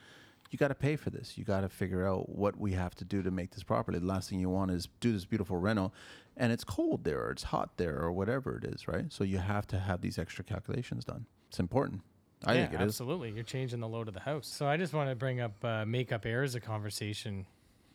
you 0.54 0.58
got 0.58 0.68
to 0.68 0.74
pay 0.76 0.94
for 0.94 1.10
this. 1.10 1.36
You 1.36 1.42
got 1.42 1.62
to 1.62 1.68
figure 1.68 2.06
out 2.06 2.28
what 2.28 2.56
we 2.56 2.70
have 2.74 2.94
to 2.94 3.04
do 3.04 3.24
to 3.24 3.30
make 3.32 3.50
this 3.50 3.64
properly. 3.64 3.98
The 3.98 4.06
last 4.06 4.30
thing 4.30 4.38
you 4.38 4.48
want 4.48 4.70
is 4.70 4.86
do 5.00 5.10
this 5.10 5.24
beautiful 5.24 5.56
reno, 5.56 5.90
and 6.36 6.52
it's 6.52 6.62
cold 6.62 7.02
there, 7.02 7.24
or 7.24 7.32
it's 7.32 7.42
hot 7.42 7.76
there, 7.76 7.98
or 7.98 8.12
whatever 8.12 8.56
it 8.56 8.62
is, 8.62 8.86
right? 8.86 9.12
So 9.12 9.24
you 9.24 9.38
have 9.38 9.66
to 9.66 9.80
have 9.80 10.00
these 10.00 10.16
extra 10.16 10.44
calculations 10.44 11.04
done. 11.04 11.26
It's 11.48 11.58
important. 11.58 12.02
I 12.44 12.54
yeah, 12.54 12.60
think 12.68 12.74
it 12.74 12.84
is. 12.84 12.88
absolutely. 12.90 13.32
You're 13.32 13.42
changing 13.42 13.80
the 13.80 13.88
load 13.88 14.06
of 14.06 14.14
the 14.14 14.20
house. 14.20 14.46
So 14.46 14.68
I 14.68 14.76
just 14.76 14.92
want 14.94 15.10
to 15.10 15.16
bring 15.16 15.40
up 15.40 15.56
uh, 15.64 15.84
makeup 15.86 16.24
air 16.24 16.44
as 16.44 16.54
a 16.54 16.60
conversation 16.60 17.46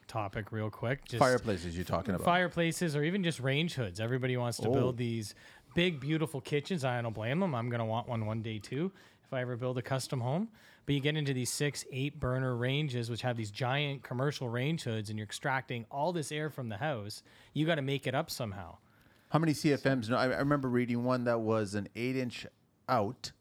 topic 0.10 0.52
real 0.52 0.70
quick. 0.70 1.06
Just 1.06 1.20
Fireplaces 1.20 1.78
you're 1.78 1.86
talking 1.86 2.14
about. 2.14 2.26
fireplaces 2.26 2.94
or 2.94 3.04
even 3.04 3.24
just 3.24 3.40
range 3.40 3.76
hoods. 3.76 4.02
Everybody 4.02 4.36
wants 4.36 4.58
to 4.58 4.68
Oh. 4.68 4.74
build 4.74 4.98
these 4.98 5.34
big, 5.76 6.02
beautiful 6.02 6.42
kitchens. 6.42 6.84
I 6.84 7.02
don't 7.02 7.14
blame 7.16 7.40
them. 7.40 7.56
I'm 7.56 7.70
going 7.70 7.80
to 7.80 7.86
want 7.86 8.10
one 8.10 8.26
one 8.26 8.42
day 8.42 8.60
too 8.60 8.92
if 9.24 9.32
I 9.34 9.40
ever 9.42 9.56
build 9.56 9.78
a 9.78 9.82
custom 9.82 10.20
home. 10.20 10.50
But 10.86 10.96
you 10.96 11.02
get 11.02 11.16
into 11.16 11.34
these 11.34 11.52
six, 11.52 11.86
eight 11.92 12.20
burner 12.20 12.56
ranges, 12.56 13.10
which 13.10 13.22
have 13.22 13.38
these 13.38 13.52
giant 13.52 14.04
commercial 14.04 14.50
range 14.50 14.84
hoods, 14.84 15.10
and 15.10 15.20
you're 15.20 15.26
extracting 15.26 15.86
all 15.92 16.12
this 16.12 16.32
air 16.32 16.50
from 16.50 16.70
the 16.70 16.78
house. 16.78 17.22
You 17.54 17.66
got 17.66 17.76
to 17.76 17.82
make 17.82 18.08
it 18.08 18.16
up 18.16 18.32
somehow. 18.32 18.78
How 19.30 19.40
many 19.40 19.54
CFMs? 19.54 20.10
No, 20.10 20.18
I, 20.18 20.24
I 20.24 20.40
remember 20.40 20.68
reading 20.68 21.04
one 21.04 21.26
that 21.26 21.40
was 21.42 21.76
an 21.76 21.88
eight 21.96 22.18
inch 22.18 22.48
out, 22.88 23.32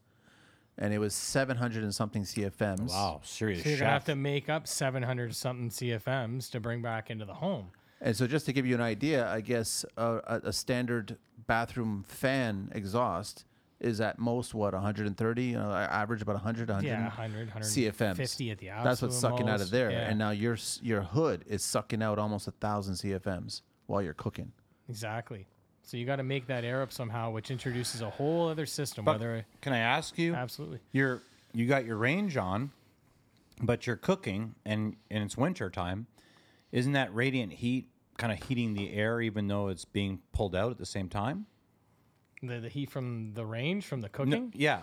and 0.77 0.93
it 0.93 0.99
was 0.99 1.15
700 1.15 1.83
and 1.83 1.95
something 1.95 2.25
CFMs. 2.25 2.91
Wow, 2.91 3.21
serious 3.25 3.63
So 3.63 3.71
you're 3.71 3.79
going 3.79 3.89
to 3.89 3.93
have 3.93 4.05
to 4.05 4.17
make 4.17 4.51
up 4.51 4.67
700 4.67 5.35
something 5.35 5.71
CFMs 5.71 6.51
to 6.51 6.61
bring 6.61 6.83
back 6.83 7.11
into 7.11 7.25
the 7.25 7.35
home. 7.35 7.71
And 8.01 8.17
so, 8.17 8.27
just 8.29 8.47
to 8.47 8.53
give 8.53 8.65
you 8.65 8.77
an 8.77 8.81
idea, 8.81 9.29
I 9.29 9.41
guess 9.41 9.85
uh, 9.97 10.21
a, 10.25 10.49
a 10.49 10.53
standard 10.53 11.17
bathroom 11.47 12.05
fan 12.07 12.71
exhaust 12.73 13.45
is 13.81 14.01
at 14.01 14.19
most 14.19 14.55
what 14.55 14.75
130, 14.75 15.57
uh, 15.57 15.61
average 15.71 16.23
about 16.23 16.35
100, 16.35 16.69
100 16.69 16.87
Yeah, 16.89 17.05
100, 17.05 17.51
CFMs. 17.63 17.99
150 18.01 18.51
at 18.51 18.59
the 18.59 18.67
That's 18.67 19.03
what's 19.03 19.15
absolute 19.15 19.21
sucking 19.21 19.49
out 19.49 19.61
of 19.61 19.71
there, 19.71 19.91
Yeah. 19.91 20.09
and 20.09 20.19
now 20.19 20.31
your 20.31 20.57
your 20.83 21.03
hood 21.03 21.45
is 21.47 21.63
sucking 21.63 22.03
out 22.03 22.19
almost 22.19 22.49
a 22.49 22.53
thousand 22.53 22.95
CFMs 22.95 23.63
while 23.87 24.03
you're 24.03 24.15
cooking. 24.15 24.53
Exactly. 24.89 25.47
So 25.83 25.97
you 25.97 26.05
got 26.05 26.17
to 26.17 26.23
make 26.23 26.47
that 26.49 26.65
air 26.65 26.83
up 26.83 26.93
somehow, 26.93 27.31
which 27.31 27.51
introduces 27.51 28.03
a 28.03 28.11
whole 28.11 28.49
other 28.49 28.67
system. 28.67 29.05
But 29.05 29.21
whether 29.21 29.47
can 29.63 29.73
I 29.73 29.79
ask 29.79 30.19
you? 30.19 30.35
absolutely, 30.35 30.81
You're 30.93 31.23
you 31.55 31.67
got 31.67 31.87
your 31.87 31.97
range 31.97 32.37
on, 32.37 32.73
but 33.63 33.87
you're 33.87 33.97
cooking 33.97 34.55
and 34.67 34.97
and 35.11 35.23
it's 35.25 35.37
winter 35.37 35.71
time. 35.71 36.07
Isn't 36.73 36.93
that 36.93 37.15
radiant 37.15 37.53
heat 37.55 37.89
kind 38.19 38.33
of 38.33 38.43
heating 38.49 38.75
the 38.75 38.93
air 38.93 39.21
even 39.23 39.47
though 39.47 39.69
it's 39.69 39.85
being 39.85 40.21
pulled 40.33 40.55
out 40.57 40.71
at 40.73 40.79
the 40.79 40.85
same 40.87 41.09
time? 41.09 41.47
The 42.43 42.61
the 42.61 42.69
heat 42.69 42.91
from 42.91 43.33
the 43.35 43.45
range 43.45 43.87
from 43.87 44.01
the 44.01 44.09
No, 44.09 44.13
cooking, 44.13 44.53
yeah. 44.55 44.81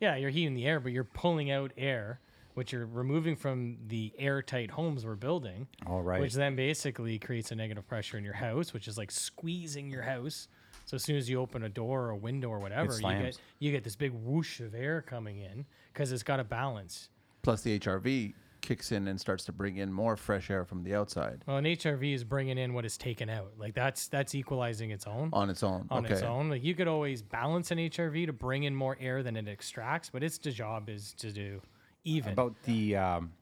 yeah, 0.00 0.16
you're 0.16 0.30
heating 0.30 0.54
the 0.54 0.66
air, 0.66 0.80
but 0.80 0.92
you're 0.92 1.04
pulling 1.04 1.50
out 1.50 1.72
air, 1.76 2.20
which 2.54 2.72
you're 2.72 2.86
removing 2.86 3.36
from 3.36 3.76
the 3.86 4.12
airtight 4.18 4.70
homes 4.70 5.04
we're 5.06 5.14
building. 5.14 5.68
All 5.86 6.02
right. 6.02 6.20
Which 6.20 6.34
then 6.34 6.56
basically 6.56 7.18
creates 7.18 7.50
a 7.52 7.54
negative 7.54 7.86
pressure 7.86 8.18
in 8.18 8.24
your 8.24 8.34
house, 8.34 8.72
which 8.72 8.88
is 8.88 8.96
like 8.98 9.10
squeezing 9.10 9.90
your 9.90 10.02
house. 10.02 10.48
So 10.84 10.94
as 10.94 11.02
soon 11.02 11.16
as 11.16 11.28
you 11.28 11.40
open 11.40 11.64
a 11.64 11.68
door 11.68 12.04
or 12.06 12.10
a 12.10 12.16
window 12.16 12.48
or 12.48 12.60
whatever, 12.60 12.92
you 12.94 13.00
get 13.00 13.38
you 13.58 13.72
get 13.72 13.82
this 13.84 13.96
big 13.96 14.12
whoosh 14.12 14.60
of 14.60 14.74
air 14.74 15.02
coming 15.02 15.38
in 15.38 15.66
because 15.92 16.12
it's 16.12 16.22
got 16.22 16.38
a 16.40 16.44
balance. 16.44 17.08
Plus, 17.42 17.62
the 17.62 17.78
HRV 17.78 18.34
kicks 18.66 18.90
in 18.92 19.06
and 19.06 19.20
starts 19.20 19.44
to 19.44 19.52
bring 19.52 19.76
in 19.76 19.92
more 19.92 20.16
fresh 20.16 20.50
air 20.50 20.64
from 20.64 20.82
the 20.82 20.94
outside 20.94 21.42
Well, 21.46 21.56
an 21.56 21.64
HRV 21.64 22.14
is 22.14 22.24
bringing 22.24 22.58
in 22.58 22.74
what 22.74 22.84
is 22.84 22.98
taken 22.98 23.30
out. 23.30 23.52
Like 23.56 23.74
that's 23.74 24.08
that's 24.08 24.34
equalizing 24.34 24.90
its 24.90 25.06
own. 25.06 25.30
on 25.32 25.48
its 25.48 25.62
own. 25.62 25.86
on 25.90 26.04
okay. 26.04 26.14
its 26.14 26.22
own. 26.22 26.50
Like 26.50 26.64
you 26.64 26.74
could 26.74 26.88
always 26.88 27.22
balance 27.22 27.70
an 27.70 27.78
HRV 27.78 28.26
to 28.26 28.32
bring 28.32 28.64
in 28.64 28.74
more 28.74 28.96
air 29.00 29.22
than 29.22 29.36
it 29.36 29.48
extracts, 29.48 30.10
but 30.10 30.22
its 30.22 30.38
the 30.38 30.50
job 30.50 30.88
is 30.88 31.14
to 31.14 31.30
do 31.30 31.62
even. 32.04 32.32
About 32.32 32.54
the 32.64 32.96
um, 32.96 33.32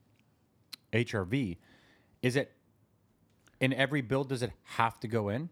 HRV, 0.93 1.57
is 2.23 2.37
it 2.37 2.53
in 3.61 3.73
every 3.73 4.03
build? 4.03 4.29
Does 4.29 4.43
it 4.43 4.53
have 4.65 5.01
to 5.01 5.09
go 5.09 5.31
in? 5.31 5.49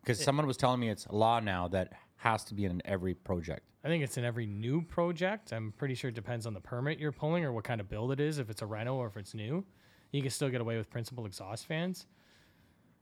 Because 0.00 0.22
someone 0.22 0.46
was 0.46 0.56
telling 0.56 0.80
me 0.80 0.88
it's 0.88 1.06
law 1.10 1.40
now 1.40 1.68
that 1.68 1.92
has 2.22 2.44
to 2.44 2.54
be 2.54 2.64
in 2.64 2.80
every 2.84 3.14
project. 3.14 3.62
I 3.84 3.88
think 3.88 4.04
it's 4.04 4.16
in 4.16 4.24
every 4.24 4.46
new 4.46 4.80
project. 4.82 5.52
I'm 5.52 5.72
pretty 5.76 5.94
sure 5.94 6.08
it 6.10 6.14
depends 6.14 6.46
on 6.46 6.54
the 6.54 6.60
permit 6.60 7.00
you're 7.00 7.10
pulling 7.10 7.44
or 7.44 7.52
what 7.52 7.64
kind 7.64 7.80
of 7.80 7.88
build 7.88 8.12
it 8.12 8.20
is. 8.20 8.38
If 8.38 8.48
it's 8.48 8.62
a 8.62 8.66
reno 8.66 8.94
or 8.94 9.08
if 9.08 9.16
it's 9.16 9.34
new, 9.34 9.64
you 10.12 10.22
can 10.22 10.30
still 10.30 10.48
get 10.48 10.60
away 10.60 10.76
with 10.76 10.88
principal 10.88 11.26
exhaust 11.26 11.66
fans. 11.66 12.06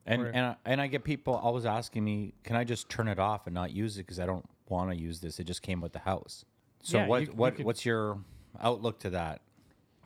And 0.07 0.23
and 0.23 0.39
I, 0.47 0.57
and 0.65 0.81
I 0.81 0.87
get 0.87 1.05
people 1.05 1.35
always 1.35 1.67
asking 1.67 2.03
me, 2.03 2.33
can 2.45 2.57
I 2.57 2.65
just 2.65 2.89
turn 2.89 3.09
it 3.09 3.19
off 3.19 3.47
and 3.47 3.53
not 3.55 3.73
use 3.73 3.99
it 3.99 4.05
because 4.07 4.19
I 4.19 4.25
don't 4.25 4.49
want 4.69 4.91
to 4.91 4.97
use 4.97 5.21
this. 5.21 5.39
It 5.39 5.45
just 5.45 5.61
came 5.61 5.83
with 5.83 5.93
the 5.93 5.99
house. 5.99 6.47
So 6.83 6.97
Yeah, 6.97 7.07
what 7.07 7.21
you- 7.21 7.27
you 7.29 7.33
what 7.35 7.57
could- 7.57 7.67
what's 7.67 7.85
your 7.85 8.19
outlook 8.59 8.99
to 9.01 9.11
that? 9.11 9.43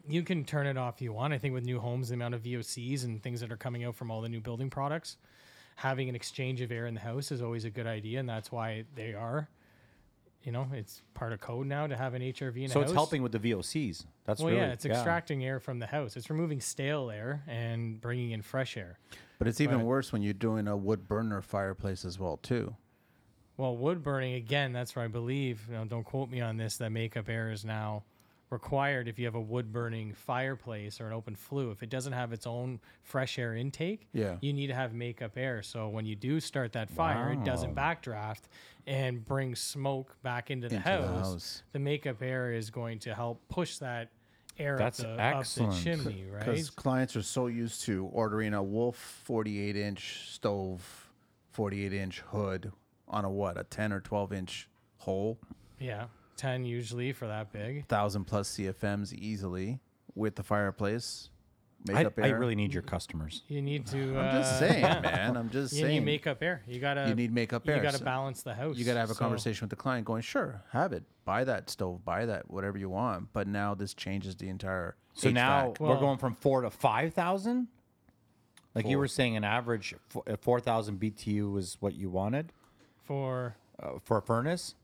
you 0.06 0.22
can 0.22 0.44
turn 0.44 0.66
it 0.66 0.76
off 0.76 0.96
if 0.96 1.02
you 1.02 1.12
want. 1.14 1.32
I 1.32 1.38
think 1.38 1.54
with 1.54 1.64
new 1.64 1.78
homes, 1.80 2.08
the 2.08 2.14
amount 2.14 2.34
of 2.34 2.42
VOCs 2.42 3.04
and 3.04 3.22
things 3.22 3.40
that 3.40 3.50
are 3.50 3.56
coming 3.56 3.84
out 3.84 3.94
from 3.94 4.10
all 4.10 4.20
the 4.20 4.28
new 4.28 4.40
building 4.40 4.68
products, 4.68 5.16
having 5.76 6.08
an 6.08 6.14
exchange 6.14 6.60
of 6.60 6.70
air 6.70 6.86
in 6.86 6.94
the 6.94 7.00
house 7.00 7.32
is 7.32 7.42
always 7.42 7.64
a 7.64 7.70
good 7.70 7.86
idea, 7.86 8.20
and 8.20 8.28
that's 8.28 8.52
why 8.52 8.84
they 8.94 9.14
are. 9.14 9.48
You 10.42 10.52
know, 10.52 10.68
it's 10.72 11.00
part 11.14 11.32
of 11.32 11.40
code 11.40 11.66
now 11.66 11.86
to 11.86 11.96
have 11.96 12.12
an 12.12 12.20
HRV 12.20 12.64
in 12.64 12.68
So 12.68 12.80
a 12.80 12.82
it's 12.82 12.92
helping 12.92 13.22
with 13.22 13.32
the 13.32 13.38
VOCs. 13.38 14.04
That's 14.24 14.40
Well, 14.40 14.50
really 14.50 14.60
yeah, 14.60 14.72
it's 14.72 14.84
extracting 14.84 15.42
air 15.44 15.58
from 15.58 15.78
the 15.78 15.86
house. 15.86 16.16
It's 16.16 16.28
removing 16.28 16.60
stale 16.60 17.10
air 17.10 17.42
and 17.46 17.98
bringing 18.00 18.32
in 18.32 18.42
fresh 18.42 18.76
air. 18.76 18.98
But 19.38 19.48
it's 19.48 19.60
even 19.62 19.78
Right. 19.78 19.86
worse 19.86 20.12
when 20.12 20.22
you're 20.22 20.34
doing 20.34 20.68
a 20.68 20.76
wood 20.76 21.08
burner 21.08 21.40
fireplace 21.40 22.04
as 22.04 22.18
well 22.18 22.36
too. 22.36 22.76
Well, 23.56 23.76
wood 23.76 24.02
burning 24.02 24.34
again. 24.34 24.72
That's 24.72 24.94
where 24.94 25.04
I 25.04 25.08
believe. 25.08 25.66
You 25.68 25.76
know, 25.76 25.84
don't 25.86 26.04
quote 26.04 26.28
me 26.28 26.40
on 26.40 26.56
this. 26.58 26.76
That 26.76 26.90
makeup 26.90 27.28
air 27.28 27.50
is 27.50 27.64
now 27.64 28.04
required 28.50 29.08
if 29.08 29.18
you 29.18 29.24
have 29.24 29.34
a 29.34 29.40
wood 29.40 29.72
burning 29.72 30.12
fireplace 30.12 31.00
or 31.00 31.06
an 31.06 31.12
open 31.12 31.34
flue. 31.34 31.70
If 31.70 31.82
it 31.82 31.90
doesn't 31.90 32.12
have 32.12 32.32
its 32.32 32.46
own 32.46 32.78
fresh 33.02 33.38
air 33.38 33.54
intake, 33.54 34.06
Yeah. 34.12 34.36
you 34.40 34.52
need 34.52 34.68
to 34.68 34.74
have 34.74 34.92
makeup 34.94 35.32
air. 35.36 35.62
So 35.62 35.88
when 35.88 36.06
you 36.06 36.14
do 36.14 36.38
start 36.40 36.72
that 36.74 36.90
fire, 36.90 37.32
it 37.32 37.42
doesn't 37.44 37.74
backdraft 37.74 38.42
and 38.86 39.24
bring 39.24 39.54
smoke 39.54 40.16
back 40.22 40.50
into 40.50 40.68
the, 40.68 40.76
Into 40.76 40.84
the 40.88 40.90
house. 41.08 41.26
house. 41.32 41.62
The 41.72 41.78
makeup 41.78 42.22
air 42.22 42.52
is 42.52 42.70
going 42.70 42.98
to 43.00 43.14
help 43.14 43.40
push 43.48 43.78
that 43.78 44.10
air 44.58 44.76
That's 44.78 45.00
up, 45.00 45.06
the, 45.06 45.10
up 45.12 45.16
the 45.32 45.38
excellent. 45.38 45.82
chimney, 45.82 46.26
right? 46.30 46.44
Because 46.44 46.70
clients 46.70 47.16
are 47.16 47.22
so 47.22 47.48
used 47.48 47.82
to 47.86 48.06
ordering 48.12 48.54
a 48.54 48.62
Wolf 48.62 48.96
48 49.24 49.74
inch 49.76 50.28
stove, 50.30 51.10
48 51.50 51.92
inch 51.92 52.20
hood 52.20 52.70
on 53.08 53.24
a 53.24 53.30
what, 53.30 53.58
a 53.58 53.64
10 53.64 53.92
or 53.92 54.00
12 54.00 54.32
inch 54.32 54.68
hole, 54.98 55.38
Yeah, 55.80 56.06
ten 56.36 56.64
usually 56.64 57.12
for 57.12 57.26
that 57.26 57.52
big. 57.52 57.86
thousand 57.86 58.24
plus 58.24 58.50
CFMs 58.56 59.12
easily 59.12 59.80
with 60.14 60.36
the 60.36 60.42
fireplace, 60.42 61.30
I, 61.88 61.92
makeup 61.92 62.14
I 62.18 62.28
air. 62.28 62.38
really 62.38 62.54
need 62.54 62.72
your 62.72 62.82
customers. 62.82 63.42
You 63.48 63.60
need 63.62 63.86
to. 63.88 64.18
I'm 64.18 64.42
just 64.42 64.54
uh, 64.54 64.58
saying, 64.60 64.80
yeah. 64.84 65.00
man. 65.02 65.36
I'm 65.36 65.50
just 65.50 65.72
You 65.74 65.80
saying. 65.82 65.94
need 66.00 66.04
makeup 66.04 66.42
air. 66.42 66.62
You 66.66 66.80
gotta. 66.80 67.08
You 67.08 67.14
need 67.14 67.32
makeup 67.32 67.68
air. 67.68 67.76
You 67.76 67.82
gotta 67.82 67.98
so 67.98 68.04
balance 68.04 68.42
the 68.42 68.54
house. 68.54 68.76
you 68.76 68.84
got 68.84 68.94
to 68.94 69.00
have 69.00 69.10
a 69.10 69.14
So- 69.14 69.18
conversation 69.20 69.64
with 69.64 69.70
the 69.70 69.76
client 69.76 70.06
going, 70.06 70.22
sure, 70.22 70.62
have 70.70 70.92
it. 70.92 71.04
Buy 71.24 71.44
that 71.44 71.70
stove, 71.70 72.04
buy 72.04 72.26
that, 72.26 72.50
whatever 72.50 72.76
you 72.78 72.88
want. 72.90 73.32
But 73.32 73.48
now 73.48 73.74
this 73.74 73.94
changes 73.94 74.36
the 74.36 74.48
entire. 74.48 74.96
So 75.14 75.30
now 75.30 75.68
HVAC. 75.72 75.80
we're 75.80 75.98
going 75.98 76.18
from 76.18 76.34
four 76.34 76.60
to 76.62 76.70
five 76.70 77.14
thousand. 77.14 77.68
Like 78.74 78.86
you 78.88 78.98
were 78.98 79.06
saying, 79.08 79.36
an 79.36 79.44
average 79.44 79.94
uh, 80.26 80.36
four 80.40 80.58
thousand 80.60 80.98
BTU 81.00 81.52
was 81.52 81.76
what 81.80 81.94
you 81.94 82.10
wanted 82.10 82.52
for. 83.04 83.56
uh, 83.80 83.98
for 84.02 84.18
a 84.18 84.22
furnace, 84.22 84.74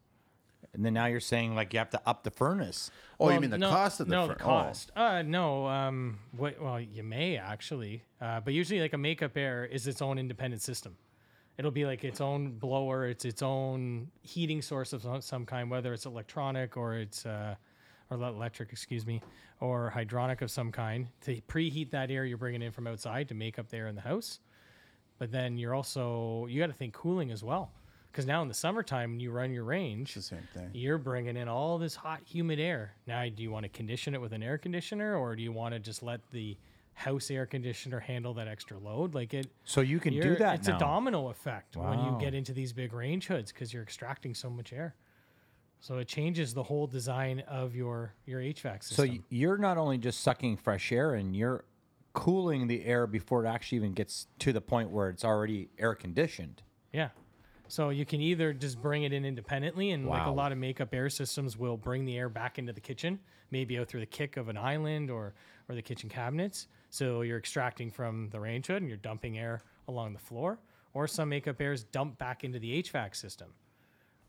and 0.73 0.85
then 0.85 0.95
now 0.95 1.07
you're 1.07 1.21
saying 1.21 1.55
like 1.55 1.73
you 1.73 1.79
have 1.79 1.91
to 1.91 2.01
up 2.07 2.23
the 2.25 2.31
furnace. 2.31 2.91
Oh, 3.19 3.27
Well, 3.27 3.35
you 3.35 3.41
mean 3.41 3.51
the 3.51 3.59
no, 3.59 3.71
cost 3.71 4.01
of 4.01 4.07
the 4.09 4.13
no 4.15 4.27
fur- 4.29 4.35
the 4.35 4.41
oh. 4.43 4.45
cost? 4.47 4.93
Uh, 4.97 5.23
no. 5.23 5.67
Um, 5.67 6.19
what? 6.37 6.61
Well, 6.61 6.81
you 6.81 7.03
may 7.03 7.37
actually, 7.37 8.03
uh, 8.21 8.41
but 8.41 8.55
usually 8.55 8.81
like 8.81 8.93
a 8.93 8.99
makeup 8.99 9.37
air 9.37 9.65
is 9.65 9.87
its 9.87 10.01
own 10.01 10.19
independent 10.19 10.63
system. 10.63 10.97
It'll 11.59 11.71
be 11.71 11.85
like 11.85 12.05
its 12.05 12.21
own 12.21 12.53
blower. 12.53 13.07
It's 13.07 13.25
its 13.27 13.43
own 13.43 14.09
heating 14.23 14.63
source 14.63 14.93
of 14.93 15.03
some- 15.03 15.21
some 15.21 15.45
kind, 15.47 15.71
whether 15.71 15.93
it's 15.93 16.07
electronic 16.07 16.77
or 16.77 16.95
it's 16.97 17.27
uh, 17.27 17.55
or 18.09 18.17
electric, 18.17 18.73
excuse 18.73 19.07
me, 19.07 19.21
or 19.61 19.93
hydronic 19.95 20.41
of 20.43 20.51
some 20.51 20.73
kind 20.73 21.09
to 21.21 21.41
preheat 21.43 21.91
that 21.91 22.11
air 22.11 22.25
you're 22.25 22.39
bringing 22.39 22.63
in 22.63 22.73
from 22.73 22.87
outside 22.87 23.29
to 23.29 23.35
make 23.35 23.59
up 23.59 23.69
the 23.69 23.77
air 23.77 23.89
in 23.89 23.95
the 23.95 24.01
house. 24.01 24.41
But 25.19 25.31
then 25.33 25.59
you're 25.59 25.75
also 25.75 26.47
you 26.47 26.61
got 26.61 26.69
to 26.69 26.73
think 26.73 26.95
cooling 26.95 27.31
as 27.31 27.45
well, 27.45 27.71
because 28.11 28.27
now 28.27 28.43
in 28.43 28.49
the 28.49 28.55
summertime 28.55 29.13
when 29.13 29.21
you 29.21 29.31
run 29.31 29.53
your 29.53 29.65
range, 29.65 30.17
It's 30.17 30.29
the 30.29 30.37
same 30.37 30.49
thing. 30.55 30.71
you're 30.73 30.99
bringing 30.99 31.37
in 31.37 31.49
all 31.49 31.79
this 31.79 31.95
hot, 31.95 32.21
humid 32.25 32.59
air. 32.59 32.95
Now, 33.07 33.25
do 33.29 33.43
you 33.43 33.51
want 33.51 33.65
to 33.65 33.69
condition 33.69 34.15
it 34.15 34.21
with 34.21 34.33
an 34.33 34.43
air 34.43 34.59
conditioner, 34.59 35.17
or 35.17 35.37
do 35.37 35.43
you 35.43 35.53
want 35.53 35.75
to 35.75 35.79
just 35.81 36.03
let 36.03 36.21
the 36.31 36.57
house 36.95 37.31
air 37.31 37.47
conditioner 37.47 38.01
handle 38.01 38.35
that 38.35 38.49
extra 38.49 38.79
load? 38.79 39.15
Like 39.15 39.33
it, 39.35 39.47
So 39.65 39.81
you 39.81 40.01
can 40.01 40.15
do 40.15 40.37
that 40.37 40.59
It's 40.61 40.69
now. 40.69 40.77
a 40.77 40.79
domino 40.79 41.29
effect 41.29 41.77
when 41.77 41.99
you 42.01 42.17
get 42.19 42.35
into 42.35 42.53
these 42.53 42.73
big 42.73 42.93
range 42.93 43.27
hoods 43.29 43.53
because 43.53 43.73
you're 43.73 43.83
extracting 43.83 44.35
so 44.35 44.51
much 44.51 44.73
air. 44.73 44.95
So 45.83 45.97
it 45.97 46.09
changes 46.09 46.53
the 46.53 46.63
whole 46.65 46.87
design 46.87 47.41
of 47.49 47.75
your 47.75 48.13
your 48.27 48.41
HVAC 48.41 48.83
So 48.85 48.97
system. 48.97 49.09
y- 49.19 49.25
you're 49.31 49.57
not 49.57 49.79
only 49.79 49.97
just 49.97 50.21
sucking 50.21 50.59
fresh 50.59 50.93
air 50.93 51.15
and 51.15 51.35
you're 51.35 51.65
cooling 52.13 52.67
the 52.67 52.85
air 52.85 53.07
before 53.07 53.45
it 53.45 53.49
actually 53.49 53.77
even 53.77 53.93
gets 53.95 54.27
to 54.41 54.53
the 54.53 54.61
point 54.61 54.91
where 54.91 55.09
it's 55.09 55.25
already 55.25 55.71
air 55.79 55.95
conditioned. 55.95 56.63
Yeah. 56.93 57.11
So 57.71 57.91
you 57.91 58.05
can 58.05 58.21
either 58.21 58.53
just 58.53 58.83
bring 58.83 59.05
it 59.05 59.13
in 59.13 59.25
independently, 59.25 59.93
and 59.93 60.05
like 60.05 60.27
a 60.27 60.29
Wow. 60.31 60.35
lot 60.35 60.51
of 60.53 60.59
makeup 60.59 60.93
air 60.93 61.09
systems 61.09 61.57
will 61.57 61.77
bring 61.77 62.05
the 62.05 62.19
air 62.19 62.29
back 62.29 62.59
into 62.59 62.73
the 62.73 62.81
kitchen, 62.81 63.21
maybe 63.53 63.79
out 63.79 63.87
through 63.87 64.01
the 64.01 64.07
kick 64.07 64.37
of 64.37 64.49
an 64.49 64.57
island 64.57 65.09
or 65.09 65.35
or 65.69 65.77
the 65.77 65.83
kitchen 65.83 66.09
cabinets. 66.09 66.67
So 66.89 67.23
you're 67.23 67.39
extracting 67.39 67.93
from 67.93 68.29
the 68.31 68.41
range 68.41 68.67
hood 68.67 68.83
and 68.83 68.89
you're 68.89 68.97
dumping 68.99 69.39
air 69.39 69.61
along 69.87 70.15
the 70.15 70.19
floor. 70.19 70.59
Or 70.95 71.07
some 71.07 71.29
makeup 71.29 71.61
airs 71.61 71.85
dump 71.85 72.19
back 72.19 72.43
into 72.43 72.59
the 72.59 72.83
HVAC 72.83 73.15
system, 73.15 73.55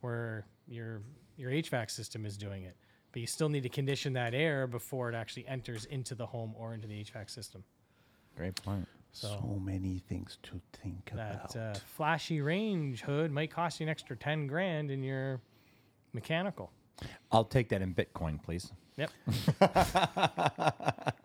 where 0.02 0.46
your 0.68 1.02
your 1.36 1.50
HVAC 1.50 1.90
system 1.90 2.28
is 2.28 2.38
doing 2.38 2.66
it. 2.66 2.76
But 3.12 3.22
you 3.22 3.28
still 3.28 3.50
need 3.50 3.64
to 3.64 3.70
condition 3.70 4.14
that 4.14 4.36
air 4.36 4.68
before 4.68 5.10
it 5.10 5.16
actually 5.16 5.48
enters 5.48 5.86
into 5.86 6.14
the 6.14 6.28
home 6.28 6.54
or 6.56 6.76
into 6.76 6.88
the 6.88 7.04
HVAC 7.04 7.32
system. 7.32 7.64
Great 8.38 8.56
point. 8.56 8.88
So 9.14 9.60
many 9.62 10.00
things 10.08 10.38
to 10.44 10.62
think 10.82 11.12
that 11.14 11.52
about. 11.54 11.56
uh, 11.56 11.80
flashy 11.86 12.42
range 12.42 13.02
hood 13.02 13.32
might 13.32 13.52
cost 13.52 13.80
you 13.80 13.86
an 13.86 13.90
extra 13.90 14.16
10 14.16 14.48
grand 14.48 14.90
in 14.90 15.04
your 15.04 15.42
mechanical. 16.14 16.72
I'll 17.32 17.46
take 17.46 17.70
that 17.70 17.82
in 17.82 17.94
Bitcoin, 17.94 18.42
please. 18.42 18.72
Yep. 18.98 19.12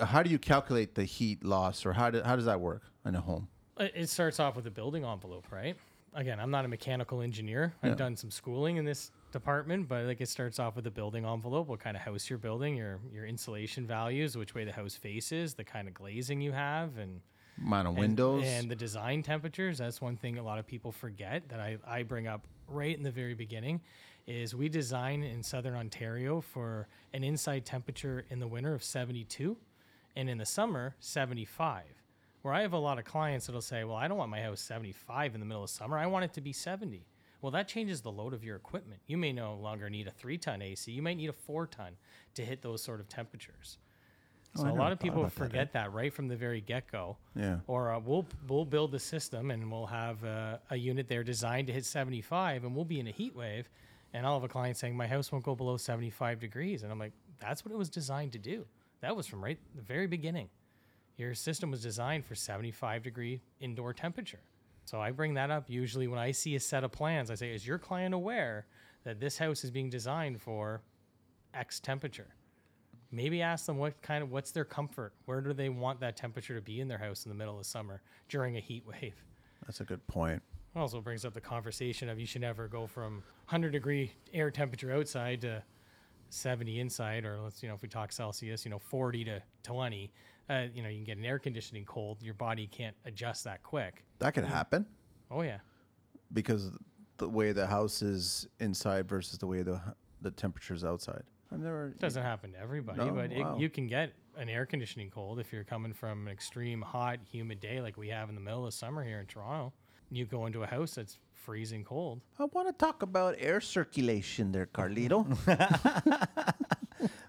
how 0.00 0.22
do 0.22 0.30
you 0.30 0.38
calculate 0.38 0.94
the 0.94 1.04
heat 1.04 1.44
loss, 1.44 1.86
or 1.86 1.92
how, 1.92 2.10
do, 2.10 2.22
how 2.22 2.36
does 2.36 2.44
that 2.44 2.60
work 2.60 2.82
in 3.04 3.14
a 3.14 3.20
home? 3.20 3.48
It 3.78 3.92
it 3.94 4.08
starts 4.08 4.38
off 4.38 4.56
with 4.56 4.66
a 4.66 4.70
building 4.70 5.04
envelope, 5.04 5.46
right? 5.50 5.76
Again, 6.14 6.38
I'm 6.38 6.50
not 6.50 6.66
a 6.66 6.68
mechanical 6.68 7.22
engineer. 7.22 7.72
I've 7.82 7.96
done 7.96 8.16
some 8.16 8.30
schooling 8.30 8.76
in 8.76 8.84
this 8.84 9.10
department, 9.32 9.88
but 9.88 10.04
like 10.04 10.20
it 10.20 10.28
starts 10.28 10.58
off 10.58 10.76
with 10.76 10.86
a 10.86 10.90
building 10.90 11.24
envelope, 11.24 11.68
what 11.68 11.80
kind 11.80 11.96
of 11.96 12.02
house 12.02 12.28
you're 12.28 12.38
building, 12.38 12.76
your 12.76 13.00
your 13.10 13.24
insulation 13.24 13.86
values, 13.86 14.36
which 14.36 14.54
way 14.54 14.64
the 14.64 14.72
house 14.72 14.94
faces, 14.94 15.54
the 15.54 15.64
kind 15.64 15.88
of 15.88 15.94
glazing 15.94 16.42
you 16.42 16.52
have, 16.52 16.98
and 16.98 17.22
Amount 17.60 17.88
of 17.88 17.94
and- 17.94 18.00
windows. 18.00 18.44
and 18.46 18.70
the 18.70 18.74
design 18.76 19.22
temperatures 19.22 19.78
that's 19.78 20.00
one 20.00 20.16
thing 20.16 20.38
a 20.38 20.42
lot 20.42 20.58
of 20.58 20.66
people 20.66 20.90
forget 20.92 21.48
that 21.50 21.60
I, 21.60 21.76
I 21.86 22.02
bring 22.02 22.26
up 22.26 22.46
right 22.68 22.96
in 22.96 23.02
the 23.02 23.10
very 23.10 23.34
beginning 23.34 23.80
is 24.26 24.54
we 24.54 24.68
design 24.68 25.22
in 25.22 25.42
southern 25.42 25.74
ontario 25.74 26.40
for 26.40 26.88
an 27.12 27.24
inside 27.24 27.64
temperature 27.64 28.24
in 28.30 28.38
the 28.38 28.46
winter 28.46 28.72
of 28.74 28.82
72 28.82 29.56
and 30.16 30.30
in 30.30 30.38
the 30.38 30.46
summer 30.46 30.94
75 31.00 31.82
where 32.42 32.54
i 32.54 32.62
have 32.62 32.72
a 32.72 32.78
lot 32.78 32.98
of 32.98 33.04
clients 33.04 33.46
that'll 33.46 33.60
say 33.60 33.84
well 33.84 33.96
i 33.96 34.08
don't 34.08 34.16
want 34.18 34.30
my 34.30 34.40
house 34.40 34.60
75 34.60 35.34
in 35.34 35.40
the 35.40 35.46
middle 35.46 35.64
of 35.64 35.70
summer. 35.70 35.98
I 35.98 36.06
want 36.06 36.24
it 36.24 36.32
to 36.34 36.40
be 36.40 36.52
70 36.52 37.06
well 37.42 37.52
that 37.52 37.68
changes 37.68 38.00
the 38.00 38.12
load 38.12 38.32
of 38.32 38.42
your 38.44 38.56
equipment. 38.56 39.00
You 39.06 39.18
may 39.18 39.32
no 39.32 39.54
longer 39.56 39.90
need 39.90 40.06
a 40.06 40.12
three 40.12 40.38
ton 40.38 40.62
ac 40.62 40.90
you 40.90 41.02
might 41.02 41.16
need 41.16 41.28
a 41.30 41.32
four 41.34 41.66
ton 41.66 41.96
to 42.34 42.44
hit 42.44 42.62
those 42.62 42.82
sort 42.82 43.00
of 43.00 43.08
temperatures 43.08 43.78
so 44.54 44.66
Oh, 44.66 44.70
a 44.70 44.74
lot 44.74 44.92
of 44.92 44.98
people 44.98 45.22
that, 45.22 45.28
eh? 45.28 45.44
forget 45.44 45.72
that 45.72 45.92
right 45.92 46.12
from 46.12 46.28
the 46.28 46.36
very 46.36 46.60
get 46.60 46.90
go. 46.90 47.16
Yeah. 47.34 47.58
Or 47.66 47.92
uh, 47.92 47.98
we'll 48.00 48.26
we'll 48.48 48.64
build 48.64 48.92
the 48.92 48.98
system 48.98 49.50
and 49.50 49.70
we'll 49.70 49.86
have 49.86 50.22
a, 50.24 50.60
a 50.70 50.76
unit 50.76 51.08
there 51.08 51.24
designed 51.24 51.66
to 51.68 51.72
hit 51.72 51.84
75, 51.86 52.64
and 52.64 52.74
we'll 52.74 52.84
be 52.84 53.00
in 53.00 53.08
a 53.08 53.10
heat 53.12 53.34
wave, 53.34 53.68
and 54.12 54.26
I'll 54.26 54.34
have 54.34 54.44
a 54.44 54.48
client 54.48 54.76
saying 54.76 54.96
my 54.96 55.06
house 55.06 55.32
won't 55.32 55.44
go 55.44 55.54
below 55.54 55.76
75 55.76 56.38
degrees, 56.38 56.82
and 56.82 56.92
I'm 56.92 56.98
like, 56.98 57.12
that's 57.38 57.64
what 57.64 57.72
it 57.72 57.78
was 57.78 57.88
designed 57.88 58.32
to 58.32 58.38
do. 58.38 58.66
That 59.00 59.16
was 59.16 59.26
from 59.26 59.42
right 59.42 59.58
the 59.74 59.82
very 59.82 60.06
beginning. 60.06 60.48
Your 61.16 61.34
system 61.34 61.70
was 61.70 61.82
designed 61.82 62.24
for 62.24 62.34
75 62.34 63.02
degree 63.02 63.40
indoor 63.60 63.92
temperature. 63.92 64.40
So 64.84 65.00
I 65.00 65.10
bring 65.12 65.34
that 65.34 65.50
up 65.50 65.68
usually 65.68 66.08
when 66.08 66.18
I 66.18 66.32
see 66.32 66.56
a 66.56 66.60
set 66.60 66.84
of 66.84 66.92
plans. 66.92 67.30
I 67.30 67.34
say, 67.36 67.54
is 67.54 67.66
your 67.66 67.78
client 67.78 68.14
aware 68.14 68.66
that 69.04 69.20
this 69.20 69.38
house 69.38 69.64
is 69.64 69.70
being 69.70 69.88
designed 69.90 70.40
for 70.40 70.82
X 71.54 71.80
temperature? 71.80 72.34
Maybe 73.12 73.42
ask 73.42 73.66
them 73.66 73.78
what 73.78 74.00
kind 74.02 74.22
of 74.22 74.30
what's 74.30 74.50
their 74.50 74.64
comfort? 74.64 75.12
Where 75.26 75.40
do 75.40 75.52
they 75.52 75.68
want 75.68 76.00
that 76.00 76.16
temperature 76.16 76.54
to 76.54 76.62
be 76.62 76.80
in 76.80 76.88
their 76.88 76.98
house 76.98 77.24
in 77.24 77.28
the 77.28 77.36
middle 77.36 77.58
of 77.58 77.66
summer 77.66 78.02
during 78.28 78.56
a 78.56 78.60
heat 78.60 78.84
wave? 78.86 79.14
That's 79.66 79.80
a 79.80 79.84
good 79.84 80.04
point. 80.06 80.42
also 80.74 81.00
brings 81.00 81.24
up 81.24 81.34
the 81.34 81.40
conversation 81.40 82.08
of 82.08 82.18
you 82.18 82.26
should 82.26 82.40
never 82.40 82.66
go 82.66 82.86
from 82.86 83.22
100 83.46 83.70
degree 83.70 84.12
air 84.32 84.50
temperature 84.50 84.92
outside 84.92 85.40
to 85.42 85.62
70 86.30 86.80
inside 86.80 87.24
or 87.26 87.38
let's 87.40 87.62
you 87.62 87.68
know 87.68 87.74
if 87.74 87.82
we 87.82 87.88
talk 87.88 88.10
celsius 88.10 88.64
you 88.64 88.70
know 88.70 88.78
40 88.78 89.26
to 89.26 89.42
20 89.64 90.10
uh, 90.48 90.66
you 90.74 90.82
know 90.82 90.88
you 90.88 90.96
can 90.96 91.04
get 91.04 91.18
an 91.18 91.24
air 91.24 91.38
conditioning 91.38 91.84
cold. 91.84 92.22
Your 92.22 92.34
body 92.34 92.66
can't 92.66 92.96
adjust 93.04 93.44
that 93.44 93.62
quick. 93.62 94.04
That 94.18 94.34
could 94.34 94.44
happen. 94.44 94.86
Oh 95.30 95.42
yeah. 95.42 95.58
Because 96.32 96.70
the 97.18 97.28
way 97.28 97.52
the 97.52 97.66
house 97.66 98.02
is 98.02 98.48
inside 98.60 99.08
versus 99.08 99.38
the 99.38 99.46
way 99.46 99.62
the 99.62 99.80
the 100.20 100.30
temperature's 100.30 100.84
outside. 100.84 101.22
I've 101.52 101.60
never. 101.60 101.88
It 101.88 101.98
doesn't 101.98 102.22
happen 102.22 102.52
to 102.52 102.58
everybody, 102.58 102.98
No? 102.98 103.10
but 103.12 103.30
Wow. 103.30 103.56
it, 103.56 103.60
you 103.60 103.68
can 103.68 103.86
get 103.86 104.12
an 104.36 104.48
air 104.48 104.64
conditioning 104.66 105.10
cold 105.10 105.38
if 105.38 105.52
you're 105.52 105.64
coming 105.64 105.92
from 105.92 106.26
an 106.26 106.32
extreme 106.32 106.80
hot, 106.82 107.18
humid 107.30 107.60
day 107.60 107.80
like 107.80 107.96
we 107.96 108.08
have 108.08 108.28
in 108.28 108.34
the 108.34 108.40
middle 108.40 108.66
of 108.66 108.72
summer 108.74 109.04
here 109.04 109.18
in 109.20 109.26
Toronto. 109.26 109.72
You 110.10 110.24
go 110.26 110.46
into 110.46 110.62
a 110.62 110.66
house 110.66 110.94
that's 110.94 111.18
freezing 111.32 111.84
cold. 111.84 112.20
I 112.38 112.44
want 112.44 112.68
to 112.68 112.72
talk 112.72 113.02
about 113.02 113.34
air 113.38 113.60
circulation 113.60 114.52
there, 114.52 114.66
Carlito. 114.66 115.26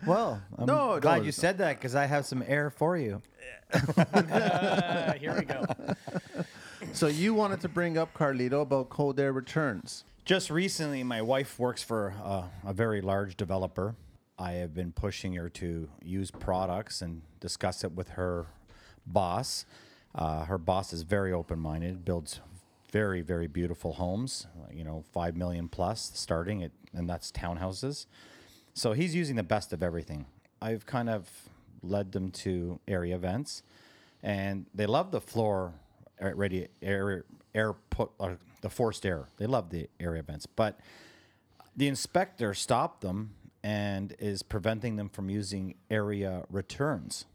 Well, 0.06 0.42
I'm 0.58 0.66
No, 0.66 1.00
glad 1.00 1.18
no, 1.20 1.22
you 1.24 1.30
it's 1.30 1.38
said 1.38 1.58
that 1.60 1.78
because 1.78 1.96
I 1.96 2.06
have 2.06 2.26
some 2.26 2.44
air 2.46 2.70
for 2.70 2.96
you. 2.98 3.22
Uh, 3.74 5.14
here 5.14 5.34
we 5.40 5.46
go. 5.46 5.66
so 6.94 7.08
you 7.08 7.34
wanted 7.34 7.62
to 7.62 7.70
bring 7.70 7.98
up 7.98 8.14
Carlito 8.14 8.62
about 8.62 8.90
cold 8.90 9.20
air 9.20 9.32
returns. 9.32 10.04
Just 10.26 10.50
recently, 10.52 11.04
my 11.04 11.22
wife 11.22 11.58
works 11.58 11.82
for 11.84 12.14
uh, 12.24 12.44
a 12.66 12.74
very 12.74 13.02
large 13.02 13.36
developer. 13.38 13.96
I 14.38 14.54
have 14.54 14.74
been 14.74 14.92
pushing 14.92 15.34
her 15.34 15.50
to 15.50 15.90
use 16.04 16.32
products 16.32 17.02
and 17.02 17.22
discuss 17.40 17.84
it 17.84 17.92
with 17.92 18.10
her 18.10 18.48
boss. 19.06 19.66
Uh, 20.16 20.46
her 20.46 20.58
boss 20.58 20.94
is 20.94 21.04
very 21.04 21.32
open 21.32 21.60
minded, 21.60 22.04
builds 22.04 22.40
very, 22.92 23.22
very 23.22 23.48
beautiful 23.48 23.94
homes, 23.94 24.48
uh, 24.62 24.72
you 24.72 24.84
know, 24.84 25.04
5 25.12 25.36
million 25.36 25.68
plus 25.68 26.12
starting, 26.14 26.64
at, 26.64 26.72
and 26.94 27.10
that's 27.10 27.32
townhouses. 27.32 28.06
So 28.74 28.94
he's 28.94 29.16
using 29.16 29.36
the 29.36 29.44
best 29.44 29.74
of 29.74 29.82
everything. 29.82 30.26
I've 30.62 30.86
kind 30.86 31.10
of 31.10 31.30
led 31.82 32.12
them 32.12 32.32
to 32.32 32.80
Arria 32.88 33.16
events, 33.16 33.64
and 34.22 34.66
they 34.74 34.86
love 34.86 35.12
the 35.12 35.22
floor 35.22 35.74
air, 36.20 36.36
air 36.82 37.26
air 37.54 37.74
put 37.90 38.12
uh, 38.20 38.36
the 38.62 38.70
forced 38.70 39.06
air. 39.06 39.28
They 39.38 39.46
love 39.46 39.70
the 39.70 39.90
Arria 40.00 40.20
events, 40.20 40.46
but 40.46 40.80
the 41.76 41.88
inspector 41.88 42.54
stopped 42.54 43.02
them 43.02 43.32
and 43.64 44.16
is 44.20 44.44
preventing 44.44 44.96
them 44.98 45.10
from 45.10 45.30
using 45.30 45.76
Arria 45.90 46.46
returns 46.50 47.26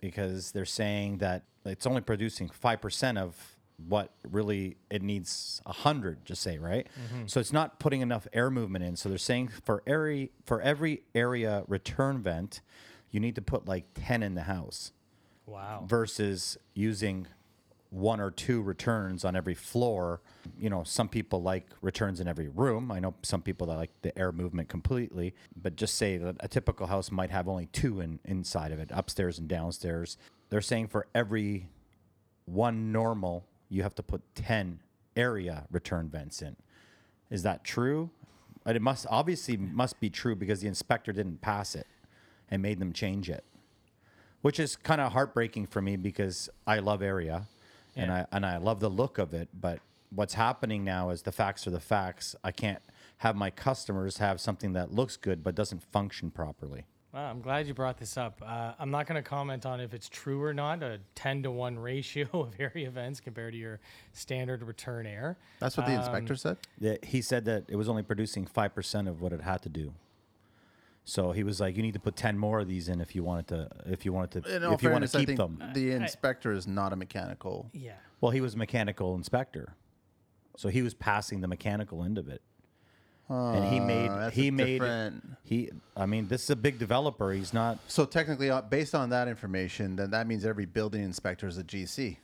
because 0.00 0.52
they're 0.52 0.64
saying 0.64 1.18
that 1.18 1.42
it's 1.64 1.86
only 1.86 2.00
producing 2.00 2.48
5% 2.48 3.18
of 3.18 3.56
what 3.88 4.10
really 4.28 4.76
it 4.90 5.02
needs 5.02 5.60
100 5.64 6.24
just 6.24 6.42
say 6.42 6.58
right? 6.58 6.88
Mm-hmm. 7.12 7.26
So 7.26 7.38
it's 7.38 7.52
not 7.52 7.78
putting 7.78 8.00
enough 8.00 8.26
air 8.32 8.50
movement 8.50 8.84
in. 8.84 8.96
So 8.96 9.08
they're 9.08 9.18
saying 9.18 9.50
for 9.64 9.82
every 9.86 10.32
for 10.44 10.60
every 10.60 11.02
Arria 11.14 11.64
return 11.68 12.20
vent 12.20 12.60
you 13.10 13.20
need 13.20 13.36
to 13.36 13.42
put 13.42 13.66
like 13.68 13.84
10 13.94 14.22
in 14.22 14.34
the 14.34 14.42
house 14.42 14.92
Wow. 15.46 15.84
versus 15.86 16.58
using 16.74 17.26
one 17.90 18.20
or 18.20 18.30
two 18.30 18.60
returns 18.62 19.24
on 19.24 19.34
every 19.34 19.54
floor. 19.54 20.20
You 20.58 20.70
know, 20.70 20.82
some 20.84 21.08
people 21.08 21.42
like 21.42 21.66
returns 21.80 22.20
in 22.20 22.28
every 22.28 22.48
room. 22.48 22.92
I 22.92 23.00
know 23.00 23.14
some 23.22 23.42
people 23.42 23.66
that 23.68 23.76
like 23.76 23.90
the 24.02 24.16
air 24.18 24.32
movement 24.32 24.68
completely, 24.68 25.34
but 25.56 25.76
just 25.76 25.96
say 25.96 26.16
that 26.18 26.36
a 26.40 26.48
typical 26.48 26.86
house 26.86 27.10
might 27.10 27.30
have 27.30 27.48
only 27.48 27.66
two 27.66 28.00
in, 28.00 28.20
inside 28.24 28.72
of 28.72 28.78
it, 28.78 28.90
upstairs 28.92 29.38
and 29.38 29.48
downstairs. 29.48 30.18
They're 30.50 30.60
saying 30.60 30.88
for 30.88 31.06
every 31.14 31.68
one 32.44 32.92
normal, 32.92 33.46
you 33.68 33.82
have 33.82 33.94
to 33.96 34.02
put 34.02 34.22
10 34.34 34.80
Arria 35.16 35.66
return 35.70 36.08
vents 36.08 36.42
in. 36.42 36.56
Is 37.30 37.42
that 37.42 37.64
true? 37.64 38.10
And 38.64 38.76
it 38.76 38.82
must 38.82 39.06
obviously 39.08 39.56
must 39.56 39.98
be 40.00 40.10
true 40.10 40.36
because 40.36 40.60
the 40.60 40.68
inspector 40.68 41.12
didn't 41.12 41.40
pass 41.40 41.74
it 41.74 41.86
and 42.50 42.62
made 42.62 42.80
them 42.80 42.92
change 42.92 43.30
it 43.30 43.44
which 44.40 44.60
is 44.60 44.76
kind 44.76 45.00
of 45.00 45.12
heartbreaking 45.12 45.66
for 45.66 45.82
me 45.82 45.96
because 45.96 46.48
I 46.66 46.78
love 46.78 47.00
Arria 47.00 47.46
and 47.98 48.12
I 48.12 48.26
and 48.32 48.46
I 48.46 48.56
love 48.58 48.80
the 48.80 48.88
look 48.88 49.18
of 49.18 49.34
it. 49.34 49.48
But 49.58 49.80
what's 50.10 50.34
happening 50.34 50.84
now 50.84 51.10
is 51.10 51.22
the 51.22 51.32
facts 51.32 51.66
are 51.66 51.70
the 51.70 51.80
facts. 51.80 52.34
I 52.42 52.52
can't 52.52 52.82
have 53.18 53.36
my 53.36 53.50
customers 53.50 54.18
have 54.18 54.40
something 54.40 54.72
that 54.74 54.92
looks 54.92 55.16
good 55.16 55.42
but 55.42 55.54
doesn't 55.54 55.82
function 55.82 56.30
properly. 56.30 56.86
Wow, 57.12 57.30
I'm 57.30 57.40
glad 57.40 57.66
you 57.66 57.72
brought 57.72 57.96
this 57.96 58.18
up. 58.18 58.42
Uh, 58.44 58.72
I'm 58.78 58.90
not 58.90 59.06
going 59.06 59.16
to 59.16 59.26
comment 59.26 59.64
on 59.64 59.80
if 59.80 59.94
it's 59.94 60.10
true 60.10 60.42
or 60.42 60.52
not. 60.52 60.82
A 60.82 61.00
10 61.14 61.44
to 61.44 61.50
1 61.50 61.78
ratio 61.78 62.28
of 62.32 62.56
Arria 62.58 62.86
events 62.86 63.18
compared 63.18 63.54
to 63.54 63.58
your 63.58 63.80
standard 64.12 64.62
return 64.62 65.06
air. 65.06 65.38
That's 65.58 65.76
what 65.76 65.86
the 65.86 65.94
inspector 65.94 66.36
said. 66.36 66.58
That 66.80 67.06
he 67.06 67.22
said 67.22 67.46
that 67.46 67.64
it 67.68 67.76
was 67.76 67.88
only 67.88 68.02
producing 68.02 68.46
five 68.46 68.74
percent 68.74 69.08
of 69.08 69.22
what 69.22 69.32
it 69.32 69.40
had 69.40 69.62
to 69.62 69.68
do. 69.68 69.94
So 71.08 71.32
he 71.32 71.42
was 71.42 71.58
like, 71.58 71.74
"You 71.74 71.82
need 71.82 71.94
to 71.94 71.98
put 72.00 72.16
ten 72.16 72.36
more 72.36 72.60
of 72.60 72.68
these 72.68 72.90
in 72.90 73.00
if 73.00 73.14
you 73.16 73.22
wanted 73.24 73.48
to. 73.48 73.68
If 73.86 74.04
you 74.04 74.12
wanted 74.12 74.44
to. 74.44 74.56
In 74.56 74.62
all 74.62 74.74
if 74.74 74.82
you 74.82 74.90
want 74.90 75.04
to 75.04 75.08
fairness, 75.08 75.14
I 75.14 75.18
keep 75.20 75.28
think 75.28 75.38
them." 75.38 75.72
the 75.72 75.92
inspector 75.92 76.52
is 76.52 76.66
not 76.66 76.92
a 76.92 76.96
mechanical. 76.96 77.70
Yeah. 77.72 77.94
Well, 78.20 78.30
he 78.30 78.42
was 78.42 78.52
a 78.52 78.58
mechanical 78.58 79.14
inspector, 79.14 79.72
so 80.58 80.68
he 80.68 80.82
was 80.82 80.92
passing 80.92 81.40
the 81.40 81.48
mechanical 81.48 82.04
end 82.04 82.18
of 82.18 82.28
it. 82.28 82.42
and 83.30 83.72
he 83.72 83.80
made 83.80 84.10
that's 84.10 84.36
he 84.36 84.48
a 84.48 84.52
made 84.52 84.66
different- 84.80 85.24
he. 85.44 85.70
I 85.96 86.04
mean, 86.04 86.28
this 86.28 86.44
is 86.44 86.50
a 86.50 86.56
big 86.56 86.78
developer. 86.78 87.32
He's 87.32 87.54
not. 87.54 87.78
So 87.88 88.04
technically, 88.04 88.50
uh, 88.50 88.60
based 88.60 88.94
on 88.94 89.08
that 89.08 89.28
information, 89.28 89.96
then 89.96 90.10
that 90.10 90.26
means 90.26 90.44
every 90.44 90.66
building 90.66 91.02
inspector 91.02 91.46
is 91.48 91.56
a 91.56 91.64
GC. 91.64 92.18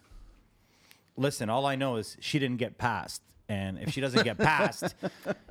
Listen, 1.16 1.48
all 1.48 1.64
I 1.64 1.74
know 1.74 1.96
is 1.96 2.18
she 2.20 2.38
didn't 2.38 2.58
get 2.58 2.76
passed, 2.76 3.22
and 3.48 3.78
if 3.78 3.90
she 3.90 4.00
doesn't 4.00 4.24
get 4.24 4.38
passed, 4.38 4.94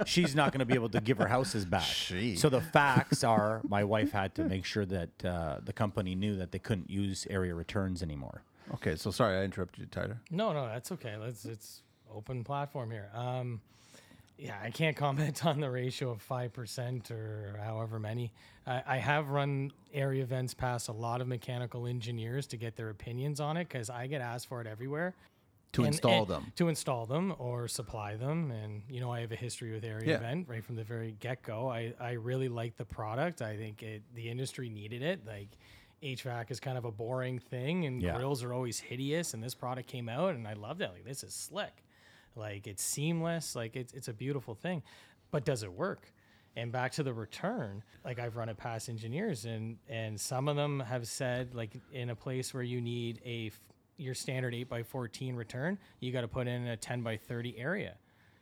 she's 0.06 0.36
not 0.36 0.52
going 0.52 0.60
to 0.60 0.66
be 0.66 0.74
able 0.74 0.90
to 0.90 1.02
give 1.02 1.18
her 1.18 1.28
houses 1.28 1.66
back. 1.66 1.84
She. 1.84 2.36
So 2.36 2.50
the 2.50 2.62
facts 2.62 3.24
are, 3.24 3.62
my 3.68 3.84
wife 3.84 4.12
had 4.12 4.34
to 4.36 4.44
make 4.44 4.66
sure 4.66 4.86
that 4.86 5.26
uh, 5.26 5.58
the 5.64 5.74
company 5.74 6.16
knew 6.16 6.36
that 6.38 6.52
they 6.52 6.60
couldn't 6.60 6.90
use 6.90 7.28
Arria 7.30 7.56
returns 7.56 8.02
anymore. 8.02 8.42
Okay, 8.76 8.96
so 8.96 9.12
sorry 9.12 9.38
I 9.38 9.44
interrupted 9.44 9.82
you, 9.82 9.86
Tyler. 9.88 10.20
No, 10.32 10.54
no, 10.54 10.66
that's 10.66 10.92
okay. 10.94 11.18
Let's 11.18 11.46
it's 11.46 11.82
open 12.14 12.44
platform 12.44 12.92
here. 12.92 13.10
Um, 13.14 13.62
yeah, 14.38 14.56
I 14.64 14.72
can't 14.72 14.98
comment 14.98 15.46
on 15.46 15.60
the 15.60 15.70
ratio 15.70 16.12
of 16.12 16.22
five 16.22 16.54
percent 16.54 17.12
or 17.12 17.60
however 17.64 18.00
many. 18.00 18.32
I, 18.66 18.82
I 18.88 18.98
have 18.98 19.30
run 19.30 19.72
Arria 19.96 20.22
events 20.22 20.54
past 20.54 20.88
a 20.88 20.92
lot 20.92 21.22
of 21.22 21.28
mechanical 21.28 21.86
engineers 21.86 22.48
to 22.48 22.58
get 22.58 22.76
their 22.76 22.90
opinions 22.90 23.40
on 23.40 23.58
it 23.58 23.68
because 23.68 23.90
I 23.90 24.08
get 24.08 24.22
asked 24.22 24.48
for 24.48 24.62
it 24.62 24.68
everywhere. 24.68 25.14
To 25.74 25.82
And- 25.82 25.88
install 25.88 26.20
and- 26.22 26.28
them. 26.28 26.54
To 26.58 26.68
install 26.70 27.06
them 27.06 27.36
or 27.40 27.68
supply 27.68 28.16
them, 28.16 28.52
and 28.52 28.84
you 28.88 29.00
know 29.00 29.12
I 29.12 29.22
have 29.22 29.32
a 29.32 29.36
history 29.36 29.72
with 29.72 29.84
Arria 29.84 30.06
Yeah. 30.06 30.16
event 30.18 30.48
right 30.48 30.64
from 30.64 30.76
the 30.76 30.84
very 30.84 31.14
get 31.14 31.42
go. 31.44 31.68
I 31.70 31.94
I 32.00 32.12
really 32.12 32.48
like 32.50 32.78
the 32.78 32.86
product. 32.86 33.42
I 33.42 33.58
think 33.58 33.82
it 33.84 34.04
the 34.14 34.30
industry 34.30 34.70
needed 34.70 35.02
it. 35.02 35.26
Like 35.26 35.50
HVAC 36.04 36.52
is 36.52 36.60
kind 36.60 36.78
of 36.78 36.86
a 36.86 36.92
boring 36.92 37.40
thing, 37.40 37.86
and 37.86 38.02
Yeah. 38.02 38.16
grills 38.16 38.44
are 38.44 38.54
always 38.54 38.80
hideous. 38.80 39.34
And 39.34 39.44
this 39.44 39.56
product 39.56 39.88
came 39.88 40.10
out, 40.10 40.36
and 40.36 40.48
I 40.48 40.54
loved 40.54 40.82
it. 40.82 40.92
Like 40.92 41.06
this 41.06 41.24
is 41.24 41.34
slick, 41.34 41.84
like 42.36 42.68
it's 42.68 42.84
seamless, 42.84 43.56
like 43.56 43.76
it's 43.76 43.94
it's 43.94 44.08
a 44.08 44.14
beautiful 44.14 44.54
thing. 44.56 44.84
But 45.32 45.44
does 45.46 45.64
it 45.64 45.74
work? 45.74 46.14
And 46.56 46.72
back 46.72 46.92
to 46.94 47.04
the 47.04 47.16
return, 47.16 47.84
like 48.06 48.20
I've 48.20 48.36
run 48.36 48.48
it 48.48 48.58
past 48.58 48.90
engineers, 48.90 49.46
and 49.46 49.80
and 49.90 50.22
some 50.22 50.48
of 50.48 50.56
them 50.56 50.82
have 50.82 51.08
said, 51.08 51.56
like 51.56 51.76
in 51.92 52.12
a 52.12 52.16
place 52.16 52.54
where 52.54 52.62
you 52.62 52.80
need 52.80 53.20
a 53.26 53.48
f- 53.48 53.60
your 53.98 54.14
standard 54.14 54.54
eight 54.56 54.70
by 54.70 54.84
fourteen 54.84 55.36
return, 55.36 55.78
you 56.00 56.12
got 56.12 56.22
to 56.22 56.28
put 56.28 56.48
in 56.48 56.68
a 56.68 56.78
ten 56.78 57.02
by 57.02 57.18
thirty 57.18 57.58
area 57.58 57.96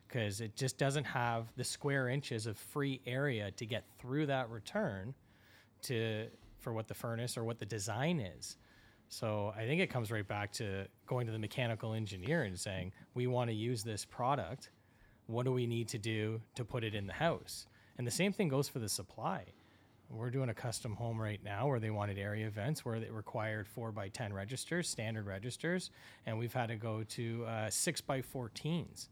because 0.08 0.42
it 0.42 0.56
just 0.56 0.78
doesn't 0.78 1.06
have 1.06 1.48
the 1.56 1.64
square 1.64 2.10
inches 2.10 2.46
of 2.46 2.58
free 2.58 3.00
area 3.06 3.52
to 3.52 3.66
get 3.66 3.84
through 4.00 4.26
that 4.26 4.50
return 4.50 5.14
to 5.84 6.28
for 6.60 6.74
what 6.74 6.88
the 6.88 6.94
furnace 6.94 7.38
or 7.38 7.44
what 7.44 7.60
the 7.60 7.66
design 7.66 8.20
is. 8.20 8.58
So 9.10 9.54
I 9.58 9.66
think 9.66 9.82
it 9.82 9.88
comes 9.88 10.12
right 10.12 10.28
back 10.28 10.54
to 10.54 10.86
going 11.06 11.26
to 11.26 11.34
the 11.34 11.40
mechanical 11.40 11.94
engineer 11.94 12.44
and 12.44 12.58
saying, 12.58 12.94
we 13.14 13.28
want 13.28 13.50
to 13.50 13.56
use 13.56 13.84
this 13.84 14.06
product. 14.06 14.70
What 15.28 15.44
do 15.44 15.52
we 15.52 15.66
need 15.66 15.88
to 15.90 15.98
do 15.98 16.40
to 16.56 16.64
put 16.64 16.84
it 16.84 16.96
in 16.96 17.08
the 17.08 17.14
house? 17.14 17.66
And 17.98 18.08
the 18.08 18.12
same 18.12 18.32
thing 18.32 18.48
goes 18.48 18.70
for 18.70 18.80
the 18.80 18.88
supply. 18.88 19.44
We're 20.14 20.30
doing 20.30 20.50
a 20.50 20.54
custom 20.54 20.96
home 20.96 21.20
right 21.22 21.40
now 21.44 21.68
where 21.68 21.80
they 21.80 21.90
wanted 21.90 22.18
Arria 22.18 22.46
events 22.46 22.84
where 22.84 23.00
they 23.00 23.10
required 23.10 23.68
four 23.68 23.92
by 23.92 24.10
10 24.10 24.34
registers, 24.34 24.90
standard 24.90 25.26
registers. 25.26 25.90
And 26.26 26.38
we've 26.38 26.54
had 26.54 26.68
to 26.68 26.76
go 26.76 27.04
to 27.04 27.46
uh, 27.46 27.70
six 27.70 28.02
by 28.02 28.22
14s 28.22 29.08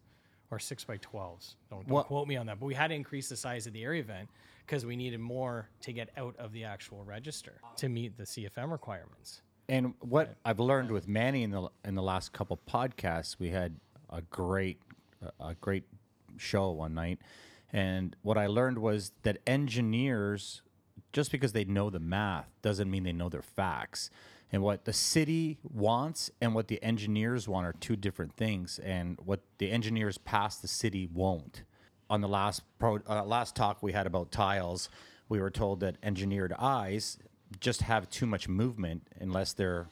or 0.52 0.60
six 0.60 0.84
by 0.84 0.98
12s. 0.98 1.56
Don't, 1.70 1.88
don't 1.88 2.06
quote 2.06 2.28
me 2.28 2.36
on 2.36 2.48
that. 2.48 2.60
But 2.60 2.66
we 2.66 2.74
had 2.74 2.88
to 2.88 2.96
increase 2.96 3.30
the 3.30 3.38
size 3.38 3.66
of 3.66 3.74
the 3.74 3.84
Arria 3.84 4.00
event 4.00 4.30
because 4.66 4.86
we 4.86 4.96
needed 4.96 5.20
more 5.20 5.70
to 5.82 5.94
get 5.94 6.10
out 6.18 6.36
of 6.38 6.52
the 6.52 6.64
actual 6.64 7.04
register 7.04 7.62
to 7.78 7.90
meet 7.90 8.18
the 8.18 8.24
CFM 8.24 8.72
requirements. 8.72 9.42
And 9.68 9.94
what 10.00 10.36
I've 10.44 10.60
learned 10.60 10.92
with 10.92 11.08
Manny 11.08 11.44
in 11.44 11.52
the 11.52 11.70
in 11.86 11.94
the 11.94 12.02
last 12.02 12.34
couple 12.34 12.60
podcasts, 12.68 13.38
we 13.38 13.50
had 13.50 13.80
a 14.10 14.22
great 14.24 14.82
a 15.40 15.54
great 15.56 15.84
show 16.38 16.72
one 16.72 16.96
night, 16.96 17.20
and 17.72 18.16
what 18.24 18.38
I 18.38 18.48
learned 18.48 18.80
was 18.80 19.12
that 19.22 19.38
engineers, 19.46 20.64
just 21.14 21.32
because 21.32 21.54
they 21.54 21.66
know 21.66 21.90
the 21.90 22.00
math, 22.00 22.48
doesn't 22.62 22.90
mean 22.90 23.04
they 23.04 23.12
know 23.14 23.30
their 23.30 23.42
facts. 23.42 24.10
And 24.52 24.64
what 24.64 24.86
the 24.86 24.94
city 24.94 25.60
wants 25.64 26.32
and 26.42 26.56
what 26.56 26.68
the 26.68 26.82
engineers 26.84 27.48
want 27.48 27.68
are 27.68 27.74
two 27.74 27.96
different 27.96 28.36
things. 28.36 28.80
And 28.80 29.20
what 29.24 29.42
the 29.60 29.70
engineers 29.72 30.18
past 30.18 30.62
the 30.62 30.68
city 30.68 31.08
won't. 31.12 31.64
On 32.10 32.22
the 32.22 32.28
last 32.28 32.64
pro, 32.80 33.00
uh, 33.08 33.24
last 33.24 33.56
talk 33.56 33.84
we 33.84 33.92
had 33.92 34.08
about 34.08 34.32
tiles, 34.32 34.90
we 35.28 35.40
were 35.40 35.52
told 35.52 35.82
that 35.82 35.98
engineered 36.02 36.54
eyes 36.58 37.20
just 37.60 37.84
have 37.84 38.10
too 38.10 38.26
much 38.26 38.48
movement 38.48 39.04
unless 39.20 39.54
they're 39.54 39.88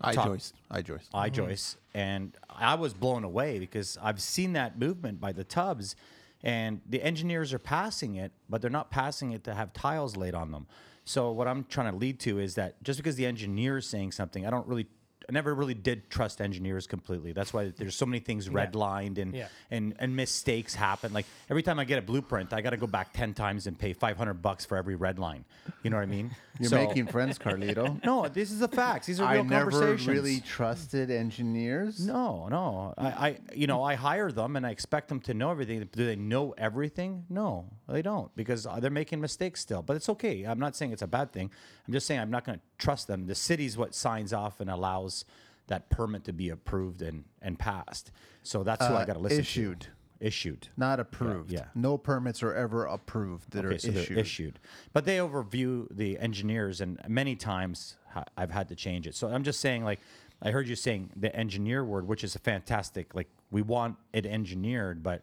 I 0.00 0.14
Talk- 0.14 0.26
joist. 0.26 0.54
I 0.70 0.82
joist. 0.82 1.10
I 1.12 1.28
joists. 1.28 1.76
And 1.94 2.36
I 2.48 2.74
was 2.76 2.94
blown 2.94 3.24
away 3.24 3.58
because 3.58 3.98
I've 4.02 4.20
seen 4.22 4.54
that 4.54 4.78
movement 4.78 5.20
by 5.20 5.32
the 5.32 5.44
tubs. 5.44 5.94
And 6.42 6.80
the 6.88 7.02
engineers 7.02 7.52
are 7.52 7.58
passing 7.58 8.16
it, 8.16 8.32
but 8.48 8.60
they're 8.60 8.70
not 8.70 8.90
passing 8.90 9.32
it 9.32 9.44
to 9.44 9.54
have 9.54 9.72
tiles 9.72 10.16
laid 10.16 10.34
on 10.34 10.50
them. 10.50 10.66
So 11.04 11.30
what 11.32 11.48
I'm 11.48 11.64
trying 11.64 11.90
to 11.92 11.96
lead 11.96 12.20
to 12.20 12.38
is 12.38 12.54
that 12.54 12.82
just 12.82 12.98
because 12.98 13.16
the 13.16 13.26
engineer 13.26 13.78
is 13.78 13.86
saying 13.86 14.12
something, 14.12 14.46
I 14.46 14.50
don't 14.50 14.66
really. 14.66 14.86
I 15.32 15.34
never 15.34 15.54
really 15.54 15.72
did 15.72 16.10
trust 16.10 16.42
engineers 16.42 16.86
completely. 16.86 17.32
That's 17.32 17.54
why 17.54 17.72
there's 17.74 17.94
so 17.96 18.04
many 18.04 18.18
things 18.18 18.50
redlined 18.50 19.16
and 19.16 19.34
Yeah. 19.34 19.48
and 19.70 19.94
and 19.98 20.14
mistakes 20.14 20.74
happen. 20.74 21.14
Like 21.14 21.24
every 21.48 21.62
time 21.62 21.78
I 21.78 21.84
get 21.84 21.98
a 21.98 22.02
blueprint, 22.02 22.52
I 22.52 22.60
got 22.60 22.70
to 22.70 22.76
go 22.76 22.86
back 22.86 23.14
ten 23.14 23.32
times 23.32 23.66
and 23.66 23.78
pay 23.78 23.94
five 23.94 24.18
hundred 24.18 24.42
bucks 24.42 24.66
for 24.66 24.76
every 24.76 24.94
red 24.94 25.18
line. 25.18 25.46
You 25.82 25.88
know 25.90 25.96
what 25.96 26.02
I 26.02 26.06
mean? 26.06 26.32
You're 26.60 26.68
So- 26.68 26.76
making 26.86 27.06
friends, 27.06 27.38
Carlito. 27.38 28.04
no. 28.04 28.28
This 28.28 28.50
is 28.50 28.58
the 28.58 28.68
facts. 28.68 29.06
These 29.06 29.20
are 29.20 29.32
real 29.32 29.40
I 29.40 29.44
never 29.44 29.70
conversations. 29.70 30.06
really 30.08 30.40
trusted 30.40 31.10
engineers. 31.10 32.06
No, 32.06 32.46
no. 32.48 32.92
I, 32.98 33.06
I, 33.28 33.38
you 33.54 33.66
know, 33.66 33.82
I 33.82 33.94
hire 33.94 34.30
them 34.30 34.56
and 34.56 34.66
I 34.66 34.70
expect 34.70 35.08
them 35.08 35.20
to 35.20 35.32
know 35.34 35.50
everything. 35.50 35.88
Do 35.92 36.04
they 36.04 36.14
know 36.16 36.54
everything? 36.58 37.24
No, 37.30 37.70
they 37.88 38.02
don't 38.02 38.34
because 38.36 38.66
uh, 38.66 38.80
they're 38.80 38.90
making 38.90 39.18
mistakes 39.20 39.60
still. 39.60 39.80
But 39.82 39.96
it's 39.96 40.10
okay. 40.10 40.42
I'm 40.44 40.58
not 40.60 40.76
saying 40.76 40.92
it's 40.92 41.00
a 41.02 41.06
bad 41.06 41.32
thing. 41.32 41.50
I'm 41.86 41.92
just 41.94 42.06
saying 42.06 42.20
I'm 42.20 42.30
not 42.30 42.44
going 42.44 42.58
to 42.58 42.64
trust 42.82 43.06
them. 43.06 43.26
The 43.26 43.34
city's 43.34 43.76
what 43.78 43.94
signs 43.94 44.32
off 44.32 44.60
and 44.60 44.68
allows 44.68 45.24
that 45.68 45.88
permit 45.88 46.24
to 46.24 46.32
be 46.32 46.48
approved 46.50 47.00
and 47.02 47.24
and 47.40 47.58
passed. 47.58 48.10
So 48.42 48.62
that's 48.64 48.84
who 48.86 48.92
I 48.94 49.02
Uh, 49.02 49.04
got 49.04 49.12
to 49.14 49.18
listen 49.20 49.40
issued. 49.40 49.80
to. 49.82 49.88
Issued. 50.20 50.68
Not 50.76 51.00
approved. 51.00 51.50
yeah. 51.50 51.64
No 51.74 51.98
permits 51.98 52.42
are 52.44 52.54
ever 52.54 52.84
approved 52.84 53.50
that 53.52 53.64
Okay, 53.64 53.74
are 53.74 53.78
so 53.78 53.88
issued. 53.88 54.06
they're 54.16 54.18
issued. 54.18 54.60
But 54.92 55.04
they 55.04 55.16
overview 55.18 55.88
the 55.90 56.16
engineers, 56.18 56.80
and 56.80 57.00
many 57.08 57.34
times 57.34 57.96
ha- 58.10 58.24
I've 58.36 58.52
had 58.52 58.68
to 58.68 58.76
change 58.76 59.08
it. 59.08 59.16
So 59.16 59.26
I'm 59.28 59.42
just 59.42 59.58
saying, 59.58 59.82
like, 59.84 59.98
I 60.40 60.52
heard 60.52 60.68
you 60.68 60.76
saying 60.76 61.10
the 61.16 61.34
engineer 61.34 61.84
word, 61.84 62.06
which 62.06 62.22
is 62.22 62.36
a 62.36 62.38
fantastic. 62.38 63.14
Like, 63.16 63.28
we 63.50 63.62
want 63.62 63.96
it 64.12 64.24
engineered, 64.24 65.02
but 65.02 65.22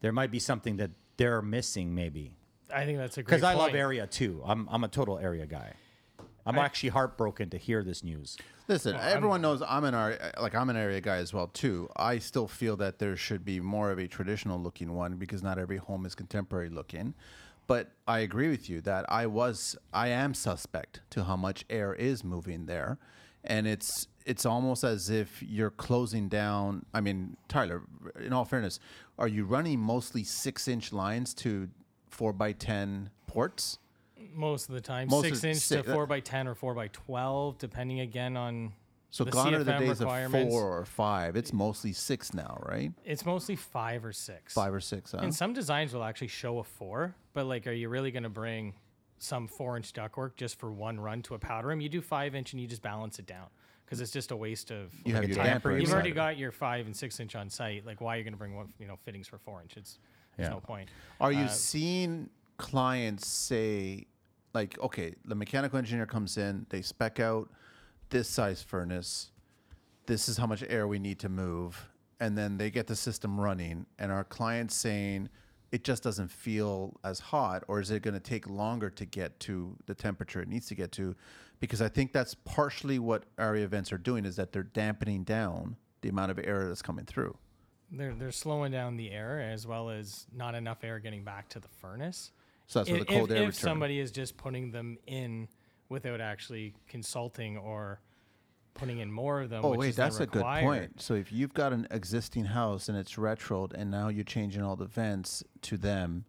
there 0.00 0.12
might 0.12 0.30
be 0.30 0.38
something 0.38 0.76
that 0.78 0.90
they're 1.18 1.42
missing, 1.42 1.94
maybe. 1.94 2.32
I 2.74 2.86
think 2.86 2.96
that's 2.98 3.18
a 3.18 3.22
great 3.22 3.36
Because 3.40 3.42
I 3.42 3.52
love 3.52 3.70
point. 3.72 3.76
Arria 3.82 4.08
too. 4.10 4.40
I'm 4.46 4.66
I'm 4.70 4.82
a 4.84 4.88
total 4.88 5.16
Arria 5.18 5.46
guy. 5.46 5.74
I'm 6.46 6.58
actually 6.58 6.90
heartbroken 6.90 7.50
to 7.50 7.58
hear 7.58 7.82
this 7.82 8.02
news. 8.02 8.36
Listen, 8.68 8.96
everyone 8.96 9.42
knows 9.42 9.62
I'm 9.66 9.84
an 9.84 9.94
Arria, 9.94 10.40
like 10.40 10.54
I'm 10.54 10.70
an 10.70 10.76
Arria 10.76 11.02
guy 11.02 11.16
as 11.16 11.32
well 11.32 11.48
too. 11.48 11.88
I 11.96 12.18
still 12.18 12.48
feel 12.48 12.76
that 12.76 12.98
there 12.98 13.16
should 13.16 13.44
be 13.44 13.60
more 13.60 13.90
of 13.90 13.98
a 13.98 14.06
traditional 14.06 14.60
looking 14.60 14.94
one 14.94 15.16
because 15.16 15.42
not 15.42 15.58
every 15.58 15.76
home 15.76 16.06
is 16.06 16.14
contemporary 16.14 16.68
looking. 16.68 17.14
But 17.66 17.92
I 18.08 18.20
agree 18.20 18.48
with 18.50 18.68
you 18.68 18.80
that 18.82 19.04
I 19.08 19.26
was 19.26 19.76
I 19.92 20.08
am 20.08 20.34
suspect 20.34 21.00
to 21.10 21.24
how 21.24 21.36
much 21.36 21.64
air 21.70 21.94
is 21.94 22.24
moving 22.24 22.66
there, 22.66 22.98
and 23.44 23.66
it's 23.66 24.08
it's 24.24 24.46
almost 24.46 24.84
as 24.84 25.10
if 25.10 25.42
you're 25.42 25.70
closing 25.70 26.28
down. 26.28 26.86
I 26.92 27.00
mean, 27.00 27.36
Tyler, 27.48 27.82
in 28.20 28.32
all 28.32 28.44
fairness, 28.44 28.78
are 29.18 29.28
you 29.28 29.44
running 29.44 29.78
mostly 29.80 30.24
six 30.24 30.66
inch 30.68 30.92
lines 30.92 31.34
to 31.34 31.68
four 32.08 32.32
by 32.32 32.52
ten 32.52 33.10
ports? 33.26 33.78
Most 34.34 34.68
of 34.68 34.74
the 34.74 34.80
time. 34.80 35.08
Most 35.08 35.24
six 35.24 35.38
of- 35.38 35.44
inch 35.46 35.58
si- 35.58 35.76
to 35.76 35.82
four 35.82 36.06
by 36.06 36.20
ten 36.20 36.46
or 36.48 36.54
four 36.54 36.74
by 36.74 36.88
twelve, 36.88 37.58
depending 37.58 38.00
again 38.00 38.36
on 38.36 38.72
So 39.10 39.24
the 39.24 39.30
gone 39.30 39.54
are 39.54 39.62
the 39.64 39.72
CFM 39.72 39.78
days 39.80 39.90
of 39.90 40.00
requirements. 40.00 40.52
four 40.54 40.78
or 40.78 40.84
five. 40.84 41.36
It's 41.36 41.52
mostly 41.52 41.92
six 41.92 42.32
now, 42.32 42.58
right? 42.66 42.92
It's 43.04 43.24
mostly 43.26 43.56
five 43.56 44.04
or 44.04 44.12
six. 44.12 44.54
Five 44.54 44.72
or 44.72 44.80
six. 44.80 45.12
Huh? 45.12 45.18
And 45.22 45.34
some 45.34 45.52
designs 45.52 45.92
will 45.92 46.04
actually 46.04 46.28
show 46.28 46.58
a 46.58 46.64
four, 46.64 47.14
but 47.34 47.46
like, 47.46 47.66
are 47.66 47.72
you 47.72 47.88
really 47.88 48.10
going 48.10 48.22
to 48.22 48.28
bring 48.30 48.74
some 49.18 49.46
four 49.46 49.76
inch 49.76 49.92
ductwork 49.92 50.36
just 50.36 50.58
for 50.58 50.72
one 50.72 50.98
run 50.98 51.22
to 51.22 51.34
a 51.34 51.38
powder 51.38 51.68
room? 51.68 51.80
You 51.80 51.88
do 51.88 52.00
five 52.00 52.34
inch 52.34 52.52
and 52.52 52.60
you 52.60 52.66
just 52.66 52.82
balance 52.82 53.18
it 53.18 53.26
down 53.26 53.46
because 53.84 54.00
it's 54.00 54.10
just 54.12 54.30
a 54.30 54.36
waste 54.36 54.70
of. 54.70 54.90
You 55.04 55.14
have 55.14 55.24
your 55.28 55.36
time. 55.36 55.46
damper 55.46 55.72
You've 55.72 55.80
inside 55.82 55.92
already 55.94 56.10
it. 56.10 56.14
got 56.14 56.38
your 56.38 56.50
five 56.50 56.86
and 56.86 56.96
six 56.96 57.20
inch 57.20 57.34
on 57.36 57.50
site. 57.50 57.84
Like, 57.84 58.00
why 58.00 58.14
are 58.14 58.18
you 58.18 58.24
going 58.24 58.32
to 58.34 58.38
bring 58.38 58.56
one? 58.56 58.72
You 58.78 58.86
know, 58.86 58.96
fittings 59.04 59.28
for 59.28 59.36
four 59.38 59.60
inch? 59.60 59.76
It's 59.76 59.98
there's 60.38 60.48
Yeah. 60.48 60.54
no 60.54 60.60
point. 60.60 60.88
Are 61.20 61.28
Uh, 61.28 61.42
you 61.42 61.48
seeing 61.48 62.30
clients 62.56 63.26
say, 63.28 64.06
like, 64.54 64.78
okay, 64.80 65.14
the 65.24 65.34
mechanical 65.34 65.78
engineer 65.78 66.06
comes 66.06 66.36
in, 66.36 66.66
they 66.68 66.82
spec 66.82 67.20
out 67.20 67.50
this 68.10 68.28
size 68.28 68.62
furnace, 68.62 69.30
this 70.06 70.28
is 70.28 70.36
how 70.36 70.46
much 70.46 70.64
air 70.68 70.86
we 70.86 70.98
need 70.98 71.18
to 71.20 71.28
move, 71.28 71.88
and 72.20 72.36
then 72.36 72.58
they 72.58 72.70
get 72.70 72.86
the 72.86 72.96
system 72.96 73.40
running, 73.40 73.86
and 73.98 74.12
our 74.12 74.24
client's 74.24 74.74
saying 74.74 75.28
it 75.72 75.84
just 75.84 76.02
doesn't 76.02 76.30
feel 76.30 76.94
as 77.02 77.18
hot, 77.18 77.64
or 77.66 77.80
is 77.80 77.90
it 77.90 78.02
going 78.02 78.14
to 78.14 78.20
take 78.20 78.48
longer 78.48 78.90
to 78.90 79.06
get 79.06 79.40
to 79.40 79.74
the 79.86 79.94
temperature 79.94 80.42
it 80.42 80.48
needs 80.48 80.66
to 80.66 80.74
get 80.74 80.92
to? 80.92 81.16
Because 81.60 81.80
I 81.80 81.88
think 81.88 82.12
that's 82.12 82.34
partially 82.34 82.98
what 82.98 83.24
Arria 83.36 83.62
events 83.62 83.92
are 83.92 83.98
doing 83.98 84.26
is 84.26 84.36
that 84.36 84.52
they're 84.52 84.62
dampening 84.62 85.24
down 85.24 85.76
the 86.02 86.10
amount 86.10 86.30
of 86.30 86.38
air 86.38 86.68
that's 86.68 86.82
coming 86.82 87.06
through. 87.06 87.36
They're 87.90 88.14
they're 88.14 88.32
slowing 88.32 88.72
down 88.72 88.96
the 88.96 89.10
air 89.10 89.40
as 89.40 89.66
well 89.66 89.90
as 89.90 90.26
not 90.34 90.54
enough 90.54 90.82
air 90.82 90.98
getting 90.98 91.24
back 91.24 91.48
to 91.50 91.60
the 91.60 91.68
furnace. 91.68 92.32
So 92.72 92.78
that's 92.78 92.90
where 92.90 93.00
if, 93.00 93.06
the 93.06 93.12
cold 93.12 93.30
if, 93.30 93.36
air 93.36 93.42
if 93.42 93.48
return. 93.50 93.68
somebody 93.68 94.00
is 94.00 94.10
just 94.10 94.38
putting 94.38 94.70
them 94.70 94.96
in 95.06 95.46
without 95.90 96.22
actually 96.22 96.72
consulting 96.88 97.58
or 97.58 98.00
putting 98.72 99.00
in 99.00 99.12
more 99.12 99.42
of 99.42 99.50
them. 99.50 99.62
Oh 99.62 99.72
which 99.72 99.78
wait, 99.78 99.96
that's 99.96 100.20
a 100.20 100.26
good 100.26 100.42
point. 100.42 100.98
So 100.98 101.12
if 101.12 101.30
you've 101.30 101.52
got 101.52 101.74
an 101.74 101.86
existing 101.90 102.46
house 102.46 102.88
and 102.88 102.96
it's 102.96 103.16
retroed, 103.16 103.74
and 103.74 103.90
now 103.90 104.08
you're 104.08 104.24
changing 104.24 104.62
all 104.62 104.76
the 104.76 104.86
vents 104.86 105.44
to 105.60 105.76
them, 105.76 106.24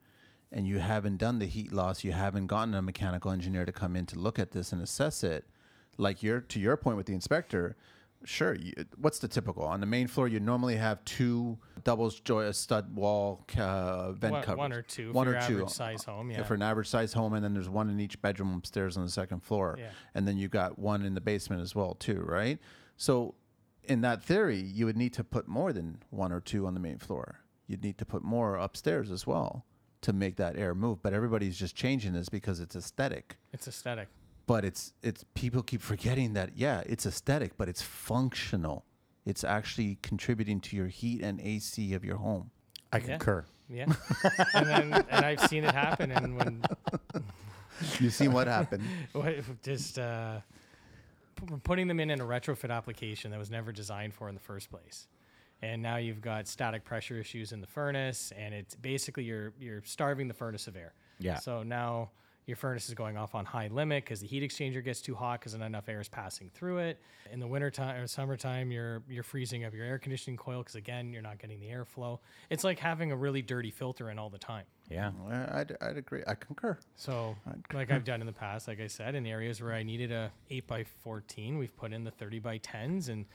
and 0.51 0.67
you 0.67 0.79
haven't 0.79 1.15
done 1.15 1.39
the 1.39 1.45
heat 1.45 1.71
loss, 1.71 2.03
you 2.03 2.11
haven't 2.11 2.47
gotten 2.47 2.73
a 2.73 2.81
mechanical 2.81 3.31
engineer 3.31 3.63
to 3.63 3.71
come 3.71 3.95
in 3.95 4.05
to 4.07 4.19
look 4.19 4.37
at 4.37 4.51
this 4.51 4.73
and 4.73 4.81
assess 4.81 5.23
it, 5.23 5.45
like 5.97 6.21
you're 6.21 6.41
to 6.41 6.59
your 6.59 6.75
point 6.75 6.97
with 6.97 7.05
the 7.05 7.13
inspector. 7.13 7.77
Sure. 8.25 8.55
You, 8.55 8.73
what's 8.97 9.19
the 9.19 9.27
typical 9.27 9.63
on 9.63 9.79
the 9.81 9.85
main 9.85 10.07
floor? 10.07 10.27
You 10.27 10.39
normally 10.39 10.75
have 10.77 11.03
two 11.05 11.57
doubles 11.83 12.19
joy 12.19 12.49
stud 12.51 12.95
wall 12.95 13.45
uh, 13.57 14.13
vent 14.13 14.31
One- 14.33 14.43
covers. 14.43 14.57
one 14.57 14.73
or 14.73 14.81
two 14.81 15.11
One 15.11 15.25
for 15.25 15.31
or 15.31 15.33
your 15.33 15.41
two 15.47 15.53
average 15.57 15.69
size 15.69 16.03
home, 16.05 16.31
yeah. 16.31 16.43
For 16.43 16.53
an 16.53 16.61
average 16.61 16.87
size 16.87 17.13
home, 17.13 17.33
and 17.33 17.43
then 17.43 17.53
there's 17.53 17.69
one 17.69 17.89
in 17.89 17.99
each 17.99 18.21
bedroom 18.21 18.53
upstairs 18.55 18.95
on 18.97 19.03
the 19.03 19.11
second 19.11 19.41
floor, 19.43 19.75
Yeah. 19.79 19.89
and 20.15 20.27
then 20.27 20.37
you 20.37 20.47
got 20.47 20.79
one 20.79 21.03
in 21.03 21.13
the 21.15 21.21
basement 21.21 21.61
as 21.61 21.75
well 21.75 21.95
too, 21.95 22.21
right? 22.25 22.59
So, 22.95 23.35
in 23.83 24.01
that 24.01 24.23
theory, 24.23 24.61
you 24.61 24.85
would 24.85 24.95
need 24.95 25.11
to 25.13 25.23
put 25.23 25.47
more 25.47 25.73
than 25.73 25.97
one 26.09 26.31
or 26.31 26.39
two 26.39 26.65
on 26.65 26.73
the 26.73 26.79
main 26.79 26.99
floor. 26.99 27.39
You'd 27.67 27.83
need 27.83 27.97
to 27.97 28.05
put 28.05 28.23
more 28.23 28.55
upstairs 28.55 29.11
as 29.11 29.27
well 29.27 29.65
to 30.01 30.13
make 30.13 30.37
that 30.37 30.55
air 30.57 30.73
move. 30.75 31.01
But 31.01 31.13
everybody's 31.13 31.57
just 31.57 31.75
changing 31.75 32.13
this 32.13 32.29
because 32.29 32.59
it's 32.61 32.75
aesthetic. 32.75 33.37
It's 33.51 33.67
aesthetic. 33.67 34.07
But 34.45 34.65
it's 34.65 34.93
it's 35.01 35.23
people 35.35 35.63
keep 35.63 35.81
forgetting 35.81 36.33
that 36.33 36.51
yeah, 36.57 36.83
it's 36.85 37.05
aesthetic, 37.05 37.57
but 37.57 37.69
it's 37.69 37.81
functional. 37.81 38.85
It's 39.25 39.43
actually 39.43 39.97
contributing 40.01 40.59
to 40.61 40.75
your 40.75 40.87
heat 40.87 41.21
and 41.21 41.39
AC 41.39 41.93
of 41.93 42.03
your 42.03 42.17
home. 42.17 42.51
I 42.91 42.97
Yeah. 42.97 43.03
concur. 43.05 43.45
Yeah, 43.69 43.85
and 44.53 44.67
then 44.67 44.93
and 45.09 45.25
I've 45.25 45.39
seen 45.47 45.63
it 45.63 45.73
happen. 45.73 46.11
And 46.11 46.35
when 46.37 46.61
You 47.99 48.09
see 48.09 48.27
what 48.27 48.47
happened? 48.47 48.83
just 49.63 49.97
uh, 49.97 50.41
putting 51.63 51.87
them 51.87 51.99
in 51.99 52.09
in 52.09 52.21
a 52.21 52.25
retrofit 52.25 52.69
application 52.69 53.31
that 53.31 53.39
was 53.39 53.49
never 53.49 53.71
designed 53.71 54.13
for 54.13 54.27
in 54.29 54.35
the 54.35 54.41
first 54.41 54.69
place. 54.69 55.07
And 55.61 55.81
now 55.81 55.95
you've 55.95 56.21
got 56.21 56.47
static 56.47 56.83
pressure 56.83 57.17
issues 57.17 57.53
in 57.53 57.61
the 57.61 57.67
furnace, 57.67 58.33
and 58.37 58.53
it's 58.53 58.75
basically 58.75 59.23
you're 59.23 59.53
you're 59.59 59.81
starving 59.85 60.27
the 60.27 60.33
furnace 60.33 60.67
of 60.67 60.75
air. 60.75 60.93
Yeah. 61.19 61.39
So 61.39 61.63
now 61.63 62.11
your 62.45 62.57
furnace 62.57 62.89
is 62.89 62.93
going 62.95 63.17
off 63.17 63.35
on 63.35 63.45
high 63.45 63.67
limit 63.67 64.03
because 64.03 64.19
the 64.19 64.27
heat 64.27 64.43
exchanger 64.43 64.83
gets 64.83 65.01
too 65.01 65.15
hot 65.15 65.39
because 65.39 65.55
not 65.55 65.65
enough 65.65 65.87
air 65.87 66.01
is 66.01 66.09
passing 66.09 66.49
through 66.53 66.79
it. 66.79 66.99
In 67.31 67.39
the 67.39 67.47
wintertime 67.47 68.01
or 68.01 68.07
summertime, 68.07 68.71
you're 68.71 69.01
you're 69.09 69.23
freezing 69.23 69.63
up 69.63 69.73
your 69.73 69.85
air 69.85 69.97
conditioning 69.97 70.37
coil 70.37 70.59
because 70.59 70.75
again 70.75 71.13
you're 71.13 71.21
not 71.21 71.39
getting 71.39 71.59
the 71.59 71.67
airflow. 71.67 72.19
It's 72.49 72.63
like 72.63 72.79
having 72.79 73.11
a 73.11 73.15
really 73.15 73.41
dirty 73.41 73.71
filter 73.71 74.09
in 74.09 74.19
all 74.19 74.29
the 74.29 74.37
time. 74.37 74.65
Yeah. 74.89 75.11
I- 75.29 75.59
I'd, 75.61 75.77
I'd 75.81 75.97
agree. 75.97 76.23
I 76.27 76.35
concur. 76.35 76.77
So, 76.95 77.35
like 77.73 77.91
I've 77.91 78.03
done 78.03 78.19
in 78.21 78.27
the 78.27 78.33
past, 78.33 78.67
like 78.67 78.81
I 78.81 78.87
said, 78.87 79.15
in 79.15 79.25
areas 79.25 79.61
where 79.61 79.73
I 79.73 79.83
needed 79.83 80.11
a 80.11 80.31
8 80.49 80.67
by 80.67 80.83
14, 80.83 81.57
we've 81.57 81.75
put 81.77 81.93
in 81.93 82.03
the 82.03 82.11
30 82.11 82.39
by 82.39 82.59
10s. 82.59 83.09
And, 83.09 83.25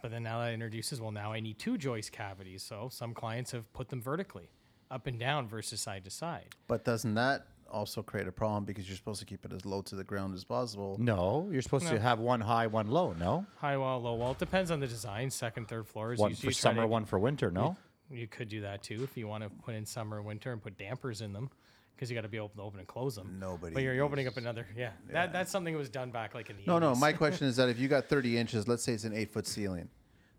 but 0.00 0.10
then 0.10 0.22
now 0.22 0.38
that 0.40 0.52
introduces, 0.52 1.00
well, 1.00 1.10
now 1.10 1.32
I 1.32 1.40
need 1.40 1.58
two 1.58 1.76
joist 1.76 2.12
cavities. 2.12 2.62
So, 2.62 2.88
some 2.90 3.14
clients 3.14 3.50
have 3.50 3.70
put 3.72 3.88
them 3.88 4.00
vertically, 4.00 4.50
up 4.90 5.06
and 5.06 5.18
down 5.18 5.48
versus 5.48 5.80
side 5.80 6.04
to 6.04 6.10
side. 6.10 6.54
But 6.68 6.84
doesn't 6.84 7.14
that 7.14 7.46
also 7.72 8.02
create 8.02 8.28
a 8.28 8.32
problem 8.32 8.64
because 8.64 8.88
you're 8.88 8.96
supposed 8.96 9.20
to 9.20 9.26
keep 9.26 9.44
it 9.44 9.52
as 9.52 9.64
low 9.66 9.82
to 9.82 9.94
the 9.96 10.04
ground 10.04 10.34
as 10.34 10.44
possible? 10.44 10.96
No, 11.00 11.48
you're 11.50 11.62
supposed 11.62 11.86
No. 11.86 11.92
to 11.92 11.98
have 12.00 12.20
one 12.20 12.40
high, 12.40 12.66
one 12.66 12.86
low. 12.88 13.12
No, 13.18 13.46
High 13.56 13.76
wall, 13.76 14.00
low 14.00 14.14
wall. 14.14 14.32
It 14.32 14.38
depends 14.38 14.70
on 14.70 14.78
the 14.80 14.86
design. 14.86 15.30
Second, 15.30 15.68
third 15.68 15.86
floors. 15.88 16.18
one 16.18 16.30
usually 16.30 16.52
for 16.52 16.60
try 16.60 16.70
to- 16.72 16.76
summer, 16.76 16.86
one 16.86 17.04
for 17.04 17.18
winter. 17.18 17.50
No. 17.50 17.76
You 18.10 18.26
could 18.26 18.48
do 18.48 18.60
that 18.60 18.82
too 18.82 19.02
if 19.02 19.16
you 19.16 19.26
want 19.26 19.42
to 19.42 19.50
put 19.64 19.74
in 19.74 19.86
summer, 19.86 20.20
winter, 20.20 20.52
and 20.52 20.62
put 20.62 20.76
dampers 20.78 21.22
in 21.22 21.32
them. 21.32 21.50
Because 21.94 22.10
you 22.10 22.14
got 22.16 22.22
to 22.22 22.28
be 22.28 22.36
able 22.36 22.48
to 22.48 22.62
open 22.62 22.80
and 22.80 22.88
close 22.88 23.14
them. 23.14 23.36
Nobody 23.38 23.74
But 23.74 23.82
you're, 23.84 23.94
you're 23.94 24.04
opening 24.04 24.26
up 24.26 24.36
another. 24.36 24.66
Yeah, 24.76 24.90
That, 25.12 25.32
that's 25.32 25.52
something 25.52 25.72
that 25.72 25.78
was 25.78 25.88
done 25.88 26.10
back 26.10 26.34
like 26.34 26.50
in 26.50 26.56
the 26.56 26.64
No, 26.66 26.78
no. 26.80 26.92
80s. 26.94 26.98
My 27.00 27.12
question 27.12 27.46
is 27.48 27.56
that 27.56 27.68
if 27.68 27.78
you 27.78 27.86
got 27.86 28.06
30 28.06 28.36
inches, 28.38 28.66
let's 28.66 28.82
say 28.82 28.92
it's 28.92 29.04
an 29.04 29.12
eight 29.14 29.30
foot 29.32 29.46
ceiling, 29.46 29.88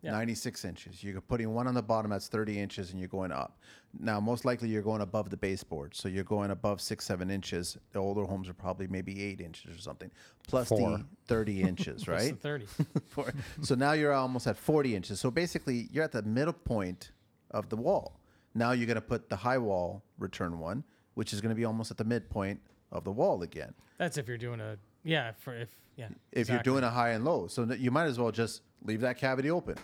Yeah. 0.04 0.12
96 0.12 0.66
inches, 0.66 1.02
you're 1.02 1.22
putting 1.22 1.54
one 1.54 1.66
on 1.66 1.74
the 1.74 1.82
bottom 1.82 2.12
that's 2.12 2.28
30 2.28 2.60
inches 2.60 2.92
and 2.92 3.00
you're 3.00 3.08
going 3.08 3.32
up. 3.32 3.58
Now, 3.98 4.20
most 4.20 4.44
likely 4.44 4.68
you're 4.68 4.82
going 4.82 5.00
above 5.02 5.30
the 5.30 5.38
baseboard. 5.38 5.96
So 5.96 6.10
you're 6.10 6.26
going 6.26 6.52
above 6.52 6.82
six, 6.82 7.06
seven 7.06 7.32
inches. 7.32 7.78
The 7.94 8.00
older 8.00 8.26
homes 8.26 8.50
are 8.50 8.54
probably 8.54 8.88
maybe 8.88 9.24
eight 9.24 9.40
inches 9.40 9.78
or 9.78 9.80
something, 9.80 10.12
plus 10.46 10.68
Four. 10.68 10.98
the 10.98 11.06
30 11.28 11.62
inches, 11.62 12.08
right? 12.10 12.38
30. 12.38 12.66
So 13.62 13.76
now 13.76 13.94
you're 13.94 14.12
almost 14.12 14.46
at 14.46 14.58
40 14.58 14.94
inches. 14.94 15.22
So 15.22 15.32
basically, 15.32 15.88
you're 15.90 16.04
at 16.04 16.12
the 16.12 16.24
middle 16.24 16.54
point 16.54 17.12
of 17.52 17.70
the 17.70 17.78
wall. 17.78 18.20
Now 18.56 18.74
you're 18.74 18.88
going 18.88 18.96
to 18.96 19.02
put 19.02 19.30
the 19.30 19.38
high 19.38 19.58
wall 19.58 20.04
return 20.20 20.60
one, 20.60 20.84
which 21.14 21.32
is 21.32 21.40
going 21.40 21.50
to 21.50 21.56
be 21.56 21.64
almost 21.64 21.92
at 21.92 21.98
the 21.98 22.04
midpoint 22.04 22.60
of 22.92 23.06
the 23.06 23.12
wall 23.12 23.42
again. 23.44 23.74
That's 23.98 24.18
if 24.18 24.28
you're 24.28 24.38
doing 24.38 24.60
a 24.60 24.78
yeah 25.06 25.32
for 25.38 25.56
if 25.56 25.70
yeah 25.96 26.10
If 26.32 26.50
you're 26.50 26.62
doing 26.64 26.84
a 26.84 26.90
high 26.90 27.12
and 27.12 27.24
low, 27.24 27.48
so 27.48 27.64
you 27.72 27.90
might 27.90 28.06
as 28.06 28.20
well 28.20 28.32
just 28.32 28.62
leave 28.84 29.02
that 29.02 29.18
cavity 29.18 29.50
open 29.50 29.76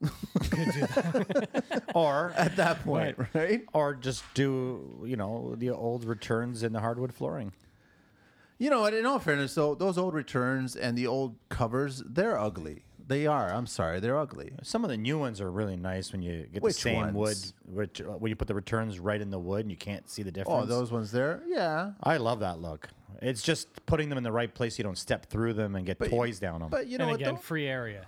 Or 1.94 2.32
at 2.36 2.56
that 2.56 2.82
point, 2.84 3.16
right? 3.34 3.62
or 3.72 3.94
just 3.94 4.22
do 4.34 5.02
you 5.04 5.16
know 5.16 5.54
the 5.56 5.70
old 5.70 6.04
returns 6.04 6.62
in 6.62 6.72
the 6.72 6.80
hardwood 6.80 7.12
flooring. 7.14 7.52
You 8.58 8.70
know, 8.70 8.84
and 8.84 8.94
in 8.94 9.06
all 9.06 9.18
fairness, 9.20 9.54
though, 9.54 9.74
those 9.74 9.96
old 9.98 10.14
returns 10.14 10.74
and 10.76 10.98
the 10.98 11.06
old 11.06 11.36
covers, 11.48 12.02
they're 12.06 12.36
ugly. 12.38 12.82
They 13.06 13.26
are. 13.26 13.52
I'm 13.52 13.66
sorry, 13.66 14.00
they're 14.00 14.18
ugly. 14.18 14.52
Some 14.62 14.84
of 14.84 14.90
the 14.90 14.96
new 14.96 15.16
ones 15.18 15.40
are 15.40 15.50
really 15.50 15.76
nice 15.76 16.12
when 16.12 16.22
you 16.22 16.46
get 16.52 16.62
Which 16.62 16.74
the 16.74 16.80
same 16.80 17.14
ones? 17.14 17.54
wood, 17.66 17.74
which, 17.76 18.00
uh, 18.02 18.04
when 18.18 18.30
you 18.30 18.36
put 18.36 18.48
the 18.48 18.54
returns 18.54 18.98
right 18.98 19.20
in 19.20 19.30
the 19.30 19.38
wood 19.38 19.60
and 19.62 19.70
you 19.70 19.76
can't 19.76 20.08
see 20.10 20.22
the 20.22 20.30
difference. 20.32 20.64
Oh, 20.64 20.66
those 20.66 20.90
ones 20.92 21.10
there, 21.12 21.40
yeah. 21.46 21.92
I 22.02 22.16
love 22.18 22.40
that 22.40 22.60
look. 22.60 22.88
It's 23.22 23.42
just 23.42 23.68
putting 23.86 24.08
them 24.08 24.18
in 24.18 24.24
the 24.24 24.32
right 24.32 24.52
place. 24.52 24.76
You 24.76 24.84
don't 24.84 24.98
step 24.98 25.26
through 25.26 25.54
them 25.54 25.74
and 25.76 25.86
get 25.86 25.98
But- 25.98 26.10
toys 26.10 26.38
down 26.38 26.60
them. 26.60 26.68
But 26.68 26.86
you 26.88 26.98
know 26.98 27.04
and 27.04 27.12
what? 27.12 27.20
again 27.20 27.34
though? 27.34 27.40
free 27.40 27.66
area. 27.66 28.06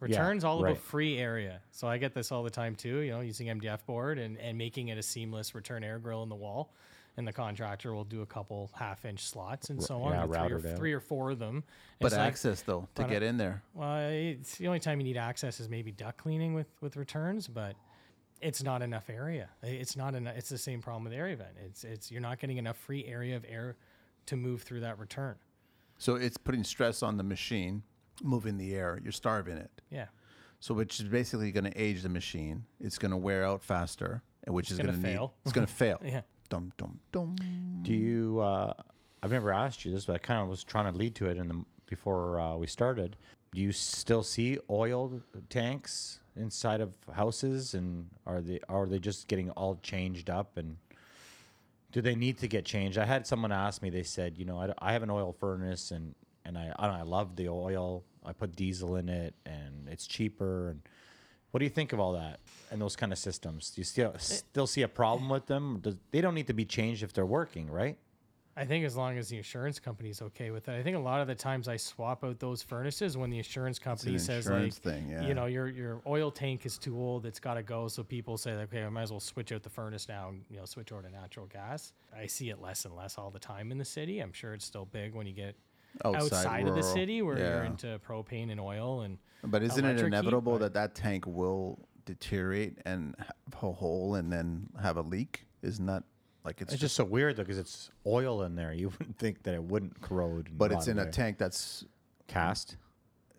Returns 0.00 0.44
all 0.44 0.62
right. 0.62 0.70
about 0.72 0.82
free 0.82 1.18
area. 1.18 1.60
So 1.70 1.88
I 1.88 1.98
get 1.98 2.14
this 2.14 2.30
all 2.30 2.42
the 2.42 2.50
time 2.50 2.74
too. 2.74 2.98
You 2.98 3.12
know, 3.12 3.20
using 3.20 3.48
MDF 3.48 3.84
board 3.86 4.18
and 4.18 4.38
and 4.38 4.56
making 4.58 4.88
it 4.88 4.98
a 4.98 5.02
seamless 5.02 5.54
return 5.54 5.82
air 5.84 5.98
grill 5.98 6.22
in 6.22 6.28
the 6.28 6.34
wall. 6.34 6.72
And 7.18 7.26
the 7.26 7.32
contractor 7.32 7.94
will 7.94 8.04
do 8.04 8.20
a 8.20 8.26
couple 8.26 8.70
half 8.74 9.06
inch 9.06 9.24
slots 9.24 9.70
and 9.70 9.82
so 9.82 10.02
on, 10.02 10.12
yeah, 10.12 10.24
with 10.26 10.38
three, 10.38 10.52
or, 10.72 10.76
three 10.76 10.92
or 10.92 11.00
four 11.00 11.30
of 11.30 11.38
them. 11.38 11.64
But 11.98 12.08
It's 12.08 12.16
like- 12.16 12.26
access 12.28 12.60
though 12.60 12.88
to 12.94 13.04
uh, 13.04 13.06
get 13.06 13.22
in 13.22 13.38
there. 13.38 13.62
Well, 13.72 14.10
it's 14.10 14.58
the 14.58 14.66
only 14.66 14.80
time 14.80 15.00
you 15.00 15.04
need 15.04 15.16
access 15.16 15.58
is 15.58 15.70
maybe 15.70 15.92
duct 15.92 16.18
cleaning 16.18 16.52
with 16.52 16.68
with 16.82 16.94
returns, 16.96 17.48
but 17.48 17.74
it's 18.42 18.62
not 18.62 18.82
enough 18.82 19.08
area. 19.08 19.48
It's 19.62 19.96
not 19.96 20.14
enough. 20.14 20.36
It's 20.36 20.50
the 20.50 20.58
same 20.58 20.82
problem 20.82 21.04
with 21.04 21.14
Arria 21.14 21.38
vent. 21.38 21.56
It's 21.64 21.84
it's 21.84 22.12
you're 22.12 22.20
not 22.20 22.38
getting 22.38 22.58
enough 22.58 22.76
free 22.76 23.06
area 23.06 23.34
of 23.34 23.46
air 23.48 23.76
to 24.26 24.36
move 24.36 24.60
through 24.62 24.80
that 24.80 24.98
return. 24.98 25.36
So 25.96 26.16
it's 26.16 26.36
putting 26.36 26.64
stress 26.64 27.02
on 27.02 27.16
the 27.16 27.22
machine, 27.22 27.82
moving 28.22 28.56
the 28.58 28.74
air. 28.74 29.00
You're 29.02 29.12
starving 29.12 29.56
it. 29.56 29.70
Yeah, 29.90 30.06
So 30.60 30.74
which 30.74 31.00
is 31.00 31.06
basically 31.08 31.52
going 31.52 31.64
to 31.64 31.80
age 31.80 32.02
the 32.02 32.08
machine. 32.08 32.64
It's 32.80 32.98
going 32.98 33.10
to 33.12 33.16
wear 33.16 33.44
out 33.44 33.62
faster, 33.62 34.22
and 34.44 34.54
which 34.54 34.70
is 34.70 34.78
gonna 34.78 34.90
going 34.92 35.02
to 35.02 35.08
fail. 35.08 35.34
It's 35.44 35.52
going 35.52 35.66
to 35.72 35.72
fail. 35.72 36.00
yeah. 36.04 36.22
Dum 36.48 36.72
dum 36.76 37.00
dum. 37.10 37.34
Do 37.82 37.92
you? 37.92 38.38
Uh, 38.40 38.72
I've 39.22 39.32
never 39.32 39.52
asked 39.52 39.84
you 39.84 39.90
this, 39.92 40.04
but 40.04 40.14
I 40.14 40.18
kind 40.18 40.40
of 40.40 40.48
was 40.48 40.62
trying 40.62 40.92
to 40.92 40.96
lead 40.96 41.14
to 41.16 41.26
it 41.26 41.36
in 41.38 41.48
the 41.48 41.64
before 41.86 42.38
uh, 42.38 42.56
we 42.56 42.66
started. 42.68 43.16
Do 43.52 43.60
you 43.60 43.72
still 43.72 44.22
see 44.22 44.58
oil 44.70 45.20
tanks 45.48 46.20
inside 46.36 46.80
of 46.80 46.92
houses, 47.12 47.74
and 47.74 48.06
are 48.26 48.40
they 48.40 48.60
are 48.68 48.86
they 48.86 49.00
just 49.00 49.26
getting 49.26 49.50
all 49.50 49.76
changed 49.82 50.30
up? 50.30 50.56
And 50.56 50.76
do 51.90 52.00
they 52.00 52.14
need 52.14 52.38
to 52.38 52.46
get 52.46 52.64
changed? 52.64 52.96
I 52.98 53.06
had 53.06 53.26
someone 53.26 53.50
ask 53.50 53.82
me. 53.82 53.90
They 53.90 54.02
said, 54.04 54.38
you 54.38 54.44
know, 54.44 54.60
I, 54.60 54.72
I 54.78 54.92
have 54.92 55.02
an 55.02 55.10
oil 55.10 55.32
furnace, 55.32 55.90
and 55.90 56.14
and 56.46 56.56
I 56.56 56.72
I 56.78 57.02
love 57.02 57.36
the 57.36 57.48
oil. 57.48 58.04
I 58.24 58.32
put 58.32 58.56
diesel 58.56 58.96
in 58.96 59.08
it, 59.08 59.34
and 59.44 59.88
it's 59.88 60.06
cheaper. 60.06 60.70
And 60.70 60.80
what 61.50 61.58
do 61.58 61.64
you 61.64 61.70
think 61.70 61.92
of 61.92 62.00
all 62.00 62.12
that 62.12 62.40
and 62.70 62.80
those 62.80 62.96
kind 62.96 63.12
of 63.12 63.18
systems? 63.18 63.70
Do 63.70 63.80
you 63.80 63.84
still 63.84 64.14
still 64.18 64.66
see 64.66 64.82
a 64.82 64.88
problem 64.88 65.28
with 65.28 65.46
them? 65.46 65.80
Does, 65.80 65.96
they 66.10 66.20
don't 66.20 66.34
need 66.34 66.46
to 66.48 66.54
be 66.54 66.64
changed 66.64 67.02
if 67.02 67.12
they're 67.12 67.26
working, 67.26 67.70
right? 67.70 67.98
I 68.58 68.64
think 68.64 68.86
as 68.86 68.96
long 68.96 69.18
as 69.18 69.28
the 69.28 69.36
insurance 69.36 69.78
company's 69.78 70.22
okay 70.22 70.50
with 70.50 70.68
it. 70.68 70.78
I 70.78 70.82
think 70.82 70.96
a 70.96 71.00
lot 71.00 71.20
of 71.20 71.26
the 71.26 71.34
times 71.34 71.68
I 71.68 71.76
swap 71.76 72.24
out 72.24 72.38
those 72.40 72.62
furnaces 72.62 73.14
when 73.14 73.28
the 73.28 73.36
insurance 73.36 73.78
company 73.78 74.16
says 74.18 74.48
like, 74.48 74.72
thing, 74.72 75.10
yeah. 75.10 75.26
you 75.26 75.34
know, 75.34 75.44
your 75.44 75.68
your 75.68 76.00
oil 76.06 76.30
tank 76.30 76.64
is 76.64 76.78
too 76.78 76.98
old, 76.98 77.26
it's 77.26 77.38
got 77.38 77.54
to 77.54 77.62
go. 77.62 77.86
So 77.86 78.02
people 78.02 78.38
say, 78.38 78.52
okay, 78.52 78.82
I 78.82 78.88
might 78.88 79.02
as 79.02 79.10
well 79.10 79.20
switch 79.20 79.52
out 79.52 79.62
the 79.62 79.68
furnace 79.68 80.08
now 80.08 80.30
and 80.30 80.42
you 80.48 80.56
know 80.56 80.64
switch 80.64 80.90
over 80.90 81.02
to 81.02 81.10
natural 81.10 81.44
gas. 81.46 81.92
I 82.18 82.26
see 82.26 82.48
it 82.48 82.62
less 82.62 82.86
and 82.86 82.96
less 82.96 83.18
all 83.18 83.30
the 83.30 83.38
time 83.38 83.70
in 83.70 83.76
the 83.76 83.84
city. 83.84 84.20
I'm 84.20 84.32
sure 84.32 84.54
it's 84.54 84.64
still 84.64 84.86
big 84.86 85.14
when 85.14 85.26
you 85.26 85.34
get 85.34 85.54
Outside, 86.04 86.22
outside, 86.22 86.68
of 86.68 86.74
the 86.74 86.82
city 86.82 87.22
where 87.22 87.38
you're 87.38 87.64
into 87.64 87.98
propane 88.06 88.50
and 88.50 88.60
oil 88.60 89.00
and. 89.02 89.18
But 89.44 89.62
isn't 89.62 89.78
it 89.84 89.88
electric 89.88 90.12
heat, 90.12 90.18
inevitable 90.18 90.58
that 90.58 90.74
that 90.74 90.94
tank 90.94 91.26
will 91.26 91.78
deteriorate 92.04 92.78
and 92.84 93.14
have 93.18 93.62
a 93.62 93.72
hole 93.72 94.14
and 94.16 94.32
then 94.32 94.68
have 94.82 94.96
a 94.96 95.02
leak? 95.02 95.46
Isn't 95.62 95.86
that 95.86 96.02
like 96.44 96.60
it's, 96.60 96.72
It's 96.72 96.80
just? 96.80 96.80
just 96.80 96.96
so 96.96 97.04
weird 97.04 97.36
though, 97.36 97.42
because 97.42 97.58
it's 97.58 97.90
oil 98.06 98.42
in 98.42 98.54
there. 98.56 98.72
You 98.72 98.88
wouldn't 98.98 99.18
think 99.18 99.42
that 99.44 99.54
it 99.54 99.62
wouldn't 99.62 100.00
corrode. 100.00 100.50
But 100.56 100.72
it's 100.72 100.88
rot 100.88 100.88
in 100.88 100.98
a 100.98 101.10
tank 101.10 101.38
that's 101.38 101.84
cast. 102.28 102.76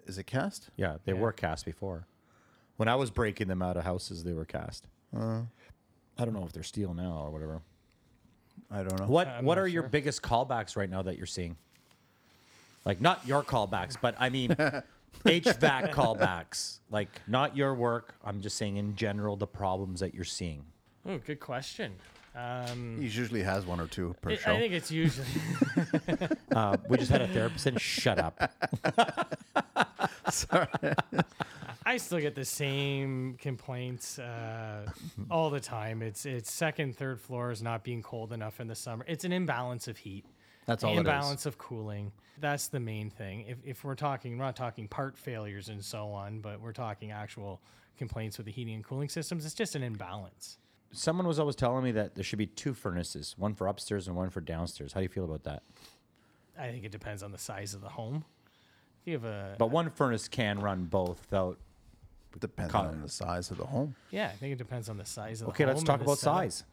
is 0.06 0.18
it 0.18 0.26
cast? 0.28 0.70
Yeah, 0.78 0.98
they 1.06 1.14
Yeah. 1.14 1.20
were 1.20 1.32
cast 1.34 1.66
before. 1.66 2.08
When 2.78 2.88
I 2.88 2.96
was 2.96 3.10
breaking 3.12 3.48
them 3.48 3.62
out 3.62 3.76
of 3.76 3.84
houses, 3.84 4.24
they 4.24 4.34
were 4.34 4.46
cast. 4.46 4.88
Uh, 5.16 5.42
I 6.18 6.26
don't 6.26 6.34
know 6.34 6.46
if 6.46 6.54
they're 6.54 6.64
steel 6.64 6.94
now 6.94 7.22
or 7.26 7.32
whatever. 7.32 7.62
I 8.72 8.84
don't 8.84 9.00
know. 9.00 9.08
What 9.08 9.28
I'm 9.28 9.46
What 9.46 9.56
not 9.56 9.64
are 9.64 9.68
your 9.68 9.84
biggest 9.84 10.22
callbacks 10.22 10.76
right 10.76 10.90
now 10.90 11.02
that 11.02 11.18
you're 11.18 11.26
seeing? 11.26 11.58
Like 12.88 13.02
not 13.02 13.28
your 13.28 13.44
callbacks, 13.44 13.98
but 14.02 14.16
I 14.18 14.30
mean 14.30 14.50
HVAC 15.26 15.92
callbacks. 15.94 16.80
Like 16.90 17.10
not 17.28 17.56
your 17.58 17.76
work. 17.76 18.16
I'm 18.24 18.40
just 18.40 18.56
saying 18.56 18.78
in 18.78 18.96
general 18.96 19.36
the 19.36 19.46
problems 19.46 20.00
that 20.00 20.16
you're 20.16 20.24
seeing. 20.24 20.64
Oh, 21.06 21.18
good 21.18 21.42
question. 21.42 21.92
Um, 22.34 22.96
He 22.98 23.04
usually 23.04 23.44
has 23.44 23.66
one 23.66 23.82
or 23.82 23.88
two 23.88 24.16
per 24.22 24.30
it- 24.30 24.40
show. 24.40 24.54
I 24.54 24.60
think 24.60 24.72
it's 24.74 24.90
usually 24.90 25.28
Uh, 26.56 26.78
we 26.88 26.98
just 26.98 27.12
had 27.12 27.22
a 27.22 27.28
therapist 27.28 27.66
and 27.66 27.80
shut 27.82 28.20
up. 28.20 28.52
Sorry. 30.32 30.68
I 31.86 31.98
still 31.98 32.20
get 32.20 32.36
the 32.36 32.46
same 32.46 33.36
complaints 33.42 34.18
uh, 34.18 34.90
all 35.30 35.50
the 35.50 35.60
time. 35.60 36.02
It's 36.02 36.26
it's 36.26 36.52
second, 36.52 36.96
third 36.96 37.20
floors 37.20 37.62
not 37.62 37.84
being 37.84 38.02
cold 38.02 38.32
enough 38.32 38.60
in 38.62 38.68
the 38.68 38.76
summer. 38.76 39.04
It's 39.10 39.26
an 39.26 39.34
imbalance 39.34 39.88
of 39.90 39.98
heat. 39.98 40.26
That's 40.68 40.84
all 40.84 40.92
it 40.92 40.96
is. 40.96 41.00
imbalance 41.00 41.46
of 41.46 41.58
cooling. 41.58 42.12
That's 42.40 42.68
the 42.68 42.80
main 42.80 43.10
thing. 43.10 43.46
If, 43.48 43.58
if 43.66 43.84
we're 43.84 43.96
talking, 43.96 44.38
we're 44.38 44.46
not 44.46 44.56
talking 44.56 44.88
part 44.88 45.18
failures 45.18 45.70
and 45.70 45.84
so 45.84 46.10
on, 46.10 46.40
but 46.42 46.62
we're 46.62 46.74
talking 46.74 47.10
actual 47.12 47.62
complaints 47.98 48.38
with 48.38 48.46
the 48.46 48.52
heating 48.52 48.76
and 48.76 48.84
cooling 48.84 49.10
systems. 49.10 49.46
It's 49.46 49.56
just 49.56 49.76
an 49.76 49.82
imbalance. 49.82 50.60
Someone 50.92 51.26
was 51.26 51.40
always 51.40 51.56
telling 51.56 51.84
me 51.84 51.92
that 51.94 52.16
there 52.16 52.24
should 52.24 52.38
be 52.38 52.46
two 52.46 52.74
furnaces, 52.74 53.34
one 53.38 53.54
for 53.56 53.68
upstairs 53.68 54.08
and 54.08 54.16
one 54.16 54.30
for 54.30 54.42
downstairs. 54.42 54.94
How 54.94 55.00
do 55.00 55.04
you 55.04 55.10
feel 55.10 55.26
about 55.26 55.44
that? 55.46 55.64
I 56.60 56.70
think 56.70 56.84
it 56.86 56.92
depends 56.92 57.24
on 57.24 57.32
the 57.32 57.38
size 57.38 57.74
of 57.74 57.82
the 57.82 57.90
home. 57.90 58.24
If 59.02 59.08
you 59.08 59.14
have 59.14 59.26
a, 59.26 59.56
But 59.58 59.72
one 59.72 59.90
furnace 59.90 60.28
can 60.28 60.60
run 60.60 60.86
both 60.86 61.22
without. 61.22 61.58
Depends 62.40 62.72
Con- 62.72 62.86
on 62.88 63.02
the 63.02 63.10
size 63.10 63.50
of 63.50 63.58
the 63.58 63.66
home. 63.66 63.96
yeah, 64.12 64.28
I 64.28 64.36
think 64.36 64.52
it 64.54 64.58
depends 64.58 64.90
on 64.90 64.98
the 64.98 65.06
size 65.06 65.42
of 65.42 65.48
the 65.48 65.52
Okay, 65.54 65.64
home. 65.64 65.70
Okay, 65.72 65.76
let's 65.78 65.84
talk 65.88 66.02
about 66.02 66.18
setup. 66.20 66.36
size. 66.38 66.64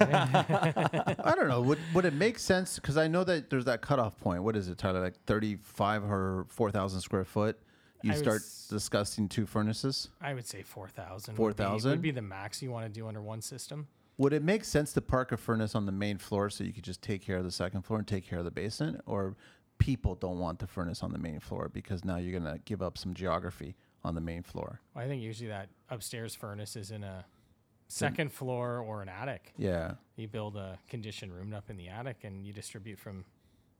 I 0.00 1.34
don't 1.36 1.48
know. 1.48 1.60
Would 1.62 1.78
would 1.94 2.04
it 2.04 2.14
make 2.14 2.38
sense? 2.38 2.76
Because 2.76 2.96
I 2.96 3.08
know 3.08 3.24
that 3.24 3.50
there's 3.50 3.64
that 3.66 3.82
cutoff 3.82 4.18
point. 4.18 4.42
What 4.42 4.56
is 4.56 4.68
it, 4.68 4.78
Tyler? 4.78 5.00
Like 5.00 5.22
35 5.26 6.04
or 6.04 6.46
4,000 6.48 7.00
square 7.00 7.24
foot. 7.24 7.58
You 8.02 8.12
I 8.12 8.14
would 8.14 8.22
start 8.22 8.42
s- 8.42 8.68
discussing 8.70 9.28
two 9.28 9.44
furnaces. 9.44 10.08
I 10.20 10.32
would 10.32 10.46
say 10.46 10.62
4,000. 10.62 11.34
4,000? 11.34 11.90
would 11.90 12.02
be 12.02 12.12
the 12.12 12.22
max 12.22 12.62
you 12.62 12.70
want 12.70 12.86
to 12.86 12.92
do 12.92 13.08
under 13.08 13.20
one 13.20 13.42
system. 13.42 13.88
Would 14.18 14.32
it 14.32 14.42
make 14.42 14.64
sense 14.64 14.92
to 14.94 15.00
park 15.00 15.32
a 15.32 15.36
furnace 15.36 15.74
on 15.74 15.84
the 15.86 15.92
main 15.92 16.18
floor 16.18 16.48
so 16.50 16.64
you 16.64 16.72
could 16.72 16.84
just 16.84 17.02
take 17.02 17.22
care 17.22 17.36
of 17.38 17.44
the 17.44 17.50
second 17.50 17.82
floor 17.82 17.98
and 17.98 18.06
take 18.06 18.26
care 18.26 18.38
of 18.38 18.44
the 18.44 18.50
basement? 18.50 19.00
Or 19.06 19.36
people 19.78 20.14
don't 20.14 20.38
want 20.38 20.58
the 20.60 20.66
furnace 20.66 21.02
on 21.02 21.12
the 21.12 21.18
main 21.18 21.40
floor 21.40 21.70
because 21.72 22.04
now 22.04 22.16
you're 22.16 22.38
going 22.38 22.52
to 22.52 22.60
give 22.64 22.82
up 22.82 22.98
some 22.98 23.14
geography 23.14 23.74
on 24.04 24.14
the 24.14 24.20
main 24.20 24.42
floor? 24.42 24.80
I 24.94 25.06
think 25.06 25.22
usually 25.22 25.48
that 25.48 25.68
upstairs 25.90 26.34
furnace 26.34 26.76
is 26.76 26.90
in 26.92 27.02
a 27.04 27.24
second 27.88 28.32
floor 28.32 28.78
or 28.78 29.02
an 29.02 29.08
attic. 29.08 29.52
Yeah. 29.56 29.94
You 30.16 30.28
build 30.28 30.56
a 30.56 30.78
conditioned 30.88 31.32
room 31.32 31.52
up 31.54 31.70
in 31.70 31.76
the 31.76 31.88
attic 31.88 32.24
and 32.24 32.46
you 32.46 32.52
distribute 32.52 32.98
from, 32.98 33.24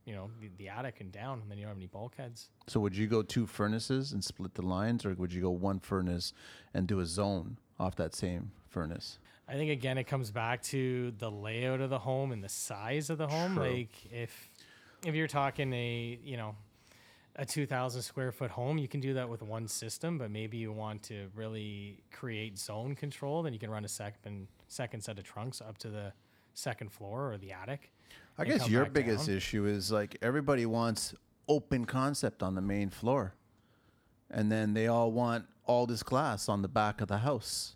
you 0.05 0.13
know, 0.13 0.29
the, 0.41 0.49
the 0.57 0.69
attic 0.69 0.99
and 0.99 1.11
down, 1.11 1.41
and 1.41 1.49
then 1.49 1.57
you 1.57 1.63
don't 1.63 1.71
have 1.71 1.77
any 1.77 1.87
bulkheads. 1.87 2.49
So 2.67 2.79
would 2.79 2.95
you 2.95 3.07
go 3.07 3.21
two 3.21 3.45
furnaces 3.45 4.11
and 4.11 4.23
split 4.23 4.55
the 4.55 4.63
lines, 4.63 5.05
or 5.05 5.13
would 5.13 5.31
you 5.31 5.41
go 5.41 5.51
one 5.51 5.79
furnace 5.79 6.33
and 6.73 6.87
do 6.87 6.99
a 6.99 7.05
zone 7.05 7.57
off 7.79 7.95
that 7.95 8.15
same 8.15 8.51
furnace? 8.67 9.19
I 9.47 9.53
think 9.53 9.71
again 9.71 9.97
it 9.97 10.03
comes 10.03 10.29
back 10.29 10.61
to 10.63 11.11
the 11.17 11.31
layout 11.31 11.81
of 11.81 11.89
the 11.89 11.97
home 11.97 12.31
and 12.31 12.43
the 12.43 12.49
size 12.49 13.09
of 13.09 13.17
the 13.17 13.27
home. 13.27 13.55
True. 13.55 13.63
Like 13.63 13.91
if 14.11 14.51
if 15.05 15.15
you're 15.15 15.27
talking 15.27 15.73
a 15.73 16.19
you 16.23 16.37
know 16.37 16.55
a 17.35 17.45
2,000 17.45 18.01
square 18.01 18.31
foot 18.31 18.51
home, 18.51 18.77
you 18.77 18.87
can 18.87 18.99
do 18.99 19.13
that 19.13 19.29
with 19.29 19.41
one 19.41 19.67
system. 19.67 20.17
But 20.17 20.31
maybe 20.31 20.57
you 20.57 20.71
want 20.71 21.03
to 21.03 21.27
really 21.35 22.03
create 22.11 22.57
zone 22.57 22.95
control, 22.95 23.43
then 23.43 23.53
you 23.53 23.59
can 23.59 23.69
run 23.69 23.85
a 23.85 23.89
second 23.89 24.47
second 24.67 25.03
set 25.03 25.17
of 25.17 25.23
trunks 25.23 25.61
up 25.61 25.77
to 25.79 25.89
the 25.89 26.13
second 26.53 26.91
floor 26.91 27.31
or 27.31 27.37
the 27.37 27.51
attic. 27.51 27.91
I 28.37 28.45
guess 28.45 28.69
your 28.69 28.85
biggest 28.85 29.27
down. 29.27 29.35
issue 29.37 29.65
is 29.65 29.91
like 29.91 30.17
everybody 30.21 30.65
wants 30.65 31.13
open 31.47 31.85
concept 31.85 32.43
on 32.43 32.55
the 32.55 32.61
main 32.61 32.89
floor. 32.89 33.33
And 34.31 34.51
then 34.51 34.73
they 34.75 34.87
all 34.87 35.11
want 35.11 35.45
all 35.65 35.87
this 35.87 36.03
glass 36.03 36.47
on 36.47 36.61
the 36.61 36.67
back 36.67 37.01
of 37.01 37.07
the 37.07 37.17
house. 37.19 37.75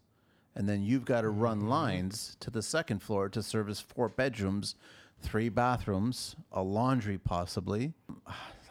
And 0.56 0.70
then 0.70 0.84
you've 0.84 1.06
got 1.06 1.22
to 1.22 1.28
Mm-hmm. 1.30 1.40
run 1.40 1.68
lines 1.68 2.38
to 2.42 2.52
the 2.52 2.62
second 2.62 3.02
floor 3.02 3.28
to 3.30 3.42
service 3.42 3.80
four 3.80 4.08
bedrooms, 4.10 4.76
three 5.20 5.50
bathrooms, 5.50 6.36
a 6.52 6.62
laundry 6.62 7.18
possibly. 7.18 7.94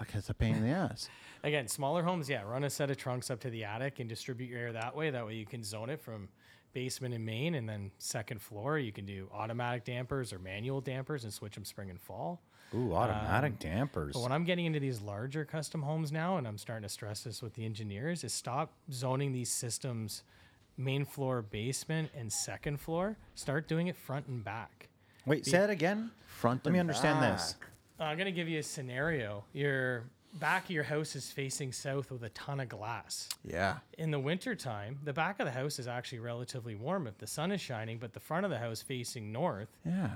Like 0.02 0.16
it's 0.16 0.30
a 0.30 0.34
pain 0.34 0.56
in 0.56 0.64
the 0.64 0.70
ass. 0.70 1.08
again, 1.44 1.68
smaller 1.68 2.02
homes, 2.02 2.28
yeah, 2.28 2.42
run 2.42 2.64
a 2.64 2.70
set 2.70 2.90
of 2.90 2.96
trunks 2.96 3.30
up 3.30 3.38
to 3.40 3.50
the 3.50 3.62
attic 3.62 4.00
and 4.00 4.08
distribute 4.08 4.50
your 4.50 4.58
air 4.58 4.72
that 4.72 4.96
way. 4.96 5.10
That 5.10 5.24
way 5.24 5.34
you 5.34 5.46
can 5.46 5.62
zone 5.62 5.90
it 5.90 6.00
from 6.00 6.28
basement 6.72 7.14
and 7.14 7.24
main, 7.24 7.54
and 7.54 7.68
then 7.68 7.92
second 7.98 8.42
floor 8.42 8.80
you 8.80 8.90
can 8.90 9.06
do 9.06 9.28
automatic 9.32 9.84
dampers 9.84 10.32
or 10.32 10.40
manual 10.40 10.80
dampers 10.80 11.22
and 11.22 11.32
switch 11.32 11.54
them 11.54 11.64
spring 11.64 11.88
and 11.88 12.00
fall. 12.00 12.42
Ooh, 12.74 12.94
automatic 12.94 13.60
dampers. 13.60 14.14
But 14.14 14.22
when 14.22 14.32
I'm 14.32 14.42
getting 14.42 14.64
into 14.64 14.80
these 14.80 15.00
larger 15.00 15.44
custom 15.44 15.82
homes 15.82 16.10
now, 16.10 16.36
and 16.36 16.48
I'm 16.48 16.58
starting 16.58 16.82
to 16.82 16.88
stress 16.88 17.22
this 17.22 17.40
with 17.40 17.54
the 17.54 17.64
engineers, 17.64 18.24
is 18.24 18.32
stop 18.32 18.72
zoning 18.90 19.32
these 19.32 19.50
systems 19.50 20.24
main 20.76 21.04
floor, 21.04 21.42
basement, 21.42 22.10
and 22.16 22.32
second 22.32 22.80
floor. 22.80 23.16
Start 23.36 23.68
doing 23.68 23.86
it 23.86 23.94
front 23.94 24.26
and 24.26 24.42
back. 24.42 24.88
Wait, 25.26 25.46
say 25.46 25.58
that 25.58 25.70
again. 25.70 26.10
Front 26.26 26.64
Let 26.64 26.72
me 26.72 26.80
understand 26.80 27.22
this. 27.22 27.52
back. 27.52 27.62
Uh, 27.62 27.71
I'm 28.02 28.18
gonna 28.18 28.30
give 28.32 28.48
you 28.48 28.58
a 28.58 28.62
scenario. 28.62 29.44
Your 29.52 30.04
back 30.34 30.64
of 30.64 30.70
your 30.70 30.84
house 30.84 31.14
is 31.14 31.30
facing 31.30 31.72
south 31.72 32.10
with 32.10 32.22
a 32.22 32.30
ton 32.30 32.60
of 32.60 32.68
glass. 32.68 33.28
Yeah. 33.44 33.76
In 33.98 34.10
the 34.10 34.18
wintertime, 34.18 34.98
the 35.04 35.12
back 35.12 35.40
of 35.40 35.46
the 35.46 35.52
house 35.52 35.78
is 35.78 35.86
actually 35.86 36.20
relatively 36.20 36.74
warm 36.74 37.06
if 37.06 37.18
the 37.18 37.26
sun 37.26 37.52
is 37.52 37.60
shining, 37.60 37.98
but 37.98 38.12
the 38.14 38.20
front 38.20 38.44
of 38.44 38.50
the 38.50 38.58
house 38.58 38.80
facing 38.82 39.30
north 39.30 39.68
Yeah. 39.84 40.10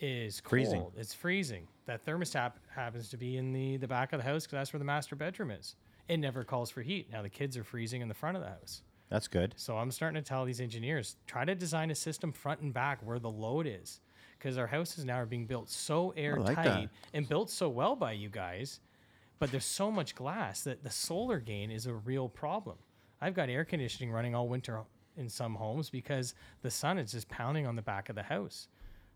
is 0.00 0.40
cold. 0.40 0.50
Freezing. 0.50 0.86
It's 0.96 1.14
freezing. 1.14 1.68
That 1.86 2.04
thermostat 2.04 2.52
happens 2.74 3.08
to 3.10 3.16
be 3.16 3.36
in 3.36 3.52
the, 3.52 3.76
the 3.76 3.88
back 3.88 4.12
of 4.12 4.18
the 4.18 4.24
house 4.24 4.44
because 4.44 4.56
that's 4.58 4.72
where 4.72 4.78
the 4.78 4.84
master 4.84 5.14
bedroom 5.16 5.50
is. 5.50 5.76
It 6.08 6.16
never 6.18 6.42
calls 6.42 6.70
for 6.70 6.82
heat. 6.82 7.10
Now 7.12 7.22
the 7.22 7.28
kids 7.28 7.56
are 7.56 7.62
freezing 7.64 8.00
in 8.00 8.08
the 8.08 8.14
front 8.14 8.36
of 8.36 8.42
the 8.42 8.48
house. 8.48 8.82
That's 9.08 9.28
good. 9.28 9.54
So 9.56 9.76
I'm 9.78 9.90
starting 9.92 10.20
to 10.22 10.28
tell 10.28 10.44
these 10.44 10.60
engineers 10.60 11.16
try 11.26 11.44
to 11.44 11.54
design 11.54 11.90
a 11.90 11.94
system 11.94 12.32
front 12.32 12.60
and 12.60 12.72
back 12.74 13.00
where 13.04 13.18
the 13.20 13.30
load 13.30 13.66
is, 13.68 14.00
because 14.40 14.56
our 14.56 14.66
houses 14.66 15.04
now 15.04 15.16
are 15.16 15.26
being 15.26 15.46
built 15.46 15.68
so 15.68 16.12
airtight 16.16 16.56
that. 16.56 16.88
and 17.12 17.28
built 17.28 17.50
so 17.50 17.68
well 17.68 17.94
by 17.94 18.12
you 18.12 18.28
guys, 18.28 18.80
but 19.38 19.50
there's 19.50 19.64
so 19.64 19.90
much 19.90 20.14
glass 20.14 20.62
that 20.64 20.82
the 20.82 20.90
solar 20.90 21.38
gain 21.38 21.70
is 21.70 21.86
a 21.86 21.94
real 21.94 22.28
problem. 22.28 22.76
I've 23.20 23.34
got 23.34 23.50
air 23.50 23.64
conditioning 23.64 24.10
running 24.10 24.34
all 24.34 24.48
winter 24.48 24.80
in 25.16 25.28
some 25.28 25.54
homes 25.54 25.90
because 25.90 26.34
the 26.62 26.70
sun 26.70 26.98
is 26.98 27.12
just 27.12 27.28
pounding 27.28 27.66
on 27.66 27.76
the 27.76 27.82
back 27.82 28.08
of 28.08 28.16
the 28.16 28.22
house. 28.22 28.68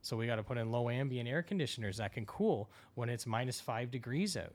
So 0.02 0.16
we 0.16 0.26
got 0.26 0.36
to 0.36 0.42
put 0.42 0.58
in 0.58 0.70
low 0.70 0.90
ambient 0.90 1.28
air 1.28 1.42
conditioners 1.42 1.96
that 1.96 2.12
can 2.12 2.26
cool 2.26 2.70
when 2.94 3.08
it's 3.08 3.26
minus 3.26 3.60
five 3.60 3.90
degrees 3.90 4.36
out. 4.36 4.54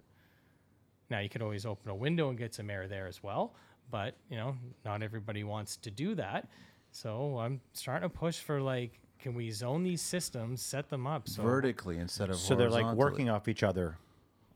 Now 1.09 1.19
you 1.19 1.29
could 1.29 1.41
always 1.41 1.65
open 1.65 1.89
a 1.89 1.95
window 1.95 2.29
and 2.29 2.37
get 2.37 2.53
some 2.53 2.69
air 2.69 2.87
there 2.87 3.07
as 3.07 3.23
well, 3.23 3.55
but 3.89 4.15
you 4.29 4.37
know, 4.37 4.55
not 4.85 5.01
everybody 5.01 5.43
wants 5.43 5.77
to 5.77 5.89
do 5.89 6.13
that. 6.15 6.47
So 6.91 7.39
I'm 7.39 7.61
starting 7.73 8.07
to 8.07 8.15
push 8.15 8.39
for 8.39 8.61
like, 8.61 8.99
can 9.19 9.33
we 9.33 9.51
zone 9.51 9.83
these 9.83 10.01
systems, 10.01 10.61
set 10.61 10.89
them 10.89 11.05
up 11.05 11.27
so 11.27 11.43
Vertically 11.43 11.97
instead 11.97 12.29
of 12.29 12.37
So 12.37 12.55
they're 12.55 12.69
like 12.69 12.95
working 12.95 13.29
off 13.29 13.47
each 13.47 13.63
other. 13.63 13.97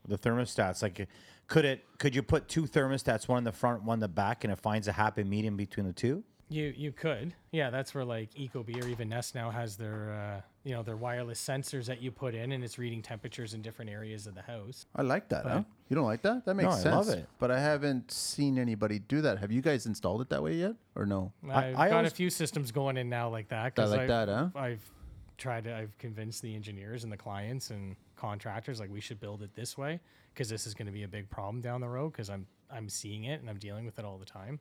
The 0.07 0.17
thermostats, 0.17 0.81
like, 0.81 1.07
could 1.47 1.63
it? 1.63 1.85
Could 1.97 2.13
you 2.13 2.23
put 2.23 2.49
two 2.49 2.63
thermostats, 2.63 3.27
one 3.27 3.37
in 3.37 3.43
the 3.43 3.51
front, 3.53 3.83
one 3.83 3.97
in 3.97 3.99
the 4.01 4.07
back, 4.07 4.43
and 4.43 4.51
it 4.51 4.59
finds 4.59 4.87
a 4.87 4.91
happy 4.91 5.23
medium 5.23 5.55
between 5.55 5.85
the 5.85 5.93
two? 5.93 6.23
You 6.53 6.71
you 6.75 6.91
could, 6.91 7.33
yeah. 7.51 7.69
That's 7.71 7.95
where 7.95 8.05
like 8.05 8.31
Ecobee 8.35 8.83
or 8.83 8.87
even 8.87 9.09
Nest 9.09 9.33
now 9.33 9.49
has 9.49 9.75
their 9.75 10.13
uh, 10.13 10.41
you 10.63 10.73
know 10.75 10.83
their 10.83 10.95
wireless 10.95 11.41
sensors 11.43 11.85
that 11.87 11.99
you 12.01 12.11
put 12.11 12.35
in, 12.35 12.51
and 12.51 12.63
it's 12.63 12.77
reading 12.77 13.01
temperatures 13.01 13.55
in 13.55 13.61
different 13.63 13.89
areas 13.89 14.27
of 14.27 14.35
the 14.35 14.41
house. 14.43 14.85
I 14.95 15.01
like 15.01 15.29
that, 15.29 15.45
huh? 15.45 15.63
You 15.89 15.95
don't 15.95 16.05
like 16.05 16.21
that? 16.21 16.45
That 16.45 16.53
makes 16.55 16.65
No, 16.65 16.71
I 16.71 16.79
sense. 16.79 16.95
love 16.95 17.09
it. 17.09 17.27
But 17.39 17.49
I 17.49 17.59
haven't 17.59 18.11
seen 18.11 18.59
anybody 18.59 18.99
do 18.99 19.21
that. 19.21 19.39
Have 19.39 19.51
you 19.51 19.61
guys 19.61 19.87
installed 19.87 20.21
it 20.21 20.29
that 20.29 20.43
way 20.43 20.53
yet, 20.53 20.75
or 20.95 21.05
no? 21.07 21.31
I've 21.49 21.75
I 21.77 21.89
got 21.89 21.97
always- 21.97 22.11
a 22.11 22.15
few 22.15 22.29
systems 22.29 22.71
going 22.71 22.97
in 22.97 23.09
now 23.09 23.29
like 23.29 23.47
that. 23.47 23.75
That 23.75 23.81
'cause 23.81 23.91
like 23.91 24.01
I've, 24.01 24.07
that, 24.09 24.29
huh? 24.29 24.49
I've 24.55 24.91
tried 25.39 25.63
to. 25.63 25.75
I've 25.75 25.97
convinced 25.97 26.43
the 26.43 26.53
engineers 26.55 27.03
and 27.03 27.11
the 27.11 27.17
clients 27.17 27.71
and 27.71 27.95
contractors 28.15 28.79
like 28.79 28.91
we 28.91 29.01
should 29.01 29.19
build 29.19 29.41
it 29.41 29.55
this 29.55 29.75
way 29.75 29.99
because 30.33 30.49
this 30.49 30.67
is 30.67 30.75
going 30.75 30.85
to 30.85 30.91
be 30.93 31.01
a 31.03 31.07
big 31.07 31.29
problem 31.31 31.61
down 31.61 31.81
the 31.81 31.89
road 31.89 32.11
because 32.11 32.29
I'm 32.29 32.45
I'm 32.69 32.89
seeing 32.89 33.23
it 33.23 33.41
and 33.41 33.49
I'm 33.49 33.57
dealing 33.57 33.85
with 33.85 33.97
it 33.97 34.05
all 34.05 34.17
the 34.19 34.25
time. 34.25 34.59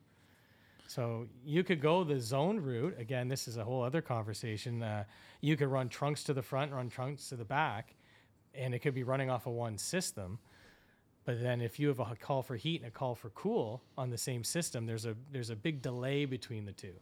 So 0.93 1.27
you 1.43 1.65
could 1.65 1.81
go 1.81 2.05
the 2.05 2.21
zone 2.21 2.61
route. 2.61 2.95
Again, 2.99 3.27
this 3.27 3.49
is 3.49 3.57
a 3.57 3.65
whole 3.65 3.83
other 3.83 4.03
conversation. 4.03 4.83
Uh, 4.83 5.05
you 5.41 5.57
could 5.57 5.69
run 5.69 5.89
trunks 5.89 6.23
to 6.25 6.35
the 6.35 6.43
front, 6.43 6.71
run 6.71 6.91
trunks 6.91 7.31
to 7.31 7.37
the 7.37 7.47
back, 7.47 7.95
and 8.55 8.75
it 8.75 8.81
could 8.81 8.95
be 8.95 9.03
running 9.03 9.31
off 9.31 9.47
of 9.47 9.55
one 9.55 9.79
system. 9.79 10.39
But 11.25 11.41
then 11.41 11.63
if 11.63 11.81
you 11.81 11.89
have 11.89 11.99
a 12.01 12.15
call 12.21 12.43
for 12.43 12.57
heat 12.57 12.83
and 12.83 12.89
a 12.89 12.91
call 12.91 13.15
for 13.15 13.31
cool 13.31 13.83
on 13.97 14.11
the 14.11 14.19
same 14.19 14.45
system, 14.45 14.85
there's 14.85 15.07
a 15.07 15.17
there's 15.33 15.49
a 15.49 15.57
big 15.57 15.81
delay 15.81 16.27
between 16.27 16.67
the 16.67 16.73
two. 16.73 16.95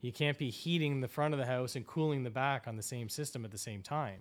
You 0.00 0.10
can't 0.10 0.36
be 0.36 0.50
heating 0.50 1.00
the 1.00 1.06
front 1.06 1.32
of 1.32 1.38
the 1.38 1.46
house 1.46 1.76
and 1.76 1.86
cooling 1.86 2.24
the 2.24 2.30
back 2.30 2.66
on 2.66 2.74
the 2.74 2.82
same 2.82 3.08
system 3.08 3.44
at 3.44 3.52
the 3.52 3.58
same 3.58 3.82
time. 3.82 4.20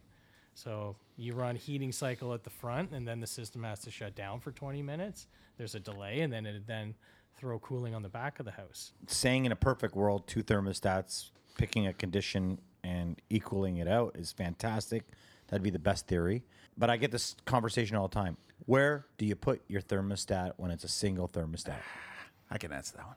So 0.54 0.96
you 1.18 1.34
run 1.34 1.56
heating 1.56 1.92
cycle 1.92 2.36
at 2.36 2.44
the 2.44 2.52
front, 2.52 2.92
and 2.92 3.08
then 3.08 3.20
the 3.20 3.26
system 3.26 3.64
has 3.64 3.80
to 3.80 3.90
shut 3.90 4.14
down 4.14 4.42
for 4.42 4.52
20 4.52 4.84
minutes. 4.84 5.26
There's 5.58 5.74
a 5.74 5.80
delay, 5.80 6.20
and 6.20 6.32
then 6.32 6.46
it 6.46 6.68
then 6.68 6.94
throw 7.38 7.60
cooling 7.60 7.96
on 7.96 8.02
the 8.04 8.10
back 8.10 8.40
of 8.40 8.46
the 8.46 8.52
house. 8.52 8.94
Saying 9.08 9.46
in 9.46 9.52
a 9.52 9.56
perfect 9.56 9.96
world, 9.96 10.28
two 10.28 10.44
thermostats, 10.44 11.32
picking 11.58 11.88
a 11.88 11.94
condition 11.94 12.60
and 12.84 13.22
equaling 13.30 13.78
it 13.78 13.88
out 13.88 14.16
is 14.18 14.32
fantastic. 14.32 15.04
That'd 15.48 15.64
be 15.64 15.70
the 15.70 15.80
best 15.80 16.08
theory. 16.08 16.44
But 16.78 16.90
I 16.90 16.98
get 16.98 17.12
this 17.12 17.36
conversation 17.46 17.96
all 17.98 18.08
the 18.08 18.14
time. 18.16 18.38
Where 18.66 19.06
do 19.18 19.26
you 19.26 19.36
put 19.36 19.62
your 19.68 19.82
thermostat 19.82 20.54
when 20.58 20.72
it's 20.72 20.84
a 20.84 20.88
single 20.88 21.28
thermostat? 21.28 21.78
I 22.52 22.58
can 22.58 22.72
answer 22.72 22.98
that 22.98 23.08
one. 23.08 23.16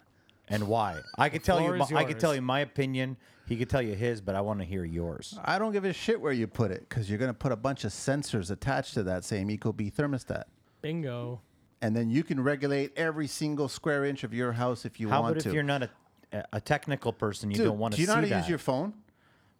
And 0.49 0.69
why? 0.69 1.01
I 1.19 1.29
could 1.29 1.43
tell 1.43 1.61
you. 1.61 1.75
my- 1.75 1.87
I 1.95 2.05
could 2.05 2.21
tell 2.21 2.35
you 2.35 2.43
my 2.43 2.61
opinion. 2.61 3.17
He 3.47 3.57
could 3.57 3.69
tell 3.69 3.83
you 3.83 3.95
his, 3.95 4.21
but 4.21 4.35
I 4.35 4.41
want 4.41 4.61
to 4.61 4.65
hear 4.65 4.85
yours. 4.85 5.39
I 5.45 5.59
don't 5.59 5.73
give 5.73 5.85
a 5.85 5.93
shit 5.93 6.19
where 6.21 6.33
you 6.33 6.47
put 6.47 6.71
it 6.71 6.87
because 6.89 7.09
you're 7.11 7.19
going 7.19 7.31
to 7.31 7.35
put 7.39 7.53
a 7.53 7.57
bunch 7.57 7.85
of 7.85 7.93
sensors 7.93 8.51
attached 8.51 8.95
to 8.95 9.03
that 9.05 9.25
same 9.25 9.49
Ecobee 9.49 9.93
thermostat. 9.93 10.45
Bingo. 10.81 11.41
And 11.85 11.95
then 11.95 12.09
you 12.09 12.25
can 12.25 12.43
regulate 12.43 12.93
every 12.97 13.27
single 13.27 13.69
square 13.69 14.07
inch 14.07 14.25
of 14.25 14.33
your 14.33 14.53
house 14.53 14.87
if 14.87 14.99
you 14.99 15.11
How 15.11 15.21
want 15.21 15.33
about 15.33 15.43
to. 15.43 15.49
if 15.51 15.55
you're 15.55 15.63
not 15.63 15.83
a, 15.83 15.91
a 16.55 16.59
technical 16.59 17.13
person, 17.13 17.51
you 17.51 17.59
Dude, 17.59 17.67
don't 17.67 17.79
want 17.79 17.93
to 17.93 17.97
see 17.99 18.05
it. 18.05 18.07
do 18.07 18.13
you 18.13 18.15
see 18.15 18.15
know 18.15 18.15
how 18.15 18.21
to 18.23 18.29
that? 18.31 18.39
use 18.39 18.49
your 18.49 18.59
phone? 18.59 18.95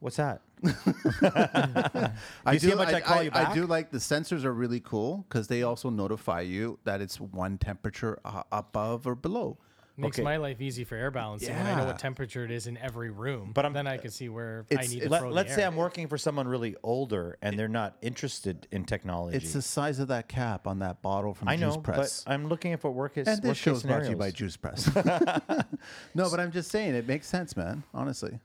What's 0.01 0.17
that? 0.17 0.41
I 2.47 2.53
you 2.53 2.59
see 2.61 2.71
how 2.71 2.77
much 2.77 2.95
I 2.95 3.03
call 3.03 3.23
you 3.23 3.31
I 3.35 3.53
do 3.53 3.67
like 3.67 3.91
the 3.91 3.99
sensors 3.99 4.45
are 4.45 4.55
really 4.55 4.81
cool 4.81 5.27
because 5.29 5.49
they 5.49 5.65
also 5.65 5.91
notify 5.91 6.41
you 6.41 6.79
that 6.85 7.03
it's 7.03 7.21
one 7.21 7.59
temperature 7.59 8.19
uh, 8.25 8.45
above 8.51 9.07
or 9.07 9.15
below. 9.15 9.59
Makes 9.97 10.19
Okay. 10.19 10.25
my 10.25 10.39
life 10.39 10.61
easy 10.61 10.83
for 10.83 10.97
air 10.97 11.13
balancing 11.13 11.55
when 11.55 11.67
I 11.67 11.77
know 11.77 11.85
what 11.87 12.01
temperature 12.01 12.45
it 12.45 12.51
is 12.51 12.67
in 12.67 12.77
every 12.79 13.11
room. 13.11 13.53
But 13.55 13.65
I'm- 13.65 13.75
then 13.75 13.87
I 13.87 13.97
uh, 13.97 14.01
can 14.01 14.11
see 14.11 14.29
where 14.29 14.67
I 14.73 14.83
need 14.83 14.89
to 14.89 14.97
it's- 15.07 15.21
throw 15.21 15.31
Let, 15.31 15.47
the 15.47 15.51
us 15.53 15.57
say 15.57 15.63
air. 15.63 15.69
I'm 15.69 15.77
working 15.77 16.09
for 16.09 16.19
someone 16.19 16.49
really 16.49 16.75
older 16.83 17.39
and 17.43 17.57
they're 17.57 17.69
not 17.69 17.97
interested 18.03 18.67
in 18.73 18.85
technology. 18.87 19.37
It's 19.37 19.53
the 19.53 19.63
size 19.63 20.01
of 20.01 20.09
that 20.09 20.27
cap 20.29 20.67
on 20.67 20.81
that 20.81 21.01
bottle 21.01 21.33
from 21.33 21.49
I 21.49 21.55
know, 21.55 21.69
Juice 21.69 21.77
Press. 21.85 22.25
but 22.25 22.33
I'm 22.33 22.49
looking 22.49 22.73
at 22.73 22.83
what 22.83 22.93
work 22.95 23.17
is. 23.19 23.29
and 23.29 23.39
this 23.41 23.47
worst 23.51 23.61
show 23.61 23.73
is 23.75 23.83
brought 23.85 24.03
to 24.03 24.11
you 24.11 24.17
by 24.17 24.31
scenarios. 24.31 24.35
Juice 24.35 24.57
Press. 24.57 24.95
no, 26.15 26.29
but 26.29 26.41
I'm 26.41 26.51
just 26.51 26.73
saying 26.73 26.95
it 26.97 27.07
makes 27.07 27.29
sense, 27.29 27.57
man. 27.57 27.85
Honestly, 27.95 28.41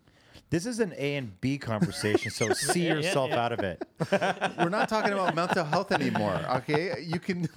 This 0.51 0.65
is 0.67 0.79
an 0.79 0.93
A 0.97 1.15
and 1.15 1.39
B 1.41 1.57
conversation, 1.57 2.29
so 2.31 2.53
see 2.53 2.81
Yeah, 2.85 2.89
yeah, 2.89 2.93
yourself 2.97 3.29
yeah. 3.31 3.43
out 3.43 3.51
of 3.53 3.59
it. 3.61 3.83
we're 4.59 4.69
not 4.69 4.87
talking 4.87 5.13
about 5.13 5.33
mental 5.35 5.63
health 5.65 5.91
anymore. 5.91 6.39
Okay, 6.57 7.03
you 7.03 7.19
can. 7.19 7.47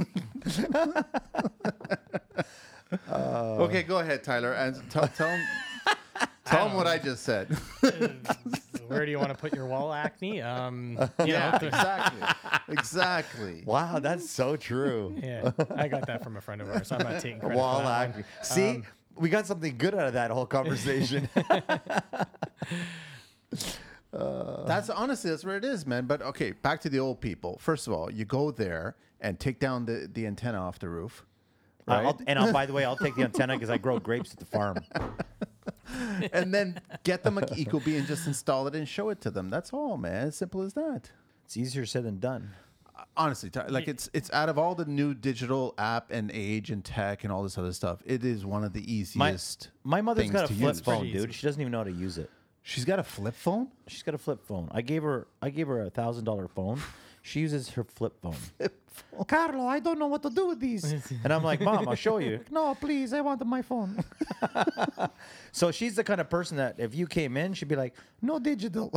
Uh, 3.11 3.57
okay, 3.61 3.82
go 3.82 3.99
ahead, 3.99 4.22
Tyler, 4.22 4.53
and 4.53 4.76
tell 4.90 5.09
tell 5.09 5.28
him, 5.28 5.40
tell 6.45 6.66
him 6.66 6.72
um, 6.72 6.76
what 6.76 6.86
I 6.86 6.99
just 6.99 7.22
said. 7.24 7.49
where 8.86 9.05
do 9.05 9.11
you 9.11 9.18
want 9.18 9.30
to 9.30 9.36
put 9.36 9.55
your 9.55 9.66
wall 9.66 9.93
acne? 9.93 10.43
Um, 10.43 10.99
you 11.20 11.26
yeah, 11.26 11.59
know, 11.61 11.66
exactly, 11.66 12.28
exactly. 12.68 13.62
Wow, 13.64 13.99
that's 13.99 14.28
so 14.28 14.57
true. 14.57 15.16
yeah, 15.22 15.53
I 15.74 15.88
got 15.88 16.07
that 16.07 16.22
from 16.22 16.36
a 16.36 16.40
friend 16.40 16.61
of 16.61 16.68
ours. 16.68 16.93
I'm 16.93 16.99
not 16.99 17.20
taking 17.20 17.40
credit 17.40 17.57
Wall 17.57 17.78
for 17.78 17.84
that 17.84 18.09
one. 18.09 18.09
acting. 18.09 18.24
See, 18.43 18.68
um, 18.70 18.84
we 19.16 19.28
got 19.28 19.47
something 19.47 19.76
good 19.78 19.95
out 19.95 20.07
of 20.07 20.12
that 20.14 20.30
whole 20.30 20.47
conversation. 20.47 21.28
Uh, 24.12 24.64
that's 24.66 24.90
honestly 24.90 25.30
that's 25.30 25.45
where 25.45 25.57
it 25.57 25.64
is, 25.64 25.86
man. 25.86 26.07
But 26.07 26.20
okay, 26.22 26.53
back 26.53 26.80
to 26.82 26.90
the 26.90 26.99
old 26.99 27.20
people. 27.20 27.59
First 27.59 27.86
of 27.86 27.93
all, 27.95 28.12
you 28.12 28.24
go 28.24 28.51
there 28.51 28.97
and 29.20 29.38
take 29.40 29.59
down 29.59 29.86
the, 29.86 30.09
the 30.12 30.26
antenna 30.26 30.59
off 30.59 30.78
the 30.78 30.88
roof. 30.88 31.24
Uh, 31.89 31.95
right? 31.95 32.07
I'll, 32.07 32.20
and 32.26 32.39
I'll, 32.39 32.53
by 32.53 32.66
the 32.66 32.72
way, 32.72 32.85
I'll 32.85 32.97
take 32.97 33.16
the 33.16 33.22
antenna 33.24 33.55
because 33.55 33.70
I 33.70 33.78
grow 33.78 33.99
grapes 33.99 34.33
at 34.33 34.39
the 34.39 34.47
farm. 34.47 34.78
and 36.33 36.53
then 36.53 36.80
get 37.05 37.22
them 37.22 37.39
a 37.39 37.43
Ecobee 37.43 37.99
and 37.99 38.07
just 38.07 38.26
install 38.26 38.66
it 38.66 38.74
and 38.74 38.89
show 38.89 39.11
it 39.11 39.20
to 39.22 39.30
them. 39.30 39.51
That's 39.51 39.72
all, 39.72 39.97
man. 39.97 40.28
As 40.28 40.37
simple 40.37 40.62
as 40.62 40.74
that. 40.74 41.11
It's 41.45 41.57
easier 41.57 41.85
said 41.87 42.05
than 42.05 42.18
done. 42.18 42.51
Uh, 42.97 43.03
honestly, 43.16 43.51
like 43.68 43.89
it's 43.89 44.09
it's 44.12 44.30
out 44.33 44.49
of 44.49 44.59
all 44.59 44.74
the 44.74 44.85
new 44.85 45.14
digital 45.14 45.74
app 45.78 46.11
and 46.11 46.30
age 46.33 46.70
and 46.70 46.85
tech 46.85 47.24
and 47.24 47.33
all 47.33 47.43
this 47.43 47.59
other 47.59 47.72
stuff, 47.72 48.01
it 48.05 48.24
is 48.24 48.45
one 48.45 48.64
of 48.64 48.72
the 48.72 48.93
easiest. 48.93 49.70
my 49.83 50.01
mother's 50.01 50.30
got 50.30 50.45
a 50.45 50.55
flip 50.55 50.74
use. 50.74 50.80
phone, 50.80 51.11
dude. 51.11 51.35
She 51.35 51.47
doesn't 51.47 51.61
even 51.61 51.72
know 51.72 51.78
how 51.78 51.85
to 51.85 51.93
use 51.93 52.18
it. 52.18 52.30
She's 52.62 52.85
got 52.85 52.99
a 52.99 53.03
flip 53.03 53.35
phone. 53.35 53.68
She's 53.89 54.03
got 54.03 54.14
a 54.14 54.18
flip 54.18 54.45
phone. 54.47 54.68
I 54.72 54.83
gave 54.83 55.03
her 55.03 55.26
I 55.41 55.51
gave 55.51 55.66
her 55.66 55.83
a 55.83 55.91
thousand 55.91 56.24
dollar 56.24 56.49
phone. 56.49 56.80
She 57.23 57.41
uses 57.41 57.70
her 57.70 57.85
flip 57.97 58.20
phone. 58.20 58.37
Carlo, 59.27 59.66
I 59.66 59.81
don't 59.81 59.99
know 59.99 60.07
what 60.09 60.23
to 60.23 60.31
do 60.31 60.49
with 60.49 60.61
these. 60.61 60.85
and 61.25 61.33
I'm 61.33 61.43
like, 61.43 61.61
Mom, 61.61 61.89
I'll 61.89 61.95
show 61.95 62.18
you. 62.18 62.45
no, 62.51 62.75
please, 62.75 63.12
I 63.12 63.20
want 63.20 63.45
my 63.47 63.62
phone. 63.62 64.05
so 65.53 65.70
she's 65.70 65.97
the 65.97 66.05
kind 66.05 66.20
of 66.20 66.29
person 66.29 66.57
that 66.59 66.75
if 66.79 66.95
you 66.95 67.07
came 67.07 67.37
in, 67.37 67.55
she'd 67.55 67.68
be 67.68 67.77
like, 67.77 67.95
No 68.20 68.39
digital. 68.39 68.93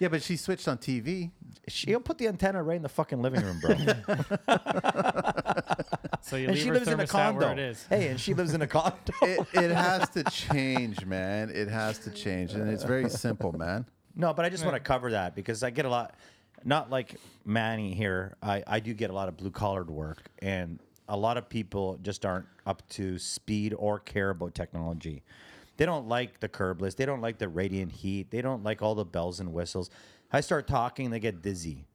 Yeah, 0.00 0.06
but 0.08 0.22
she 0.22 0.36
switched 0.36 0.68
on 0.68 0.78
TV. 0.78 1.32
She'll 1.66 1.98
put 1.98 2.18
the 2.18 2.28
antenna 2.28 2.62
right 2.62 2.76
in 2.76 2.82
the 2.82 2.88
fucking 2.88 3.20
living 3.20 3.42
room, 3.42 3.58
bro. 3.60 3.74
So 6.28 6.36
you 6.36 6.46
and 6.48 6.54
leave 6.54 6.62
she 6.62 6.68
her 6.68 6.74
lives 6.74 6.88
in 6.88 7.00
a 7.00 7.04
thermostat 7.04 7.08
condo. 7.08 7.40
where 7.40 7.52
it 7.52 7.58
is. 7.58 7.86
Hey, 7.88 8.08
and 8.08 8.20
she 8.20 8.34
lives 8.34 8.54
in 8.54 8.62
a 8.62 8.66
condo. 8.66 8.96
it, 9.22 9.40
it 9.54 9.70
has 9.70 10.08
to 10.10 10.22
change, 10.24 11.04
man. 11.06 11.50
It 11.50 11.68
has 11.68 11.98
to 12.00 12.10
change, 12.10 12.52
and 12.52 12.68
it's 12.70 12.84
very 12.84 13.08
simple, 13.08 13.52
man. 13.52 13.86
No, 14.18 14.34
but 14.34 14.44
I 14.44 14.48
just 14.48 14.64
want 14.64 14.74
to 14.74 14.80
cover 14.80 15.12
that 15.12 15.36
because 15.36 15.62
I 15.62 15.70
get 15.70 15.84
a 15.84 15.88
lot, 15.88 16.16
not 16.64 16.90
like 16.90 17.14
Manny 17.44 17.94
here. 17.94 18.36
I, 18.42 18.64
I 18.66 18.80
do 18.80 18.92
get 18.92 19.10
a 19.10 19.12
lot 19.12 19.28
of 19.28 19.36
blue 19.36 19.52
collared 19.52 19.88
work, 19.88 20.28
and 20.40 20.80
a 21.08 21.16
lot 21.16 21.38
of 21.38 21.48
people 21.48 21.98
just 22.02 22.26
aren't 22.26 22.46
up 22.66 22.86
to 22.90 23.16
speed 23.18 23.74
or 23.78 24.00
care 24.00 24.30
about 24.30 24.54
technology. 24.54 25.22
They 25.76 25.86
don't 25.86 26.08
like 26.08 26.40
the 26.40 26.48
curbless. 26.48 26.96
They 26.96 27.06
don't 27.06 27.20
like 27.20 27.38
the 27.38 27.48
radiant 27.48 27.92
heat. 27.92 28.32
They 28.32 28.42
don't 28.42 28.64
like 28.64 28.82
all 28.82 28.96
the 28.96 29.04
bells 29.04 29.38
and 29.38 29.52
whistles. 29.52 29.88
I 30.32 30.40
start 30.40 30.66
talking, 30.66 31.10
they 31.10 31.20
get 31.20 31.40
dizzy. 31.40 31.86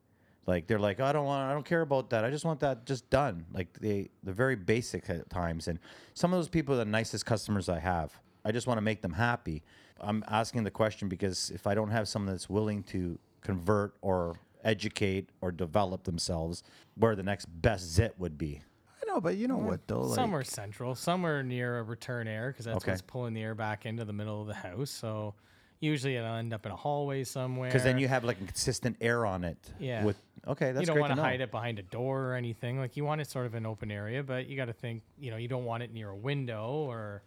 Like 0.47 0.67
they're 0.67 0.80
like, 0.80 1.01
I 1.01 1.11
don't 1.11 1.26
want, 1.26 1.49
I 1.49 1.53
don't 1.53 1.65
care 1.65 1.82
about 1.82 2.09
that. 2.11 2.24
I 2.24 2.30
just 2.30 2.45
want 2.45 2.61
that 2.61 2.86
just 2.86 3.09
done. 3.09 3.45
Like 3.53 3.78
they, 3.80 4.09
the 4.24 4.32
very 4.32 4.55
basic 4.55 5.09
at 5.09 5.30
times. 5.30 5.67
And 5.67 5.80
some 6.13 6.34
of 6.34 6.39
those 6.39 6.49
people 6.49 6.76
are 6.76 6.78
the 6.80 6.86
nicest 6.86 7.26
customers 7.26 7.67
I 7.67 7.80
have. 7.80 8.17
I 8.45 8.51
just 8.53 8.67
want 8.67 8.78
to 8.78 8.82
make 8.82 9.01
them 9.01 9.13
happy. 9.13 9.63
I'm 10.00 10.24
asking 10.28 10.64
the 10.64 10.72
question 10.72 11.08
because 11.10 11.50
if 11.52 11.68
I 11.68 11.76
don't 11.76 11.91
have 11.91 12.08
someone 12.08 12.34
that's 12.34 12.50
willing 12.50 12.84
to 12.84 13.18
convert 13.41 13.96
or 14.02 14.36
educate 14.64 15.30
or 15.41 15.52
develop 15.52 16.04
themselves, 16.04 16.64
where 16.96 17.16
the 17.16 17.24
next 17.24 17.46
best 17.46 17.86
zit 17.86 18.16
would 18.18 18.38
be. 18.38 18.62
I 19.02 19.14
know, 19.14 19.20
but 19.20 19.36
you 19.36 19.48
know 19.48 19.58
what 19.58 19.88
though? 19.88 20.02
Like, 20.02 20.16
somewhere 20.16 20.44
central, 20.44 20.96
somewhere 20.96 21.44
near 21.44 21.80
a 21.80 21.84
return 21.84 22.28
air, 22.28 22.50
because 22.52 22.66
that's 22.66 22.78
Okay. 22.78 22.91
what's 22.91 23.02
pulling 23.02 23.34
the 23.34 23.41
air 23.41 23.56
back 23.56 23.86
into 23.86 24.06
the 24.06 24.14
middle 24.14 24.41
of 24.41 24.48
the 24.48 24.54
house. 24.54 24.89
So 24.89 25.36
usually 25.82 26.16
it'll 26.16 26.36
end 26.36 26.54
up 26.54 26.66
in 26.66 26.72
a 26.72 26.76
hallway 26.76 27.24
somewhere. 27.26 27.70
Because 27.70 27.84
then 27.84 27.98
you 28.00 28.08
have 28.08 28.24
like 28.24 28.39
a 28.41 28.46
consistent 28.46 28.96
air 29.02 29.26
on 29.26 29.44
it. 29.44 29.58
Yeah. 29.80 30.06
With 30.06 30.18
okay, 30.48 30.72
that's 30.72 30.82
you 30.82 30.88
don't 30.88 31.00
want 31.02 31.12
to 31.12 31.18
to 31.18 31.22
hide 31.22 31.41
it 31.41 31.52
behind 31.52 31.80
a 31.80 31.84
door 31.84 32.30
or 32.30 32.36
anything. 32.36 32.80
Like 32.80 32.96
you 32.96 33.04
want 33.04 33.20
it 33.20 33.30
sort 33.30 33.46
of 33.46 33.54
an 33.56 33.66
open 33.66 33.91
area, 33.91 34.24
but 34.24 34.48
you 34.48 34.56
got 34.56 34.66
to 34.66 34.74
think, 34.74 35.04
you 35.20 35.30
know, 35.32 35.38
you 35.38 35.50
don't 35.50 35.66
want 35.66 35.84
it 35.84 35.91
near 35.94 36.10
a 36.10 36.16
window 36.16 36.68
or 36.88 37.24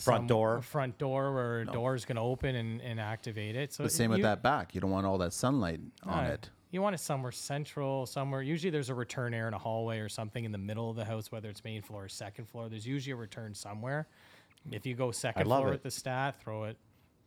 Front 0.00 0.20
some- 0.22 0.26
door. 0.26 0.62
front 0.62 0.98
door 0.98 1.32
where 1.32 1.60
a 1.60 1.66
door 1.66 1.94
is 1.94 2.04
going 2.04 2.16
to 2.16 2.22
open 2.22 2.54
and, 2.56 2.80
and 2.80 3.00
activate 3.00 3.56
it. 3.56 3.72
So 3.72 3.82
the 3.82 3.90
same 3.90 4.10
with 4.10 4.22
that 4.22 4.42
back. 4.42 4.74
You 4.74 4.80
don't 4.80 4.90
want 4.90 5.06
all 5.06 5.18
that 5.18 5.32
sunlight 5.32 5.80
on 6.04 6.26
it. 6.26 6.50
You 6.72 6.80
want 6.82 6.94
it 6.94 6.98
somewhere 6.98 7.32
central, 7.32 8.06
somewhere. 8.06 8.42
Usually 8.42 8.70
there's 8.70 8.90
a 8.90 8.94
return 8.94 9.34
air 9.34 9.48
in 9.48 9.54
a 9.54 9.58
hallway 9.58 9.98
or 9.98 10.08
something 10.08 10.44
in 10.44 10.52
the 10.52 10.58
middle 10.58 10.88
of 10.88 10.96
the 10.96 11.04
house, 11.04 11.32
whether 11.32 11.48
it's 11.48 11.64
main 11.64 11.82
floor 11.82 12.04
or 12.04 12.08
second 12.08 12.48
floor. 12.48 12.68
There's 12.68 12.86
usually 12.86 13.12
a 13.12 13.16
return 13.16 13.54
somewhere. 13.54 14.06
If 14.70 14.86
you 14.86 14.94
go 14.94 15.10
second 15.10 15.46
floor 15.46 15.68
it. 15.68 15.72
with 15.72 15.82
the 15.82 15.90
stat, 15.90 16.40
throw 16.40 16.64
it 16.64 16.76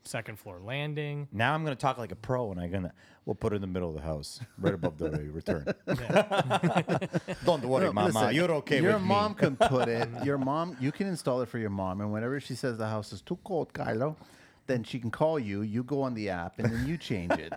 second 0.05 0.37
floor 0.39 0.59
landing. 0.59 1.27
Now 1.31 1.53
I'm 1.53 1.63
going 1.63 1.75
to 1.75 1.81
talk 1.81 1.97
like 1.97 2.11
a 2.11 2.15
pro, 2.15 2.51
and 2.51 2.59
I'm 2.59 2.69
going 2.71 2.83
to 2.83 2.91
we'll 3.25 3.35
put 3.35 3.53
it 3.53 3.57
in 3.57 3.61
the 3.61 3.67
middle 3.67 3.89
of 3.89 3.95
the 3.95 4.01
house, 4.01 4.39
right 4.57 4.73
above 4.73 4.97
the 4.97 5.09
return. 5.31 5.65
Don't 7.45 7.63
worry, 7.65 7.85
No, 7.85 7.93
Mama, 7.93 8.07
listen, 8.07 8.35
you're 8.35 8.51
okay 8.55 8.81
Your 8.81 8.93
with 8.93 9.01
mom 9.03 9.31
me. 9.31 9.37
can 9.37 9.55
put 9.55 9.87
it. 9.87 10.09
Your 10.25 10.37
mom, 10.37 10.75
you 10.79 10.91
can 10.91 11.07
install 11.07 11.41
it 11.41 11.47
for 11.49 11.57
your 11.57 11.69
mom, 11.69 12.01
and 12.01 12.11
whenever 12.11 12.39
she 12.39 12.55
says 12.55 12.77
the 12.77 12.87
house 12.87 13.13
is 13.13 13.21
too 13.21 13.37
cold, 13.43 13.71
Kylo, 13.73 14.15
then 14.67 14.83
she 14.83 14.99
can 14.99 15.11
call 15.11 15.39
you. 15.39 15.61
You 15.61 15.83
go 15.83 16.01
on 16.01 16.13
the 16.13 16.29
app, 16.29 16.59
and 16.59 16.71
then 16.71 16.85
you 16.87 16.97
change 16.97 17.31
it. 17.33 17.53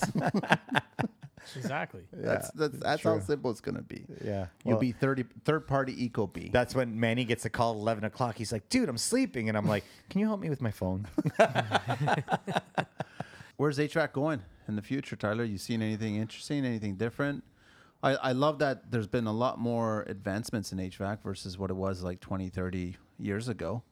Exactly. 1.55 2.03
that's 2.13 2.51
that's, 2.53 2.77
that's 2.79 3.03
how 3.03 3.21
simple 3.21 3.51
it's 3.51 3.61
gonna 3.61 3.83
be. 3.83 4.05
Yeah. 4.25 4.47
You'll 4.65 4.73
Well- 4.75 4.81
be 4.81 4.93
thirty 4.93 5.25
third 5.45 5.67
party 5.67 6.09
Ecobee. 6.09 6.51
That's 6.51 6.75
when 6.75 6.99
Manny 6.99 7.25
gets 7.25 7.45
a 7.45 7.51
call 7.51 7.75
at 7.75 7.79
11 7.79 8.05
o'clock. 8.05 8.37
He's 8.37 8.53
like, 8.53 8.69
dude, 8.69 8.89
I'm 8.89 8.99
sleeping. 8.99 9.49
And 9.49 9.57
I'm 9.57 9.67
like, 9.69 9.85
can 10.11 10.21
you 10.21 10.27
help 10.27 10.41
me 10.41 10.49
with 10.51 10.61
my 10.61 10.71
phone? 10.71 11.07
Where's 13.57 13.79
HVAC 13.79 14.13
going 14.13 14.43
in 14.69 14.77
the 14.77 14.83
future, 14.83 15.17
Tyler? 15.17 15.45
You 15.45 15.57
seen 15.59 15.81
anything 15.83 16.17
interesting? 16.17 16.65
Anything 16.65 16.97
different? 16.97 17.43
I, 18.03 18.15
I 18.17 18.33
love 18.33 18.59
that 18.59 18.91
there's 18.91 19.07
been 19.07 19.27
a 19.27 19.33
lot 19.33 19.59
more 19.59 20.03
advancements 20.09 20.73
in 20.73 20.79
HVAC 20.79 21.23
versus 21.23 21.57
what 21.57 21.71
it 21.71 21.77
was 21.77 22.03
like 22.03 22.21
20, 22.21 22.51
30 22.51 22.97
years 23.19 23.49
ago. 23.49 23.83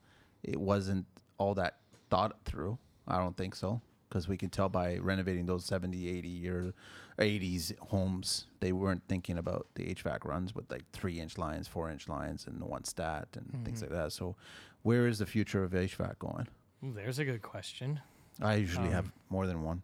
It 0.43 0.59
wasn't 0.59 1.05
all 1.39 1.55
that 1.55 1.77
thought 2.11 2.37
through. 2.45 2.77
I 3.07 3.17
don't 3.17 3.35
think 3.35 3.55
so. 3.55 3.81
Because 4.07 4.27
we 4.27 4.37
can 4.37 4.49
tell 4.49 4.69
by 4.69 4.97
renovating 4.97 5.47
those 5.47 5.65
70, 5.65 6.07
80 6.07 6.27
year, 6.29 6.73
80s 7.17 7.77
homes, 7.79 8.45
they 8.59 8.71
weren't 8.71 9.03
thinking 9.07 9.37
about 9.37 9.67
the 9.75 9.83
HVAC 9.93 10.25
runs 10.25 10.53
with 10.53 10.69
like 10.71 10.83
three 10.91 11.19
inch 11.19 11.37
lines, 11.37 11.67
four 11.67 11.89
inch 11.89 12.07
lines, 12.07 12.45
and 12.47 12.61
one 12.61 12.83
stat 12.83 13.27
and 13.35 13.63
things 13.65 13.81
like 13.81 13.91
that. 13.91 14.11
So, 14.11 14.35
where 14.83 15.07
is 15.07 15.19
the 15.19 15.25
future 15.25 15.63
of 15.63 15.71
HVAC 15.71 16.19
going? 16.19 16.47
Ooh, 16.83 16.93
there's 16.93 17.19
a 17.19 17.25
good 17.25 17.41
question. 17.41 17.99
I 18.41 18.55
usually 18.55 18.89
have 18.89 19.11
more 19.29 19.47
than 19.47 19.63
one. 19.63 19.81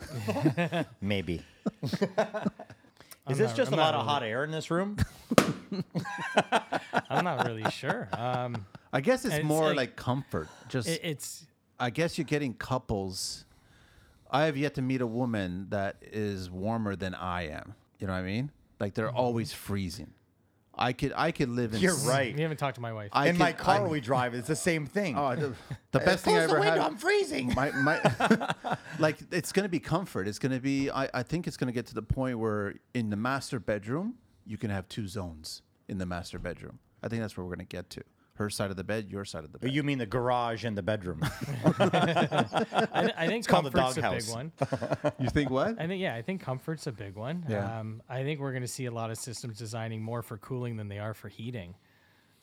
Maybe. 1.00 1.42
Is 3.28 3.34
I'm 3.34 3.38
this 3.38 3.50
not- 3.50 3.56
just 3.56 3.72
I'm 3.72 3.78
a 3.78 3.82
lot 3.82 3.92
not 3.92 4.00
of 4.00 4.06
hot 4.06 4.22
air 4.24 4.42
in 4.42 4.50
this 4.50 4.68
room? 4.68 4.96
I'm 7.08 7.24
not 7.24 7.46
really 7.46 7.70
sure. 7.70 8.08
Um, 8.12 8.66
I 8.92 9.00
guess 9.00 9.24
it's 9.24 9.36
it's 9.36 9.44
more 9.44 9.68
like- 9.68 9.76
like, 9.76 9.96
comfort. 9.96 10.48
Just 10.68 10.88
it, 10.88 11.00
it's 11.04 11.46
I 11.78 11.90
guess 11.90 12.18
you're 12.18 12.24
getting 12.24 12.54
couples. 12.54 13.44
I 14.32 14.46
have 14.46 14.56
yet 14.56 14.74
to 14.74 14.82
meet 14.82 15.02
a 15.02 15.06
woman 15.06 15.66
that 15.68 15.96
is 16.00 16.50
warmer 16.50 16.96
than 16.96 17.14
I 17.14 17.48
am. 17.48 17.74
You 17.98 18.06
know 18.06 18.14
what 18.14 18.20
I 18.20 18.22
mean? 18.22 18.50
Like 18.80 18.94
they're 18.94 19.08
mm-hmm. 19.08 19.16
always 19.16 19.52
freezing. 19.52 20.14
I 20.74 20.94
could 20.94 21.12
I 21.14 21.32
could 21.32 21.50
live 21.50 21.74
in. 21.74 21.80
You're 21.80 21.92
s- 21.92 22.06
right. 22.06 22.34
you 22.34 22.42
haven't 22.42 22.56
talked 22.56 22.76
to 22.76 22.80
my 22.80 22.94
wife. 22.94 23.10
I 23.12 23.28
in 23.28 23.36
my 23.36 23.52
car 23.52 23.86
I- 23.86 23.88
we 23.88 24.00
drive, 24.00 24.32
it's 24.32 24.48
the 24.48 24.56
same 24.56 24.86
thing. 24.86 25.18
Oh, 25.18 25.36
the, 25.36 25.54
the 25.92 26.00
best 26.00 26.24
thing 26.24 26.34
I 26.34 26.46
Close 26.46 26.50
the 26.50 26.56
ever 26.56 26.60
window, 26.60 26.82
had. 26.82 26.90
I'm 26.92 26.96
freezing. 26.96 27.52
my, 27.54 27.70
my 27.72 28.54
like 28.98 29.18
it's 29.30 29.52
gonna 29.52 29.68
be 29.68 29.80
comfort. 29.80 30.26
It's 30.26 30.38
gonna 30.38 30.60
be. 30.60 30.90
I, 30.90 31.10
I 31.12 31.22
think 31.22 31.46
it's 31.46 31.58
gonna 31.58 31.72
get 31.72 31.86
to 31.88 31.94
the 31.94 32.02
point 32.02 32.38
where 32.38 32.74
in 32.94 33.10
the 33.10 33.16
master 33.16 33.60
bedroom 33.60 34.14
you 34.46 34.56
can 34.56 34.70
have 34.70 34.88
two 34.88 35.06
zones 35.06 35.60
in 35.88 35.98
the 35.98 36.06
master 36.06 36.38
bedroom. 36.38 36.78
I 37.02 37.08
think 37.08 37.20
that's 37.20 37.36
where 37.36 37.44
we're 37.44 37.54
gonna 37.54 37.64
get 37.64 37.90
to. 37.90 38.02
Her 38.42 38.50
side 38.50 38.70
of 38.72 38.76
the 38.76 38.82
bed, 38.82 39.08
your 39.08 39.24
side 39.24 39.44
of 39.44 39.52
the 39.52 39.58
bed. 39.60 39.72
You 39.72 39.84
mean 39.84 39.98
the 39.98 40.06
garage 40.06 40.64
and 40.64 40.76
the 40.76 40.82
bedroom? 40.82 41.20
I, 41.64 43.12
I 43.16 43.26
think 43.28 43.46
called 43.46 43.66
the 43.66 43.70
comfort's 43.70 43.96
a 43.96 44.00
doghouse. 44.00 44.26
big 44.26 44.34
one. 44.34 44.52
you 45.20 45.30
think 45.30 45.48
what? 45.48 45.80
I 45.80 45.86
think 45.86 46.02
yeah, 46.02 46.16
I 46.16 46.22
think 46.22 46.40
comfort's 46.40 46.88
a 46.88 46.92
big 46.92 47.14
one. 47.14 47.44
Yeah. 47.48 47.78
Um, 47.78 48.02
I 48.08 48.24
think 48.24 48.40
we're 48.40 48.50
going 48.50 48.62
to 48.62 48.68
see 48.68 48.86
a 48.86 48.90
lot 48.90 49.12
of 49.12 49.18
systems 49.18 49.58
designing 49.58 50.02
more 50.02 50.22
for 50.22 50.38
cooling 50.38 50.76
than 50.76 50.88
they 50.88 50.98
are 50.98 51.14
for 51.14 51.28
heating. 51.28 51.76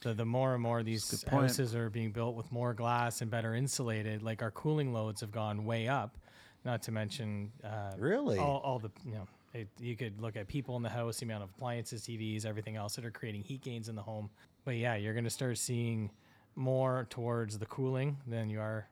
So 0.02 0.14
the 0.14 0.24
more 0.24 0.54
and 0.54 0.64
more 0.64 0.82
these 0.84 1.04
good 1.04 1.30
houses 1.30 1.76
are 1.76 1.89
being 1.89 2.12
built 2.14 2.36
with 2.36 2.50
more 2.50 2.74
glass 2.74 3.20
and 3.22 3.30
better 3.30 3.54
insulated, 3.56 4.24
like 4.24 4.41
our 4.41 4.52
cooling 4.52 4.93
loads 4.93 5.20
have 5.20 5.34
gone 5.34 5.66
way 5.66 5.89
up. 5.89 6.18
Not 6.64 6.82
to 6.84 6.93
mention, 6.93 7.52
uh, 7.62 7.91
Really? 7.97 8.38
all, 8.38 8.62
all 8.64 8.80
the 8.80 8.91
you 9.06 9.16
know, 9.16 9.28
it, 9.54 9.68
you 9.80 9.97
could 9.97 10.22
look 10.22 10.38
at 10.38 10.47
people 10.47 10.78
in 10.78 10.84
the 10.84 10.89
house, 10.89 11.18
the 11.18 11.26
amount 11.26 11.43
of 11.43 11.50
appliances, 11.50 12.04
TVs, 12.04 12.45
everything 12.45 12.78
else 12.78 12.95
that 12.95 13.04
are 13.04 13.12
creating 13.12 13.41
heat 13.41 13.62
gains 13.62 13.89
in 13.89 13.95
the 13.95 14.02
home. 14.02 14.30
But 14.70 14.78
yeah, 14.78 14.93
you're 14.97 15.13
going 15.15 15.24
to 15.24 15.32
start 15.32 15.57
seeing 15.57 16.11
more 16.55 17.07
towards 17.09 17.57
the 17.57 17.65
cooling 17.65 18.17
than 18.28 18.51
you 18.51 18.59
are 18.59 18.88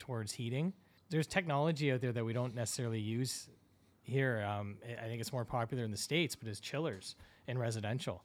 towards 0.00 0.32
heating. 0.32 0.72
There's 1.08 1.28
technology 1.28 1.92
out 1.92 2.00
there 2.00 2.10
that 2.10 2.24
we 2.24 2.32
don't 2.32 2.52
necessarily 2.52 2.98
use 2.98 3.48
here. 4.02 4.42
Um, 4.42 4.78
I- 4.84 5.06
think 5.06 5.20
it's 5.20 5.32
more 5.32 5.44
popular 5.44 5.84
in 5.84 5.92
the 5.92 5.96
states, 5.96 6.34
but 6.34 6.48
it's 6.48 6.58
chillers 6.58 7.14
in 7.46 7.58
residential, 7.58 8.24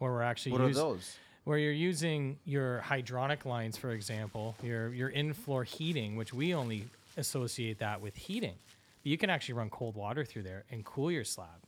where 0.00 0.12
we're 0.12 0.20
actually 0.20 0.52
What 0.52 0.60
are 0.60 0.70
those? 0.70 1.16
where 1.44 1.56
you're 1.56 1.72
using 1.72 2.38
your 2.44 2.82
hydronic 2.84 3.46
lines, 3.46 3.78
for 3.78 3.92
example, 3.92 4.54
your 4.62 4.92
your 4.92 5.08
in-floor 5.08 5.64
heating, 5.64 6.14
which 6.16 6.34
we 6.34 6.52
only 6.52 6.90
associate 7.16 7.78
that 7.78 8.02
with 8.02 8.16
heating. 8.16 8.58
But 9.02 9.06
you 9.10 9.16
can 9.16 9.30
actually 9.30 9.54
run 9.54 9.70
cold 9.70 9.96
water 9.96 10.26
through 10.26 10.42
there 10.42 10.66
and 10.70 10.84
cool 10.84 11.10
your 11.10 11.24
slab. 11.24 11.62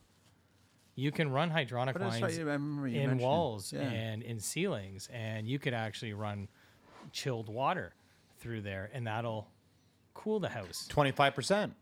You 1.00 1.10
can 1.10 1.30
run 1.30 1.50
hydronic 1.50 1.94
But 1.94 2.02
lines 2.02 2.22
right, 2.22 2.36
remember 2.38 2.86
you 2.86 3.00
in 3.00 3.06
mentioned 3.08 3.20
walls 3.26 3.72
Yeah. 3.72 3.80
and 3.80 4.22
in 4.22 4.38
ceilings, 4.38 5.08
and 5.12 5.48
you 5.48 5.58
could 5.58 5.72
actually 5.72 6.12
run 6.12 6.46
chilled 7.10 7.48
water 7.48 7.94
through 8.38 8.60
there, 8.60 8.90
and 8.92 9.06
that'll 9.06 9.48
cool 10.12 10.40
the 10.40 10.50
house, 10.50 10.86
25%. 10.90 11.72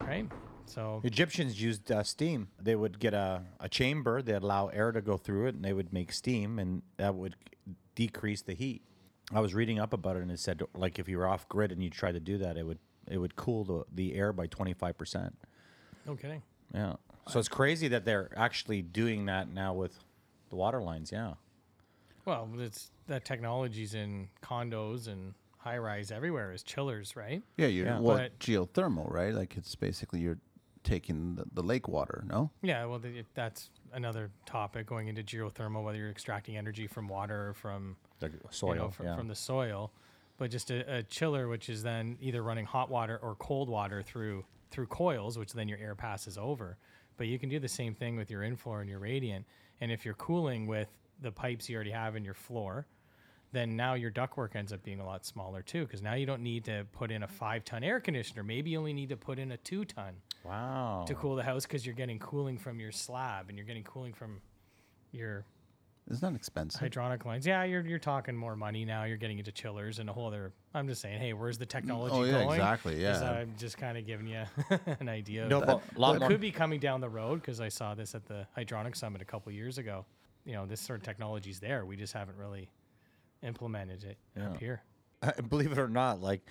right? 0.00 0.26
So 0.66 1.00
Egyptians 1.04 1.60
used 1.62 1.90
uh, 1.92 2.02
steam. 2.02 2.48
They 2.60 2.74
would 2.74 2.98
get 2.98 3.14
a, 3.14 3.42
a 3.60 3.68
chamber, 3.68 4.20
they'd 4.20 4.34
allow 4.42 4.66
air 4.68 4.90
to 4.92 5.00
go 5.00 5.16
through 5.16 5.46
it, 5.46 5.54
and 5.54 5.64
they 5.64 5.72
would 5.72 5.92
make 5.92 6.12
steam, 6.12 6.58
and 6.58 6.82
that 6.96 7.14
would 7.14 7.36
decrease 7.94 8.42
the 8.42 8.54
heat. 8.54 8.82
I 9.32 9.38
was 9.40 9.54
reading 9.54 9.78
up 9.78 9.92
about 9.92 10.16
it, 10.16 10.22
and 10.22 10.30
it 10.32 10.40
said 10.40 10.62
like 10.74 10.98
if 10.98 11.08
you 11.08 11.18
were 11.18 11.26
off 11.28 11.48
grid 11.48 11.70
and 11.70 11.82
you 11.82 11.90
tried 11.90 12.12
to 12.12 12.20
do 12.20 12.38
that, 12.38 12.56
it 12.56 12.66
would 12.66 12.78
it 13.08 13.18
would 13.18 13.36
cool 13.36 13.62
the, 13.64 13.84
the 13.94 14.14
air 14.14 14.32
by 14.32 14.46
twenty 14.48 14.72
five 14.74 14.98
percent. 14.98 15.36
no 16.06 16.16
kidding. 16.16 16.42
Yeah. 16.74 16.94
So 17.30 17.38
it's 17.38 17.48
crazy 17.48 17.88
that 17.88 18.04
they're 18.04 18.30
actually 18.36 18.82
doing 18.82 19.26
that 19.26 19.48
now 19.52 19.72
with 19.72 19.98
the 20.50 20.56
water 20.56 20.82
lines. 20.82 21.12
Yeah. 21.12 21.34
Well, 22.24 22.48
it's 22.58 22.90
that 23.06 23.24
technology's 23.24 23.94
in 23.94 24.28
condos 24.42 25.06
and 25.08 25.34
high 25.58 25.78
rise 25.78 26.10
everywhere 26.10 26.52
is 26.52 26.62
chillers, 26.62 27.16
right? 27.16 27.42
Yeah, 27.56 27.66
you're 27.66 27.86
Yeah. 27.86 28.00
well, 28.00 28.16
But- 28.18 28.38
geothermal, 28.38 29.10
right? 29.12 29.32
Like 29.34 29.56
it's 29.56 29.74
basically 29.74 30.20
you're 30.20 30.38
taking 30.82 31.34
the, 31.34 31.44
the 31.52 31.62
lake 31.62 31.88
water, 31.88 32.24
no? 32.26 32.50
Yeah, 32.62 32.84
well, 32.86 32.98
th- 32.98 33.26
that's 33.34 33.70
another 33.92 34.30
topic 34.46 34.86
going 34.86 35.08
into 35.08 35.22
geothermal, 35.22 35.84
whether 35.84 35.98
you're 35.98 36.10
extracting 36.10 36.56
energy 36.56 36.86
from 36.86 37.06
water 37.06 37.50
or 37.50 37.54
from 37.54 37.96
The 38.18 38.30
soil. 38.50 38.70
you 38.70 38.74
know, 38.76 38.90
from, 38.90 39.06
yeah. 39.06 39.16
from 39.16 39.28
the 39.28 39.34
soil, 39.34 39.92
but 40.38 40.50
just 40.50 40.70
a, 40.70 40.96
a 40.98 41.02
chiller, 41.02 41.48
which 41.48 41.68
is 41.68 41.82
then 41.82 42.16
either 42.20 42.42
running 42.42 42.64
hot 42.64 42.88
water 42.90 43.18
or 43.22 43.34
cold 43.36 43.68
water 43.68 44.02
through 44.02 44.44
through 44.70 44.86
coils, 44.86 45.36
which 45.36 45.52
then 45.52 45.68
your 45.68 45.78
air 45.78 45.94
passes 45.96 46.38
over. 46.38 46.78
But 47.20 47.26
you 47.28 47.38
can 47.38 47.50
do 47.50 47.58
the 47.60 47.68
same 47.68 47.94
thing 47.94 48.16
with 48.16 48.30
your 48.30 48.40
infloor 48.40 48.80
and 48.80 48.88
your 48.88 48.98
radiant. 48.98 49.44
And 49.82 49.92
if 49.92 50.06
you're 50.06 50.14
cooling 50.14 50.66
with 50.66 50.88
the 51.20 51.30
pipes 51.30 51.68
you 51.68 51.74
already 51.74 51.90
have 51.90 52.16
in 52.16 52.24
your 52.24 52.32
floor, 52.32 52.86
then 53.52 53.76
now 53.76 53.92
your 53.92 54.10
ductwork 54.10 54.56
ends 54.56 54.72
up 54.72 54.82
being 54.82 55.00
a 55.00 55.04
lot 55.04 55.26
smaller 55.26 55.60
too. 55.60 55.82
Because 55.84 56.00
now 56.00 56.14
you 56.14 56.24
don't 56.24 56.42
need 56.42 56.64
to 56.64 56.86
put 56.92 57.10
in 57.10 57.22
a 57.22 57.28
five 57.28 57.62
ton 57.66 57.84
air 57.84 58.00
conditioner. 58.00 58.42
Maybe 58.42 58.70
you 58.70 58.78
only 58.78 58.94
need 58.94 59.10
to 59.10 59.18
put 59.18 59.38
in 59.38 59.52
a 59.52 59.58
two 59.58 59.84
ton 59.84 60.14
Wow. 60.46 61.04
to 61.06 61.14
cool 61.14 61.36
the 61.36 61.42
house 61.42 61.66
because 61.66 61.84
you're 61.84 61.94
getting 61.94 62.18
cooling 62.18 62.56
from 62.56 62.80
your 62.80 62.90
slab 62.90 63.50
and 63.50 63.58
you're 63.58 63.66
getting 63.66 63.84
cooling 63.84 64.14
from 64.14 64.40
your 65.12 65.44
It's 66.10 66.22
not 66.22 66.34
expensive. 66.34 66.80
hydronic 66.80 67.26
lines. 67.26 67.46
Yeah, 67.46 67.64
you're 67.64 67.86
you're 67.86 67.98
talking 67.98 68.34
more 68.34 68.56
money 68.56 68.86
now. 68.86 69.04
You're 69.04 69.18
getting 69.18 69.38
into 69.38 69.52
chillers 69.52 69.98
and 69.98 70.08
a 70.08 70.14
whole 70.14 70.28
other. 70.28 70.54
I'm 70.72 70.86
just 70.86 71.02
saying, 71.02 71.20
hey, 71.20 71.32
where's 71.32 71.58
the 71.58 71.66
mm, 71.66 71.74
oh, 71.74 71.78
technology 71.78 72.14
oh, 72.16 72.24
yeah, 72.24 72.32
going? 72.44 72.50
exactly, 72.50 72.92
'Cause 72.94 73.22
yeah. 73.22 73.30
I'm 73.30 73.54
just 73.58 73.76
kind 73.76 73.98
of 73.98 74.06
giving 74.06 74.28
you 74.28 74.44
an 75.00 75.08
idea. 75.08 75.48
No, 75.48 75.60
of 75.60 75.66
but 75.66 75.82
a 75.96 75.98
lot 75.98 76.12
what 76.12 76.20
more. 76.20 76.28
could 76.28 76.40
be 76.40 76.52
coming 76.52 76.78
down 76.78 77.00
the 77.00 77.08
road 77.08 77.40
because 77.40 77.60
I 77.60 77.68
saw 77.68 77.94
this 77.94 78.14
at 78.14 78.26
the 78.26 78.46
hydronic 78.56 78.96
summit 78.96 79.20
a 79.20 79.24
couple 79.24 79.50
years 79.52 79.78
ago. 79.78 80.04
You 80.44 80.54
know, 80.54 80.66
this 80.66 80.80
sort 80.80 81.00
of 81.00 81.04
technology's 81.04 81.60
there. 81.60 81.84
We 81.84 81.96
just 81.96 82.12
haven't 82.12 82.38
really 82.38 82.70
implemented 83.42 84.04
it 84.04 84.42
up 84.42 84.58
here. 84.58 84.82
believe 85.48 85.72
it 85.72 85.78
or 85.78 85.88
not, 85.88 86.20
like 86.20 86.42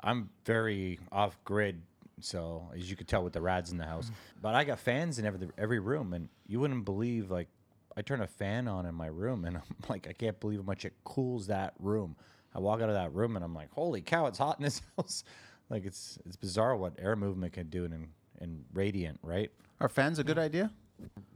I'm 0.00 0.30
very 0.44 0.98
off 1.12 1.36
grid. 1.44 1.82
So 2.20 2.70
as 2.74 2.88
you 2.88 2.96
could 2.96 3.08
tell 3.08 3.24
with 3.24 3.32
the 3.32 3.40
rads 3.40 3.72
in 3.72 3.78
the 3.78 3.84
house, 3.84 4.06
mm. 4.06 4.14
but 4.40 4.54
I 4.54 4.64
got 4.64 4.78
fans 4.78 5.18
in 5.18 5.26
every 5.26 5.48
every 5.58 5.80
room, 5.80 6.12
and 6.14 6.28
you 6.46 6.60
wouldn't 6.60 6.84
believe 6.84 7.30
like 7.30 7.48
I 7.96 8.02
turn 8.02 8.20
a 8.20 8.26
fan 8.26 8.68
on 8.68 8.86
in 8.86 8.94
my 8.94 9.06
room, 9.06 9.44
and 9.44 9.56
I'm 9.58 9.62
like 9.88 10.06
I 10.08 10.12
can't 10.12 10.38
believe 10.40 10.60
how 10.60 10.64
much 10.64 10.84
it 10.84 10.94
cools 11.04 11.48
that 11.48 11.74
room. 11.78 12.16
I 12.54 12.60
walk 12.60 12.80
out 12.80 12.88
of 12.88 12.94
that 12.94 13.12
room, 13.12 13.36
and 13.36 13.44
I'm 13.44 13.54
like, 13.54 13.70
holy 13.72 14.00
cow, 14.00 14.26
it's 14.26 14.38
hot 14.38 14.58
in 14.58 14.64
this 14.64 14.80
house. 14.96 15.24
like 15.70 15.84
it's 15.84 16.18
it's 16.26 16.36
bizarre 16.36 16.76
what 16.76 16.94
air 16.98 17.16
movement 17.16 17.52
can 17.52 17.68
do 17.68 17.84
in 17.84 18.08
in 18.40 18.64
radiant, 18.72 19.18
right? 19.22 19.50
Are 19.80 19.88
fans 19.88 20.18
a 20.18 20.24
good 20.24 20.38
idea? 20.38 20.70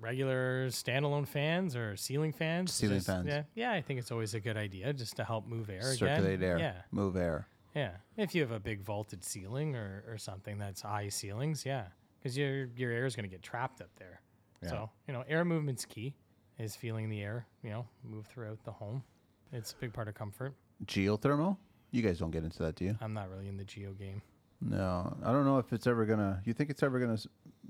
Regular 0.00 0.68
standalone 0.68 1.26
fans 1.26 1.74
or 1.74 1.96
ceiling 1.96 2.32
fans. 2.32 2.72
Ceiling 2.72 2.96
just- 2.98 3.06
fans. 3.08 3.26
Yeah, 3.26 3.42
yeah. 3.54 3.72
I 3.72 3.80
think 3.82 3.98
it's 3.98 4.10
always 4.12 4.34
a 4.34 4.40
good 4.40 4.56
idea 4.56 4.92
just 4.92 5.16
to 5.16 5.24
help 5.24 5.46
move 5.46 5.68
air 5.70 5.82
Circulate 5.82 6.34
again. 6.34 6.42
air. 6.50 6.58
Yeah, 6.58 6.74
Move 6.92 7.16
air. 7.16 7.48
Yeah, 7.74 7.90
if 8.16 8.34
you 8.34 8.40
have 8.42 8.50
a 8.50 8.58
big 8.60 8.82
vaulted 8.82 9.22
ceiling 9.22 9.76
or, 9.76 10.02
or 10.08 10.18
something 10.18 10.58
that's 10.58 10.80
high 10.82 11.08
ceilings, 11.08 11.66
yeah, 11.66 11.84
because 12.18 12.36
your 12.36 12.66
your 12.76 12.90
air 12.92 13.06
is 13.06 13.14
going 13.16 13.28
to 13.28 13.30
get 13.30 13.42
trapped 13.42 13.80
up 13.80 13.90
there. 13.98 14.20
Yeah. 14.62 14.68
So 14.70 14.90
you 15.06 15.12
know, 15.14 15.24
air 15.28 15.44
movement's 15.44 15.84
key. 15.84 16.14
Is 16.58 16.74
feeling 16.74 17.08
the 17.08 17.22
air, 17.22 17.46
you 17.62 17.70
know, 17.70 17.86
move 18.02 18.26
throughout 18.26 18.64
the 18.64 18.72
home. 18.72 19.04
It's 19.52 19.72
a 19.72 19.76
big 19.76 19.92
part 19.92 20.08
of 20.08 20.14
comfort. 20.14 20.54
Geothermal? 20.84 21.56
You 21.90 22.02
guys 22.02 22.18
don't 22.18 22.30
get 22.30 22.44
into 22.44 22.62
that, 22.62 22.76
do 22.76 22.84
you? 22.84 22.98
I'm 23.00 23.14
not 23.14 23.30
really 23.30 23.48
in 23.48 23.56
the 23.56 23.64
geo 23.64 23.92
game. 23.92 24.22
No, 24.60 25.16
I 25.24 25.32
don't 25.32 25.44
know 25.44 25.58
if 25.58 25.72
it's 25.72 25.86
ever 25.86 26.04
gonna. 26.04 26.42
You 26.44 26.52
think 26.52 26.70
it's 26.70 26.82
ever 26.82 26.98
gonna 26.98 27.18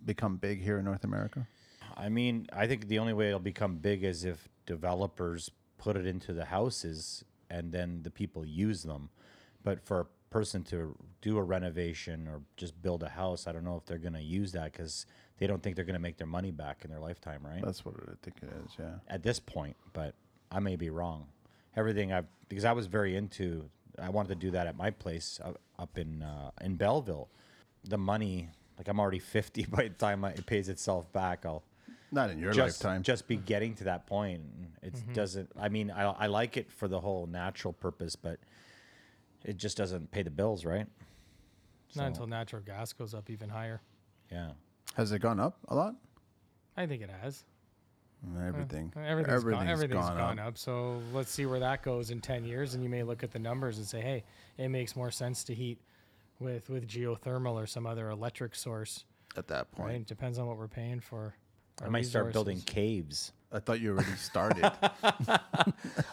become 0.04 0.36
big 0.36 0.62
here 0.62 0.78
in 0.78 0.84
North 0.84 1.04
America? 1.04 1.46
I 1.96 2.08
mean, 2.08 2.46
I 2.52 2.66
think 2.66 2.88
the 2.88 2.98
only 2.98 3.12
way 3.12 3.28
it'll 3.28 3.40
become 3.40 3.76
big 3.76 4.04
is 4.04 4.24
if 4.24 4.48
developers 4.66 5.50
put 5.78 5.96
it 5.96 6.06
into 6.06 6.32
the 6.32 6.44
houses 6.44 7.24
and 7.50 7.72
then 7.72 8.02
the 8.02 8.10
people 8.10 8.44
use 8.44 8.82
them. 8.82 9.10
But 9.64 9.84
for 9.84 10.00
a 10.00 10.06
person 10.30 10.62
to 10.64 10.94
do 11.20 11.38
a 11.38 11.42
renovation 11.42 12.28
or 12.28 12.42
just 12.56 12.80
build 12.80 13.02
a 13.02 13.08
house, 13.08 13.46
I 13.46 13.52
don't 13.52 13.64
know 13.64 13.76
if 13.76 13.86
they're 13.86 13.98
going 13.98 14.14
to 14.14 14.22
use 14.22 14.52
that 14.52 14.72
because 14.72 15.06
they 15.38 15.46
don't 15.46 15.62
think 15.62 15.76
they're 15.76 15.84
going 15.84 15.94
to 15.94 16.00
make 16.00 16.18
their 16.18 16.26
money 16.26 16.50
back 16.50 16.84
in 16.84 16.90
their 16.90 17.00
lifetime, 17.00 17.40
right? 17.44 17.62
That's 17.64 17.84
what 17.84 17.94
I 17.96 18.12
think 18.22 18.36
it 18.42 18.50
is. 18.64 18.72
Yeah. 18.78 18.96
At 19.08 19.22
this 19.22 19.40
point, 19.40 19.76
but 19.92 20.14
I 20.52 20.60
may 20.60 20.76
be 20.76 20.90
wrong. 20.90 21.26
Everything 21.78 22.12
I've 22.12 22.26
because 22.48 22.64
I 22.64 22.72
was 22.72 22.86
very 22.86 23.14
into. 23.14 23.70
I 24.00 24.08
wanted 24.10 24.28
to 24.30 24.34
do 24.34 24.50
that 24.50 24.66
at 24.66 24.76
my 24.76 24.90
place 24.90 25.40
up, 25.44 25.60
up 25.78 25.96
in 25.96 26.22
uh, 26.22 26.50
in 26.60 26.74
Belleville. 26.76 27.28
The 27.84 27.98
money, 27.98 28.50
like 28.76 28.88
I'm 28.88 28.98
already 28.98 29.20
50 29.20 29.66
by 29.70 29.84
the 29.84 29.90
time 29.90 30.24
it 30.24 30.44
pays 30.44 30.68
itself 30.68 31.10
back. 31.12 31.46
I'll 31.46 31.62
Not 32.10 32.30
in 32.30 32.38
your 32.40 32.52
just, 32.52 32.82
lifetime. 32.82 33.02
just 33.04 33.28
be 33.28 33.36
getting 33.36 33.74
to 33.76 33.84
that 33.84 34.06
point. 34.06 34.42
It 34.82 34.94
doesn't. 35.14 35.50
I 35.58 35.68
mean, 35.68 35.90
I, 35.92 36.02
I 36.10 36.26
like 36.26 36.56
it 36.56 36.70
for 36.72 36.88
the 36.88 36.98
whole 37.00 37.26
natural 37.26 37.72
purpose, 37.72 38.16
but 38.16 38.40
it 39.44 39.56
just 39.56 39.76
doesn't 39.76 40.10
pay 40.10 40.22
the 40.22 40.30
bills, 40.30 40.64
right? 40.64 40.86
Not 41.94 42.08
until 42.08 42.26
natural 42.26 42.62
gas 42.62 42.92
goes 42.92 43.14
up 43.14 43.30
even 43.30 43.48
higher. 43.48 43.80
Yeah. 44.30 44.50
Has 44.96 45.12
it 45.12 45.20
gone 45.20 45.40
up 45.40 45.58
a 45.68 45.74
lot? 45.74 45.94
I 46.76 46.86
think 46.86 47.02
it 47.02 47.10
has. 47.22 47.44
Everything. 48.46 48.92
Everything's, 48.96 49.44
gone, 49.44 49.68
everything's 49.68 50.08
gone, 50.10 50.38
up. 50.38 50.58
So 50.58 51.00
let's 51.12 51.30
see 51.30 51.46
where 51.46 51.60
that 51.60 51.82
goes 51.82 52.10
in 52.10 52.20
10 52.20 52.44
years. 52.44 52.74
And 52.74 52.82
you 52.82 52.88
may 52.88 53.02
look 53.02 53.22
at 53.22 53.30
the 53.30 53.38
numbers 53.38 53.78
and 53.78 53.86
say, 53.86 54.00
hey, 54.00 54.24
it 54.56 54.68
makes 54.68 54.96
more 54.96 55.10
sense 55.10 55.44
to 55.44 55.54
heat 55.54 55.78
with, 56.40 56.68
with 56.68 56.88
geothermal 56.88 57.52
or 57.54 57.66
some 57.66 57.86
other 57.86 58.10
electric 58.10 58.54
source. 58.54 59.04
at 59.36 59.46
that 59.48 59.70
point. 59.72 59.88
Right? 59.88 60.06
Depends 60.06 60.38
on 60.38 60.46
what 60.46 60.56
we're 60.58 60.68
paying 60.68 61.00
for. 61.00 61.34
I 61.80 61.84
our 61.84 61.90
might 61.90 62.06
start 62.06 62.32
building 62.32 62.60
caves. 62.62 63.32
I 63.52 63.60
thought 63.60 63.80
you 63.80 63.92
already 63.92 64.10
started. 64.16 64.62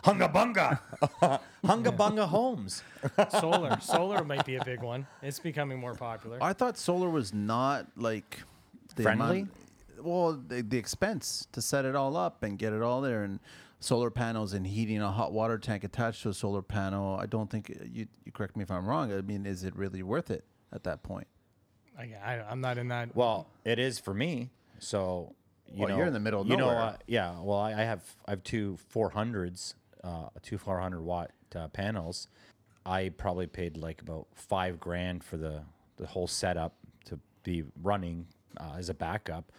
Hunga 0.04 0.32
bunga, 0.32 0.80
hunga 1.66 1.98
bunga 1.98 2.28
homes. 2.28 2.82
solar. 3.30 3.78
Solar 3.82 4.24
might 4.24 4.46
be 4.46 4.56
a 4.56 4.64
big 4.64 4.82
one. 4.82 5.06
It's 5.22 5.40
becoming 5.40 5.80
more 5.80 5.96
popular. 5.96 6.38
I 6.42 6.54
thought 6.54 6.78
solar 6.78 7.10
was 7.10 7.34
not 7.34 7.88
like 7.98 8.42
the 8.96 9.04
Friendly? 9.04 9.40
amount- 9.42 9.52
well, 10.02 10.34
the, 10.48 10.62
the 10.62 10.78
expense 10.78 11.48
to 11.52 11.62
set 11.62 11.86
it 11.86 11.96
all 11.96 12.16
up 12.18 12.44
and 12.44 12.58
get 12.58 12.74
it 12.74 12.82
all 12.82 13.02
there, 13.02 13.24
and 13.24 13.40
solar 13.80 14.10
panels 14.10 14.54
and 14.54 14.66
heating 14.66 15.02
a 15.02 15.12
hot 15.12 15.32
water 15.34 15.58
tank 15.58 15.84
attached 15.84 16.24
to 16.24 16.30
a 16.30 16.34
solar 16.34 16.62
panel. 16.62 17.18
I 17.20 17.26
don't 17.26 17.50
think 17.50 17.70
you. 17.92 18.08
You 18.26 18.32
correct 18.32 18.56
me 18.58 18.64
if 18.64 18.72
I'm 18.72 18.86
wrong. 18.86 19.12
I 19.14 19.22
mean, 19.22 19.46
is 19.46 19.64
it 19.64 19.76
really 19.76 20.04
worth 20.04 20.32
it 20.32 20.44
at 20.72 20.84
that 20.84 21.04
point? 21.04 21.28
I, 21.98 22.12
I, 22.24 22.34
I'm 22.50 22.62
not 22.62 22.78
in 22.78 22.88
that. 22.90 23.16
Well, 23.16 23.48
it 23.64 23.80
is 23.80 24.00
for 24.00 24.14
me. 24.14 24.50
So 24.80 25.34
you 25.72 25.80
Well, 25.82 25.90
know, 25.90 25.98
you're 25.98 26.08
in 26.08 26.14
the 26.14 26.20
middle 26.20 26.42
of 26.42 26.48
you 26.48 26.58
know, 26.58 26.68
nowhere. 26.70 26.82
uh, 26.82 26.98
yeah. 27.08 27.40
Well, 27.40 27.60
I, 27.60 27.72
I 27.74 27.82
have 27.84 28.02
I 28.28 28.32
have 28.32 28.44
two 28.44 28.78
400s, 28.94 29.76
uh, 30.04 30.28
two 30.42 30.58
400 30.58 31.02
watt 31.02 31.32
uh, 31.56 31.68
panels. 31.70 32.28
I 32.86 33.10
probably 33.10 33.48
paid 33.48 33.78
like 33.78 34.02
about 34.02 34.28
five 34.36 34.80
grand 34.80 35.24
for 35.24 35.38
the 35.38 35.64
the 35.98 36.06
whole 36.08 36.28
setup 36.28 36.76
to 37.06 37.18
be 37.44 37.64
running 37.82 38.28
uh, 38.60 38.74
as 38.78 38.90
a 38.90 38.94
backup, 38.94 39.52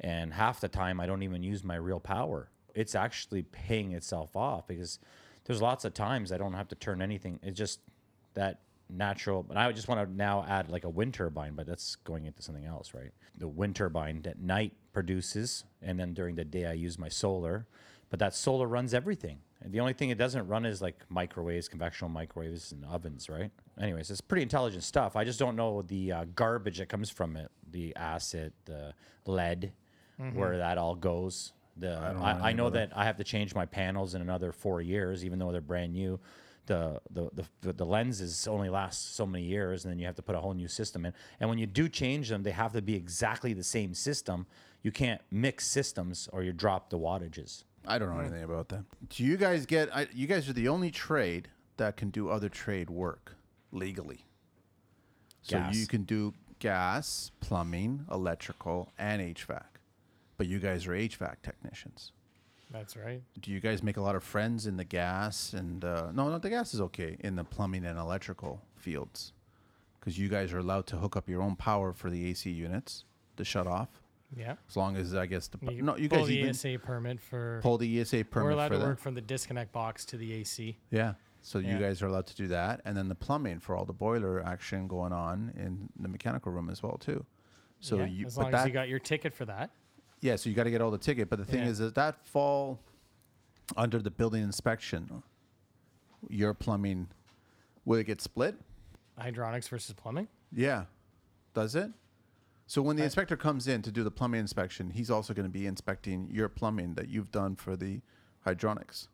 and 0.00 0.32
half 0.32 0.60
the 0.60 0.68
time 0.68 1.00
I 1.00 1.06
don't 1.06 1.22
even 1.22 1.42
use 1.42 1.64
my 1.64 1.76
real 1.76 2.00
power. 2.00 2.50
It's 2.74 2.94
actually 2.94 3.42
paying 3.42 3.92
itself 3.92 4.34
off 4.36 4.66
because 4.66 4.98
there's 5.44 5.62
lots 5.62 5.84
of 5.84 5.94
times 5.94 6.32
I 6.32 6.38
don't 6.38 6.54
have 6.54 6.68
to 6.68 6.74
turn 6.74 7.00
anything. 7.00 7.38
It's 7.42 7.58
just 7.58 7.80
that 8.34 8.60
natural. 8.88 9.42
But 9.42 9.56
I 9.56 9.70
just 9.72 9.88
want 9.88 10.06
to 10.06 10.14
now 10.14 10.44
add 10.48 10.70
like 10.70 10.84
a 10.84 10.88
wind 10.88 11.14
turbine, 11.14 11.54
but 11.54 11.66
that's 11.66 11.96
going 11.96 12.26
into 12.26 12.42
something 12.42 12.64
else, 12.64 12.94
right? 12.94 13.12
The 13.38 13.48
wind 13.48 13.76
turbine 13.76 14.22
at 14.26 14.38
night 14.38 14.72
produces, 14.92 15.64
and 15.82 15.98
then 15.98 16.14
during 16.14 16.36
the 16.36 16.44
day 16.44 16.66
I 16.66 16.72
use 16.72 16.98
my 16.98 17.08
solar. 17.08 17.66
But 18.10 18.18
that 18.20 18.34
solar 18.34 18.66
runs 18.66 18.94
everything. 18.94 19.38
And 19.62 19.72
the 19.72 19.80
only 19.80 19.94
thing 19.94 20.10
it 20.10 20.18
doesn't 20.18 20.46
run 20.46 20.66
is 20.66 20.82
like 20.82 21.04
microwaves, 21.08 21.68
convectional 21.68 22.10
microwaves, 22.10 22.70
and 22.70 22.84
ovens, 22.84 23.28
right? 23.30 23.50
Anyways, 23.80 24.10
it's 24.10 24.20
pretty 24.20 24.42
intelligent 24.42 24.84
stuff. 24.84 25.16
I 25.16 25.24
just 25.24 25.38
don't 25.38 25.56
know 25.56 25.82
the 25.82 26.12
uh, 26.12 26.24
garbage 26.34 26.78
that 26.78 26.88
comes 26.88 27.08
from 27.10 27.36
it, 27.36 27.50
the 27.70 27.96
acid, 27.96 28.52
the 28.66 28.92
lead, 29.26 29.72
Mm-hmm. 30.20 30.38
where 30.38 30.58
that 30.58 30.78
all 30.78 30.94
goes. 30.94 31.52
The 31.76 31.88
don't 31.88 32.18
know 32.18 32.22
I, 32.22 32.50
I 32.50 32.52
know 32.52 32.66
about 32.66 32.90
that 32.90 32.96
I 32.96 33.04
have 33.04 33.16
to 33.16 33.24
change 33.24 33.54
my 33.54 33.66
panels 33.66 34.14
in 34.14 34.22
another 34.22 34.52
four 34.52 34.80
years, 34.80 35.24
even 35.24 35.38
though 35.38 35.50
they're 35.50 35.60
brand 35.60 35.92
new. 35.92 36.20
The, 36.66 36.98
the, 37.10 37.30
the, 37.60 37.72
the 37.74 37.84
lenses 37.84 38.48
only 38.48 38.70
last 38.70 39.16
so 39.16 39.26
many 39.26 39.44
years, 39.44 39.84
and 39.84 39.92
then 39.92 39.98
you 39.98 40.06
have 40.06 40.14
to 40.14 40.22
put 40.22 40.34
a 40.34 40.40
whole 40.40 40.54
new 40.54 40.68
system 40.68 41.04
in. 41.04 41.12
And 41.38 41.50
when 41.50 41.58
you 41.58 41.66
do 41.66 41.90
change 41.90 42.30
them, 42.30 42.42
they 42.42 42.52
have 42.52 42.72
to 42.72 42.80
be 42.80 42.94
exactly 42.94 43.52
the 43.52 43.62
same 43.62 43.92
system. 43.92 44.46
You 44.82 44.90
can't 44.90 45.20
mix 45.30 45.66
systems 45.66 46.26
or 46.32 46.42
you 46.42 46.54
drop 46.54 46.88
the 46.88 46.98
wattages. 46.98 47.64
I 47.86 47.98
don't 47.98 48.08
know 48.08 48.14
hmm. 48.14 48.20
anything 48.20 48.44
about 48.44 48.68
that. 48.70 48.84
Do 49.10 49.24
you 49.24 49.36
guys 49.36 49.66
get? 49.66 49.94
I, 49.94 50.08
you 50.14 50.26
guys 50.26 50.48
are 50.48 50.54
the 50.54 50.68
only 50.68 50.90
trade 50.90 51.48
that 51.76 51.96
can 51.96 52.10
do 52.10 52.30
other 52.30 52.48
trade 52.48 52.88
work 52.88 53.36
legally. 53.72 54.24
So 55.42 55.58
Gas. 55.58 55.76
you 55.76 55.86
can 55.86 56.04
do 56.04 56.32
gas, 56.58 57.30
plumbing, 57.40 58.06
electrical, 58.10 58.90
and 58.98 59.20
HVAC. 59.20 59.64
But 60.44 60.50
you 60.50 60.58
guys 60.58 60.86
are 60.86 60.90
HVAC 60.90 61.36
technicians. 61.42 62.12
That's 62.70 62.98
right. 62.98 63.22
Do 63.40 63.50
you 63.50 63.60
guys 63.60 63.82
make 63.82 63.96
a 63.96 64.02
lot 64.02 64.14
of 64.14 64.22
friends 64.22 64.66
in 64.66 64.76
the 64.76 64.84
gas 64.84 65.54
and 65.54 65.82
uh, 65.82 66.10
no, 66.12 66.28
no, 66.28 66.36
the 66.38 66.50
gas 66.50 66.74
is 66.74 66.82
okay 66.82 67.16
in 67.20 67.34
the 67.34 67.44
plumbing 67.44 67.86
and 67.86 67.98
electrical 67.98 68.60
fields, 68.76 69.32
because 69.98 70.18
you 70.18 70.28
guys 70.28 70.52
are 70.52 70.58
allowed 70.58 70.86
to 70.88 70.96
hook 70.96 71.16
up 71.16 71.30
your 71.30 71.40
own 71.40 71.56
power 71.56 71.94
for 71.94 72.10
the 72.10 72.28
AC 72.28 72.50
units 72.50 73.06
to 73.38 73.44
shut 73.44 73.66
off, 73.66 73.88
Yeah. 74.36 74.56
as 74.68 74.76
long 74.76 74.96
as 74.98 75.14
I 75.14 75.24
guess 75.24 75.48
the 75.48 75.56
You 75.72 75.80
no, 75.80 75.96
you 75.96 76.10
pull 76.10 76.18
guys 76.18 76.28
the 76.28 76.42
ESA 76.46 76.78
permit 76.78 77.20
for. 77.22 77.60
pull 77.62 77.78
the 77.78 78.00
ESA 78.02 78.24
permit 78.26 78.44
we're 78.44 78.50
allowed 78.50 78.68
to 78.68 78.78
that. 78.78 78.84
work 78.86 78.98
from 78.98 79.14
the 79.14 79.22
disconnect 79.22 79.72
box 79.72 80.04
to 80.06 80.18
the 80.18 80.30
AC. 80.34 80.76
Yeah. 80.90 81.14
So 81.40 81.58
you 81.58 81.78
guys 81.78 82.02
are 82.02 82.06
allowed 82.08 82.26
to 82.26 82.36
do 82.36 82.48
that, 82.48 82.82
and 82.84 82.94
then 82.94 83.08
the 83.08 83.14
plumbing 83.14 83.60
for 83.60 83.74
all 83.76 83.86
the 83.86 83.94
boiler 83.94 84.44
action 84.44 84.88
going 84.88 85.14
on 85.14 85.54
in 85.56 85.88
the 85.98 86.08
mechanical 86.08 86.52
room 86.52 86.68
as 86.68 86.82
well 86.82 86.98
too. 86.98 87.24
So 87.80 87.96
Yeah, 87.96 88.04
you, 88.06 88.26
as 88.26 88.36
long 88.36 88.50
that, 88.50 88.60
as 88.60 88.66
you 88.66 88.72
got 88.74 88.88
your 88.90 88.98
ticket 88.98 89.32
for 89.32 89.46
that. 89.46 89.70
Yeah, 90.24 90.36
so 90.36 90.48
you 90.48 90.56
got 90.56 90.64
to 90.64 90.70
get 90.70 90.80
all 90.80 90.90
the 90.90 90.96
ticket. 90.98 91.28
But 91.28 91.38
the 91.38 91.44
thing 91.44 91.60
Yeah. 91.64 91.68
is, 91.68 91.78
does 91.78 91.92
that 91.92 92.26
fall 92.26 92.80
under 93.76 93.98
the 94.00 94.10
building 94.10 94.42
inspection? 94.42 95.22
Your 96.30 96.54
plumbing, 96.54 97.08
will 97.84 97.98
it 97.98 98.04
get 98.04 98.22
split? 98.22 98.54
Hydronics 99.20 99.68
versus 99.68 99.94
plumbing. 99.94 100.28
Yeah, 100.50 100.84
does 101.52 101.74
it? 101.74 101.90
So 102.66 102.80
when 102.80 102.96
the 102.96 103.04
inspector 103.04 103.36
comes 103.36 103.68
in 103.68 103.82
to 103.82 103.92
do 103.92 104.02
the 104.02 104.10
plumbing 104.10 104.40
inspection, 104.40 104.88
he's 104.90 105.10
also 105.10 105.34
going 105.34 105.44
to 105.44 105.52
be 105.52 105.66
inspecting 105.66 106.30
your 106.32 106.48
plumbing 106.48 106.94
that 106.94 107.08
you've 107.10 107.30
done 107.30 107.54
for 107.56 107.76
the 107.76 108.00
hydronics 108.46 109.08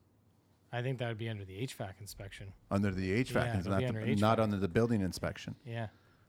I 0.73 0.83
think 0.83 0.99
that 1.01 1.09
would 1.09 1.19
be 1.19 1.29
under 1.29 1.45
the 1.45 1.61
HVAC 1.67 1.95
inspection. 2.01 2.53
under 2.71 2.93
the 2.93 3.25
HVAC, 3.25 3.35
Yeah, 3.35 3.43
and 3.57 3.67
it'll 3.67 3.73
be 3.73 3.81
not, 3.81 3.89
under 3.89 4.01
the- 4.07 4.17
not 4.21 4.39
HVAC. 4.39 4.43
under 4.45 4.57
the 4.59 4.69
building 4.69 5.01
inspection. 5.01 5.57
Yeah. 5.67 5.89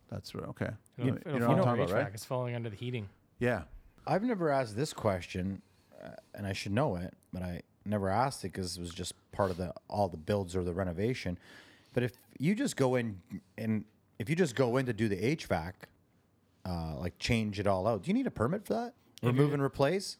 That's 0.09 0.33
right. 0.33 0.47
Okay. 0.49 0.69
It'll, 0.97 1.09
You, 1.11 1.15
it'll 1.17 1.33
you 1.33 1.39
know 1.39 1.45
fall 1.45 1.55
what 1.57 1.67
I'm 1.67 1.71
under 1.73 1.83
talking 1.83 1.83
about, 1.83 1.89
HVAC. 2.01 2.03
right? 2.05 2.13
It's 2.15 2.25
falling 2.25 2.55
under 2.55 2.69
the 2.71 2.75
heating. 2.75 3.07
Yeah. 3.37 3.63
I've 4.07 4.23
never 4.23 4.49
asked 4.49 4.75
this 4.75 4.93
question, 4.93 5.61
uh, 6.03 6.09
and 6.33 6.45
I 6.47 6.53
should 6.53 6.71
know 6.71 6.95
it, 6.95 7.13
but 7.31 7.41
I 7.43 7.61
never 7.85 8.09
asked 8.09 8.43
it 8.43 8.51
because 8.53 8.77
it 8.77 8.81
was 8.81 8.91
just 8.93 9.13
part 9.31 9.51
of 9.51 9.57
the 9.57 9.73
all 9.89 10.07
the 10.07 10.17
builds 10.17 10.55
or 10.55 10.63
the 10.63 10.73
renovation. 10.73 11.37
But 11.93 12.03
if 12.03 12.13
you 12.39 12.55
just 12.55 12.75
go 12.75 12.95
in 12.95 13.19
and 13.57 13.85
if 14.19 14.29
you 14.29 14.35
just 14.35 14.55
go 14.55 14.77
in 14.77 14.85
to 14.85 14.93
do 14.93 15.07
the 15.07 15.35
HVAC, 15.35 15.73
uh, 16.65 16.95
like 16.97 17.17
change 17.19 17.59
it 17.59 17.67
all 17.67 17.87
out, 17.87 18.03
do 18.03 18.07
you 18.09 18.13
need 18.13 18.27
a 18.27 18.31
permit 18.31 18.65
for 18.65 18.73
that? 18.73 18.93
Remove 19.23 19.53
and 19.53 19.61
replace. 19.61 20.17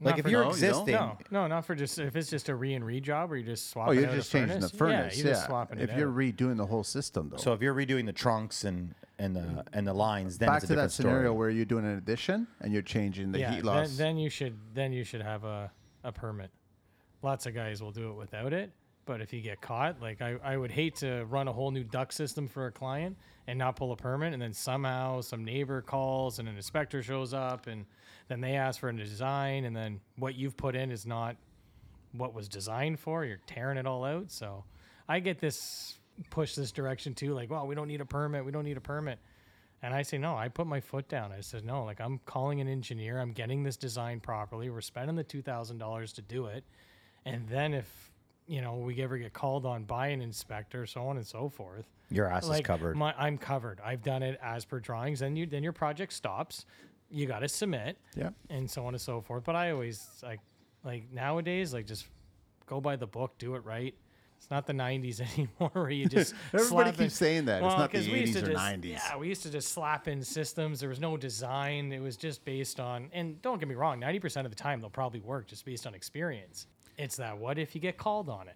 Like 0.00 0.12
Not 0.14 0.18
if 0.18 0.24
for- 0.24 0.30
you're 0.30 0.44
No, 0.44 0.50
you 0.54 0.60
don't? 0.60 0.68
existing, 0.68 0.94
No, 0.94 1.18
no, 1.30 1.46
not 1.46 1.64
for 1.64 1.74
just 1.74 1.98
if 1.98 2.16
it's 2.16 2.28
just 2.28 2.48
a 2.50 2.54
re 2.54 2.74
and 2.74 2.84
re 2.84 3.00
job 3.00 3.32
or 3.32 3.36
you're 3.36 3.46
just 3.46 3.70
swapping. 3.70 3.98
Oh, 3.98 4.00
swapping. 4.00 4.02
you're 4.02 4.10
out 4.10 4.14
a 4.14 4.16
just 4.18 4.30
changing 4.32 4.60
the 4.60 4.68
furnace. 4.68 5.16
Yeah, 5.16 5.24
you're 5.24 5.32
just 5.34 5.46
swapping 5.46 5.78
if 5.78 5.90
it 5.90 5.98
you're 5.98 6.10
out. 6.10 6.16
redoing 6.16 6.56
the 6.58 6.66
whole 6.66 6.84
system, 6.84 7.30
though. 7.30 7.38
so 7.38 7.52
if 7.54 7.62
you're 7.62 7.74
redoing 7.74 8.04
the 8.06 8.12
trunks 8.12 8.64
and 8.64 8.94
and 9.18 9.34
the 9.34 9.40
mm. 9.40 9.62
and 9.72 9.86
the 9.86 9.94
lines, 9.94 10.38
then 10.38 10.48
back 10.48 10.56
it's 10.56 10.64
a 10.64 10.66
to 10.68 10.72
that 10.74 10.76
different 10.76 10.92
scenario 10.92 11.20
story. 11.28 11.36
where 11.38 11.50
you're 11.50 11.64
doing 11.64 11.84
an 11.84 11.96
addition 11.96 12.46
and 12.60 12.72
you're 12.72 12.82
changing 12.82 13.32
the 13.32 13.38
yeah, 13.38 13.50
heat 13.50 13.56
then, 13.56 13.64
loss. 13.64 13.96
then 13.96 14.18
you 14.18 14.30
should 14.30 14.56
then 14.74 14.92
you 14.92 15.04
should 15.04 15.22
have 15.22 15.44
a, 15.44 15.70
a 16.04 16.12
permit. 16.12 16.50
Lots 17.22 17.46
of 17.46 17.54
guys 17.54 17.82
will 17.82 17.92
do 17.92 18.10
it 18.10 18.14
without 18.14 18.52
it, 18.52 18.70
but 19.06 19.20
if 19.20 19.32
you 19.32 19.40
get 19.40 19.60
caught, 19.60 20.00
like 20.00 20.20
I, 20.20 20.36
I 20.44 20.56
would 20.56 20.70
hate 20.70 20.96
to 20.96 21.24
run 21.24 21.48
a 21.48 21.52
whole 21.52 21.70
new 21.70 21.84
duct 21.84 22.12
system 22.12 22.46
for 22.46 22.66
a 22.66 22.72
client 22.72 23.16
and 23.46 23.58
not 23.58 23.76
pull 23.76 23.92
a 23.92 23.96
permit, 23.96 24.32
and 24.32 24.42
then 24.42 24.52
somehow 24.52 25.20
some 25.22 25.44
neighbor 25.44 25.80
calls 25.80 26.38
and 26.38 26.48
an 26.48 26.56
inspector 26.56 27.02
shows 27.02 27.32
up, 27.32 27.66
and 27.68 27.86
then 28.28 28.40
they 28.40 28.56
ask 28.56 28.80
for 28.80 28.88
a 28.88 28.96
design, 28.96 29.64
and 29.64 29.74
then 29.74 30.00
what 30.16 30.34
you've 30.34 30.56
put 30.56 30.76
in 30.76 30.90
is 30.90 31.06
not 31.06 31.36
what 32.12 32.34
was 32.34 32.48
designed 32.48 32.98
for. 32.98 33.24
You're 33.24 33.40
tearing 33.46 33.78
it 33.78 33.86
all 33.86 34.04
out. 34.04 34.30
So 34.30 34.64
I 35.08 35.20
get 35.20 35.38
this 35.38 35.98
push 36.30 36.54
this 36.54 36.72
direction 36.72 37.14
too, 37.14 37.34
like, 37.34 37.50
well, 37.50 37.66
we 37.66 37.74
don't 37.74 37.88
need 37.88 38.00
a 38.00 38.06
permit. 38.06 38.44
We 38.44 38.52
don't 38.52 38.64
need 38.64 38.76
a 38.76 38.82
permit. 38.82 39.18
And 39.82 39.94
I 39.94 40.02
say, 40.02 40.18
no, 40.18 40.36
I 40.36 40.48
put 40.48 40.66
my 40.66 40.80
foot 40.80 41.08
down. 41.08 41.32
I 41.32 41.40
said, 41.40 41.64
no, 41.64 41.84
like 41.84 42.00
I'm 42.00 42.20
calling 42.24 42.60
an 42.60 42.68
engineer. 42.68 43.20
I'm 43.20 43.32
getting 43.32 43.62
this 43.62 43.76
designed 43.76 44.22
properly. 44.22 44.70
We're 44.70 44.80
spending 44.80 45.16
the 45.16 45.24
$2,000 45.24 46.14
to 46.14 46.22
do 46.22 46.46
it. 46.46 46.64
And 47.24 47.46
then 47.48 47.74
if, 47.74 48.12
you 48.46 48.60
know, 48.60 48.76
we 48.76 49.02
ever 49.02 49.18
get 49.18 49.32
called 49.32 49.66
on 49.66 49.84
by 49.84 50.08
an 50.08 50.22
inspector, 50.22 50.86
so 50.86 51.02
on 51.02 51.16
and 51.16 51.26
so 51.26 51.48
forth, 51.48 51.84
Your 52.10 52.26
ass 52.26 52.48
is 52.48 52.60
covered. 52.60 52.96
My, 52.96 53.14
I'm 53.18 53.36
covered. 53.36 53.80
I've 53.84 54.02
done 54.02 54.22
it 54.22 54.38
as 54.42 54.64
per 54.64 54.80
drawings. 54.80 55.20
Then 55.20 55.36
you, 55.36 55.46
then 55.46 55.62
your 55.62 55.72
project 55.72 56.12
stops. 56.12 56.64
You 57.10 57.26
got 57.26 57.40
to 57.40 57.48
submit 57.48 57.98
yeah. 58.16 58.30
and 58.50 58.70
so 58.70 58.86
on 58.86 58.94
and 58.94 59.00
so 59.00 59.20
forth. 59.20 59.44
But 59.44 59.56
I 59.56 59.70
always 59.70 60.08
like 60.22 60.40
like 60.86 61.12
nowadays 61.12 61.74
like 61.74 61.86
just 61.86 62.06
go 62.66 62.80
by 62.80 62.96
the 62.96 63.06
book, 63.06 63.36
do 63.38 63.54
it 63.56 63.64
right. 63.64 63.94
It's 64.46 64.50
not 64.52 64.64
the 64.64 64.74
'90s 64.74 65.20
anymore 65.34 65.70
where 65.72 65.90
you 65.90 66.06
just 66.06 66.32
Everybody 66.54 66.68
slap 66.92 67.00
in- 67.00 67.10
saying 67.10 67.44
that. 67.46 67.64
It's 67.64 67.74
not 67.76 67.90
the 67.90 67.98
'cause 67.98 68.06
we 68.06 68.20
used 68.20 68.36
80s 68.36 68.40
to 68.44 68.46
or 68.46 68.52
just- 68.52 68.64
90s. 68.64 68.84
Yeah, 68.90 69.16
we 69.16 69.26
used 69.28 69.42
to 69.42 69.50
just 69.50 69.70
slap 69.72 70.06
in 70.06 70.22
systems. 70.22 70.78
There 70.78 70.88
was 70.88 71.00
no 71.00 71.16
design. 71.16 71.90
It 71.92 71.98
was 72.00 72.16
just 72.16 72.44
based 72.44 72.78
on. 72.78 73.10
And 73.12 73.42
don't 73.42 73.58
get 73.58 73.68
me 73.68 73.74
wrong, 73.74 74.00
90% 74.00 74.44
of 74.44 74.52
the 74.52 74.56
time 74.56 74.80
they'll 74.80 74.88
probably 74.88 75.18
work 75.18 75.48
just 75.48 75.64
based 75.64 75.84
on 75.84 75.94
experience. 75.96 76.68
It's 76.96 77.16
that 77.16 77.36
what 77.36 77.58
if 77.58 77.74
you 77.74 77.80
get 77.80 77.98
called 77.98 78.28
on 78.28 78.46
it? 78.46 78.54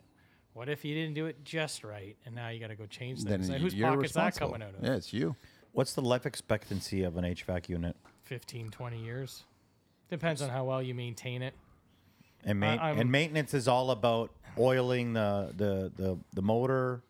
What 0.52 0.68
if 0.68 0.84
you 0.84 0.94
didn't 0.94 1.14
do 1.14 1.26
it 1.26 1.44
just 1.44 1.82
right, 1.82 2.16
and 2.24 2.36
now 2.36 2.50
you 2.50 2.60
got 2.60 2.68
to 2.68 2.76
go 2.76 2.86
change 2.86 3.24
Then 3.24 3.40
things? 3.40 3.50
Like, 3.50 3.60
whose 3.60 3.74
you're 3.74 3.88
pocket's 3.90 4.12
that 4.12 4.36
coming 4.36 4.62
out 4.62 4.74
of? 4.78 4.84
Yeah, 4.84 4.94
it's 4.94 5.12
you. 5.12 5.34
What's 5.72 5.94
the 5.94 6.02
life 6.02 6.24
expectancy 6.24 7.02
of 7.02 7.16
an 7.16 7.24
HVAC 7.24 7.68
unit? 7.68 7.96
15, 8.22 8.70
20 8.70 8.96
years. 9.04 9.42
Depends 10.08 10.40
on 10.40 10.50
how 10.50 10.64
well 10.66 10.80
you 10.80 10.94
maintain 10.94 11.42
it. 11.42 11.54
And, 12.44 12.58
ma- 12.60 12.74
I'm- 12.76 12.98
and 12.98 13.10
maintenance 13.12 13.54
is 13.54 13.68
all 13.68 13.90
about 13.90 14.30
oiling 14.58 15.12
the 15.12 15.52
the 15.56 15.92
the, 15.96 16.18
the 16.32 16.42
motor, 16.42 17.02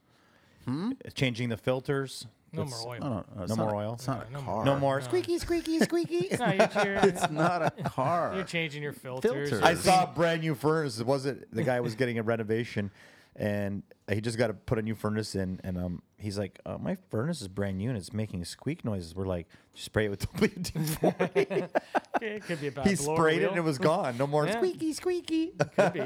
hmm? 0.65 0.93
changing 1.15 1.49
the 1.49 1.57
filters. 1.57 2.27
No 2.53 2.65
That's- 2.65 2.85
more 2.85 2.95
oil. 2.95 3.01
No, 3.01 3.09
no, 3.09 3.25
no, 3.37 3.43
it's 3.45 3.51
No 3.51 3.55
not 3.57 3.59
more 3.71 3.75
a- 3.83 3.87
oil? 3.87 3.93
It's 3.95 4.07
not 4.09 4.27
a 4.29 4.33
No 4.33 4.41
car. 4.43 4.65
No 4.65 4.77
more 4.79 5.01
squeaky, 5.01 5.39
squeaky, 5.39 5.79
squeaky. 5.79 6.29
No, 6.37 6.47
you're, 6.47 6.85
you're, 6.85 6.95
It's 7.05 7.31
not 7.31 7.63
a 7.63 7.71
car. 7.85 8.33
you're 8.35 8.43
changing 8.45 8.83
your 8.83 8.93
filters. 8.93 9.51
Filters. 9.51 9.63
I 9.63 9.75
saw 9.75 10.05
a 10.05 10.07
brand 10.09 10.41
new 10.43 10.57
furnace. 10.57 11.01
Was 11.01 11.27
it 11.27 11.55
the 11.55 11.63
guy 11.63 11.79
was 11.81 11.95
getting 11.95 12.19
a 12.19 12.25
renovation, 12.25 12.91
and 13.37 13.83
he 14.11 14.21
just 14.21 14.37
got 14.39 14.49
to 14.49 14.55
put 14.55 14.79
a 14.79 14.83
new 14.83 14.95
furnace 14.95 15.35
in, 15.35 15.61
and 15.65 15.79
um, 15.79 16.03
he's 16.19 16.39
like, 16.39 16.59
uh, 16.67 16.79
"My 16.79 16.97
furnace 17.11 17.41
is 17.41 17.49
brand 17.49 17.79
new 17.79 17.89
and 17.89 17.97
it's 17.99 18.13
making 18.13 18.45
squeak 18.45 18.85
noises." 18.85 19.15
We're 19.15 19.27
like, 19.27 19.47
"Spray 19.75 20.07
it 20.07 20.11
with 20.11 20.31
WD-40." 20.33 21.69
It 22.23 22.45
could 22.45 22.61
be 22.61 22.71
he 22.83 22.97
sprayed 22.97 23.41
it 23.43 23.49
and 23.49 23.57
it 23.57 23.63
was 23.63 23.79
gone. 23.79 24.19
No 24.19 24.27
more 24.27 24.47
Yeah. 24.47 24.59
squeaky, 24.59 24.93
squeaky. 24.93 25.53
Could 25.75 25.93
be. 25.95 26.03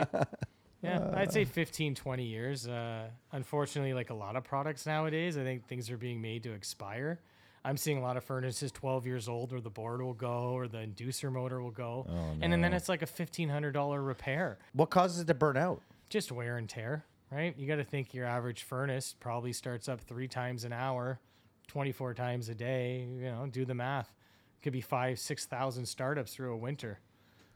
Yeah, 0.80 1.10
I'd 1.14 1.32
say 1.32 1.44
15, 1.44 1.94
20 1.96 2.24
years. 2.24 2.68
Uh, 2.68 3.08
unfortunately, 3.32 3.94
like 3.94 4.10
a 4.10 4.14
lot 4.14 4.36
of 4.36 4.44
products 4.44 4.86
nowadays, 4.86 5.36
I 5.36 5.42
think 5.42 5.66
things 5.66 5.90
are 5.90 5.96
being 5.96 6.20
made 6.20 6.42
to 6.44 6.52
expire. 6.52 7.18
I'm 7.64 7.76
seeing 7.78 7.96
a 7.98 8.02
lot 8.02 8.16
of 8.18 8.22
furnaces 8.24 8.70
12 8.70 9.06
years 9.06 9.26
old 9.28 9.50
where 9.50 9.60
the 9.62 9.70
board 9.70 10.02
will 10.02 10.12
go 10.12 10.50
or 10.54 10.68
the 10.68 10.78
inducer 10.78 11.32
motor 11.32 11.62
will 11.62 11.70
go. 11.70 12.06
And 12.42 12.52
then, 12.52 12.60
then 12.60 12.74
it's 12.74 12.88
like 12.90 13.00
a 13.02 13.06
$1,500 13.06 14.06
repair. 14.06 14.58
What 14.74 14.90
causes 14.90 15.20
it 15.20 15.26
to 15.28 15.34
burn 15.34 15.56
out? 15.56 15.80
Just 16.10 16.30
wear 16.30 16.58
and 16.58 16.68
tear, 16.68 17.06
right? 17.30 17.56
You 17.58 17.66
got 17.66 17.76
to 17.76 17.84
think 17.84 18.14
your 18.14 18.26
average 18.26 18.62
furnace 18.62 19.14
probably 19.18 19.52
starts 19.52 19.88
up 19.88 20.00
three 20.00 20.28
times 20.28 20.64
an 20.64 20.72
hour, 20.72 21.20
24 21.68 22.14
times 22.14 22.48
a 22.48 22.54
day. 22.54 23.00
You 23.08 23.22
know, 23.30 23.46
do 23.50 23.64
the 23.64 23.74
math. 23.74 24.12
Could 24.62 24.72
be 24.72 24.80
five, 24.80 25.18
6,000 25.18 25.86
startups 25.86 26.34
through 26.34 26.52
a 26.52 26.56
winter. 26.56 27.00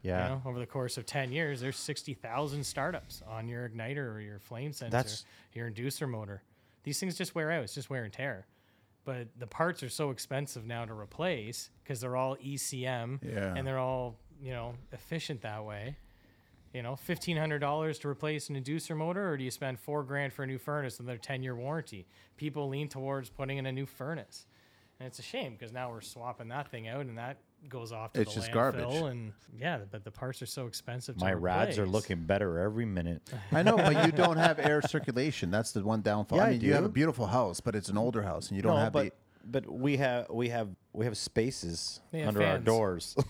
Yeah, 0.02 0.22
You 0.22 0.34
know, 0.36 0.42
over 0.46 0.58
the 0.60 0.66
course 0.66 0.96
of 0.96 1.06
10 1.06 1.32
years, 1.32 1.60
there's 1.60 1.76
60,000 1.76 2.62
startups 2.64 3.22
on 3.26 3.48
your 3.48 3.68
igniter 3.68 4.14
or 4.14 4.20
your 4.20 4.38
flame 4.38 4.72
sensor, 4.72 4.90
That's- 4.92 5.24
your 5.54 5.68
inducer 5.70 6.08
motor. 6.08 6.42
These 6.84 7.00
things 7.00 7.16
just 7.18 7.34
wear 7.34 7.50
out. 7.50 7.64
It's 7.64 7.74
just 7.74 7.90
wear 7.90 8.04
and 8.04 8.12
tear. 8.12 8.46
But 9.04 9.28
the 9.38 9.46
parts 9.46 9.82
are 9.82 9.88
so 9.88 10.10
expensive 10.10 10.66
now 10.66 10.84
to 10.84 10.92
replace 10.94 11.70
because 11.82 12.00
they're 12.00 12.14
all 12.16 12.36
ECM 12.36 13.18
Yeah. 13.22 13.54
and 13.56 13.66
they're 13.66 13.78
all, 13.78 14.16
you 14.40 14.52
know, 14.52 14.74
efficient 14.92 15.40
that 15.42 15.64
way. 15.64 15.96
You 16.78 16.84
know, 16.84 16.96
$1,500 17.08 18.00
to 18.02 18.08
replace 18.08 18.50
an 18.50 18.54
inducer 18.54 18.96
motor, 18.96 19.32
or 19.32 19.36
do 19.36 19.42
you 19.42 19.50
spend 19.50 19.80
four 19.80 20.04
grand 20.04 20.32
for 20.32 20.44
a 20.44 20.46
new 20.46 20.58
furnace 20.58 21.00
and 21.00 21.08
their 21.08 21.18
10 21.18 21.42
year 21.42 21.56
warranty? 21.56 22.06
People 22.36 22.68
lean 22.68 22.88
towards 22.88 23.30
putting 23.30 23.58
in 23.58 23.66
a 23.66 23.72
new 23.72 23.84
furnace. 23.84 24.46
And 25.00 25.08
it's 25.08 25.18
a 25.18 25.22
shame 25.22 25.54
because 25.58 25.72
now 25.72 25.90
we're 25.90 26.02
swapping 26.02 26.46
that 26.50 26.70
thing 26.70 26.86
out 26.86 27.00
and 27.00 27.18
that 27.18 27.38
goes 27.68 27.90
off 27.90 28.12
to 28.12 28.20
It's 28.20 28.32
the 28.32 28.42
just 28.42 28.52
landfill. 28.52 28.54
garbage. 28.54 28.94
And 29.10 29.32
yeah, 29.58 29.78
but 29.90 30.04
the 30.04 30.12
parts 30.12 30.40
are 30.40 30.46
so 30.46 30.68
expensive 30.68 31.16
to 31.16 31.24
my 31.24 31.32
rads 31.32 31.80
are 31.80 31.86
looking 31.86 32.22
better 32.22 32.60
every 32.60 32.86
minute. 32.86 33.22
I 33.50 33.64
know, 33.64 33.76
but 33.76 34.06
you 34.06 34.12
don't 34.12 34.36
have 34.36 34.60
air 34.60 34.80
circulation. 34.80 35.50
That's 35.50 35.72
the 35.72 35.82
one 35.82 36.00
downfall. 36.00 36.38
Yeah, 36.38 36.44
I 36.44 36.48
I 36.50 36.50
you 36.50 36.74
have 36.74 36.84
a 36.84 36.88
beautiful 36.88 37.26
house, 37.26 37.58
but 37.58 37.74
it's 37.74 37.88
an 37.88 37.98
older 37.98 38.22
house, 38.22 38.50
and 38.50 38.56
you 38.56 38.62
don't 38.62 38.78
have 38.78 38.92
but 38.92 39.06
the. 39.06 39.12
but 39.62 39.68
we 39.68 39.96
have 39.96 40.30
we 40.30 40.50
have 40.50 40.68
we 40.92 41.06
have 41.06 41.16
spaces 41.16 42.02
have 42.12 42.28
under 42.28 42.44
our 42.44 42.58
doors. 42.58 43.16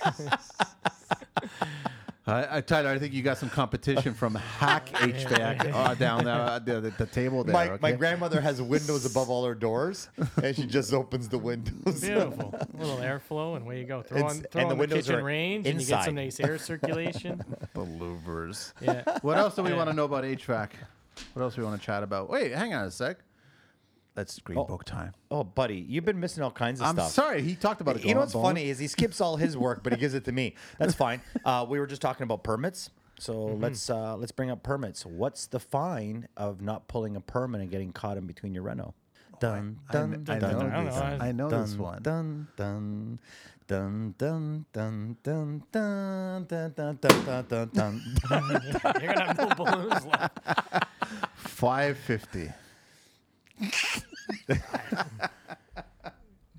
I, 2.26 2.58
I, 2.58 2.60
Tyler, 2.60 2.90
I 2.90 2.98
think 2.98 3.12
you 3.14 3.22
got 3.22 3.38
some 3.38 3.48
competition 3.50 4.14
from 4.14 4.34
Hack 4.34 4.88
HVAC 4.90 5.72
uh, 5.74 5.94
down 5.94 6.24
the, 6.24 6.62
the, 6.64 6.80
the, 6.80 6.90
the 6.90 7.06
table 7.06 7.42
there. 7.42 7.52
my, 7.52 7.70
okay? 7.70 7.78
my 7.80 7.92
grandmother 7.92 8.40
has 8.40 8.60
windows 8.62 9.04
above 9.04 9.30
all 9.30 9.44
her 9.44 9.54
doors, 9.54 10.08
and 10.42 10.54
she 10.54 10.66
just 10.66 10.92
opens 10.92 11.28
the 11.28 11.38
windows. 11.38 12.00
Beautiful. 12.00 12.54
a 12.54 12.76
little 12.76 12.98
airflow, 12.98 13.56
and 13.56 13.64
away 13.64 13.80
you 13.80 13.86
go. 13.86 14.02
Throw 14.02 14.18
It's- 14.18 14.36
on, 14.36 14.42
throw 14.42 14.60
and 14.60 14.70
the 14.70 14.72
on 14.74 14.76
the, 14.76 14.80
windows 14.80 15.06
kitchen 15.06 15.20
are 15.20 15.24
range, 15.24 15.66
and 15.66 15.80
you 15.80 15.86
get 15.86 16.04
some 16.04 16.14
nice 16.14 16.38
air 16.38 16.58
circulation. 16.58 17.42
Believers. 17.74 18.74
yeah. 18.80 19.02
What 19.22 19.38
else 19.38 19.56
do 19.56 19.62
we 19.62 19.70
Yeah. 19.70 19.76
want 19.76 19.90
to 19.90 19.96
know 19.96 20.04
about 20.04 20.24
HVAC? 20.24 20.68
What 21.32 21.42
else 21.42 21.54
do 21.56 21.62
we 21.62 21.66
want 21.66 21.80
to 21.80 21.84
chat 21.84 22.02
about? 22.02 22.30
Wait, 22.30 22.52
hang 22.52 22.74
on 22.74 22.84
a 22.84 22.90
sec. 22.90 23.16
Let's 24.16 24.38
green 24.40 24.58
Oh. 24.58 24.64
book 24.64 24.84
time. 24.84 25.14
Oh, 25.30 25.44
buddy, 25.44 25.76
you've 25.88 26.04
been 26.04 26.18
missing 26.20 26.42
all 26.42 26.50
kinds 26.50 26.80
of 26.80 26.86
stuff. 26.88 27.04
I'm 27.06 27.10
sorry, 27.10 27.42
he 27.42 27.54
talked 27.54 27.80
about 27.80 27.96
it. 27.96 28.04
You 28.04 28.14
know 28.14 28.20
what's 28.20 28.32
funny 28.32 28.68
is 28.68 28.78
he 28.78 28.88
skips 28.88 29.20
all 29.20 29.36
his 29.36 29.56
work, 29.56 29.82
but 29.82 29.92
he 29.92 29.98
gives 29.98 30.14
it 30.14 30.24
to 30.24 30.32
me. 30.32 30.54
That's 30.78 30.94
fine. 30.94 31.20
Uh, 31.44 31.64
we 31.68 31.78
were 31.78 31.86
just 31.86 32.02
talking 32.02 32.24
about 32.24 32.42
permits, 32.42 32.90
so 33.18 33.34
Mm-hmm. 33.34 33.62
let's 33.62 33.88
uh, 33.88 34.16
let's 34.16 34.32
bring 34.32 34.50
up 34.50 34.62
permits. 34.62 35.06
What's 35.06 35.46
the 35.46 35.60
fine 35.60 36.26
of 36.36 36.60
not 36.60 36.88
pulling 36.88 37.16
a 37.16 37.20
permit 37.20 37.60
and 37.60 37.70
getting 37.70 37.92
caught 37.92 38.16
in 38.16 38.26
between 38.26 38.52
your 38.52 38.64
reno? 38.64 38.94
Dun 39.38 39.78
I 39.88 39.92
dun 39.92 40.24
kn- 40.24 40.36
I 40.36 40.38
dun 40.38 40.52
know 40.52 40.58
dun 40.70 40.84
this. 40.84 40.94
dun, 40.96 41.22
I 41.22 41.32
know 41.32 41.48
this 41.48 41.70
dun, 41.72 41.78
one. 41.80 42.02
Dun 42.02 42.48
dun 42.56 43.18
dun 43.68 44.14
dun 44.18 44.66
dun 44.72 45.16
dun 45.22 45.64
dun 45.72 46.44
dun 46.48 46.74
dun 46.74 46.98
dun 47.00 47.46
dun 47.48 47.70
dun. 47.72 48.02
You're 49.00 49.14
gonna 49.14 49.24
have 49.24 49.38
no 49.38 49.48
balloons 49.64 50.04
left. 50.06 50.38
Five 51.36 51.96
fifty. 51.98 52.50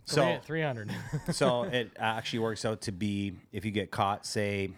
So 0.05 0.39
three 0.43 0.61
hundred. 0.61 0.91
so 1.31 1.63
it 1.63 1.91
actually 1.97 2.39
works 2.39 2.65
out 2.65 2.81
to 2.81 2.91
be 2.91 3.33
if 3.53 3.63
you 3.63 3.71
get 3.71 3.91
caught, 3.91 4.25
say, 4.25 4.71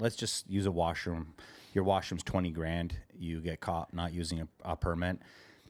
let's 0.00 0.16
just 0.16 0.50
use 0.50 0.66
a 0.66 0.70
washroom. 0.72 1.34
Your 1.74 1.84
washroom's 1.84 2.24
twenty 2.24 2.50
grand. 2.50 2.96
You 3.16 3.40
get 3.40 3.60
caught 3.60 3.94
not 3.94 4.12
using 4.12 4.40
a, 4.40 4.48
a 4.64 4.76
permit. 4.76 5.18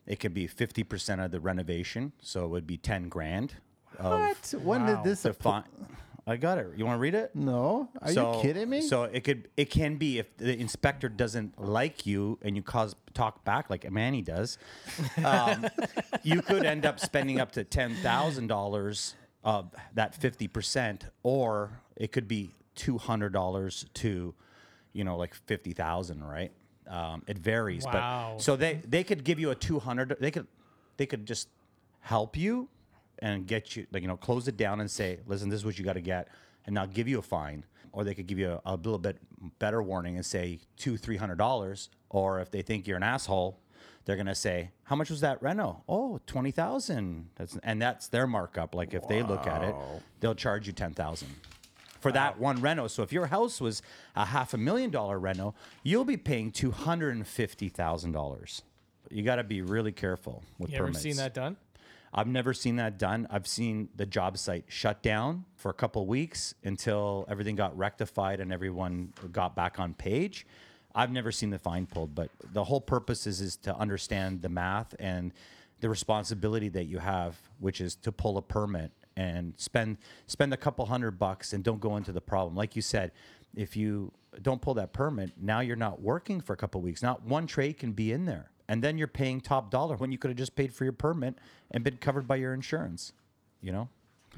It 0.06 0.20
could 0.20 0.32
be 0.32 0.46
fifty 0.46 0.84
percent 0.84 1.20
of 1.20 1.32
the 1.32 1.40
renovation, 1.40 2.12
so 2.22 2.44
it 2.46 2.48
would 2.48 2.66
be 2.66 2.78
ten 2.78 3.10
grand. 3.10 3.56
Of 3.98 4.12
What? 4.12 4.54
When 4.64 4.86
Wow. 4.86 5.02
did 5.02 5.10
this? 5.10 5.22
the 5.22 5.30
apply? 5.30 5.64
fine. 5.64 5.96
I 6.30 6.36
got 6.36 6.58
it. 6.58 6.68
You 6.76 6.86
want 6.86 6.96
to 6.96 7.00
read 7.00 7.16
it? 7.16 7.34
No, 7.34 7.88
are 8.00 8.12
so, 8.12 8.36
you 8.36 8.42
kidding 8.42 8.70
me? 8.70 8.82
So 8.82 9.02
it 9.02 9.24
could 9.24 9.48
it 9.56 9.68
can 9.68 9.96
be 9.96 10.20
if 10.20 10.36
the 10.36 10.56
inspector 10.56 11.08
doesn't 11.08 11.60
like 11.60 12.06
you 12.06 12.38
and 12.42 12.54
you 12.54 12.62
cause 12.62 12.94
talk 13.14 13.44
back 13.44 13.68
like 13.68 13.90
Manny 13.90 14.22
does, 14.22 14.56
um, 15.24 15.66
you 16.22 16.40
could 16.40 16.64
end 16.64 16.86
up 16.86 17.00
spending 17.00 17.40
up 17.40 17.50
to 17.52 17.64
ten 17.64 17.96
thousand 17.96 18.46
dollars 18.46 19.16
of 19.42 19.74
that 19.94 20.14
fifty 20.14 20.46
percent, 20.46 21.06
or 21.24 21.80
it 21.96 22.12
could 22.12 22.28
be 22.28 22.52
two 22.76 22.96
hundred 22.96 23.32
dollars 23.32 23.86
to, 23.94 24.32
you 24.92 25.02
know, 25.02 25.16
like 25.16 25.34
fifty 25.34 25.72
thousand, 25.72 26.22
right? 26.22 26.52
Um, 26.86 27.24
it 27.26 27.38
varies, 27.38 27.84
Wow. 27.84 28.34
but 28.36 28.42
so 28.42 28.54
they 28.54 28.80
they 28.86 29.02
could 29.02 29.24
give 29.24 29.40
you 29.40 29.50
a 29.50 29.56
two 29.56 29.80
hundred. 29.80 30.16
They 30.20 30.30
could 30.30 30.46
they 30.96 31.06
could 31.06 31.26
just 31.26 31.48
help 32.02 32.36
you 32.36 32.68
and 33.22 33.46
get 33.46 33.76
you 33.76 33.86
like 33.92 34.02
you 34.02 34.08
know 34.08 34.16
close 34.16 34.48
it 34.48 34.56
down 34.56 34.80
and 34.80 34.90
say 34.90 35.18
listen 35.26 35.48
this 35.48 35.60
is 35.60 35.64
what 35.64 35.78
you 35.78 35.84
got 35.84 35.92
to 35.94 36.00
get 36.00 36.28
and 36.66 36.74
now 36.74 36.86
give 36.86 37.08
you 37.08 37.18
a 37.18 37.22
fine 37.22 37.64
or 37.92 38.04
they 38.04 38.14
could 38.14 38.26
give 38.26 38.38
you 38.38 38.52
a, 38.52 38.60
a 38.64 38.76
little 38.76 38.98
bit 38.98 39.18
better 39.58 39.82
warning 39.82 40.16
and 40.16 40.24
say 40.24 40.58
two 40.76 40.96
three 40.96 41.16
hundred 41.16 41.38
dollars 41.38 41.88
or 42.08 42.40
if 42.40 42.50
they 42.50 42.62
think 42.62 42.86
you're 42.86 42.96
an 42.96 43.02
asshole 43.02 43.58
they're 44.04 44.16
gonna 44.16 44.34
say 44.34 44.70
how 44.84 44.96
much 44.96 45.10
was 45.10 45.20
that 45.20 45.40
reno? 45.42 45.82
Oh 45.88 46.20
20000 46.26 47.28
that's 47.36 47.56
and 47.62 47.80
that's 47.80 48.08
their 48.08 48.26
markup 48.26 48.74
like 48.74 48.92
if 48.94 49.06
they 49.08 49.22
look 49.22 49.46
at 49.46 49.62
it 49.62 49.74
they'll 50.20 50.34
charge 50.34 50.66
you 50.66 50.72
10000 50.72 51.28
for 52.00 52.10
that 52.12 52.38
one 52.38 52.62
reno. 52.62 52.86
So 52.86 53.02
if 53.02 53.12
your 53.12 53.26
house 53.26 53.60
was 53.60 53.82
a 54.16 54.24
half 54.24 54.54
a 54.54 54.58
million 54.58 54.90
dollar 54.90 55.18
reno 55.18 55.54
you'll 55.82 56.06
be 56.06 56.16
paying 56.16 56.50
$250000 56.50 58.62
you 59.10 59.22
got 59.24 59.36
to 59.36 59.44
be 59.44 59.60
really 59.60 59.92
careful 59.92 60.42
with 60.58 60.70
You 60.70 60.76
ever 60.76 60.86
permits. 60.86 61.02
seen 61.02 61.16
that 61.16 61.34
done? 61.34 61.56
I've 62.12 62.26
never 62.26 62.52
seen 62.52 62.76
that 62.76 62.98
done. 62.98 63.26
I've 63.30 63.46
seen 63.46 63.88
the 63.94 64.06
job 64.06 64.36
site 64.36 64.64
shut 64.68 65.02
down 65.02 65.44
for 65.54 65.70
a 65.70 65.74
couple 65.74 66.06
weeks 66.06 66.54
until 66.64 67.24
everything 67.28 67.54
got 67.54 67.76
rectified 67.78 68.40
and 68.40 68.52
everyone 68.52 69.12
got 69.30 69.54
back 69.54 69.78
on 69.78 69.94
page. 69.94 70.46
I've 70.92 71.12
never 71.12 71.30
seen 71.30 71.50
the 71.50 71.58
fine 71.58 71.86
pulled, 71.86 72.14
but 72.14 72.30
the 72.52 72.64
whole 72.64 72.80
purpose 72.80 73.26
is, 73.26 73.40
is 73.40 73.56
to 73.58 73.76
understand 73.76 74.42
the 74.42 74.48
math 74.48 74.94
and 74.98 75.32
the 75.78 75.88
responsibility 75.88 76.68
that 76.70 76.86
you 76.86 76.98
have, 76.98 77.36
which 77.60 77.80
is 77.80 77.94
to 77.96 78.10
pull 78.10 78.36
a 78.38 78.42
permit 78.42 78.90
and 79.16 79.54
spend 79.56 79.98
spend 80.26 80.52
a 80.52 80.56
couple 80.56 80.86
hundred 80.86 81.12
bucks 81.12 81.52
and 81.52 81.62
don't 81.62 81.80
go 81.80 81.96
into 81.96 82.12
the 82.12 82.20
problem. 82.20 82.56
Like 82.56 82.74
you 82.74 82.82
said, 82.82 83.12
if 83.54 83.76
you 83.76 84.12
don't 84.42 84.60
pull 84.60 84.74
that 84.74 84.92
permit, 84.92 85.32
now 85.40 85.60
you're 85.60 85.76
not 85.76 86.00
working 86.00 86.40
for 86.40 86.52
a 86.52 86.56
couple 86.56 86.80
weeks. 86.80 87.02
Not 87.02 87.22
one 87.22 87.46
trade 87.46 87.78
can 87.78 87.92
be 87.92 88.12
in 88.12 88.24
there. 88.24 88.50
And 88.70 88.84
then 88.84 88.96
you're 88.98 89.08
paying 89.08 89.40
top 89.40 89.68
dollar 89.68 89.96
when 89.96 90.12
you 90.12 90.18
could 90.18 90.28
have 90.30 90.38
just 90.38 90.54
paid 90.54 90.72
for 90.72 90.84
your 90.84 90.92
permit 90.92 91.34
and 91.72 91.82
been 91.82 91.96
covered 91.96 92.28
by 92.28 92.36
your 92.36 92.54
insurance. 92.54 93.12
You 93.60 93.72
know? 93.72 93.88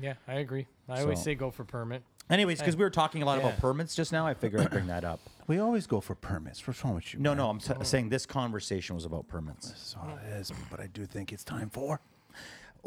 Yeah, 0.01 0.15
I 0.27 0.37
agree. 0.37 0.69
I 0.89 1.03
always 1.03 1.23
say 1.23 1.35
go 1.35 1.51
for 1.51 1.65
permit. 1.65 2.03
Anyways, 2.31 2.61
because 2.61 2.75
we 2.75 2.83
were 2.83 2.89
talking 2.89 3.21
a 3.21 3.27
lot 3.27 3.39
Yeah. 3.39 3.49
about 3.49 3.59
permits 3.61 3.95
just 3.95 4.11
now, 4.11 4.27
I 4.27 4.33
figured 4.33 4.63
I'd 4.63 4.71
bring 4.71 4.87
that 4.87 5.05
up. 5.05 5.21
we 5.49 5.59
always 5.59 5.87
go 5.87 6.01
for 6.01 6.15
permits. 6.15 6.67
What's 6.67 6.83
wrong 6.83 6.95
with 6.95 7.13
you? 7.13 7.21
No, 7.21 7.33
man? 7.33 7.37
no, 7.37 7.51
I'm 7.51 7.59
s- 7.59 7.71
saying 7.87 8.09
this 8.09 8.25
conversation 8.25 8.95
was 8.95 9.05
about 9.05 9.29
permits. 9.29 9.69
That's 9.69 9.97
all 10.01 10.09
it 10.17 10.25
is. 10.33 10.51
But 10.71 10.81
I 10.81 10.87
do 10.87 11.05
think 11.05 11.31
it's 11.31 11.45
time 11.45 11.69
for. 11.69 12.01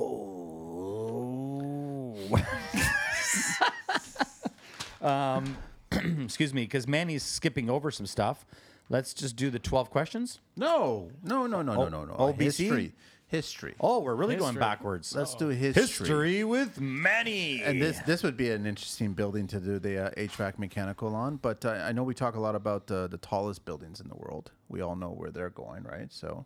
um, 5.04 5.56
excuse 6.22 6.54
me, 6.54 6.62
because 6.62 6.86
Manny's 6.86 7.24
skipping 7.24 7.68
over 7.68 7.90
some 7.90 8.06
stuff. 8.06 8.46
Let's 8.92 9.14
just 9.14 9.36
do 9.36 9.48
the 9.48 9.58
12 9.58 9.88
questions. 9.88 10.40
No, 10.54 11.10
no, 11.24 11.46
no, 11.46 11.62
no, 11.62 11.72
no, 11.72 11.88
no, 11.88 12.04
no. 12.04 12.12
OBC? 12.12 12.42
History. 12.42 12.92
History. 13.26 13.74
Oh, 13.80 14.00
we're 14.00 14.14
really 14.14 14.36
going 14.36 14.48
History. 14.48 14.60
backwards. 14.60 15.16
Let's 15.16 15.34
do 15.34 15.48
history. 15.48 15.82
History 15.82 16.44
with 16.44 16.78
Manny. 16.78 17.62
And 17.62 17.80
this 17.80 17.98
this 18.00 18.22
would 18.22 18.36
be 18.36 18.50
an 18.50 18.66
interesting 18.66 19.14
building 19.14 19.46
to 19.46 19.58
do 19.60 19.78
the 19.78 20.08
uh, 20.08 20.10
HVAC 20.10 20.58
mechanical 20.58 21.14
on. 21.14 21.36
But 21.36 21.64
uh, 21.64 21.70
I 21.70 21.92
know 21.92 22.02
we 22.02 22.12
talk 22.12 22.34
a 22.34 22.40
lot 22.40 22.54
about 22.54 22.90
uh, 22.90 23.06
the 23.06 23.16
tallest 23.16 23.64
buildings 23.64 23.98
in 24.02 24.08
the 24.10 24.14
world. 24.14 24.50
We 24.68 24.82
all 24.82 24.94
know 24.94 25.08
where 25.08 25.30
they're 25.30 25.48
going, 25.48 25.84
right? 25.84 26.12
So, 26.12 26.44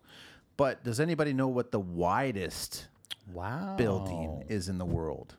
but 0.56 0.84
does 0.84 1.00
anybody 1.00 1.32
know 1.32 1.48
what 1.48 1.72
the 1.72 1.80
widest 1.80 2.86
wow. 3.32 3.74
building 3.76 4.44
is 4.48 4.68
in 4.68 4.78
the 4.78 4.86
world? 4.86 5.34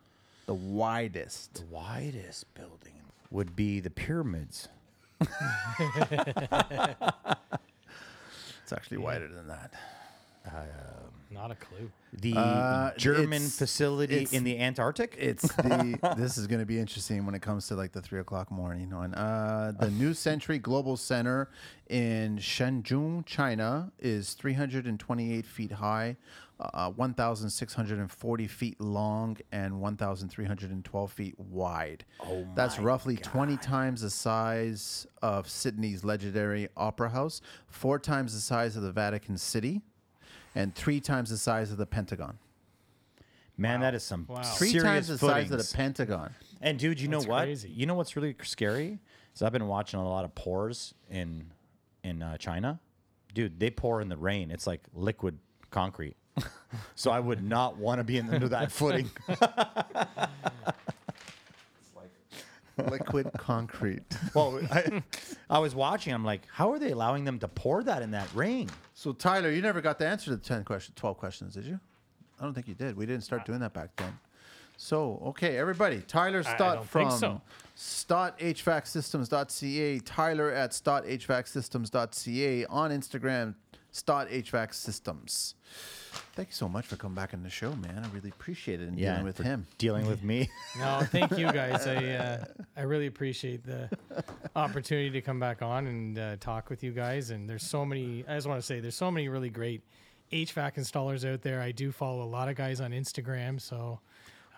The 0.46 0.56
widest. 0.56 1.54
The 1.54 1.66
widest 1.68 2.54
building 2.54 3.00
would 3.32 3.56
be 3.56 3.80
the 3.80 3.90
pyramids. 3.90 4.68
It's 8.64 8.74
actually 8.74 8.98
wider 8.98 9.28
than 9.30 9.48
that. 9.48 9.74
Not 11.32 11.52
a 11.52 11.56
clue. 11.56 11.92
The 12.14 12.34
Uh, 12.38 12.92
German 12.98 13.34
it's- 13.34 13.58
facility 13.58 14.16
it's- 14.16 14.34
in 14.34 14.44
the 14.46 14.60
Antarctic. 14.60 15.16
It's 15.20 15.44
the. 15.56 16.00
this 16.18 16.38
is 16.38 16.48
going 16.48 16.60
to 16.62 16.66
be 16.66 16.80
interesting 16.80 17.26
when 17.26 17.36
it 17.36 17.42
comes 17.42 17.68
to 17.68 17.76
like 17.76 17.92
the 17.92 18.02
three 18.02 18.20
o'clock 18.20 18.50
morning 18.50 18.90
one. 18.96 19.14
Uh, 19.14 19.74
the 19.80 19.90
New 19.92 20.14
Century 20.14 20.58
Global 20.58 20.96
Center 20.98 21.50
in 21.90 22.38
Shenzhen, 22.38 23.26
China, 23.26 23.92
is 24.00 24.34
328 24.34 25.46
feet 25.46 25.72
high, 25.74 26.16
uh, 26.60 26.90
1,640 26.92 28.48
feet 28.48 28.82
long, 28.82 29.38
and 29.52 29.80
1,312 29.80 31.12
feet 31.12 31.40
wide. 31.40 32.06
Oh 32.20 32.48
That's 32.56 32.80
roughly 32.80 33.16
20 33.16 33.58
times 33.58 34.02
the 34.02 34.10
size 34.10 35.08
of 35.22 35.50
Sydney's 35.50 36.04
legendary 36.04 36.68
Opera 36.76 37.10
House, 37.10 37.42
four 37.68 38.00
times 38.00 38.34
the 38.34 38.40
size 38.40 38.76
of 38.76 38.84
the 38.84 38.92
Vatican 38.92 39.38
City, 39.38 39.82
and 40.56 40.74
three 40.74 41.00
times 41.00 41.30
the 41.30 41.38
size 41.38 41.72
of 41.72 41.78
the 41.78 41.86
Pentagon. 41.86 42.40
Man, 43.58 43.80
that 43.82 43.96
is 43.96 44.04
some 44.04 44.26
Wow. 44.28 44.44
Three 44.44 44.70
serious 44.70 44.84
times 44.84 45.08
the 45.08 45.18
size 45.18 45.52
of 45.52 45.58
the 45.58 45.76
Pentagon. 45.76 46.34
And 46.62 46.78
dude, 46.78 47.00
you 47.00 47.08
know 47.08 47.22
what? 47.22 47.44
crazy. 47.44 47.70
You 47.70 47.88
know 47.88 47.96
what's 47.96 48.16
really 48.16 48.36
scary? 48.44 49.00
Is 49.34 49.42
I've 49.42 49.52
been 49.52 49.68
watching 49.68 50.00
a 50.00 50.08
lot 50.08 50.26
of 50.26 50.36
pours 50.36 50.94
in 51.10 51.52
in 52.04 52.22
uh, 52.22 52.38
China. 52.38 52.80
Dude, 53.34 53.60
they 53.60 53.70
pour 53.70 54.00
in 54.02 54.10
the 54.10 54.18
rain. 54.18 54.52
It's 54.52 54.68
like 54.68 54.82
liquid 54.94 55.40
concrete. 55.72 56.16
so 56.96 57.12
I 57.12 57.20
would 57.20 57.44
not 57.44 57.78
want 57.78 58.00
to 58.00 58.04
be 58.04 58.18
in 58.18 58.34
under 58.34 58.50
that 58.50 58.72
footing. 58.72 59.10
liquid 62.90 63.30
concrete. 63.38 64.02
well, 64.34 64.60
I, 64.72 65.04
I 65.50 65.60
was 65.60 65.76
watching. 65.76 66.14
I'm 66.14 66.26
like, 66.26 66.42
how 66.52 66.72
are 66.72 66.80
they 66.80 66.92
allowing 66.92 67.24
them 67.24 67.40
to 67.40 67.48
pour 67.48 67.84
that 67.84 68.02
in 68.02 68.12
that 68.12 68.28
rain? 68.36 68.70
So 68.94 69.14
Tyler, 69.14 69.52
you 69.52 69.62
never 69.62 69.80
got 69.82 70.00
the 70.00 70.08
answer 70.08 70.32
to 70.32 70.38
the 70.38 70.44
ten 70.44 70.64
question, 70.64 70.94
twelve 70.96 71.18
questions, 71.18 71.56
did 71.56 71.66
you? 71.66 71.78
I 72.40 72.44
don't 72.44 72.54
think 72.54 72.68
you 72.68 72.76
did. 72.76 72.96
We 72.96 73.06
didn't 73.06 73.24
start 73.24 73.46
doing 73.46 73.60
that 73.60 73.74
back 73.74 73.90
then. 73.98 74.18
So 74.78 75.22
okay, 75.28 75.58
everybody. 75.58 76.02
Tyler 76.08 76.44
Stott 76.44 76.86
from 76.86 77.10
think 77.10 77.20
so. 77.20 77.42
StottHVACsystems.ca. 77.76 80.00
Tyler 80.00 80.52
at 80.52 80.72
StottHVACsystems.ca 80.72 82.66
on 82.66 82.92
Instagram. 82.92 83.56
Stott 83.98 84.30
HVAC 84.30 84.74
Systems. 84.76 85.56
Thank 86.36 86.50
you 86.50 86.54
so 86.54 86.70
much 86.70 86.86
for 86.86 86.96
coming 86.98 87.16
back 87.16 87.34
on 87.34 87.42
the 87.42 87.50
show, 87.50 87.74
man. 87.76 88.04
I 88.06 88.16
really 88.16 88.30
appreciate 88.30 88.80
it 88.80 88.88
and 88.88 88.96
dealing 88.98 89.24
with 89.24 89.38
him. 89.40 89.66
dealing 89.80 90.06
with 90.08 90.24
me. 90.24 90.50
No, 90.80 91.00
thank 91.12 91.32
you 91.38 91.52
guys. 91.52 91.88
I 91.88 91.96
uh, 92.14 92.46
I 92.78 92.82
really 92.84 93.08
appreciate 93.08 93.66
the 93.66 93.90
opportunity 94.56 95.10
to 95.10 95.22
come 95.22 95.40
back 95.40 95.64
on 95.64 95.88
and 95.88 96.20
uh, 96.20 96.36
talk 96.40 96.70
with 96.70 96.84
you 96.84 96.92
guys. 96.92 97.32
And 97.32 97.50
there's 97.50 97.64
so 97.64 97.84
many. 97.84 98.24
I 98.28 98.36
just 98.36 98.48
want 98.48 98.60
to 98.62 98.66
say 98.66 98.80
there's 98.80 98.96
so 98.96 99.10
many 99.10 99.30
really 99.30 99.50
great 99.50 99.82
HVAC 100.32 100.76
installers 100.76 101.28
out 101.32 101.42
there. 101.42 101.60
I 101.60 101.72
do 101.72 101.92
follow 101.92 102.22
a 102.24 102.30
lot 102.30 102.50
of 102.50 102.56
guys 102.56 102.80
on 102.80 102.92
Instagram, 102.92 103.60
so 103.60 104.00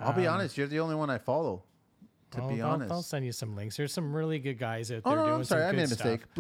I'll 0.02 0.12
be 0.14 0.28
honest, 0.28 0.58
you're 0.58 0.68
the 0.68 0.80
only 0.82 0.96
one 0.96 1.10
I 1.10 1.18
follow. 1.18 1.64
To 2.32 2.42
I'll, 2.42 2.50
be 2.50 2.62
I'll- 2.62 2.72
honest. 2.72 2.92
I'll 2.92 3.02
send 3.02 3.26
you 3.26 3.32
some 3.32 3.56
links. 3.56 3.78
There's 3.78 3.94
some 3.94 4.14
really 4.14 4.40
good 4.40 4.60
guys 4.60 4.92
out 4.92 5.02
oh 5.06 5.10
there 5.12 5.20
no, 5.20 5.26
doing 5.26 5.36
I'm 5.38 5.44
sorry, 5.46 5.62
some 5.62 5.68
I 5.68 5.72
good 5.72 5.78
made 5.78 5.84
a 5.84 5.90
mistake. 5.90 5.98
stuff. 6.00 6.12
mistake. 6.20 6.34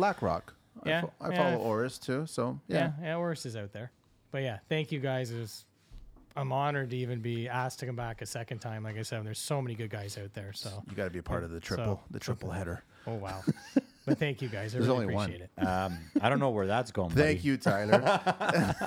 BlackRock. 0.76 0.86
I 0.86 0.90
Yeah, 0.90 1.02
fo- 1.02 1.14
I, 1.22 1.30
yeah. 1.32 1.52
follow 1.52 1.64
Oris 1.64 1.98
too. 1.98 2.26
So 2.26 2.60
yeah. 2.68 2.78
Yeah, 2.78 2.92
yeah, 3.04 3.18
worse 3.18 3.46
is 3.46 3.56
out 3.56 3.72
there. 3.74 3.92
But 4.32 4.44
yeah, 4.44 4.60
thank 4.70 4.92
you 4.92 5.00
guys. 5.00 5.32
It 5.32 5.40
was, 5.40 5.66
I'm 6.36 6.52
honored 6.52 6.92
to 6.92 6.98
even 6.98 7.20
be 7.22 7.48
asked 7.50 7.80
to 7.80 7.86
come 7.86 7.96
back 7.96 8.22
a 8.22 8.26
second 8.26 8.60
time. 8.60 8.84
Like 8.84 8.98
I 8.98 9.02
said, 9.02 9.24
there's 9.26 9.40
so 9.40 9.62
many 9.62 9.76
good 9.76 9.90
guys 9.90 10.18
out 10.18 10.34
there. 10.34 10.54
So, 10.54 10.84
You 10.90 10.96
got 10.96 11.06
to 11.06 11.10
be 11.10 11.20
a 11.20 11.24
part 11.24 11.44
of 11.44 11.50
the 11.52 11.60
triple, 11.60 12.02
the 12.12 12.20
triple 12.20 12.50
header. 12.52 12.84
oh 13.08 13.16
wow. 13.16 13.42
but 14.06 14.18
thank 14.20 14.42
you 14.42 14.48
guys. 14.48 14.74
I 14.74 14.78
There's 14.80 14.88
really 14.88 15.04
only 15.04 15.14
one. 15.16 15.26
appreciate 15.30 15.50
it. 15.58 15.62
Um, 15.66 15.98
I 16.22 16.30
don't 16.30 16.40
know 16.40 16.52
where 16.52 16.68
that's 16.68 16.92
going. 16.92 17.10
Thank 17.10 17.40
buddy. 17.40 17.48
you, 17.50 17.58
Tyler. 17.58 18.02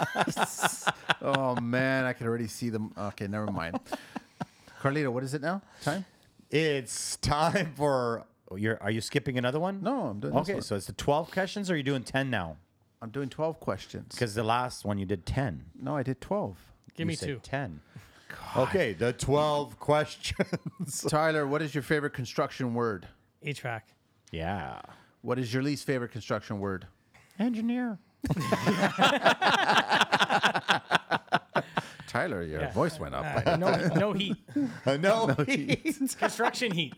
oh 1.22 1.60
man, 1.60 2.04
I 2.04 2.12
can 2.12 2.26
already 2.26 2.46
see 2.46 2.70
them. 2.70 2.92
Okay, 2.96 3.26
never 3.26 3.46
mind. 3.50 3.78
Carlito, 4.80 5.12
what 5.12 5.22
is 5.24 5.34
it 5.34 5.42
now? 5.42 5.60
Time? 5.82 6.04
It's 6.50 7.16
time 7.16 7.72
for. 7.76 8.24
Oh, 8.52 8.56
you're, 8.56 8.78
are 8.82 8.90
you 8.90 9.00
skipping 9.00 9.38
another 9.38 9.58
one? 9.58 9.80
No, 9.82 10.02
I'm 10.08 10.20
doing 10.20 10.34
this 10.34 10.42
Okay, 10.42 10.52
one. 10.54 10.62
so 10.62 10.76
it's 10.76 10.86
the 10.86 10.92
12 10.92 11.30
questions, 11.30 11.70
or 11.70 11.74
are 11.74 11.76
you 11.76 11.82
doing 11.82 12.02
10 12.02 12.28
now? 12.28 12.56
I'm 13.00 13.08
doing 13.10 13.28
12 13.30 13.58
questions. 13.60 14.08
Because 14.10 14.34
the 14.34 14.42
last 14.44 14.84
one 14.84 14.98
you 14.98 15.06
did 15.06 15.24
10. 15.26 15.64
No, 15.80 15.96
I 15.96 16.02
did 16.02 16.20
12. 16.20 16.56
Give 16.94 17.00
You 17.04 17.06
me 17.06 17.14
said 17.14 17.28
two. 17.28 17.40
10. 17.42 17.80
Okay, 18.56 18.92
the 18.92 19.12
12 19.14 19.78
questions. 19.80 21.00
Tyler, 21.08 21.46
what 21.46 21.62
is 21.62 21.74
your 21.74 21.82
favorite 21.82 22.12
construction 22.12 22.74
word? 22.74 23.08
HVAC. 23.44 23.80
yeah. 24.30 24.80
What 25.22 25.38
is 25.38 25.54
your 25.54 25.62
least 25.62 25.86
favorite 25.86 26.10
construction 26.12 26.58
word? 26.60 26.86
Engineer. 27.38 27.98
Tyler, 32.12 32.43
your 32.43 32.60
Yeah. 32.60 32.72
voice 32.72 33.01
went 33.01 33.14
up. 33.14 33.24
Uh, 33.47 33.56
no, 33.56 33.74
no 33.94 34.12
heat. 34.12 34.36
no. 34.86 35.28
Heat. 35.47 35.82
Construction 36.18 36.70
heat. 36.70 36.94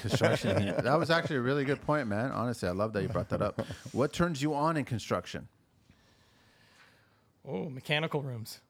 construction. 0.00 0.62
heat. 0.62 0.76
That 0.78 0.98
was 0.98 1.10
actually 1.10 1.36
a 1.36 1.40
really 1.42 1.64
good 1.66 1.82
point, 1.82 2.08
man. 2.08 2.30
Honestly, 2.32 2.66
I 2.66 2.72
love 2.72 2.94
that 2.94 3.02
you 3.02 3.08
brought 3.08 3.28
that 3.28 3.42
up. 3.42 3.60
What 3.92 4.14
turns 4.14 4.40
you 4.40 4.54
on 4.54 4.78
in 4.78 4.86
construction? 4.86 5.48
Oh, 7.46 7.68
mechanical 7.68 8.22
rooms. 8.22 8.60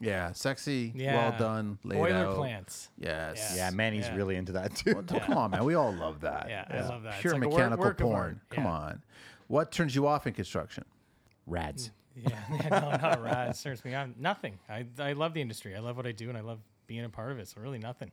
Yeah, 0.00 0.32
sexy, 0.32 0.92
Yeah. 0.96 1.14
well 1.30 1.38
done, 1.38 1.78
laid 1.84 1.98
Boiler 1.98 2.16
out. 2.26 2.36
plants. 2.36 2.90
Yes. 2.98 3.54
yeah, 3.56 3.70
Manny's 3.70 4.06
Yeah. 4.08 4.16
really 4.16 4.34
into 4.36 4.50
that 4.52 4.74
too. 4.74 4.94
Well, 4.94 5.04
Come 5.20 5.38
on, 5.38 5.52
man. 5.52 5.64
We 5.64 5.74
all 5.74 5.92
love 5.94 6.20
that. 6.22 6.46
Yeah, 6.48 6.64
I 6.68 6.80
love 6.88 7.04
that. 7.04 7.14
It's 7.14 7.20
Pure 7.22 7.34
like 7.34 7.42
a 7.44 7.48
work- 7.48 7.54
mechanical 7.56 7.84
work 7.84 8.00
of 8.00 8.04
porn. 8.04 8.16
art. 8.16 8.36
Come 8.50 8.64
Yeah. 8.64 8.70
on. 8.72 9.02
What 9.46 9.70
turns 9.70 9.94
you 9.94 10.06
off 10.08 10.26
in 10.26 10.34
construction? 10.34 10.84
Rads. 11.46 11.92
Yeah, 12.16 12.30
yeah 12.52 12.68
no, 12.68 12.90
not 12.90 13.22
right. 13.22 13.48
It 13.50 13.60
turns 13.62 13.84
me 13.84 13.94
on. 13.94 14.14
Nothing. 14.18 14.58
I, 14.68 14.86
I 14.98 15.12
love 15.12 15.34
the 15.34 15.40
industry. 15.40 15.76
I 15.76 15.80
love 15.80 15.96
what 15.96 16.06
I 16.06 16.12
do, 16.12 16.28
and 16.28 16.36
I 16.38 16.40
love 16.40 16.58
being 16.86 17.04
a 17.04 17.08
part 17.08 17.32
of 17.32 17.38
it. 17.38 17.48
So 17.48 17.60
really, 17.60 17.78
nothing. 17.78 18.10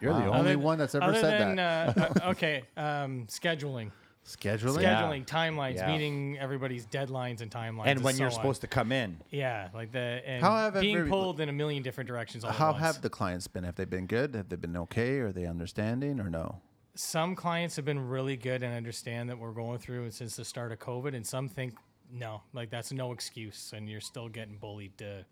You're 0.00 0.12
the 0.12 0.26
only 0.26 0.50
Other- 0.52 0.58
one 0.58 0.78
that's 0.78 0.94
ever 0.94 1.04
other 1.06 1.20
said 1.20 1.40
than, 1.40 1.56
that. 1.56 1.98
Uh, 1.98 2.00
uh, 2.26 2.30
okay, 2.30 2.62
um, 2.76 3.26
scheduling, 3.28 3.90
Scheduling. 4.26 4.82
Yeah. 4.82 5.02
scheduling, 5.02 5.24
timelines, 5.26 5.76
Yeah. 5.76 5.86
meeting 5.92 6.36
everybody's 6.38 6.86
deadlines 6.86 7.40
and 7.40 7.50
timelines, 7.50 7.86
And 7.86 8.02
when 8.02 8.14
so 8.14 8.18
you're 8.18 8.26
on. 8.26 8.32
supposed 8.34 8.60
to 8.62 8.66
come 8.66 8.92
in. 8.92 9.18
Yeah, 9.30 9.68
like 9.72 9.92
the 9.92 10.20
and 10.26 10.42
How 10.42 10.54
have 10.56 10.80
being 10.80 10.96
every- 10.98 11.08
pulled 11.10 11.40
in 11.40 11.48
a 11.48 11.52
million 11.52 11.82
different 11.82 12.08
directions. 12.08 12.44
All 12.44 12.50
How 12.52 12.68
at 12.68 12.72
once. 12.72 12.84
have 12.84 13.00
the 13.02 13.08
clients 13.10 13.46
been? 13.48 13.64
Have 13.64 13.76
they 13.76 13.84
been 13.86 14.06
good? 14.06 14.34
Have 14.34 14.48
they 14.48 14.56
been 14.56 14.76
okay? 14.76 15.18
Are 15.20 15.32
they 15.32 15.46
understanding 15.46 16.20
or 16.20 16.28
no? 16.30 16.60
some 16.98 17.34
clients 17.36 17.76
have 17.76 17.84
been 17.84 18.08
really 18.08 18.38
good 18.38 18.62
and 18.62 18.74
understand 18.74 19.28
that 19.28 19.38
we're 19.38 19.52
going 19.52 19.78
through 19.78 20.04
it 20.06 20.14
since 20.14 20.34
the 20.36 20.44
start 20.46 20.72
of 20.72 20.78
COVID, 20.78 21.14
and 21.14 21.26
some 21.26 21.46
think 21.46 21.74
no, 22.12 22.42
like 22.52 22.70
that's 22.70 22.92
no 22.92 23.12
excuse, 23.12 23.72
and 23.74 23.88
you're 23.88 24.00
still 24.00 24.28
getting 24.28 24.56
bullied 24.56 24.96
to 24.98 25.24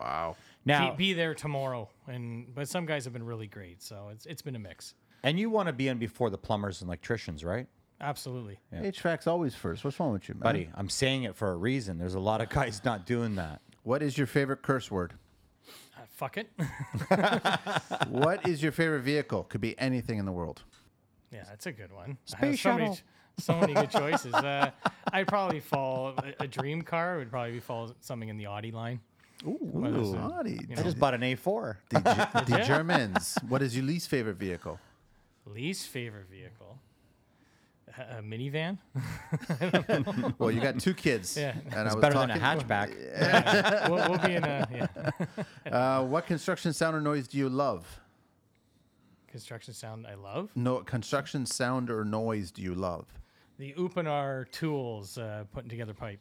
Wow. 0.00 0.34
Now, 0.64 0.90
be, 0.90 0.96
be 1.08 1.12
there 1.12 1.34
tomorrow. 1.34 1.88
And 2.08 2.52
but 2.54 2.68
some 2.68 2.84
guys 2.84 3.04
have 3.04 3.12
been 3.12 3.24
really 3.24 3.46
great, 3.46 3.80
so 3.82 4.08
it's 4.12 4.26
it's 4.26 4.42
been 4.42 4.56
a 4.56 4.58
mix. 4.58 4.94
and 5.22 5.38
you 5.38 5.50
want 5.50 5.68
to 5.68 5.72
be 5.72 5.86
in 5.88 5.98
before 5.98 6.30
the 6.30 6.38
plumbers 6.38 6.80
and 6.82 6.88
electricians, 6.88 7.44
right? 7.44 7.66
Absolutely. 8.00 8.58
HVAC's 8.72 9.28
always 9.28 9.54
first. 9.54 9.84
What's 9.84 10.00
wrong 10.00 10.12
with 10.12 10.28
you, 10.28 10.34
man? 10.34 10.42
Buddy, 10.42 10.68
I'm 10.74 10.88
saying 10.90 11.22
it 11.22 11.36
for 11.36 11.52
a 11.52 11.56
reason. 11.56 11.96
There's 11.96 12.16
a 12.16 12.20
lot 12.20 12.40
of 12.40 12.48
guys 12.48 12.82
not 12.84 13.06
doing 13.06 13.36
that. 13.36 13.60
What 13.84 14.02
is 14.02 14.18
your 14.18 14.26
favorite 14.26 14.62
curse 14.62 14.90
word? 14.90 15.14
Uh, 15.96 16.00
fuck 16.08 16.36
it. 16.36 16.50
what 18.08 18.46
is 18.48 18.62
your 18.62 18.72
favorite 18.72 19.02
vehicle? 19.02 19.44
Could 19.44 19.60
be 19.60 19.78
anything 19.78 20.18
in 20.18 20.26
the 20.26 20.32
world. 20.32 20.64
yeah, 21.30 21.44
that's 21.48 21.66
a 21.66 21.72
good 21.72 21.92
one. 21.92 22.18
I 22.34 22.36
have 22.46 22.48
Space 22.56 22.60
so 22.62 22.72
many, 22.72 22.84
shuttle. 22.86 22.96
ch- 22.96 23.04
so 23.38 23.58
many 23.60 23.74
good 23.74 23.90
choices. 23.90 24.32
Uh, 24.34 24.70
I'd 25.12 25.26
probably 25.28 25.60
fall 25.60 26.14
a, 26.18 26.44
a 26.44 26.46
dream 26.48 26.82
car 26.82 27.18
would 27.18 27.30
probably 27.30 27.52
be 27.52 27.60
fall 27.60 27.90
something 28.00 28.28
in 28.28 28.36
the 28.36 28.46
Audi 28.46 28.70
line. 28.70 29.00
What 29.44 29.90
is 29.92 30.12
it? 30.12 30.16
Audi. 30.18 30.60
You 30.68 30.76
I 30.78 30.82
just 30.82 30.98
bought 30.98 31.12
an 31.14 31.20
A4. 31.20 31.76
The, 31.90 31.98
Ge- 32.00 32.46
the 32.48 32.58
Germans. 32.66 33.36
What 33.48 33.60
is 33.62 33.76
your 33.76 33.84
least 33.84 34.08
favorite 34.08 34.36
vehicle? 34.36 34.78
Least 35.46 35.88
favorite 35.88 36.26
vehicle. 36.30 36.78
A 37.98 38.18
a 38.18 38.22
minivan. 38.22 38.78
Well, 40.38 40.50
you 40.50 40.60
got 40.60 40.80
two 40.80 40.94
kids. 40.94 41.36
Yeah. 41.36 41.54
And 41.66 41.74
I 41.74 41.82
It's 41.86 41.94
was 41.94 42.00
better 42.02 42.14
talking, 42.14 42.34
than 42.34 42.42
a 42.42 42.64
hatchback. 42.64 43.88
we'll, 43.90 44.08
we'll 44.10 44.18
be 44.26 44.34
in 44.34 44.44
a 44.44 44.66
yeah. 45.66 45.72
Uh, 45.72 46.04
what 46.04 46.26
construction 46.26 46.72
sound 46.72 46.96
or 46.96 47.00
noise 47.00 47.28
do 47.28 47.38
you 47.38 47.48
love? 47.48 48.00
construction 49.28 49.74
sound 49.74 50.06
I 50.06 50.14
love. 50.14 50.48
No 50.54 50.78
construction 50.78 51.44
sound 51.44 51.90
or 51.90 52.04
noise 52.04 52.50
do 52.52 52.62
you 52.62 52.72
love? 52.74 53.06
The 53.58 53.72
Uponor 53.74 54.50
tools 54.50 55.16
uh, 55.18 55.44
putting 55.52 55.70
together 55.70 55.94
pipe. 55.94 56.18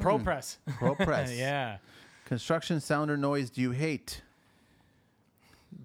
Pro 0.00 0.18
press. 0.18 0.58
Pro 0.78 0.94
press. 0.94 1.32
yeah. 1.36 1.78
Construction 2.26 2.80
sound 2.80 3.10
or 3.10 3.16
noise 3.16 3.50
do 3.50 3.60
you 3.60 3.70
hate? 3.72 4.22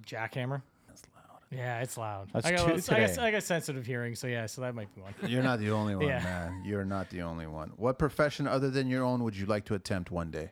Jackhammer. 0.05 0.61
That's 0.87 1.03
loud. 1.15 1.39
Yeah, 1.51 1.81
it's 1.81 1.97
loud. 1.97 2.29
That's 2.33 2.45
I 2.45 2.51
got, 2.51 2.67
two 2.67 2.73
little- 2.75 2.95
I, 2.95 3.07
got. 3.07 3.19
I 3.19 3.31
got 3.31 3.43
sensitive 3.43 3.85
hearing, 3.85 4.15
so 4.15 4.27
yeah, 4.27 4.45
so 4.45 4.61
that 4.61 4.75
might 4.75 4.93
be 4.93 5.01
one. 5.01 5.13
You're 5.27 5.43
not 5.43 5.59
the 5.59 5.71
only 5.71 5.95
one, 5.97 6.05
Yeah. 6.07 6.21
man. 6.23 6.63
You're 6.65 6.85
not 6.85 7.09
the 7.09 7.21
only 7.21 7.47
one. 7.47 7.71
What 7.77 7.97
profession 7.97 8.45
other 8.47 8.69
than 8.69 8.87
your 8.89 9.03
own 9.03 9.23
would 9.23 9.35
you 9.37 9.45
like 9.45 9.65
to 9.65 9.73
attempt 9.75 10.11
one 10.11 10.29
day? 10.31 10.51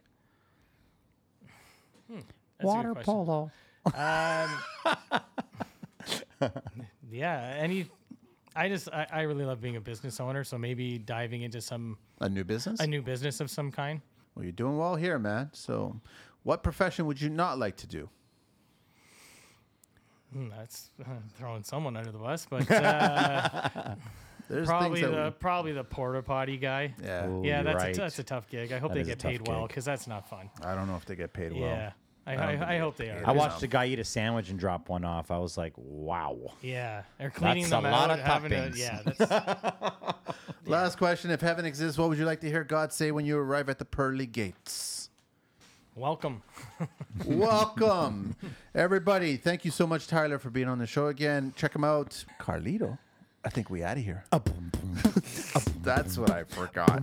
That's 2.10 2.74
a 2.74 2.84
good 2.84 3.04
question. 3.04 3.52
Um, 6.42 6.52
yeah, 7.12 7.56
any. 7.58 7.88
I 8.56 8.68
just 8.70 8.90
I, 8.92 9.08
I 9.12 9.22
really 9.22 9.46
love 9.46 9.62
being 9.62 9.76
a 9.78 9.82
business 9.82 10.20
owner, 10.20 10.44
so 10.44 10.58
maybe 10.58 10.98
diving 10.98 11.42
into 11.44 11.62
some 11.62 11.98
A 12.20 12.28
new 12.30 12.44
business? 12.44 12.80
a 12.80 12.88
new 12.88 13.02
business 13.02 13.40
of 13.40 13.50
some 13.50 13.72
kind. 13.72 14.02
well, 14.36 14.44
you're 14.44 14.52
doing 14.52 14.78
well 14.78 14.96
here, 14.96 15.18
man. 15.20 15.50
So, 15.54 16.00
what 16.44 16.62
profession 16.64 17.06
would 17.06 17.22
you 17.22 17.30
not 17.30 17.58
like 17.60 17.78
to 17.78 17.88
do? 17.88 18.10
Hmm, 20.34 20.50
that's 20.50 20.90
uh, 21.02 21.06
throwing 21.38 21.64
someone 21.64 21.96
under 21.98 22.12
the 22.12 22.18
bus, 22.18 22.46
but 22.50 22.70
uh, 22.72 23.96
There's 24.50 24.68
probably 24.68 25.02
the 25.02 25.08
that 25.10 25.40
probably 25.40 25.72
the 25.74 25.84
porta 25.84 26.22
potty 26.22 26.58
guy. 26.58 26.94
we, 27.00 27.06
yeah. 27.06 27.28
Ooh, 27.28 27.42
yeah, 27.44 27.56
you're 27.56 27.64
that's 27.66 27.84
right. 27.84 27.98
a, 27.98 28.02
that's 28.02 28.20
a 28.20 28.24
tough 28.24 28.50
gig. 28.50 28.72
I 28.72 28.80
hope 28.80 28.90
That 28.92 28.96
they 28.96 29.02
is 29.02 29.08
a 29.08 29.12
get 29.12 29.20
tough 29.20 29.32
paid 29.32 29.48
well 29.48 29.62
gig. 29.62 29.68
because 29.70 29.86
that's 29.86 30.08
not 30.08 30.30
fun. 30.30 30.50
I 30.64 30.76
don't 30.76 30.88
know 30.88 30.96
if 30.96 31.06
they 31.06 31.16
get 31.16 31.34
paid 31.34 31.52
well. 31.54 31.62
yeah, 31.62 31.92
I, 32.26 32.36
don't 32.36 32.44
I, 32.44 32.56
um, 32.56 32.64
I, 32.64 32.78
hope 32.78 32.98
they 32.98 33.06
paid 33.06 33.24
are. 33.24 33.30
I 33.30 33.32
watched 33.32 33.58
um, 33.58 33.64
a 33.64 33.68
guy 33.68 33.86
eat 33.88 34.00
a 34.00 34.04
sandwich 34.04 34.50
and 34.50 34.60
drop 34.60 34.90
one 34.90 35.04
off. 35.04 35.32
I 35.32 35.40
was 35.40 35.58
like, 35.58 35.74
wow. 35.76 36.38
Yeah, 36.62 37.04
they're 37.18 37.32
cleaning 37.32 37.64
That's 37.64 37.74
a 37.74 37.82
them 37.82 37.92
lot 37.92 38.12
out. 38.12 38.20
of 38.20 38.26
having 38.26 38.52
to, 38.52 38.70
toppings. 38.70 38.78
yeah, 38.78 39.02
that's, 39.18 40.16
Last 40.66 40.98
question: 40.98 41.32
If 41.32 41.42
heaven 41.42 41.66
exists, 41.66 41.98
what 41.98 42.10
would 42.10 42.20
you 42.20 42.26
like 42.26 42.42
to 42.42 42.48
hear 42.48 42.64
God 42.64 42.94
say 42.94 43.12
when 43.12 43.26
you 43.26 43.38
arrive 43.38 43.70
at 43.70 43.80
the 43.80 43.86
pearly 43.86 44.28
gates? 44.28 45.02
welcome. 45.96 46.42
Welcome, 47.26 48.36
everybody. 48.74 49.38
Thank 49.38 49.66
you 49.66 49.72
so 49.72 49.86
much, 49.86 50.08
Tyler, 50.08 50.40
for 50.40 50.50
being 50.50 50.68
on 50.68 50.80
the 50.80 50.88
show 50.88 51.08
again. 51.08 51.54
Check 51.56 51.76
him 51.76 51.84
out, 51.84 52.24
Carlito. 52.40 52.98
I 53.44 53.50
think 53.50 53.70
we 53.70 53.84
out 53.84 53.98
of 53.98 54.04
here. 54.04 54.24
That's 55.84 56.18
what 56.18 56.32
I 56.32 56.44
forgot. 56.44 57.02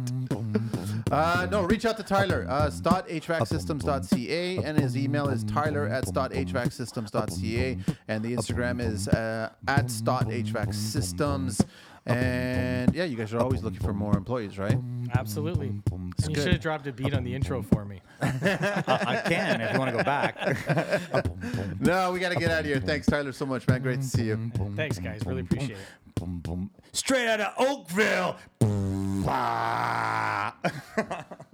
Uh, 1.11 1.47
no, 1.51 1.63
reach 1.63 1.85
out 1.85 1.97
to 1.97 2.03
Tyler. 2.03 2.47
Uh, 2.49 2.67
StottHVACsystems.ca 2.69 4.59
and 4.59 4.79
his 4.79 4.97
email 4.97 5.29
is 5.29 5.43
tyler 5.45 5.87
at 5.87 6.05
StottHVACsystems.ca 6.05 7.79
and 8.09 8.23
the 8.23 8.37
Instagram 8.37 8.81
is 8.81 9.09
uh, 9.09 9.51
at 9.67 9.87
StottHVACsystems. 9.87 11.65
And 12.09 12.95
yeah, 12.95 13.05
you 13.05 13.17
guys 13.17 13.33
are 13.35 13.41
always 13.41 13.63
looking 13.63 13.81
for 13.81 13.93
more 13.93 14.17
employees, 14.17 14.59
right? 14.59 14.79
Absolutely. 15.15 15.67
you 15.67 16.13
good. 16.27 16.37
should 16.37 16.53
have 16.53 16.61
dropped 16.61 16.87
a 16.87 16.93
beat 16.93 17.15
on 17.15 17.25
the 17.25 17.35
intro 17.35 17.63
for 17.63 17.85
me. 17.85 18.01
I 18.21 19.23
can 19.27 19.61
if 19.61 19.73
you 19.73 19.79
want 19.79 19.91
to 19.93 19.97
go 19.97 20.05
back. 20.05 21.25
No, 21.81 22.11
we 22.13 22.19
got 22.19 22.33
to 22.33 22.39
get 22.39 22.51
out 22.51 22.61
of 22.61 22.67
here. 22.67 22.81
Thanks, 22.81 23.07
Tyler, 23.07 23.33
so 23.33 23.47
much, 23.47 23.67
man. 23.69 23.81
Great 23.81 24.01
to 24.01 24.07
see 24.07 24.25
you. 24.25 24.51
Thanks, 24.75 24.99
guys. 24.99 25.25
Really 25.25 25.43
appreciate 25.43 25.79
it. 25.79 26.15
Boom, 26.17 26.41
boom. 26.41 26.71
Straight 26.93 27.29
out 27.29 27.41
of 27.41 27.55
Oakville. 27.57 28.37
Boom, 28.59 29.23
bah. 29.25 30.53